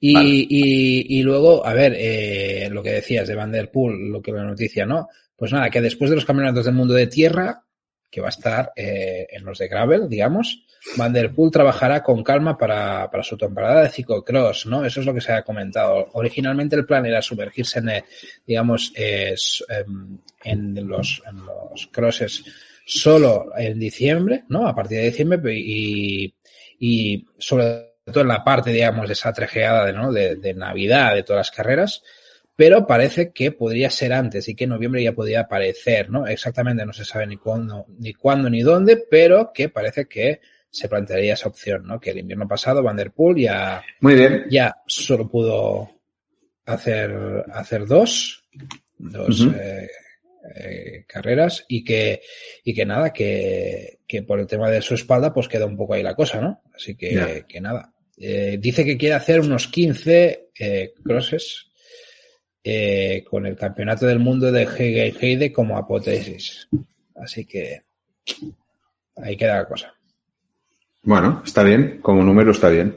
Y, 0.00 0.14
vale. 0.14 0.28
y, 0.28 1.18
y, 1.18 1.22
luego, 1.22 1.64
a 1.66 1.72
ver, 1.72 1.94
eh, 1.96 2.68
lo 2.70 2.82
que 2.82 2.92
decías 2.92 3.26
de 3.28 3.34
Van 3.34 3.52
Der 3.52 3.70
Poel, 3.70 4.10
lo 4.10 4.20
que 4.20 4.32
la 4.32 4.44
noticia, 4.44 4.84
¿no? 4.84 5.08
Pues 5.34 5.52
nada, 5.52 5.70
que 5.70 5.80
después 5.80 6.10
de 6.10 6.16
los 6.16 6.24
campeonatos 6.24 6.64
del 6.64 6.74
mundo 6.74 6.94
de 6.94 7.06
tierra, 7.06 7.65
que 8.16 8.22
va 8.22 8.28
a 8.28 8.30
estar 8.30 8.72
eh, 8.74 9.26
en 9.28 9.44
los 9.44 9.58
de 9.58 9.68
Gravel, 9.68 10.08
digamos. 10.08 10.64
Van 10.96 11.12
der 11.12 11.34
Poel 11.34 11.50
trabajará 11.50 12.02
con 12.02 12.24
calma 12.24 12.56
para, 12.56 13.10
para 13.10 13.22
su 13.22 13.36
temporada 13.36 13.82
de 13.82 13.90
ciclocross, 13.90 14.64
¿no? 14.64 14.86
Eso 14.86 15.00
es 15.00 15.06
lo 15.06 15.12
que 15.12 15.20
se 15.20 15.34
ha 15.34 15.42
comentado. 15.42 16.08
Originalmente 16.14 16.76
el 16.76 16.86
plan 16.86 17.04
era 17.04 17.20
sumergirse 17.20 17.80
en, 17.80 17.90
eh, 17.90 18.04
digamos, 18.46 18.90
eh, 18.96 19.34
em, 19.68 20.16
en, 20.44 20.88
los, 20.88 21.22
en 21.28 21.44
los 21.44 21.88
crosses 21.88 22.42
solo 22.86 23.52
en 23.54 23.78
diciembre, 23.78 24.44
¿no? 24.48 24.66
A 24.66 24.74
partir 24.74 24.96
de 24.96 25.10
diciembre 25.10 25.54
y, 25.54 26.34
y 26.80 27.26
sobre 27.36 27.96
todo 28.06 28.22
en 28.22 28.28
la 28.28 28.42
parte, 28.42 28.70
digamos, 28.70 29.08
de 29.08 29.12
esa 29.12 29.30
trejeada 29.34 29.84
de, 29.84 29.92
¿no? 29.92 30.10
de, 30.10 30.36
de 30.36 30.54
Navidad, 30.54 31.14
de 31.14 31.22
todas 31.22 31.40
las 31.40 31.50
carreras, 31.50 32.02
pero 32.56 32.86
parece 32.86 33.32
que 33.32 33.52
podría 33.52 33.90
ser 33.90 34.14
antes 34.14 34.48
y 34.48 34.54
que 34.54 34.64
en 34.64 34.70
noviembre 34.70 35.02
ya 35.02 35.12
podría 35.12 35.40
aparecer, 35.40 36.10
¿no? 36.10 36.26
Exactamente 36.26 36.86
no 36.86 36.92
se 36.92 37.04
sabe 37.04 37.26
ni 37.26 37.36
cuándo, 37.36 37.86
ni 37.98 38.14
cuándo 38.14 38.48
ni 38.48 38.62
dónde, 38.62 39.04
pero 39.10 39.52
que 39.52 39.68
parece 39.68 40.06
que 40.06 40.40
se 40.70 40.88
plantearía 40.88 41.34
esa 41.34 41.48
opción, 41.48 41.86
¿no? 41.86 42.00
Que 42.00 42.10
el 42.10 42.18
invierno 42.18 42.48
pasado 42.48 42.82
Van 42.82 42.96
der 42.96 43.12
Poel 43.12 43.36
ya, 43.36 43.84
Muy 44.00 44.14
bien. 44.14 44.46
ya 44.50 44.74
solo 44.86 45.28
pudo 45.28 45.90
hacer, 46.64 47.44
hacer 47.52 47.86
dos, 47.86 48.44
dos 48.98 49.48
eh, 49.54 49.88
eh, 50.54 51.04
carreras 51.06 51.64
y 51.68 51.84
que, 51.84 52.22
y 52.64 52.74
que 52.74 52.86
nada, 52.86 53.12
que, 53.12 53.98
que 54.06 54.22
por 54.22 54.40
el 54.40 54.46
tema 54.46 54.70
de 54.70 54.80
su 54.80 54.94
espalda 54.94 55.32
pues 55.32 55.48
queda 55.48 55.66
un 55.66 55.76
poco 55.76 55.94
ahí 55.94 56.02
la 56.02 56.14
cosa, 56.14 56.40
¿no? 56.40 56.62
Así 56.74 56.96
que, 56.96 57.44
que 57.46 57.60
nada. 57.60 57.92
Eh, 58.16 58.56
dice 58.58 58.84
que 58.84 58.96
quiere 58.96 59.14
hacer 59.14 59.40
unos 59.40 59.68
15 59.68 60.48
eh, 60.58 60.94
crosses 61.04 61.70
eh, 62.68 63.22
con 63.30 63.46
el 63.46 63.54
campeonato 63.54 64.06
del 64.06 64.18
mundo 64.18 64.50
de 64.50 64.64
Heide 64.64 65.14
Heide 65.20 65.52
como 65.52 65.78
apoteosis. 65.78 66.68
Así 67.14 67.44
que 67.44 67.82
ahí 69.14 69.36
queda 69.36 69.58
la 69.58 69.68
cosa. 69.68 69.94
Bueno, 71.04 71.42
está 71.46 71.62
bien, 71.62 72.00
como 72.02 72.24
número 72.24 72.50
está 72.50 72.68
bien. 72.68 72.96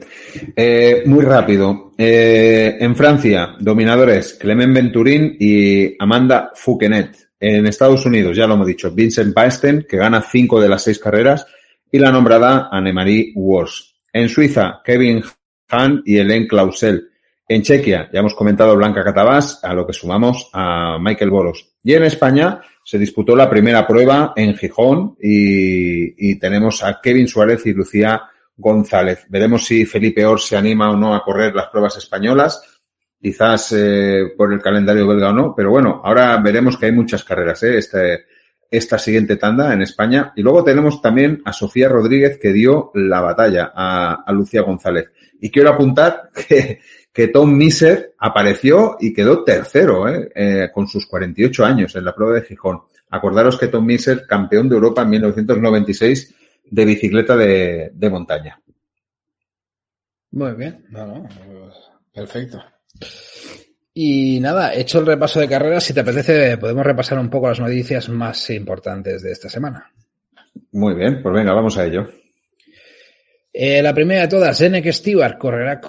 Eh, 0.56 1.04
muy 1.06 1.24
rápido. 1.24 1.92
Eh, 1.96 2.78
en 2.80 2.96
Francia, 2.96 3.54
dominadores 3.60 4.34
Clement 4.34 4.74
Venturín 4.74 5.36
y 5.38 5.94
Amanda 6.02 6.50
Fouquenet. 6.52 7.30
En 7.38 7.64
Estados 7.68 8.04
Unidos, 8.04 8.36
ya 8.36 8.48
lo 8.48 8.54
hemos 8.54 8.66
dicho, 8.66 8.90
Vincent 8.90 9.32
Paesten, 9.32 9.86
que 9.88 9.98
gana 9.98 10.20
cinco 10.20 10.60
de 10.60 10.68
las 10.68 10.82
seis 10.82 10.98
carreras, 10.98 11.46
y 11.92 12.00
la 12.00 12.10
nombrada 12.10 12.68
Annemarie 12.72 13.32
Wors. 13.36 13.94
En 14.12 14.28
Suiza, 14.28 14.80
Kevin 14.84 15.22
Hahn 15.68 16.02
y 16.04 16.16
Hélène 16.16 16.48
Clausel. 16.48 17.09
En 17.50 17.62
Chequia, 17.62 18.08
ya 18.12 18.20
hemos 18.20 18.36
comentado 18.36 18.76
Blanca 18.76 19.02
Catabás, 19.02 19.58
a 19.64 19.74
lo 19.74 19.84
que 19.84 19.92
sumamos 19.92 20.48
a 20.52 20.98
Michael 21.00 21.32
Boros. 21.32 21.72
Y 21.82 21.94
en 21.94 22.04
España 22.04 22.60
se 22.84 22.96
disputó 22.96 23.34
la 23.34 23.50
primera 23.50 23.88
prueba 23.88 24.32
en 24.36 24.54
Gijón 24.54 25.16
y, 25.20 26.38
tenemos 26.38 26.84
a 26.84 27.00
Kevin 27.02 27.26
Suárez 27.26 27.66
y 27.66 27.72
Lucía 27.72 28.22
González. 28.56 29.26
Veremos 29.28 29.64
si 29.64 29.84
Felipe 29.84 30.24
Or 30.24 30.40
se 30.40 30.56
anima 30.56 30.92
o 30.92 30.96
no 30.96 31.12
a 31.12 31.24
correr 31.24 31.52
las 31.52 31.66
pruebas 31.66 31.96
españolas, 31.96 32.62
quizás 33.20 33.72
eh, 33.76 34.32
por 34.36 34.52
el 34.52 34.62
calendario 34.62 35.08
belga 35.08 35.30
o 35.30 35.32
no, 35.32 35.52
pero 35.52 35.70
bueno, 35.70 36.00
ahora 36.04 36.36
veremos 36.36 36.76
que 36.76 36.86
hay 36.86 36.92
muchas 36.92 37.24
carreras 37.24 37.64
¿eh? 37.64 37.78
este, 37.78 38.26
esta 38.70 38.96
siguiente 38.96 39.34
tanda 39.34 39.74
en 39.74 39.82
España. 39.82 40.32
Y 40.36 40.42
luego 40.42 40.62
tenemos 40.62 41.02
también 41.02 41.42
a 41.44 41.52
Sofía 41.52 41.88
Rodríguez 41.88 42.38
que 42.40 42.52
dio 42.52 42.92
la 42.94 43.20
batalla 43.20 43.72
a, 43.74 44.22
a 44.24 44.32
Lucía 44.32 44.62
González. 44.62 45.10
Y 45.40 45.50
quiero 45.50 45.70
apuntar 45.70 46.30
que, 46.48 46.78
que 47.12 47.28
Tom 47.28 47.56
Miser 47.56 48.14
apareció 48.18 48.96
y 49.00 49.12
quedó 49.12 49.42
tercero 49.42 50.08
¿eh? 50.08 50.30
Eh, 50.34 50.68
con 50.72 50.86
sus 50.86 51.06
48 51.06 51.64
años 51.64 51.96
en 51.96 52.04
la 52.04 52.14
prueba 52.14 52.34
de 52.34 52.42
Gijón. 52.42 52.82
Acordaros 53.10 53.58
que 53.58 53.68
Tom 53.68 53.84
Miser, 53.84 54.26
campeón 54.26 54.68
de 54.68 54.76
Europa 54.76 55.02
en 55.02 55.10
1996 55.10 56.34
de 56.70 56.84
bicicleta 56.84 57.36
de, 57.36 57.90
de 57.92 58.10
montaña. 58.10 58.60
Muy 60.32 60.52
bien, 60.52 60.86
no, 60.90 61.06
no, 61.06 61.28
perfecto. 62.12 62.62
Y 63.92 64.38
nada, 64.38 64.72
hecho 64.72 65.00
el 65.00 65.06
repaso 65.06 65.40
de 65.40 65.48
carreras, 65.48 65.82
si 65.82 65.92
te 65.92 66.00
apetece, 66.00 66.56
podemos 66.58 66.86
repasar 66.86 67.18
un 67.18 67.28
poco 67.28 67.48
las 67.48 67.58
noticias 67.58 68.08
más 68.08 68.48
importantes 68.50 69.22
de 69.22 69.32
esta 69.32 69.48
semana. 69.48 69.92
Muy 70.72 70.94
bien, 70.94 71.20
pues 71.20 71.34
venga, 71.34 71.52
vamos 71.52 71.76
a 71.76 71.84
ello. 71.84 72.08
Eh, 73.52 73.82
la 73.82 73.92
primera 73.92 74.22
de 74.22 74.28
todas, 74.28 74.56
Zenek 74.56 74.92
Stewart 74.92 75.36
correrá 75.36 75.80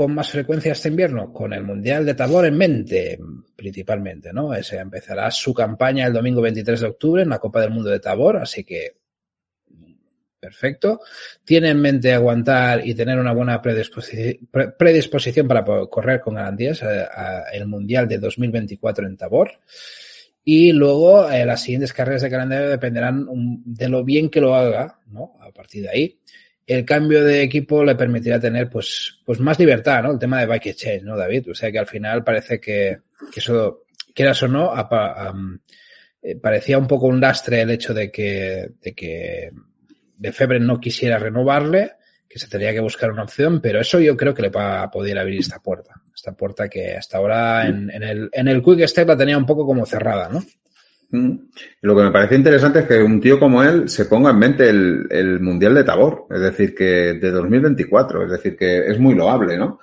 con 0.00 0.14
más 0.14 0.30
frecuencia 0.30 0.72
este 0.72 0.88
invierno, 0.88 1.30
con 1.30 1.52
el 1.52 1.62
Mundial 1.62 2.06
de 2.06 2.14
Tabor 2.14 2.46
en 2.46 2.56
mente, 2.56 3.18
principalmente, 3.54 4.32
¿no? 4.32 4.54
Ese 4.54 4.78
empezará 4.78 5.30
su 5.30 5.52
campaña 5.52 6.06
el 6.06 6.14
domingo 6.14 6.40
23 6.40 6.80
de 6.80 6.86
octubre 6.86 7.22
en 7.22 7.28
la 7.28 7.38
Copa 7.38 7.60
del 7.60 7.68
Mundo 7.68 7.90
de 7.90 8.00
Tabor, 8.00 8.38
así 8.38 8.64
que 8.64 8.96
perfecto. 10.40 11.02
Tiene 11.44 11.68
en 11.68 11.82
mente 11.82 12.14
aguantar 12.14 12.80
y 12.82 12.94
tener 12.94 13.18
una 13.18 13.34
buena 13.34 13.60
predisposición, 13.60 15.46
para 15.46 15.66
correr 15.90 16.22
con 16.22 16.36
garantías 16.36 16.82
a, 16.82 16.88
a 16.88 17.50
el 17.52 17.66
Mundial 17.66 18.08
de 18.08 18.16
2024 18.16 19.06
en 19.06 19.18
Tabor. 19.18 19.50
Y 20.42 20.72
luego 20.72 21.30
eh, 21.30 21.44
las 21.44 21.60
siguientes 21.60 21.92
carreras 21.92 22.22
de 22.22 22.30
calendario 22.30 22.70
dependerán 22.70 23.28
um, 23.28 23.62
de 23.66 23.90
lo 23.90 24.02
bien 24.02 24.30
que 24.30 24.40
lo 24.40 24.54
haga, 24.54 24.98
¿no? 25.08 25.36
A 25.40 25.50
partir 25.52 25.82
de 25.82 25.90
ahí 25.90 26.20
el 26.70 26.84
cambio 26.84 27.24
de 27.24 27.42
equipo 27.42 27.82
le 27.82 27.96
permitirá 27.96 28.38
tener 28.38 28.70
pues, 28.70 29.18
pues 29.24 29.40
más 29.40 29.58
libertad, 29.58 30.04
¿no? 30.04 30.12
El 30.12 30.20
tema 30.20 30.38
de 30.38 30.46
bike 30.46 30.66
exchange, 30.66 31.02
¿no, 31.02 31.16
David? 31.16 31.50
O 31.50 31.54
sea 31.54 31.72
que 31.72 31.80
al 31.80 31.86
final 31.86 32.22
parece 32.22 32.60
que, 32.60 32.98
que 33.32 33.40
eso, 33.40 33.82
quieras 34.14 34.40
o 34.44 34.48
no, 34.48 34.72
eh, 36.22 36.36
parecía 36.36 36.78
un 36.78 36.86
poco 36.86 37.08
un 37.08 37.20
lastre 37.20 37.62
el 37.62 37.70
hecho 37.72 37.92
de 37.92 38.12
que, 38.12 38.70
de 38.80 38.94
que 38.94 39.50
de 40.16 40.60
no 40.60 40.78
quisiera 40.78 41.18
renovarle, 41.18 41.94
que 42.28 42.38
se 42.38 42.46
tenía 42.46 42.72
que 42.72 42.78
buscar 42.78 43.10
una 43.10 43.24
opción, 43.24 43.60
pero 43.60 43.80
eso 43.80 43.98
yo 43.98 44.16
creo 44.16 44.32
que 44.32 44.42
le 44.42 44.50
va 44.50 44.82
a 44.82 44.90
poder 44.92 45.18
abrir 45.18 45.40
esta 45.40 45.58
puerta. 45.58 46.00
Esta 46.14 46.32
puerta 46.32 46.68
que 46.68 46.94
hasta 46.94 47.18
ahora 47.18 47.66
en, 47.66 47.90
en 47.90 48.04
el, 48.04 48.30
en 48.32 48.46
el 48.46 48.62
Quick 48.62 48.86
Step 48.86 49.08
la 49.08 49.16
tenía 49.16 49.36
un 49.36 49.46
poco 49.46 49.66
como 49.66 49.84
cerrada, 49.86 50.28
¿no? 50.28 50.40
Mm. 51.10 51.32
Lo 51.82 51.96
que 51.96 52.02
me 52.02 52.10
parece 52.10 52.36
interesante 52.36 52.80
es 52.80 52.86
que 52.86 53.02
un 53.02 53.20
tío 53.20 53.38
como 53.38 53.62
él 53.62 53.88
se 53.88 54.04
ponga 54.04 54.30
en 54.30 54.38
mente 54.38 54.68
el, 54.68 55.06
el, 55.10 55.40
Mundial 55.40 55.74
de 55.74 55.84
Tabor, 55.84 56.26
es 56.30 56.40
decir, 56.40 56.74
que 56.74 56.84
de 57.14 57.30
2024, 57.30 58.24
es 58.24 58.30
decir, 58.30 58.56
que 58.56 58.78
es 58.88 58.98
muy 58.98 59.14
loable, 59.14 59.56
¿no? 59.56 59.80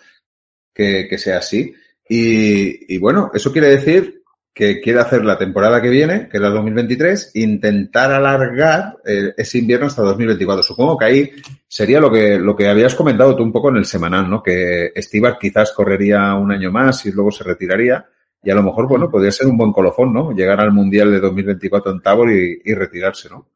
Que, 0.73 1.07
que 1.09 1.17
sea 1.17 1.39
así. 1.39 1.73
Y, 2.07 2.93
y, 2.93 2.97
bueno, 2.97 3.31
eso 3.33 3.51
quiere 3.51 3.67
decir 3.67 4.23
que 4.57 4.81
quiere 4.81 4.99
hacer 4.99 5.23
la 5.23 5.37
temporada 5.37 5.79
que 5.81 5.89
viene, 5.89 6.27
que 6.29 6.37
es 6.37 6.41
la 6.41 6.49
2023, 6.49 7.31
intentar 7.35 8.11
alargar 8.11 8.97
eh, 9.05 9.33
ese 9.37 9.59
invierno 9.59 9.85
hasta 9.85 10.01
2024. 10.01 10.63
Supongo 10.63 10.97
que 10.97 11.05
ahí 11.05 11.31
sería 11.67 11.99
lo 11.99 12.11
que, 12.11 12.39
lo 12.39 12.55
que 12.55 12.67
habías 12.67 12.95
comentado 12.95 13.35
tú 13.35 13.43
un 13.43 13.51
poco 13.51 13.69
en 13.69 13.77
el 13.77 13.85
semanal, 13.85 14.27
¿no? 14.27 14.41
Que 14.41 14.91
Estibar 14.95 15.37
quizás 15.37 15.73
correría 15.73 16.33
un 16.33 16.51
año 16.51 16.71
más 16.71 17.05
y 17.05 17.11
luego 17.11 17.29
se 17.29 17.43
retiraría. 17.43 18.03
Y 18.47 18.49
a 18.49 18.55
lo 18.55 18.63
mejor, 18.63 18.87
bueno, 18.87 19.11
podría 19.11 19.29
ser 19.33 19.47
un 19.47 19.57
buen 19.57 19.73
colofón, 19.73 20.13
¿no? 20.13 20.31
Llegar 20.31 20.61
al 20.61 20.71
Mundial 20.71 21.11
de 21.11 21.19
2024 21.19 21.91
en 21.91 22.01
Tabor 22.01 22.31
y, 22.31 22.61
y 22.63 22.73
retirarse, 22.75 23.27
¿no? 23.27 23.51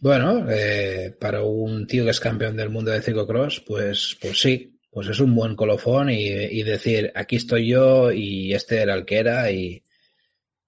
Bueno, 0.00 0.44
eh, 0.50 1.16
para 1.18 1.42
un 1.44 1.86
tío 1.86 2.04
que 2.04 2.10
es 2.10 2.20
campeón 2.20 2.58
del 2.58 2.68
mundo 2.68 2.90
de 2.90 3.00
ciclocross, 3.00 3.62
pues, 3.66 4.18
pues 4.20 4.38
sí, 4.38 4.78
pues 4.90 5.08
es 5.08 5.18
un 5.20 5.34
buen 5.34 5.56
colofón 5.56 6.10
y, 6.10 6.26
y, 6.26 6.62
decir, 6.62 7.10
aquí 7.14 7.36
estoy 7.36 7.68
yo 7.68 8.12
y 8.12 8.52
este 8.52 8.82
era 8.82 8.92
el 8.92 9.06
que 9.06 9.16
era 9.16 9.50
y, 9.50 9.82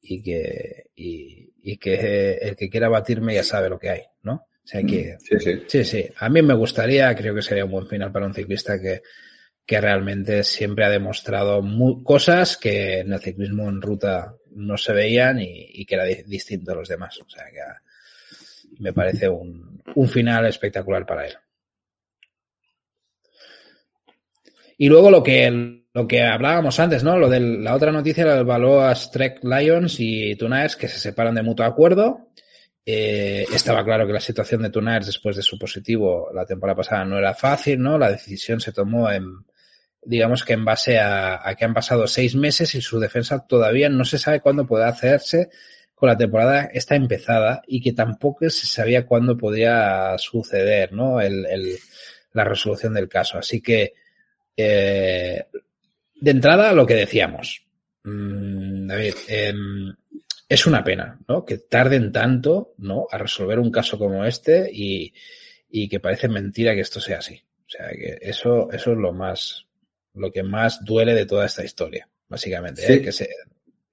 y 0.00 0.22
que, 0.22 0.84
y, 0.96 1.52
y, 1.62 1.76
que 1.76 2.38
el 2.40 2.56
que 2.56 2.70
quiera 2.70 2.88
batirme 2.88 3.34
ya 3.34 3.44
sabe 3.44 3.68
lo 3.68 3.78
que 3.78 3.90
hay, 3.90 4.00
¿no? 4.22 4.36
O 4.36 4.66
sea 4.66 4.82
que, 4.84 5.18
sí, 5.18 5.38
sí. 5.38 5.62
sí, 5.66 5.84
sí, 5.84 6.06
a 6.16 6.30
mí 6.30 6.40
me 6.40 6.54
gustaría, 6.54 7.14
creo 7.14 7.34
que 7.34 7.42
sería 7.42 7.66
un 7.66 7.72
buen 7.72 7.86
final 7.86 8.10
para 8.10 8.24
un 8.24 8.32
ciclista 8.32 8.80
que, 8.80 9.02
que 9.66 9.80
realmente 9.80 10.42
siempre 10.44 10.84
ha 10.84 10.90
demostrado 10.90 11.62
cosas 12.02 12.56
que 12.56 13.00
en 13.00 13.12
el 13.12 13.20
ciclismo 13.20 13.68
en 13.68 13.80
ruta 13.80 14.34
no 14.54 14.76
se 14.76 14.92
veían 14.92 15.40
y, 15.40 15.84
que 15.86 15.94
era 15.94 16.04
di 16.04 16.22
distinto 16.26 16.72
a 16.72 16.76
los 16.76 16.88
demás. 16.88 17.18
O 17.20 17.28
sea 17.28 17.44
que 17.44 17.60
me 18.80 18.92
parece 18.92 19.28
un, 19.28 19.80
un, 19.94 20.08
final 20.08 20.46
espectacular 20.46 21.06
para 21.06 21.26
él. 21.26 21.34
Y 24.78 24.88
luego 24.88 25.10
lo 25.10 25.22
que, 25.22 25.84
lo 25.94 26.08
que 26.08 26.22
hablábamos 26.22 26.80
antes, 26.80 27.04
¿no? 27.04 27.16
Lo 27.16 27.28
de 27.28 27.40
la 27.40 27.74
otra 27.76 27.92
noticia, 27.92 28.24
lo 28.24 28.34
del 28.34 28.44
Valois 28.44 29.10
Trek 29.12 29.44
Lions 29.44 29.96
y 30.00 30.34
Tunaers 30.34 30.74
que 30.74 30.88
se 30.88 30.98
separan 30.98 31.36
de 31.36 31.42
mutuo 31.42 31.64
acuerdo. 31.64 32.32
Eh, 32.84 33.46
estaba 33.54 33.84
claro 33.84 34.08
que 34.08 34.12
la 34.12 34.20
situación 34.20 34.62
de 34.62 34.70
Tunaers 34.70 35.06
después 35.06 35.36
de 35.36 35.42
su 35.42 35.56
positivo 35.56 36.30
la 36.34 36.44
temporada 36.44 36.78
pasada 36.78 37.04
no 37.04 37.16
era 37.16 37.32
fácil, 37.32 37.80
¿no? 37.80 37.96
La 37.96 38.10
decisión 38.10 38.58
se 38.58 38.72
tomó 38.72 39.08
en, 39.08 39.44
digamos 40.05 40.44
que 40.44 40.55
en 40.55 40.64
base 40.64 40.98
a, 40.98 41.55
que 41.57 41.64
han 41.64 41.74
pasado 41.74 42.07
seis 42.07 42.34
meses 42.34 42.74
y 42.74 42.80
su 42.80 42.98
defensa 42.98 43.46
todavía 43.46 43.88
no 43.88 44.05
se 44.05 44.18
sabe 44.18 44.40
cuándo 44.40 44.66
puede 44.66 44.84
hacerse 44.84 45.50
con 45.94 46.09
la 46.09 46.16
temporada 46.16 46.68
está 46.72 46.96
empezada 46.96 47.62
y 47.64 47.80
que 47.80 47.92
tampoco 47.92 48.50
se 48.50 48.66
sabía 48.66 49.07
cuándo 49.07 49.36
podía 49.36 50.18
suceder, 50.18 50.92
¿no? 50.92 51.20
El, 51.20 51.46
el, 51.46 51.78
la 52.32 52.42
resolución 52.42 52.94
del 52.94 53.09
caso. 53.09 53.38
Así 53.38 53.61
que, 53.61 53.94
eh, 54.57 55.44
de 56.16 56.30
entrada, 56.32 56.72
lo 56.72 56.84
que 56.86 56.94
decíamos, 56.94 57.64
mm, 58.03 58.88
David, 58.88 59.14
eh, 59.28 59.55
es 60.48 60.66
una 60.66 60.82
pena, 60.82 61.20
¿no? 61.28 61.44
Que 61.44 61.59
tarden 61.59 62.11
tanto, 62.11 62.74
¿no? 62.78 63.07
A 63.09 63.18
resolver 63.18 63.61
un 63.61 63.70
caso 63.70 63.96
como 63.96 64.24
este 64.24 64.68
y, 64.72 65.14
y 65.70 65.88
que 65.88 66.00
parece 66.00 66.28
mentira 66.28 66.74
que 66.74 66.80
esto 66.80 67.00
sea 67.00 67.18
así. 67.18 67.40
O 67.64 67.70
sea, 67.70 67.88
que 67.90 68.18
eso, 68.20 68.70
eso 68.72 68.90
es 68.90 68.98
lo 68.98 69.12
más, 69.12 69.66
lo 70.14 70.30
que 70.30 70.42
más 70.42 70.84
duele 70.84 71.14
de 71.14 71.26
toda 71.26 71.46
esta 71.46 71.64
historia, 71.64 72.08
básicamente. 72.28 72.92
¿eh? 72.92 73.02
Que 73.02 73.12
sea, 73.12 73.28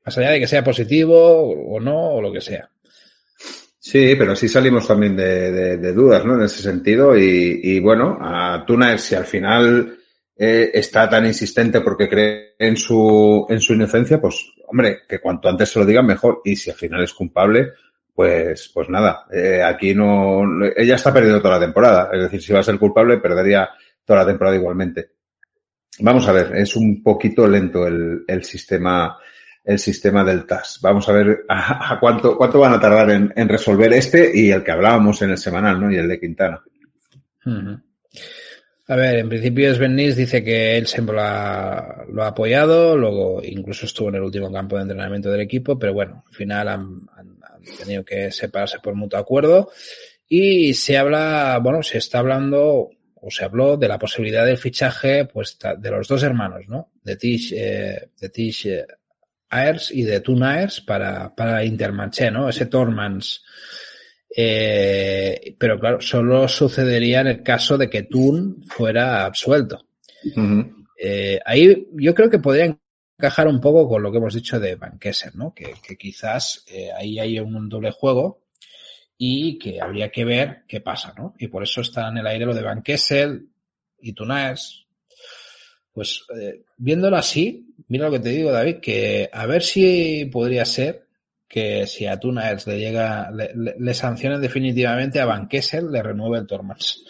más 0.05 0.17
allá 0.17 0.31
de 0.31 0.39
que 0.39 0.47
sea 0.47 0.63
positivo 0.63 1.49
o 1.49 1.79
no, 1.79 2.15
o 2.15 2.21
lo 2.21 2.31
que 2.31 2.41
sea. 2.41 2.69
Sí, 3.81 4.15
pero 4.17 4.35
sí 4.35 4.47
salimos 4.49 4.87
también 4.87 5.15
de, 5.15 5.51
de, 5.51 5.77
de 5.77 5.93
dudas, 5.93 6.25
¿no? 6.25 6.35
En 6.35 6.43
ese 6.43 6.61
sentido. 6.61 7.17
Y, 7.17 7.59
y 7.63 7.79
bueno, 7.79 8.17
a 8.21 8.63
Tuna, 8.67 8.97
si 8.97 9.15
al 9.15 9.25
final 9.25 9.97
eh, 10.37 10.71
está 10.73 11.09
tan 11.09 11.25
insistente 11.25 11.81
porque 11.81 12.09
cree 12.09 12.55
en 12.59 12.75
su, 12.75 13.45
en 13.49 13.61
su 13.61 13.73
inocencia, 13.73 14.19
pues, 14.19 14.53
hombre, 14.67 14.99
que 15.07 15.19
cuanto 15.19 15.49
antes 15.49 15.69
se 15.69 15.79
lo 15.79 15.85
digan 15.85 16.05
mejor. 16.05 16.41
Y 16.43 16.55
si 16.55 16.69
al 16.69 16.75
final 16.75 17.03
es 17.03 17.13
culpable, 17.13 17.71
pues, 18.13 18.69
pues 18.73 18.89
nada, 18.89 19.25
eh, 19.31 19.63
aquí 19.63 19.95
no, 19.95 20.43
ella 20.75 20.95
está 20.95 21.13
perdiendo 21.13 21.41
toda 21.41 21.55
la 21.57 21.65
temporada. 21.65 22.09
Es 22.13 22.23
decir, 22.23 22.41
si 22.41 22.51
va 22.51 22.59
a 22.59 22.63
ser 22.63 22.77
culpable, 22.77 23.17
perdería 23.17 23.69
toda 24.03 24.19
la 24.19 24.27
temporada 24.27 24.57
igualmente. 24.57 25.11
Vamos 25.99 26.27
a 26.27 26.31
ver, 26.31 26.55
es 26.55 26.75
un 26.75 27.03
poquito 27.03 27.47
lento 27.47 27.85
el, 27.85 28.43
sistema, 28.43 29.17
el 29.63 29.79
sistema 29.79 30.23
del 30.23 30.45
TAS. 30.45 30.79
Vamos 30.81 31.09
a 31.09 31.13
ver 31.13 31.45
a, 31.49 31.97
cuánto, 31.99 32.37
cuánto 32.37 32.59
van 32.59 32.73
a 32.73 32.79
tardar 32.79 33.09
en, 33.11 33.49
resolver 33.49 33.91
este 33.93 34.31
y 34.33 34.51
el 34.51 34.63
que 34.63 34.71
hablábamos 34.71 35.21
en 35.21 35.31
el 35.31 35.37
semanal, 35.37 35.79
¿no? 35.79 35.91
Y 35.91 35.97
el 35.97 36.07
de 36.07 36.19
Quintana. 36.19 36.61
A 38.87 38.95
ver, 38.95 39.19
en 39.19 39.29
principio 39.29 39.73
Sven 39.75 39.95
Nys 39.95 40.15
dice 40.15 40.43
que 40.43 40.77
él 40.77 40.87
siempre 40.87 41.15
lo 41.15 41.21
ha, 41.21 42.27
apoyado, 42.27 42.97
luego 42.97 43.41
incluso 43.43 43.85
estuvo 43.85 44.09
en 44.09 44.15
el 44.15 44.23
último 44.23 44.51
campo 44.51 44.77
de 44.77 44.83
entrenamiento 44.83 45.29
del 45.29 45.41
equipo, 45.41 45.77
pero 45.77 45.93
bueno, 45.93 46.23
al 46.25 46.33
final 46.33 46.67
han 46.69 47.01
tenido 47.77 48.03
que 48.03 48.31
separarse 48.31 48.79
por 48.79 48.95
mutuo 48.95 49.19
acuerdo 49.19 49.69
y 50.27 50.75
se 50.75 50.97
habla, 50.97 51.59
bueno, 51.61 51.83
se 51.83 51.97
está 51.97 52.19
hablando 52.19 52.91
o 53.21 53.31
se 53.31 53.45
habló 53.45 53.77
de 53.77 53.87
la 53.87 53.99
posibilidad 53.99 54.45
del 54.45 54.57
fichaje 54.57 55.25
pues 55.25 55.57
de 55.77 55.91
los 55.91 56.07
dos 56.07 56.23
hermanos, 56.23 56.67
¿no? 56.67 56.91
De 57.03 57.15
Tish, 57.15 57.53
eh, 57.55 58.09
de 58.19 58.29
Tish 58.29 58.67
eh, 58.67 58.85
Ayers 59.49 59.91
y 59.91 60.03
de 60.03 60.19
Toon 60.21 60.43
Ayers 60.43 60.81
para, 60.81 61.33
para 61.35 61.63
¿no? 62.31 62.49
Ese 62.49 62.65
Tormans. 62.67 63.43
Eh, 64.35 65.55
pero 65.57 65.79
claro, 65.79 66.01
solo 66.01 66.47
sucedería 66.47 67.21
en 67.21 67.27
el 67.27 67.43
caso 67.43 67.77
de 67.77 67.89
que 67.89 68.03
Toon 68.03 68.63
fuera 68.67 69.25
absuelto. 69.25 69.85
Uh 70.35 70.41
-huh. 70.41 71.41
ahí 71.45 71.87
yo 71.93 72.13
creo 72.13 72.29
que 72.29 72.39
podría 72.39 72.77
encajar 73.17 73.47
un 73.47 73.59
poco 73.59 73.87
con 73.87 74.03
lo 74.03 74.11
que 74.11 74.17
hemos 74.17 74.33
dicho 74.33 74.59
de 74.59 74.75
Van 74.75 74.99
Kessel, 74.99 75.31
¿no? 75.35 75.53
Que, 75.53 75.73
que 75.85 75.97
quizás 75.97 76.65
ahí 76.95 77.19
hay 77.19 77.39
un 77.39 77.69
doble 77.69 77.91
juego 77.91 78.41
y 79.21 79.59
que 79.59 79.81
habría 79.81 80.09
que 80.09 80.23
ver 80.23 80.63
qué 80.65 80.79
pasa, 80.79 81.13
¿no? 81.17 81.35
Y 81.37 81.49
por 81.49 81.61
eso 81.61 81.81
está 81.81 82.07
en 82.07 82.17
el 82.17 82.25
aire 82.25 82.45
lo 82.45 82.53
de 82.53 82.63
Van 82.63 82.81
Kessel 82.81 83.49
y 83.99 84.13
Tunaes. 84.13 84.85
Pues 85.91 86.25
eh, 86.39 86.61
viéndolo 86.77 87.17
así, 87.17 87.67
mira 87.89 88.05
lo 88.05 88.13
que 88.13 88.21
te 88.21 88.29
digo, 88.29 88.49
David, 88.49 88.77
que 88.77 89.29
a 89.31 89.45
ver 89.45 89.61
si 89.61 90.23
podría 90.31 90.63
ser 90.63 91.05
que 91.49 91.85
si 91.85 92.05
a 92.05 92.17
Tunaes 92.17 92.65
le 92.65 92.79
llega, 92.79 93.29
le, 93.31 93.51
le, 93.55 93.75
le 93.77 93.93
sancionen 93.93 94.39
definitivamente 94.39 95.19
a 95.19 95.25
Van 95.25 95.49
Kessel, 95.49 95.91
le 95.91 96.01
renueve 96.01 96.37
el 96.37 96.47
Tormans. 96.47 97.03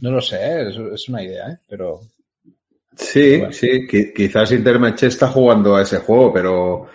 No 0.00 0.10
lo 0.10 0.20
sé, 0.20 0.36
¿eh? 0.36 0.68
es, 0.68 0.76
es, 0.76 1.08
una 1.08 1.22
idea, 1.22 1.48
¿eh? 1.48 1.58
pero. 1.68 2.00
Sí, 2.96 3.36
bueno. 3.36 3.52
sí, 3.52 3.86
quizás 3.86 4.50
Intermarché 4.50 5.06
está 5.06 5.28
jugando 5.28 5.76
a 5.76 5.82
ese 5.82 5.98
juego, 5.98 6.32
pero 6.32 6.88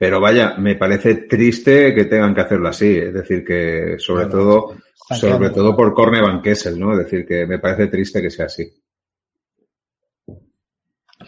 pero 0.00 0.18
vaya, 0.18 0.54
me 0.56 0.76
parece 0.76 1.14
triste 1.28 1.94
que 1.94 2.06
tengan 2.06 2.34
que 2.34 2.40
hacerlo 2.40 2.70
así. 2.70 2.96
Es 2.96 3.12
decir, 3.12 3.44
que 3.44 3.96
sobre 3.98 4.28
todo, 4.28 4.78
sobre 4.96 5.50
todo 5.50 5.76
por 5.76 5.92
Corne 5.92 6.22
Van 6.22 6.40
Kessel, 6.40 6.80
¿no? 6.80 6.92
Es 6.92 7.04
decir, 7.04 7.26
que 7.26 7.44
me 7.44 7.58
parece 7.58 7.88
triste 7.88 8.22
que 8.22 8.30
sea 8.30 8.46
así. 8.46 8.82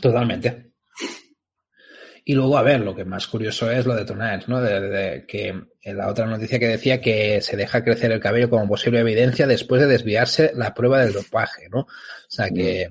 Totalmente. 0.00 0.72
Y 2.24 2.34
luego, 2.34 2.56
a 2.56 2.62
ver, 2.62 2.80
lo 2.80 2.96
que 2.96 3.04
más 3.04 3.28
curioso 3.28 3.70
es 3.70 3.84
lo 3.84 3.94
de 3.94 4.06
Tonals, 4.06 4.48
¿no? 4.48 4.62
De, 4.62 4.80
de, 4.80 5.26
que 5.26 5.48
en 5.82 5.96
la 5.98 6.08
otra 6.08 6.24
noticia 6.24 6.58
que 6.58 6.68
decía 6.68 7.02
que 7.02 7.42
se 7.42 7.58
deja 7.58 7.84
crecer 7.84 8.10
el 8.10 8.20
cabello 8.20 8.48
como 8.48 8.66
posible 8.66 9.00
evidencia 9.00 9.46
después 9.46 9.82
de 9.82 9.88
desviarse 9.88 10.52
la 10.54 10.72
prueba 10.72 11.04
del 11.04 11.12
dopaje, 11.12 11.68
¿no? 11.68 11.80
O 11.80 11.86
sea, 12.26 12.48
que, 12.48 12.88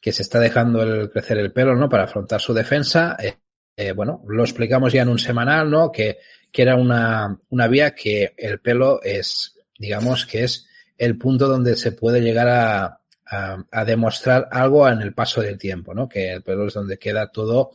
que 0.00 0.12
se 0.12 0.22
está 0.22 0.38
dejando 0.38 0.80
el 0.80 1.10
crecer 1.10 1.38
el 1.38 1.52
pelo, 1.52 1.74
¿no? 1.74 1.88
Para 1.88 2.04
afrontar 2.04 2.40
su 2.40 2.54
defensa. 2.54 3.16
Eh, 3.18 3.34
eh, 3.78 3.92
bueno, 3.92 4.24
lo 4.26 4.42
explicamos 4.42 4.92
ya 4.92 5.02
en 5.02 5.08
un 5.08 5.20
semanal, 5.20 5.70
¿no? 5.70 5.92
Que, 5.92 6.18
que 6.50 6.62
era 6.62 6.74
una, 6.74 7.38
una 7.50 7.68
vía 7.68 7.94
que 7.94 8.34
el 8.36 8.58
pelo 8.58 9.00
es, 9.04 9.56
digamos, 9.78 10.26
que 10.26 10.42
es 10.42 10.66
el 10.96 11.16
punto 11.16 11.46
donde 11.46 11.76
se 11.76 11.92
puede 11.92 12.20
llegar 12.20 12.48
a, 12.48 13.00
a, 13.24 13.64
a, 13.70 13.84
demostrar 13.84 14.48
algo 14.50 14.88
en 14.88 15.00
el 15.00 15.14
paso 15.14 15.42
del 15.42 15.58
tiempo, 15.58 15.94
¿no? 15.94 16.08
Que 16.08 16.32
el 16.32 16.42
pelo 16.42 16.66
es 16.66 16.74
donde 16.74 16.98
queda 16.98 17.30
todo. 17.30 17.70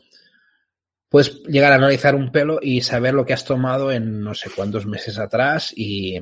Puedes 1.07 1.41
llegar 1.43 1.71
a 1.71 1.75
analizar 1.75 2.15
un 2.15 2.33
pelo 2.33 2.59
y 2.61 2.81
saber 2.81 3.13
lo 3.13 3.25
que 3.25 3.31
has 3.31 3.45
tomado 3.45 3.89
en 3.89 4.19
no 4.21 4.33
sé 4.33 4.49
cuántos 4.53 4.85
meses 4.85 5.17
atrás 5.17 5.71
y, 5.73 6.17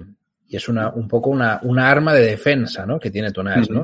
y 0.48 0.56
es 0.58 0.70
una, 0.70 0.90
un 0.90 1.08
poco 1.08 1.32
una, 1.32 1.60
una 1.64 1.90
arma 1.90 2.14
de 2.14 2.22
defensa, 2.24 2.86
¿no? 2.86 3.00
Que 3.00 3.10
tiene 3.10 3.32
Tonás, 3.32 3.68
¿no? 3.72 3.82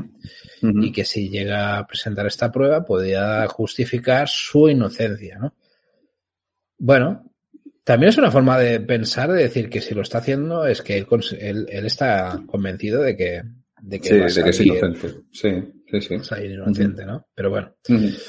Uh 0.62 0.68
-huh. 0.68 0.86
Y 0.86 0.91
que 0.91 1.06
si 1.06 1.28
llega 1.28 1.80
a 1.80 1.88
presentar 1.88 2.28
esta 2.28 2.52
prueba 2.52 2.86
podría 2.86 3.48
justificar 3.48 4.28
su 4.28 4.70
inocencia, 4.70 5.39
¿no? 5.39 5.56
Bueno, 6.78 7.32
también 7.84 8.09
es 8.09 8.17
una 8.17 8.32
forma 8.32 8.59
de 8.59 8.80
pensar, 8.82 9.32
de 9.32 9.43
decir 9.43 9.69
que 9.69 9.82
si 9.82 9.95
lo 9.95 10.01
está 10.01 10.17
haciendo 10.17 10.65
es 10.65 10.82
que 10.82 10.97
él, 10.97 11.07
él, 11.39 11.65
él 11.69 11.86
está 11.86 12.43
convencido 12.45 13.01
de 13.01 13.15
que, 13.15 13.43
de 13.82 13.99
que, 13.99 14.09
sí, 14.09 14.19
va 14.19 14.25
a 14.25 14.30
salir, 14.30 14.36
de 14.36 14.43
que 14.43 14.49
es 14.49 14.61
inocente. 14.61 15.21
Sí, 15.32 15.49
sí, 15.89 16.01
sí. 16.01 16.19
Salir 16.19 16.51
inocente, 16.51 17.03
uh 17.03 17.05
-huh. 17.05 17.07
¿no? 17.07 17.28
Pero 17.34 17.49
bueno, 17.49 17.75
uh 17.88 17.93
-huh. 17.93 18.23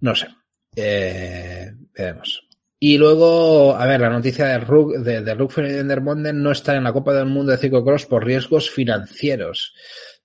no 0.00 0.14
sé. 0.14 0.26
Eh, 0.74 1.70
veremos. 1.96 2.42
Y 2.78 2.98
luego, 2.98 3.74
a 3.74 3.86
ver, 3.86 4.00
la 4.00 4.10
noticia 4.10 4.46
de 4.46 4.58
Rug, 4.58 4.98
de, 4.98 5.22
de 5.22 5.32
y 5.32 5.72
de 5.72 6.32
no 6.34 6.50
está 6.50 6.76
en 6.76 6.84
la 6.84 6.92
Copa 6.92 7.14
del 7.14 7.26
Mundo 7.26 7.52
de 7.52 7.58
Ciclocross 7.58 8.04
por 8.04 8.24
riesgos 8.24 8.70
financieros. 8.70 9.74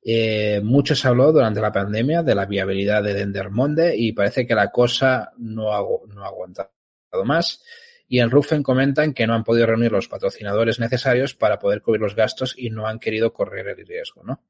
Eh, 0.04 0.60
mucho 0.64 0.96
se 0.96 1.08
habló 1.08 1.32
durante 1.32 1.62
la 1.62 1.72
pandemia 1.72 2.24
de 2.24 2.36
la 2.36 2.48
viabilidad 2.48 3.04
de 3.04 3.14
Dendermonde 3.14 3.96
y 3.96 4.14
parece 4.14 4.46
que 4.48 4.56
la 4.56 4.72
cosa 4.72 5.32
no 5.38 5.74
ha, 5.74 5.80
no 5.80 6.24
ha 6.24 6.28
aguantado 6.28 6.72
más. 7.26 7.64
Y 8.08 8.20
en 8.20 8.30
Rufen 8.30 8.64
comentan 8.64 9.14
que 9.14 9.26
no 9.26 9.34
han 9.34 9.44
podido 9.44 9.68
reunir 9.68 9.92
los 9.92 10.08
patrocinadores 10.08 10.80
necesarios 10.80 11.34
para 11.34 11.60
poder 11.60 11.82
cubrir 11.82 12.02
los 12.02 12.16
gastos 12.16 12.56
y 12.58 12.70
no 12.70 12.88
han 12.88 13.00
querido 13.00 13.32
correr 13.32 13.68
el 13.70 13.88
riesgo, 13.88 14.24
¿no? 14.24 14.44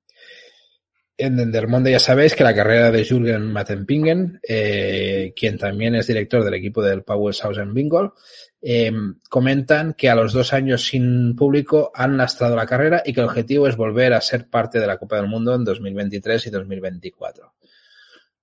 En 1.18 1.38
Dendermonde 1.38 1.92
ya 1.92 2.00
sabéis 2.00 2.34
que 2.34 2.44
la 2.44 2.56
carrera 2.56 2.90
de 2.90 3.06
Jürgen 3.06 3.52
Mattenpingen, 3.52 4.40
eh, 4.48 5.34
quien 5.36 5.60
también 5.60 5.94
es 5.94 6.08
director 6.08 6.44
del 6.44 6.56
equipo 6.56 6.82
del 6.82 7.04
Sausen 7.32 7.76
Bingol, 7.76 8.14
eh, 8.60 8.92
comentan 9.30 9.94
que 9.94 10.10
a 10.10 10.16
los 10.16 10.34
dos 10.34 10.54
años 10.54 10.86
sin 10.88 11.36
público 11.36 11.92
han 11.94 12.18
lastrado 12.18 12.56
la 12.56 12.66
carrera 12.66 13.04
y 13.06 13.14
que 13.14 13.20
el 13.20 13.28
objetivo 13.28 13.68
es 13.68 13.76
volver 13.76 14.14
a 14.14 14.22
ser 14.22 14.50
parte 14.50 14.80
de 14.80 14.88
la 14.88 14.98
Copa 14.98 15.18
del 15.18 15.28
Mundo 15.28 15.54
en 15.54 15.64
2023 15.64 16.48
y 16.48 16.50
2024. 16.50 17.54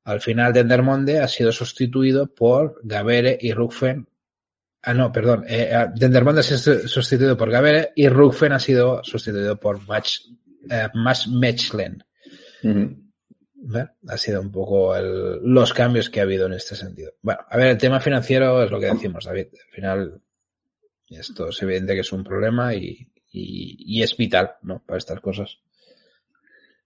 Al 0.05 0.21
final, 0.21 0.53
Dendermonde 0.53 1.19
ha 1.19 1.29
sido 1.29 1.53
sustituido 1.53 2.33
por 2.33 2.81
Gavere 2.83 3.37
y 3.41 3.53
Rugfen. 3.53 4.08
Ah, 4.89 4.95
no, 4.95 5.13
perdón. 5.13 5.45
Eh, 5.47 5.71
Dendermonde 5.97 6.41
ha 6.41 6.43
sido 6.43 6.89
sustituido 6.89 7.37
por 7.37 7.51
Gavere 7.51 7.93
y 7.95 8.09
Rugfen 8.09 8.53
ha 8.53 8.59
sido 8.59 9.05
sustituido 9.05 9.61
por 9.61 9.87
Match, 9.87 10.21
eh, 10.71 10.89
Mechlen. 11.29 12.03
Uh 12.63 12.69
-huh. 12.69 13.91
Ha 14.09 14.17
sido 14.17 14.41
un 14.41 14.51
poco 14.51 14.97
el, 14.97 15.41
los 15.43 15.75
cambios 15.75 16.09
que 16.09 16.21
ha 16.21 16.23
habido 16.23 16.47
en 16.47 16.55
este 16.55 16.75
sentido. 16.75 17.13
Bueno, 17.21 17.41
a 17.51 17.57
ver, 17.59 17.67
el 17.67 17.77
tema 17.77 18.01
financiero 18.01 18.63
es 18.63 18.71
lo 18.71 18.81
que 18.81 18.87
decimos, 18.87 19.27
David. 19.27 19.49
Al 19.53 19.71
final, 19.71 20.21
esto 21.11 21.51
es 21.51 21.63
evidente 21.63 21.93
que 21.93 22.01
es 22.01 22.13
un 22.13 22.25
problema 22.25 22.73
y, 22.75 23.11
y, 23.31 23.99
y 23.99 24.03
es 24.03 24.17
vital, 24.17 24.53
¿no? 24.63 24.83
Para 24.87 24.97
estas 24.97 25.21
cosas. 25.21 25.59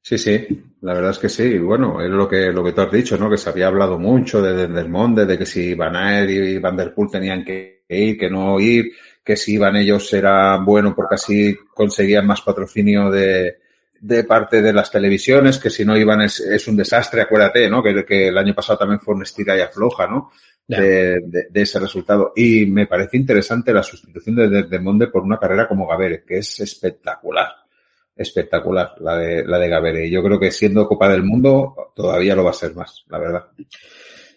Sí, 0.01 0.19
sí, 0.19 0.45
la 0.81 0.95
verdad 0.95 1.13
es 1.13 1.19
que 1.21 1.29
sí. 1.29 1.57
Bueno, 1.59 2.03
es 2.03 2.11
lo 2.11 2.29
que, 2.29 2.51
lo 2.53 2.65
que 2.65 2.73
tú 2.73 2.81
has 2.81 2.91
dicho, 2.91 3.17
¿no? 3.17 3.31
Que 3.31 3.37
se 3.39 3.49
había 3.49 3.69
hablado 3.69 3.97
mucho 3.97 4.43
de 4.43 4.55
Dendermonde, 4.55 5.25
de 5.25 5.39
que 5.39 5.47
si 5.47 5.75
Van 5.75 5.95
Aert 5.95 6.29
y 6.29 6.59
Van 6.59 6.77
Der 6.77 6.93
Poel 6.93 7.09
tenían 7.09 7.45
que 7.45 7.82
ir, 7.97 8.19
que 8.19 8.31
no 8.31 8.59
ir, 8.61 8.93
que 9.25 9.37
si 9.37 9.55
iban 9.55 9.77
ellos 9.77 10.13
era 10.13 10.57
bueno 10.59 10.95
porque 10.95 11.15
así 11.15 11.57
conseguían 11.75 12.27
más 12.27 12.43
patrocinio 12.43 13.11
de, 13.11 13.59
de 14.01 14.25
parte 14.25 14.63
de 14.63 14.73
las 14.73 14.91
televisiones, 14.91 15.59
que 15.59 15.71
si 15.71 15.85
no 15.85 15.97
iban 15.97 16.23
es, 16.23 16.41
es 16.41 16.67
un 16.69 16.77
desastre, 16.77 17.23
acuérdate, 17.23 17.69
¿no? 17.69 17.83
Que, 17.83 18.05
que, 18.05 18.29
el 18.29 18.39
año 18.39 18.55
pasado 18.55 18.81
también 18.81 19.01
fue 19.01 19.15
una 19.15 19.25
estira 19.25 19.57
y 19.57 19.61
afloja, 19.61 20.07
¿no? 20.07 20.31
De, 20.67 21.21
de, 21.21 21.47
de, 21.51 21.63
ese 21.63 21.79
resultado. 21.79 22.33
Y 22.35 22.67
me 22.67 22.87
parece 22.87 23.17
interesante 23.17 23.75
la 23.75 23.83
sustitución 23.83 24.37
de 24.37 24.49
Dendermonde 24.49 25.09
por 25.09 25.23
una 25.23 25.39
carrera 25.39 25.69
como 25.69 25.87
Gavere, 25.87 26.25
que 26.25 26.39
es 26.39 26.61
espectacular 26.61 27.63
espectacular 28.17 28.95
la 29.01 29.17
de, 29.17 29.45
la 29.45 29.59
de 29.59 29.69
Gavere. 29.69 30.11
Yo 30.11 30.23
creo 30.23 30.39
que 30.39 30.51
siendo 30.51 30.87
Copa 30.87 31.09
del 31.09 31.23
Mundo 31.23 31.93
todavía 31.95 32.37
lo 32.37 32.45
va 32.45 32.51
a 32.51 32.55
ser 32.55 32.75
más, 32.75 33.05
la 33.09 33.19
verdad. 33.19 33.49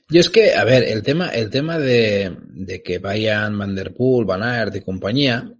Yo 0.07 0.19
es 0.19 0.29
que, 0.29 0.53
a 0.53 0.63
ver, 0.63 0.83
el 0.83 1.01
tema, 1.01 1.29
el 1.29 1.49
tema 1.49 1.79
de, 1.79 2.37
de 2.49 2.83
que 2.83 2.99
vayan 2.99 3.57
Van 3.57 3.73
Der 3.73 3.93
Poel, 3.93 4.25
Van 4.25 4.43
Aert 4.43 4.75
y 4.75 4.81
compañía 4.81 5.51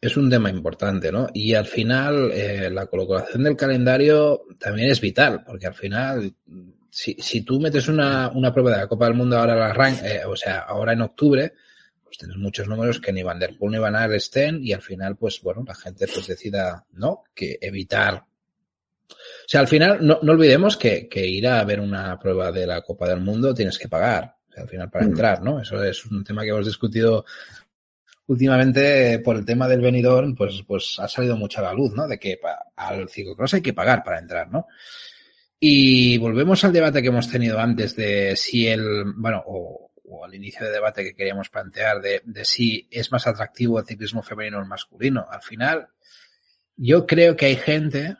es 0.00 0.16
un 0.16 0.28
tema 0.28 0.50
importante, 0.50 1.12
¿no? 1.12 1.28
Y 1.32 1.54
al 1.54 1.66
final 1.66 2.32
eh, 2.32 2.68
la 2.68 2.86
colocación 2.86 3.44
del 3.44 3.56
calendario 3.56 4.42
también 4.58 4.90
es 4.90 5.00
vital, 5.00 5.44
porque 5.46 5.68
al 5.68 5.74
final, 5.74 6.34
si, 6.90 7.14
si 7.14 7.42
tú 7.42 7.60
metes 7.60 7.86
una, 7.86 8.28
una 8.34 8.52
prueba 8.52 8.72
de 8.72 8.78
la 8.78 8.88
Copa 8.88 9.04
del 9.04 9.14
Mundo 9.14 9.38
ahora 9.38 9.54
la 9.54 9.72
rank, 9.72 9.98
eh, 10.02 10.22
o 10.26 10.34
sea, 10.34 10.58
ahora 10.58 10.94
en 10.94 11.02
octubre, 11.02 11.52
pues 12.02 12.18
tienes 12.18 12.36
muchos 12.36 12.66
números 12.66 13.00
que 13.00 13.12
ni 13.12 13.22
Van 13.22 13.38
Der 13.38 13.56
Poel 13.56 13.70
ni 13.70 13.78
Van 13.78 13.94
Aert 13.94 14.14
estén 14.14 14.58
y 14.64 14.72
al 14.72 14.82
final, 14.82 15.16
pues 15.16 15.40
bueno, 15.40 15.62
la 15.64 15.76
gente 15.76 16.08
pues 16.12 16.26
decida, 16.26 16.84
¿no? 16.94 17.22
Que 17.32 17.58
evitar 17.60 18.24
o 19.44 19.48
sea, 19.48 19.60
al 19.60 19.68
final, 19.68 19.98
no, 20.06 20.18
no 20.22 20.32
olvidemos 20.32 20.76
que, 20.76 21.08
que, 21.08 21.26
ir 21.26 21.46
a 21.46 21.64
ver 21.64 21.80
una 21.80 22.18
prueba 22.18 22.52
de 22.52 22.66
la 22.66 22.82
Copa 22.82 23.08
del 23.08 23.20
Mundo 23.20 23.54
tienes 23.54 23.78
que 23.78 23.88
pagar. 23.88 24.36
O 24.48 24.52
sea, 24.52 24.62
al 24.62 24.68
final, 24.68 24.90
para 24.90 25.04
mm. 25.04 25.08
entrar, 25.08 25.42
¿no? 25.42 25.60
Eso 25.60 25.82
es 25.82 26.04
un 26.06 26.22
tema 26.24 26.42
que 26.42 26.50
hemos 26.50 26.66
discutido 26.66 27.24
últimamente 28.26 29.18
por 29.18 29.36
el 29.36 29.44
tema 29.44 29.68
del 29.68 29.80
venidor, 29.80 30.34
pues, 30.36 30.62
pues 30.66 30.96
ha 30.98 31.08
salido 31.08 31.36
mucha 31.36 31.60
la 31.60 31.72
luz, 31.72 31.92
¿no? 31.94 32.06
De 32.06 32.18
que 32.18 32.38
al 32.76 33.08
ciclocross 33.08 33.54
hay 33.54 33.62
que 33.62 33.74
pagar 33.74 34.02
para 34.02 34.18
entrar, 34.18 34.50
¿no? 34.50 34.66
Y 35.58 36.18
volvemos 36.18 36.64
al 36.64 36.72
debate 36.72 37.02
que 37.02 37.08
hemos 37.08 37.30
tenido 37.30 37.58
antes 37.58 37.94
de 37.94 38.34
si 38.36 38.66
el, 38.66 39.04
bueno, 39.16 39.42
o, 39.46 39.92
o 40.04 40.24
al 40.24 40.34
inicio 40.34 40.66
de 40.66 40.72
debate 40.72 41.04
que 41.04 41.14
queríamos 41.14 41.50
plantear 41.50 42.00
de, 42.00 42.22
de 42.24 42.44
si 42.44 42.88
es 42.90 43.12
más 43.12 43.26
atractivo 43.26 43.78
el 43.78 43.86
ciclismo 43.86 44.22
femenino 44.22 44.58
o 44.58 44.60
el 44.60 44.68
masculino. 44.68 45.26
Al 45.30 45.42
final, 45.42 45.88
yo 46.76 47.06
creo 47.06 47.36
que 47.36 47.46
hay 47.46 47.56
gente 47.56 48.16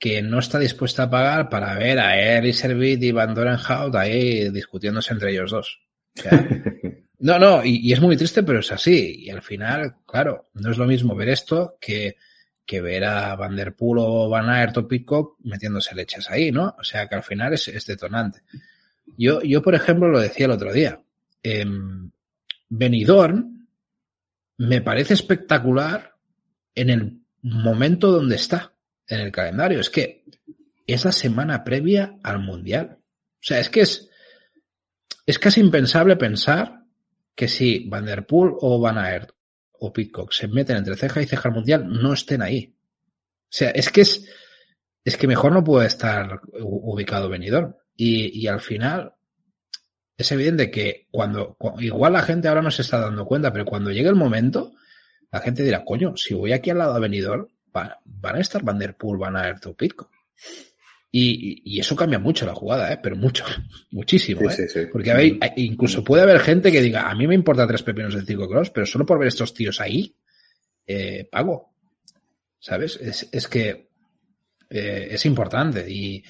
que 0.00 0.22
no 0.22 0.38
está 0.38 0.58
dispuesta 0.58 1.04
a 1.04 1.10
pagar 1.10 1.50
para 1.50 1.74
ver 1.74 1.98
a 1.98 2.18
Eric 2.18 2.54
Servit 2.54 3.02
y 3.02 3.12
Van 3.12 3.34
Dorenhout 3.34 3.94
ahí 3.94 4.48
discutiéndose 4.48 5.12
entre 5.12 5.30
ellos 5.30 5.50
dos. 5.50 5.78
O 6.18 6.22
sea, 6.22 6.48
no, 7.18 7.38
no, 7.38 7.62
y, 7.62 7.76
y, 7.86 7.92
es 7.92 8.00
muy 8.00 8.16
triste, 8.16 8.42
pero 8.42 8.60
es 8.60 8.72
así. 8.72 9.24
Y 9.26 9.30
al 9.30 9.42
final, 9.42 9.96
claro, 10.06 10.48
no 10.54 10.70
es 10.70 10.78
lo 10.78 10.86
mismo 10.86 11.14
ver 11.14 11.28
esto 11.28 11.76
que, 11.78 12.16
que 12.64 12.80
ver 12.80 13.04
a 13.04 13.36
Van 13.36 13.54
Der 13.54 13.76
Poel 13.76 13.98
o 14.00 14.28
Van 14.30 14.48
Aert 14.48 14.78
o 14.78 14.88
Pitcock 14.88 15.36
metiéndose 15.40 15.94
leches 15.94 16.30
ahí, 16.30 16.50
¿no? 16.50 16.74
O 16.78 16.82
sea 16.82 17.06
que 17.06 17.16
al 17.16 17.22
final 17.22 17.52
es, 17.52 17.68
es 17.68 17.84
detonante. 17.84 18.40
Yo, 19.18 19.42
yo, 19.42 19.60
por 19.60 19.74
ejemplo, 19.74 20.08
lo 20.08 20.18
decía 20.18 20.46
el 20.46 20.52
otro 20.52 20.72
día. 20.72 20.98
Eh, 21.42 21.66
Benidorm 22.70 23.66
me 24.56 24.80
parece 24.80 25.12
espectacular 25.12 26.14
en 26.74 26.88
el 26.88 27.20
momento 27.42 28.10
donde 28.12 28.36
está 28.36 28.69
en 29.10 29.20
el 29.20 29.32
calendario. 29.32 29.80
Es 29.80 29.90
que 29.90 30.24
es 30.86 31.04
la 31.04 31.12
semana 31.12 31.62
previa 31.62 32.18
al 32.22 32.38
Mundial. 32.38 32.98
O 33.00 33.42
sea, 33.42 33.58
es 33.58 33.68
que 33.68 33.82
es, 33.82 34.08
es 35.26 35.38
casi 35.38 35.60
impensable 35.60 36.16
pensar 36.16 36.84
que 37.34 37.48
si 37.48 37.88
Van 37.88 38.06
Der 38.06 38.26
Poel 38.26 38.52
o 38.60 38.80
Van 38.80 38.98
Aert 38.98 39.30
o 39.72 39.92
Pitcock 39.92 40.32
se 40.32 40.48
meten 40.48 40.76
entre 40.76 40.96
ceja 40.96 41.22
y 41.22 41.26
ceja 41.26 41.48
al 41.48 41.54
Mundial, 41.54 41.86
no 41.88 42.12
estén 42.12 42.42
ahí. 42.42 42.74
O 43.44 43.52
sea, 43.52 43.70
es 43.70 43.90
que 43.90 44.02
es, 44.02 44.28
es 45.04 45.16
que 45.16 45.26
mejor 45.26 45.52
no 45.52 45.64
puede 45.64 45.86
estar 45.86 46.40
ubicado 46.60 47.28
Benidorm. 47.28 47.74
Y, 47.96 48.40
y 48.40 48.46
al 48.46 48.60
final, 48.60 49.14
es 50.16 50.30
evidente 50.32 50.70
que 50.70 51.08
cuando, 51.10 51.56
igual 51.78 52.12
la 52.12 52.22
gente 52.22 52.48
ahora 52.48 52.62
no 52.62 52.70
se 52.70 52.82
está 52.82 53.00
dando 53.00 53.26
cuenta, 53.26 53.52
pero 53.52 53.64
cuando 53.64 53.90
llegue 53.90 54.08
el 54.08 54.14
momento, 54.14 54.72
la 55.32 55.40
gente 55.40 55.62
dirá, 55.62 55.84
coño, 55.84 56.16
si 56.16 56.34
voy 56.34 56.52
aquí 56.52 56.70
al 56.70 56.78
lado 56.78 56.94
de 56.94 57.00
Benidorm, 57.00 57.48
van, 57.72 57.90
van 58.04 58.36
a 58.36 58.40
estar 58.40 58.62
Van 58.62 58.78
Der 58.78 58.96
Poel, 58.96 59.18
Van 59.18 59.36
Aert 59.36 59.66
o 59.66 59.74
Pitcock. 59.74 60.10
Y, 61.12 61.62
y, 61.64 61.80
eso 61.80 61.96
cambia 61.96 62.20
mucho 62.20 62.46
la 62.46 62.54
jugada, 62.54 62.92
¿eh? 62.92 63.00
pero 63.02 63.16
mucho, 63.16 63.44
muchísimo. 63.90 64.48
¿eh? 64.48 64.52
Sí, 64.52 64.68
sí. 64.68 64.80
Porque 64.92 65.10
hay, 65.10 65.38
hay, 65.40 65.50
incluso 65.56 66.04
puede 66.04 66.22
haber 66.22 66.38
gente 66.38 66.70
que 66.70 66.80
diga, 66.80 67.10
a 67.10 67.14
mí 67.16 67.26
me 67.26 67.34
importa 67.34 67.66
tres 67.66 67.82
pepinos 67.82 68.14
del 68.14 68.26
ciclocross, 68.26 68.70
pero 68.70 68.86
solo 68.86 69.04
por 69.04 69.18
ver 69.18 69.28
estos 69.28 69.52
tíos 69.52 69.80
ahí, 69.80 70.14
eh, 70.86 71.28
pago. 71.30 71.74
¿Sabes? 72.60 72.96
Es, 73.00 73.28
es 73.32 73.48
que 73.48 73.90
eh, 74.68 75.08
es 75.10 75.26
importante 75.26 75.84
y, 75.90 76.22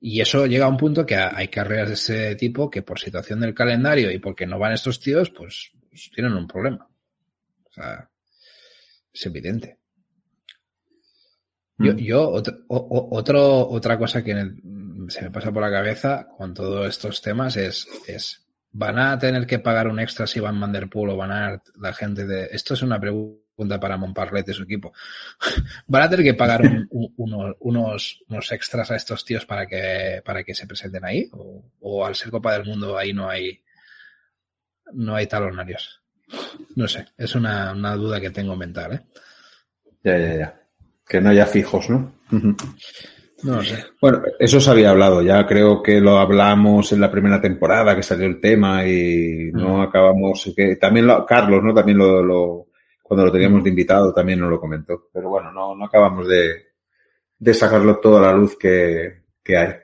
y, 0.00 0.20
eso 0.20 0.46
llega 0.46 0.66
a 0.66 0.68
un 0.68 0.76
punto 0.76 1.06
que 1.06 1.14
hay 1.14 1.48
carreras 1.48 1.88
de 1.88 1.94
ese 1.94 2.34
tipo 2.34 2.68
que 2.68 2.82
por 2.82 2.98
situación 2.98 3.40
del 3.40 3.54
calendario 3.54 4.10
y 4.10 4.18
porque 4.18 4.46
no 4.46 4.58
van 4.58 4.72
estos 4.72 5.00
tíos, 5.00 5.30
pues, 5.30 5.70
pues 5.88 6.10
tienen 6.14 6.34
un 6.34 6.46
problema. 6.46 6.86
O 7.64 7.72
sea, 7.72 8.10
es 9.14 9.26
evidente. 9.26 9.78
Yo, 11.78 11.94
yo 11.94 12.30
otro, 12.30 12.54
otro, 12.68 13.68
otra 13.68 13.98
cosa 13.98 14.24
que 14.24 14.32
se 15.08 15.22
me 15.22 15.30
pasa 15.30 15.52
por 15.52 15.62
la 15.62 15.70
cabeza 15.70 16.26
con 16.36 16.54
todos 16.54 16.88
estos 16.88 17.20
temas 17.20 17.56
es, 17.56 17.86
es, 18.06 18.46
¿van 18.72 18.98
a 18.98 19.18
tener 19.18 19.46
que 19.46 19.58
pagar 19.58 19.88
un 19.88 20.00
extra 20.00 20.26
si 20.26 20.40
van 20.40 20.58
Van 20.58 20.72
Der 20.72 20.88
Poel 20.88 21.10
o 21.10 21.16
van 21.16 21.32
a 21.32 21.62
la 21.78 21.92
gente 21.92 22.26
de... 22.26 22.48
Esto 22.50 22.74
es 22.74 22.82
una 22.82 22.98
pregunta 22.98 23.78
para 23.78 23.96
Montparlet 23.96 24.46
de 24.46 24.54
su 24.54 24.62
equipo. 24.62 24.92
¿Van 25.86 26.02
a 26.02 26.10
tener 26.10 26.24
que 26.24 26.34
pagar 26.34 26.62
un, 26.62 26.86
un, 26.90 27.12
unos, 27.16 27.56
unos, 27.60 28.22
unos 28.28 28.52
extras 28.52 28.90
a 28.90 28.96
estos 28.96 29.24
tíos 29.24 29.44
para 29.44 29.66
que, 29.66 30.22
para 30.24 30.44
que 30.44 30.54
se 30.54 30.66
presenten 30.66 31.04
ahí? 31.04 31.28
¿O, 31.32 31.62
o 31.80 32.06
al 32.06 32.14
ser 32.14 32.30
Copa 32.30 32.54
del 32.54 32.64
Mundo 32.64 32.96
ahí 32.96 33.12
no 33.12 33.28
hay, 33.28 33.62
no 34.92 35.14
hay 35.14 35.26
talonarios? 35.26 36.02
No 36.74 36.88
sé, 36.88 37.06
es 37.16 37.34
una, 37.34 37.72
una 37.72 37.94
duda 37.94 38.20
que 38.20 38.30
tengo 38.30 38.56
mental, 38.56 38.92
¿eh? 38.94 39.00
Ya, 40.02 40.18
ya, 40.18 40.34
ya. 40.36 40.65
Que 41.06 41.20
no 41.20 41.30
haya 41.30 41.46
fijos, 41.46 41.88
¿no? 41.88 42.12
No 43.42 43.62
sé. 43.62 43.84
Bueno, 44.00 44.22
eso 44.38 44.60
se 44.60 44.70
había 44.70 44.90
hablado, 44.90 45.22
ya 45.22 45.46
creo 45.46 45.82
que 45.82 46.00
lo 46.00 46.18
hablamos 46.18 46.92
en 46.92 47.00
la 47.00 47.10
primera 47.10 47.40
temporada 47.40 47.94
que 47.94 48.02
salió 48.02 48.26
el 48.26 48.40
tema 48.40 48.86
y 48.86 49.50
no 49.52 49.82
acabamos, 49.82 50.52
que 50.56 50.76
también 50.76 51.06
lo, 51.06 51.24
Carlos, 51.26 51.62
¿no? 51.62 51.74
También 51.74 51.98
lo, 51.98 52.22
lo, 52.22 52.66
cuando 53.02 53.26
lo 53.26 53.32
teníamos 53.32 53.62
de 53.62 53.70
invitado 53.70 54.12
también 54.12 54.40
nos 54.40 54.50
lo 54.50 54.58
comentó, 54.58 55.08
pero 55.12 55.28
bueno, 55.28 55.52
no, 55.52 55.76
no 55.76 55.84
acabamos 55.84 56.26
de, 56.26 56.66
de 57.38 57.54
sacarlo 57.54 57.98
toda 57.98 58.22
la 58.22 58.32
luz 58.32 58.56
que, 58.58 59.26
que 59.44 59.56
hay. 59.56 59.74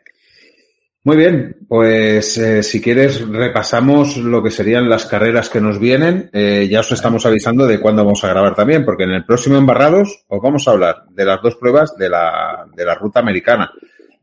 Muy 1.05 1.17
bien, 1.17 1.57
pues 1.67 2.39
eh, 2.39 2.63
si 2.63 2.81
quieres 2.81 3.27
repasamos 3.27 4.19
lo 4.19 4.41
que 4.41 4.53
serían 4.53 4.89
las 4.89 5.05
carreras 5.07 5.49
que 5.49 5.61
nos 5.61 5.81
vienen. 5.81 6.31
Eh, 6.33 6.69
ya 6.71 6.79
os 6.79 6.93
estamos 6.93 7.27
avisando 7.27 7.67
de 7.67 7.81
cuándo 7.81 8.05
vamos 8.05 8.23
a 8.23 8.29
grabar 8.29 8.55
también, 8.55 8.85
porque 8.85 9.03
en 9.03 9.11
el 9.11 9.25
próximo 9.25 9.57
Embarrados 9.57 10.25
os 10.29 10.41
vamos 10.41 10.69
a 10.69 10.71
hablar 10.71 11.07
de 11.11 11.25
las 11.25 11.43
dos 11.43 11.57
pruebas 11.57 11.97
de 11.97 12.09
la, 12.09 12.69
de 12.73 12.85
la 12.85 12.95
ruta 12.95 13.19
americana, 13.19 13.73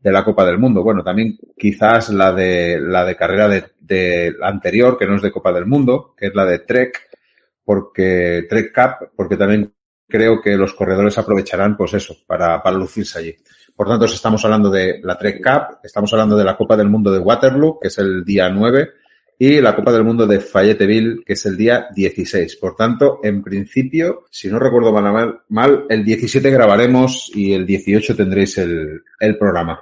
de 0.00 0.10
la 0.10 0.24
Copa 0.24 0.46
del 0.46 0.58
Mundo. 0.58 0.82
Bueno, 0.82 1.04
también 1.04 1.36
quizás 1.54 2.08
la 2.08 2.32
de, 2.32 2.80
la 2.80 3.04
de 3.04 3.14
carrera 3.14 3.46
de, 3.46 3.72
de 3.78 4.34
la 4.38 4.48
anterior, 4.48 4.96
que 4.96 5.06
no 5.06 5.16
es 5.16 5.22
de 5.22 5.32
Copa 5.32 5.52
del 5.52 5.66
Mundo, 5.66 6.14
que 6.16 6.28
es 6.28 6.34
la 6.34 6.46
de 6.46 6.60
Trek, 6.60 7.10
porque 7.62 8.46
Trek 8.48 8.74
Cup, 8.74 9.10
porque 9.14 9.36
también 9.36 9.70
creo 10.08 10.40
que 10.40 10.56
los 10.56 10.72
corredores 10.72 11.18
aprovecharán, 11.18 11.76
pues 11.76 11.92
eso, 11.92 12.16
para, 12.26 12.62
para 12.62 12.76
lucirse 12.78 13.18
allí. 13.18 13.36
Por 13.80 13.88
tanto, 13.88 14.04
estamos 14.04 14.44
hablando 14.44 14.68
de 14.68 15.00
la 15.02 15.16
Trek 15.16 15.42
Cup, 15.42 15.78
estamos 15.82 16.12
hablando 16.12 16.36
de 16.36 16.44
la 16.44 16.54
Copa 16.54 16.76
del 16.76 16.90
Mundo 16.90 17.10
de 17.10 17.18
Waterloo, 17.18 17.78
que 17.80 17.88
es 17.88 17.96
el 17.96 18.22
día 18.26 18.50
9, 18.50 18.90
y 19.38 19.58
la 19.58 19.74
Copa 19.74 19.90
del 19.90 20.04
Mundo 20.04 20.26
de 20.26 20.38
Fayetteville, 20.38 21.24
que 21.24 21.32
es 21.32 21.46
el 21.46 21.56
día 21.56 21.88
16. 21.96 22.56
Por 22.56 22.76
tanto, 22.76 23.20
en 23.22 23.42
principio, 23.42 24.26
si 24.30 24.48
no 24.48 24.58
recuerdo 24.58 24.92
mal, 24.92 25.40
mal 25.48 25.86
el 25.88 26.04
17 26.04 26.50
grabaremos 26.50 27.32
y 27.34 27.54
el 27.54 27.64
18 27.64 28.14
tendréis 28.14 28.58
el, 28.58 29.00
el 29.18 29.38
programa. 29.38 29.80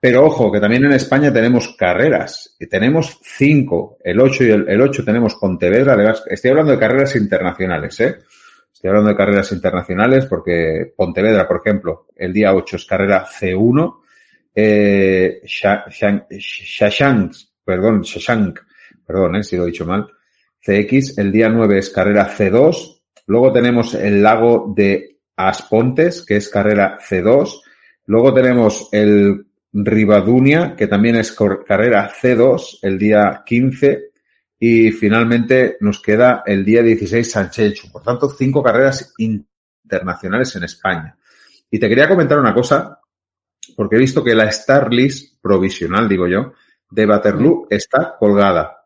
Pero 0.00 0.24
ojo, 0.24 0.52
que 0.52 0.60
también 0.60 0.84
en 0.84 0.92
España 0.92 1.32
tenemos 1.32 1.74
carreras. 1.76 2.54
Y 2.60 2.68
tenemos 2.68 3.18
cinco. 3.22 3.98
El 4.04 4.20
8 4.20 4.44
y 4.44 4.50
el, 4.50 4.68
el 4.68 4.80
8 4.80 5.04
tenemos 5.04 5.34
Pontevedra. 5.34 5.94
Además, 5.94 6.22
estoy 6.28 6.52
hablando 6.52 6.70
de 6.70 6.78
carreras 6.78 7.16
internacionales, 7.16 7.98
¿eh? 7.98 8.18
Estoy 8.82 8.88
hablando 8.96 9.10
de 9.10 9.16
carreras 9.16 9.52
internacionales 9.52 10.26
porque 10.26 10.92
Pontevedra, 10.96 11.46
por 11.46 11.58
ejemplo, 11.58 12.08
el 12.16 12.32
día 12.32 12.52
8 12.52 12.74
es 12.74 12.84
carrera 12.84 13.24
C1. 13.24 14.00
Eh, 14.52 15.40
Shashank, 15.46 17.32
perdón, 17.64 18.02
Shashank, 18.02 18.58
perdón, 19.06 19.36
eh, 19.36 19.44
si 19.44 19.56
lo 19.56 19.62
he 19.62 19.66
dicho 19.66 19.86
mal. 19.86 20.08
CX, 20.60 21.16
el 21.18 21.30
día 21.30 21.48
9 21.48 21.78
es 21.78 21.90
carrera 21.90 22.28
C2. 22.28 23.02
Luego 23.26 23.52
tenemos 23.52 23.94
el 23.94 24.20
lago 24.20 24.74
de 24.76 25.20
Aspontes, 25.36 26.26
que 26.26 26.38
es 26.38 26.48
carrera 26.48 26.98
C2. 27.08 27.60
Luego 28.06 28.34
tenemos 28.34 28.88
el 28.90 29.46
Ribadunia, 29.72 30.74
que 30.74 30.88
también 30.88 31.14
es 31.14 31.30
carrera 31.64 32.10
C2, 32.20 32.80
el 32.82 32.98
día 32.98 33.44
15. 33.46 34.11
Y 34.64 34.92
finalmente 34.92 35.76
nos 35.80 36.00
queda 36.00 36.44
el 36.46 36.64
día 36.64 36.84
16 36.84 37.28
Sanchecho. 37.28 37.88
Por 37.90 38.00
tanto, 38.00 38.28
cinco 38.28 38.62
carreras 38.62 39.12
internacionales 39.18 40.54
en 40.54 40.62
España. 40.62 41.16
Y 41.68 41.80
te 41.80 41.88
quería 41.88 42.08
comentar 42.08 42.38
una 42.38 42.54
cosa, 42.54 43.00
porque 43.74 43.96
he 43.96 43.98
visto 43.98 44.22
que 44.22 44.36
la 44.36 44.44
Star 44.44 44.92
List 44.92 45.42
provisional, 45.42 46.08
digo 46.08 46.28
yo, 46.28 46.52
de 46.88 47.04
Waterloo 47.04 47.66
está 47.68 48.14
colgada. 48.16 48.84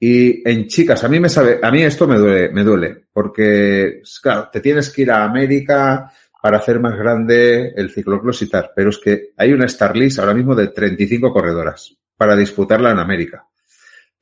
Y 0.00 0.42
en 0.50 0.66
chicas, 0.66 1.04
a 1.04 1.08
mí 1.08 1.20
me 1.20 1.28
sabe, 1.28 1.60
a 1.62 1.70
mí 1.70 1.84
esto 1.84 2.08
me 2.08 2.18
duele, 2.18 2.48
me 2.48 2.64
duele, 2.64 3.04
porque, 3.12 4.02
claro, 4.20 4.48
te 4.52 4.60
tienes 4.60 4.90
que 4.90 5.02
ir 5.02 5.12
a 5.12 5.22
América 5.22 6.12
para 6.42 6.56
hacer 6.56 6.80
más 6.80 6.98
grande 6.98 7.72
el 7.76 7.92
ciclocross 7.92 8.42
y 8.42 8.48
tal, 8.48 8.72
pero 8.74 8.90
es 8.90 8.98
que 8.98 9.30
hay 9.36 9.52
una 9.52 9.66
Star 9.66 9.96
List 9.96 10.18
ahora 10.18 10.34
mismo 10.34 10.56
de 10.56 10.66
35 10.66 11.32
corredoras 11.32 11.96
para 12.16 12.34
disputarla 12.34 12.90
en 12.90 12.98
América. 12.98 13.46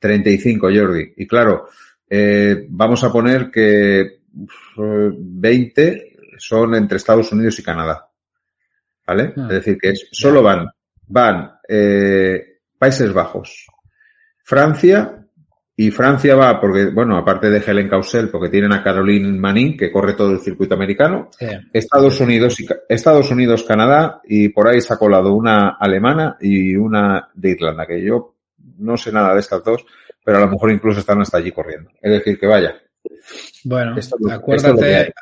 35, 0.01 0.67
Jordi. 0.73 1.13
Y 1.17 1.27
claro, 1.27 1.67
eh, 2.09 2.65
vamos 2.69 3.01
a 3.05 3.11
poner 3.11 3.49
que 3.51 4.19
20 4.75 6.15
son 6.37 6.75
entre 6.75 6.97
Estados 6.97 7.31
Unidos 7.31 7.57
y 7.59 7.63
Canadá. 7.63 8.07
¿Vale? 9.07 9.33
Ah. 9.37 9.43
Es 9.49 9.55
decir, 9.55 9.77
que 9.77 9.89
es- 9.91 10.07
solo 10.11 10.41
van, 10.41 10.67
van 11.07 11.51
eh, 11.67 12.59
Países 12.77 13.13
Bajos, 13.13 13.67
Francia, 14.43 15.17
y 15.75 15.89
Francia 15.89 16.35
va 16.35 16.59
porque, 16.59 16.87
bueno, 16.87 17.17
aparte 17.17 17.49
de 17.49 17.61
Helen 17.65 17.89
Causel, 17.89 18.29
porque 18.29 18.49
tienen 18.49 18.71
a 18.73 18.83
Caroline 18.83 19.39
Manin, 19.39 19.75
que 19.77 19.91
corre 19.91 20.13
todo 20.13 20.31
el 20.31 20.39
circuito 20.39 20.75
americano, 20.75 21.29
Sí. 21.37 21.47
Estados 21.73 22.19
Unidos 22.19 22.59
y 22.59 22.67
Estados 22.89 23.31
Unidos, 23.31 23.63
Canadá, 23.63 24.21
y 24.25 24.49
por 24.49 24.67
ahí 24.67 24.79
se 24.81 24.93
ha 24.93 24.97
colado 24.97 25.33
una 25.33 25.69
alemana 25.79 26.37
y 26.39 26.75
una 26.75 27.29
de 27.33 27.51
Irlanda, 27.51 27.85
que 27.87 28.01
yo 28.03 28.35
no 28.77 28.97
sé 28.97 29.11
nada 29.11 29.33
de 29.33 29.39
estas 29.39 29.63
dos, 29.63 29.85
pero 30.23 30.37
a 30.37 30.41
lo 30.41 30.49
mejor 30.49 30.71
incluso 30.71 30.99
están 30.99 31.21
hasta 31.21 31.37
allí 31.37 31.51
corriendo. 31.51 31.91
Es 32.01 32.11
decir, 32.11 32.39
que 32.39 32.47
vaya. 32.47 32.75
Bueno, 33.63 33.95
Esto 33.97 34.15
lo- 34.19 34.27
esto 34.27 34.39
acuérdate, 34.39 35.13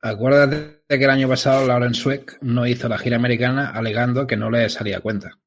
acuérdate 0.00 0.82
que 0.88 1.04
el 1.04 1.10
año 1.10 1.28
pasado 1.28 1.66
Lauren 1.66 1.94
Sweck 1.94 2.38
no 2.42 2.66
hizo 2.66 2.88
la 2.88 2.98
gira 2.98 3.16
americana 3.16 3.70
alegando 3.70 4.26
que 4.26 4.36
no 4.36 4.50
le 4.50 4.68
salía 4.68 5.00
cuenta. 5.00 5.38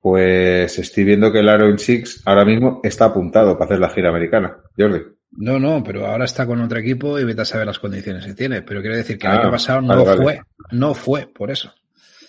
Pues 0.00 0.78
estoy 0.78 1.04
viendo 1.04 1.32
que 1.32 1.40
el 1.40 1.48
Aaron 1.48 1.78
Six 1.78 2.22
ahora 2.26 2.44
mismo 2.44 2.80
está 2.84 3.06
apuntado 3.06 3.54
para 3.58 3.64
hacer 3.66 3.80
la 3.80 3.88
gira 3.90 4.10
americana. 4.10 4.56
Jordi. 4.78 5.00
No, 5.38 5.58
no, 5.58 5.82
pero 5.82 6.06
ahora 6.06 6.24
está 6.24 6.46
con 6.46 6.60
otro 6.60 6.78
equipo 6.78 7.18
y 7.18 7.24
vete 7.24 7.42
a 7.42 7.44
saber 7.44 7.66
las 7.66 7.78
condiciones 7.80 8.24
que 8.24 8.34
tiene. 8.34 8.62
Pero 8.62 8.80
quiero 8.80 8.96
decir 8.96 9.18
que 9.18 9.26
el 9.26 9.32
Ah, 9.32 9.40
año 9.40 9.50
pasado 9.50 9.80
no 9.82 10.04
vale. 10.04 10.22
fue, 10.22 10.40
no 10.70 10.94
fue 10.94 11.26
por 11.26 11.50
eso. 11.50 11.74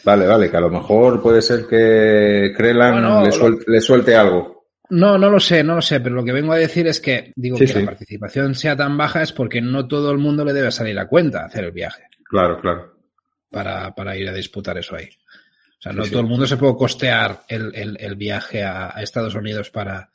Vale, 0.07 0.25
vale, 0.25 0.49
que 0.49 0.55
a 0.55 0.61
lo 0.61 0.69
mejor 0.69 1.21
puede 1.21 1.41
ser 1.41 1.67
que 1.67 2.53
Crelan 2.55 2.93
Bueno, 2.93 3.19
le, 3.23 3.27
lo- 3.27 3.33
suel- 3.33 3.63
le 3.67 3.81
suelte 3.81 4.15
algo. 4.15 4.65
No, 4.89 5.17
no 5.17 5.29
lo 5.29 5.37
sé, 5.37 5.65
no 5.65 5.75
lo 5.75 5.81
sé, 5.81 5.99
pero 5.99 6.15
lo 6.15 6.23
que 6.23 6.31
vengo 6.31 6.53
a 6.53 6.57
decir 6.57 6.87
es 6.87 7.01
que 7.01 7.33
digo 7.35 7.57
Sí, 7.57 7.65
que 7.65 7.73
sí. 7.73 7.79
la 7.79 7.85
participación 7.87 8.55
sea 8.55 8.77
tan 8.77 8.95
baja 8.97 9.21
es 9.21 9.33
porque 9.33 9.59
no 9.59 9.85
todo 9.85 10.09
el 10.11 10.17
mundo 10.17 10.45
le 10.45 10.53
debe 10.53 10.71
salir 10.71 10.97
a 10.97 11.09
cuenta 11.09 11.43
hacer 11.43 11.65
el 11.65 11.71
viaje 11.73 12.03
Claro, 12.23 12.57
claro. 12.61 12.95
para, 13.51 13.93
para 13.95 14.15
ir 14.15 14.29
a 14.29 14.33
disputar 14.33 14.77
eso 14.77 14.95
ahí. 14.95 15.09
O 15.77 15.81
sea, 15.81 15.91
no 15.91 16.05
sí. 16.05 16.11
todo 16.11 16.21
el 16.21 16.27
mundo 16.27 16.47
se 16.47 16.55
puede 16.55 16.75
costear 16.77 17.41
el, 17.49 17.75
el- 17.75 17.97
el 17.99 18.15
viaje 18.15 18.63
a, 18.63 18.97
a 18.97 19.03
Estados 19.03 19.35
Unidos 19.35 19.69
para, 19.71 20.09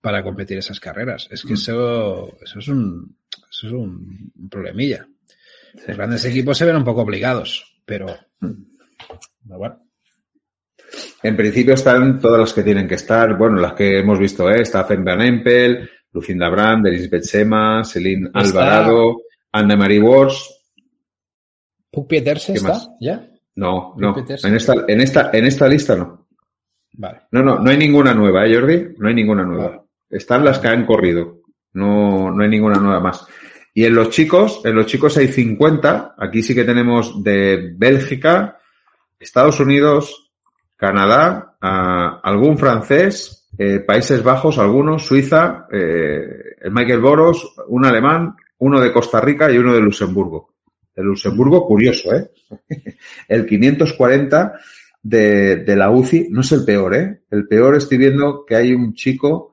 para 0.00 0.22
competir 0.22 0.56
esas 0.56 0.80
carreras. 0.80 1.28
Es 1.30 1.42
que 1.42 1.52
Mm. 1.52 1.56
eso, 1.56 2.38
eso 2.42 2.58
es 2.58 2.68
un, 2.68 3.18
eso 3.50 3.66
es 3.66 3.72
un 3.74 4.32
problemilla. 4.50 5.06
Los 5.86 5.94
grandes 5.94 6.24
equipos 6.24 6.56
se 6.56 6.64
ven 6.64 6.76
un 6.76 6.84
poco 6.84 7.02
obligados, 7.02 7.76
pero, 7.84 8.06
Mm. 8.40 8.75
En 11.22 11.36
principio 11.36 11.74
están 11.74 12.20
todas 12.20 12.40
las 12.40 12.52
que 12.52 12.62
tienen 12.62 12.86
que 12.86 12.94
estar. 12.96 13.36
Bueno, 13.36 13.56
las 13.56 13.72
que 13.74 13.98
hemos 14.00 14.18
visto, 14.18 14.48
¿eh? 14.50 14.60
Está 14.62 14.84
Fen 14.84 15.04
Van 15.04 15.20
Empel, 15.22 15.88
Lucinda 16.12 16.48
Brand, 16.48 16.86
Elisabeth 16.86 17.24
Sema, 17.24 17.84
Celine 17.84 18.26
Está- 18.28 18.40
Alvarado, 18.40 19.22
Anne-Marie 19.52 20.00
Wars. 20.00 20.52
¿Puck 21.90 22.08
Petersen 22.08 22.54
¿Qué 22.54 22.58
está? 22.58 22.68
más? 22.70 22.90
¿Ya? 23.00 23.28
No, 23.56 23.94
no. 23.96 24.14
En 24.18 24.54
esta, 24.54 24.74
en 24.86 25.00
esta, 25.00 25.30
en 25.32 25.46
esta 25.46 25.66
lista 25.68 25.96
no. 25.96 26.28
Vale. 26.92 27.22
No, 27.30 27.42
no, 27.42 27.58
no 27.58 27.70
hay 27.70 27.76
ninguna 27.78 28.14
nueva, 28.14 28.46
¿eh, 28.46 28.54
Jordi? 28.54 28.88
No 28.98 29.08
hay 29.08 29.14
ninguna 29.14 29.44
nueva. 29.44 29.68
Vale. 29.68 29.80
Están 30.10 30.44
las 30.44 30.58
que 30.58 30.68
han 30.68 30.86
corrido. 30.86 31.40
No, 31.72 32.30
no 32.30 32.42
hay 32.42 32.48
ninguna 32.50 32.78
nueva 32.78 33.00
más. 33.00 33.26
Y 33.74 33.84
en 33.84 33.94
los 33.94 34.10
chicos, 34.10 34.60
en 34.64 34.74
los 34.74 34.86
chicos 34.86 35.16
hay 35.18 35.28
50. 35.28 36.14
Aquí 36.18 36.42
sí 36.42 36.54
que 36.54 36.64
tenemos 36.64 37.22
de 37.22 37.74
Bélgica, 37.76 38.58
Estados 39.18 39.58
Unidos, 39.60 40.32
Canadá, 40.76 41.56
ah, 41.60 42.20
algún 42.22 42.58
francés, 42.58 43.48
eh, 43.58 43.80
Países 43.80 44.22
Bajos, 44.22 44.58
algunos, 44.58 45.06
Suiza, 45.06 45.66
eh, 45.72 46.56
el 46.60 46.72
Michael 46.72 47.00
Boros, 47.00 47.54
un 47.68 47.86
alemán, 47.86 48.36
uno 48.58 48.80
de 48.80 48.92
Costa 48.92 49.20
Rica 49.20 49.50
y 49.50 49.58
uno 49.58 49.74
de 49.74 49.80
Luxemburgo. 49.80 50.54
El 50.94 51.06
Luxemburgo, 51.06 51.66
curioso, 51.66 52.14
¿eh? 52.14 52.30
el 53.28 53.44
540 53.46 54.52
de, 55.02 55.56
de 55.56 55.76
la 55.76 55.90
UCI 55.90 56.28
no 56.30 56.40
es 56.40 56.52
el 56.52 56.64
peor, 56.64 56.94
¿eh? 56.94 57.20
El 57.30 57.46
peor 57.46 57.76
estoy 57.76 57.98
viendo 57.98 58.46
que 58.46 58.56
hay 58.56 58.72
un 58.72 58.94
chico 58.94 59.52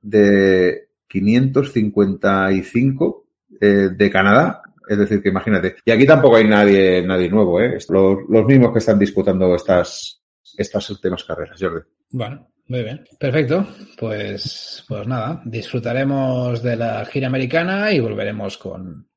de 0.00 0.88
555 1.08 3.24
eh, 3.60 3.88
de 3.94 4.10
Canadá. 4.10 4.61
Es 4.88 4.98
decir, 4.98 5.22
que 5.22 5.28
imagínate. 5.30 5.76
Y 5.84 5.90
aquí 5.90 6.06
tampoco 6.06 6.36
hay 6.36 6.46
nadie, 6.46 7.02
nadie 7.06 7.28
nuevo, 7.28 7.60
¿eh? 7.60 7.78
Los, 7.88 8.18
los 8.28 8.44
mismos 8.46 8.72
que 8.72 8.78
están 8.78 8.98
disputando 8.98 9.54
estas, 9.54 10.20
estas 10.56 10.88
últimas 10.90 11.24
carreras, 11.24 11.58
Jordi. 11.60 11.80
Bueno, 12.10 12.48
muy 12.68 12.82
bien. 12.82 13.04
Perfecto. 13.18 13.66
Pues, 13.98 14.84
pues 14.88 15.06
nada, 15.06 15.40
disfrutaremos 15.44 16.62
de 16.62 16.76
la 16.76 17.04
gira 17.06 17.26
americana 17.28 17.92
y 17.92 18.00
volveremos 18.00 18.58
con, 18.58 19.08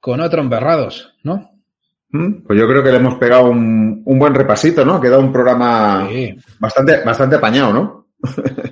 con 0.00 0.20
otro 0.20 0.40
emberrados, 0.42 1.14
¿no? 1.22 1.50
¿Mm? 2.10 2.42
Pues 2.46 2.58
yo 2.58 2.66
creo 2.66 2.82
que 2.82 2.90
le 2.90 2.96
hemos 2.96 3.14
pegado 3.16 3.50
un, 3.50 4.02
un 4.04 4.18
buen 4.18 4.34
repasito, 4.34 4.84
¿no? 4.84 4.94
Ha 4.96 5.00
quedado 5.00 5.20
un 5.20 5.32
programa 5.32 6.08
Sí. 6.10 6.34
bastante, 6.58 7.04
bastante 7.04 7.36
apañado, 7.36 7.72
¿no? 7.72 8.00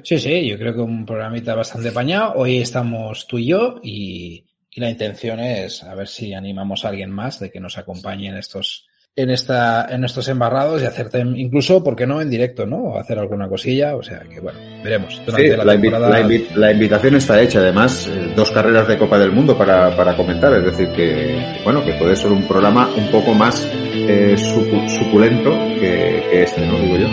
sí, 0.02 0.18
sí, 0.18 0.46
yo 0.46 0.58
creo 0.58 0.74
que 0.74 0.80
un 0.80 1.06
programita 1.06 1.54
bastante 1.54 1.88
apañado. 1.88 2.34
Hoy 2.36 2.58
estamos 2.58 3.26
tú 3.26 3.38
y 3.38 3.46
yo 3.46 3.76
y, 3.82 4.44
y 4.70 4.80
la 4.80 4.90
intención 4.90 5.40
es 5.40 5.82
a 5.82 5.94
ver 5.94 6.08
si 6.08 6.34
animamos 6.34 6.84
a 6.84 6.88
alguien 6.88 7.10
más 7.10 7.40
de 7.40 7.50
que 7.50 7.60
nos 7.60 7.78
acompañe 7.78 8.28
en 8.28 8.36
estos 8.36 8.86
en 9.16 9.30
esta 9.30 9.88
en 9.90 10.04
estos 10.04 10.28
embarrados 10.28 10.80
y 10.80 10.84
hacerte 10.86 11.18
incluso, 11.20 11.82
¿por 11.82 11.96
qué 11.96 12.06
no? 12.06 12.20
En 12.20 12.30
directo, 12.30 12.66
¿no? 12.66 12.76
O 12.84 12.98
hacer 13.00 13.18
alguna 13.18 13.48
cosilla. 13.48 13.96
O 13.96 14.02
sea 14.02 14.20
que 14.20 14.38
bueno, 14.38 14.60
veremos. 14.84 15.20
Durante 15.26 15.50
Sí, 15.50 15.56
la 15.56 15.64
la, 15.64 15.74
invi- 15.74 15.90
la 15.98 16.20
invi- 16.20 16.50
la 16.54 16.70
invitación 16.70 17.16
está 17.16 17.40
hecha. 17.42 17.58
Además, 17.58 18.06
eh, 18.06 18.32
dos 18.36 18.52
carreras 18.52 18.86
de 18.86 18.96
Copa 18.96 19.18
del 19.18 19.32
Mundo 19.32 19.58
para, 19.58 19.96
para 19.96 20.16
comentar. 20.16 20.52
Es 20.54 20.64
decir, 20.66 20.92
que, 20.92 21.36
bueno, 21.64 21.84
que 21.84 21.94
puede 21.94 22.14
ser 22.14 22.30
un 22.30 22.46
programa 22.46 22.88
un 22.96 23.10
poco 23.10 23.34
más 23.34 23.68
eh, 23.92 24.36
sucu- 24.36 24.88
suculento 24.88 25.50
que, 25.80 26.22
que 26.30 26.42
este, 26.44 26.64
¿no? 26.64 26.78
Digo 26.78 26.98
yo. 26.98 27.08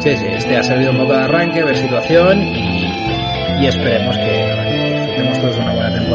Sí, 0.00 0.16
sí, 0.16 0.24
este 0.28 0.56
ha 0.56 0.62
servido 0.62 0.92
un 0.92 0.98
poco 0.98 1.12
de 1.12 1.18
arranque, 1.24 1.62
ver 1.62 1.76
situación 1.76 2.42
y, 2.42 2.86
y 3.60 3.66
esperemos 3.66 4.16
que 4.16 4.55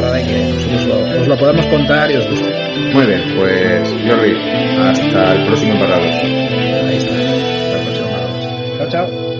temporada 0.02 0.20
y 0.20 0.26
que 0.26 0.52
nosotros 0.52 0.86
lo, 0.86 1.20
os 1.20 1.28
lo 1.28 1.36
podamos 1.36 1.66
contar 1.66 2.10
y 2.10 2.16
os 2.16 2.28
guste. 2.28 2.92
Muy 2.92 3.06
bien, 3.06 3.22
pues 3.36 3.88
Jordi, 4.06 4.34
hasta 4.80 5.34
el 5.34 5.46
próximo 5.46 5.72
embarrado. 5.74 6.02
Ahí 6.02 6.96
está. 6.96 7.14
Hasta 7.14 7.78
la 7.78 7.84
próxima. 7.84 8.78
Chao, 8.78 8.88
chao. 8.88 9.31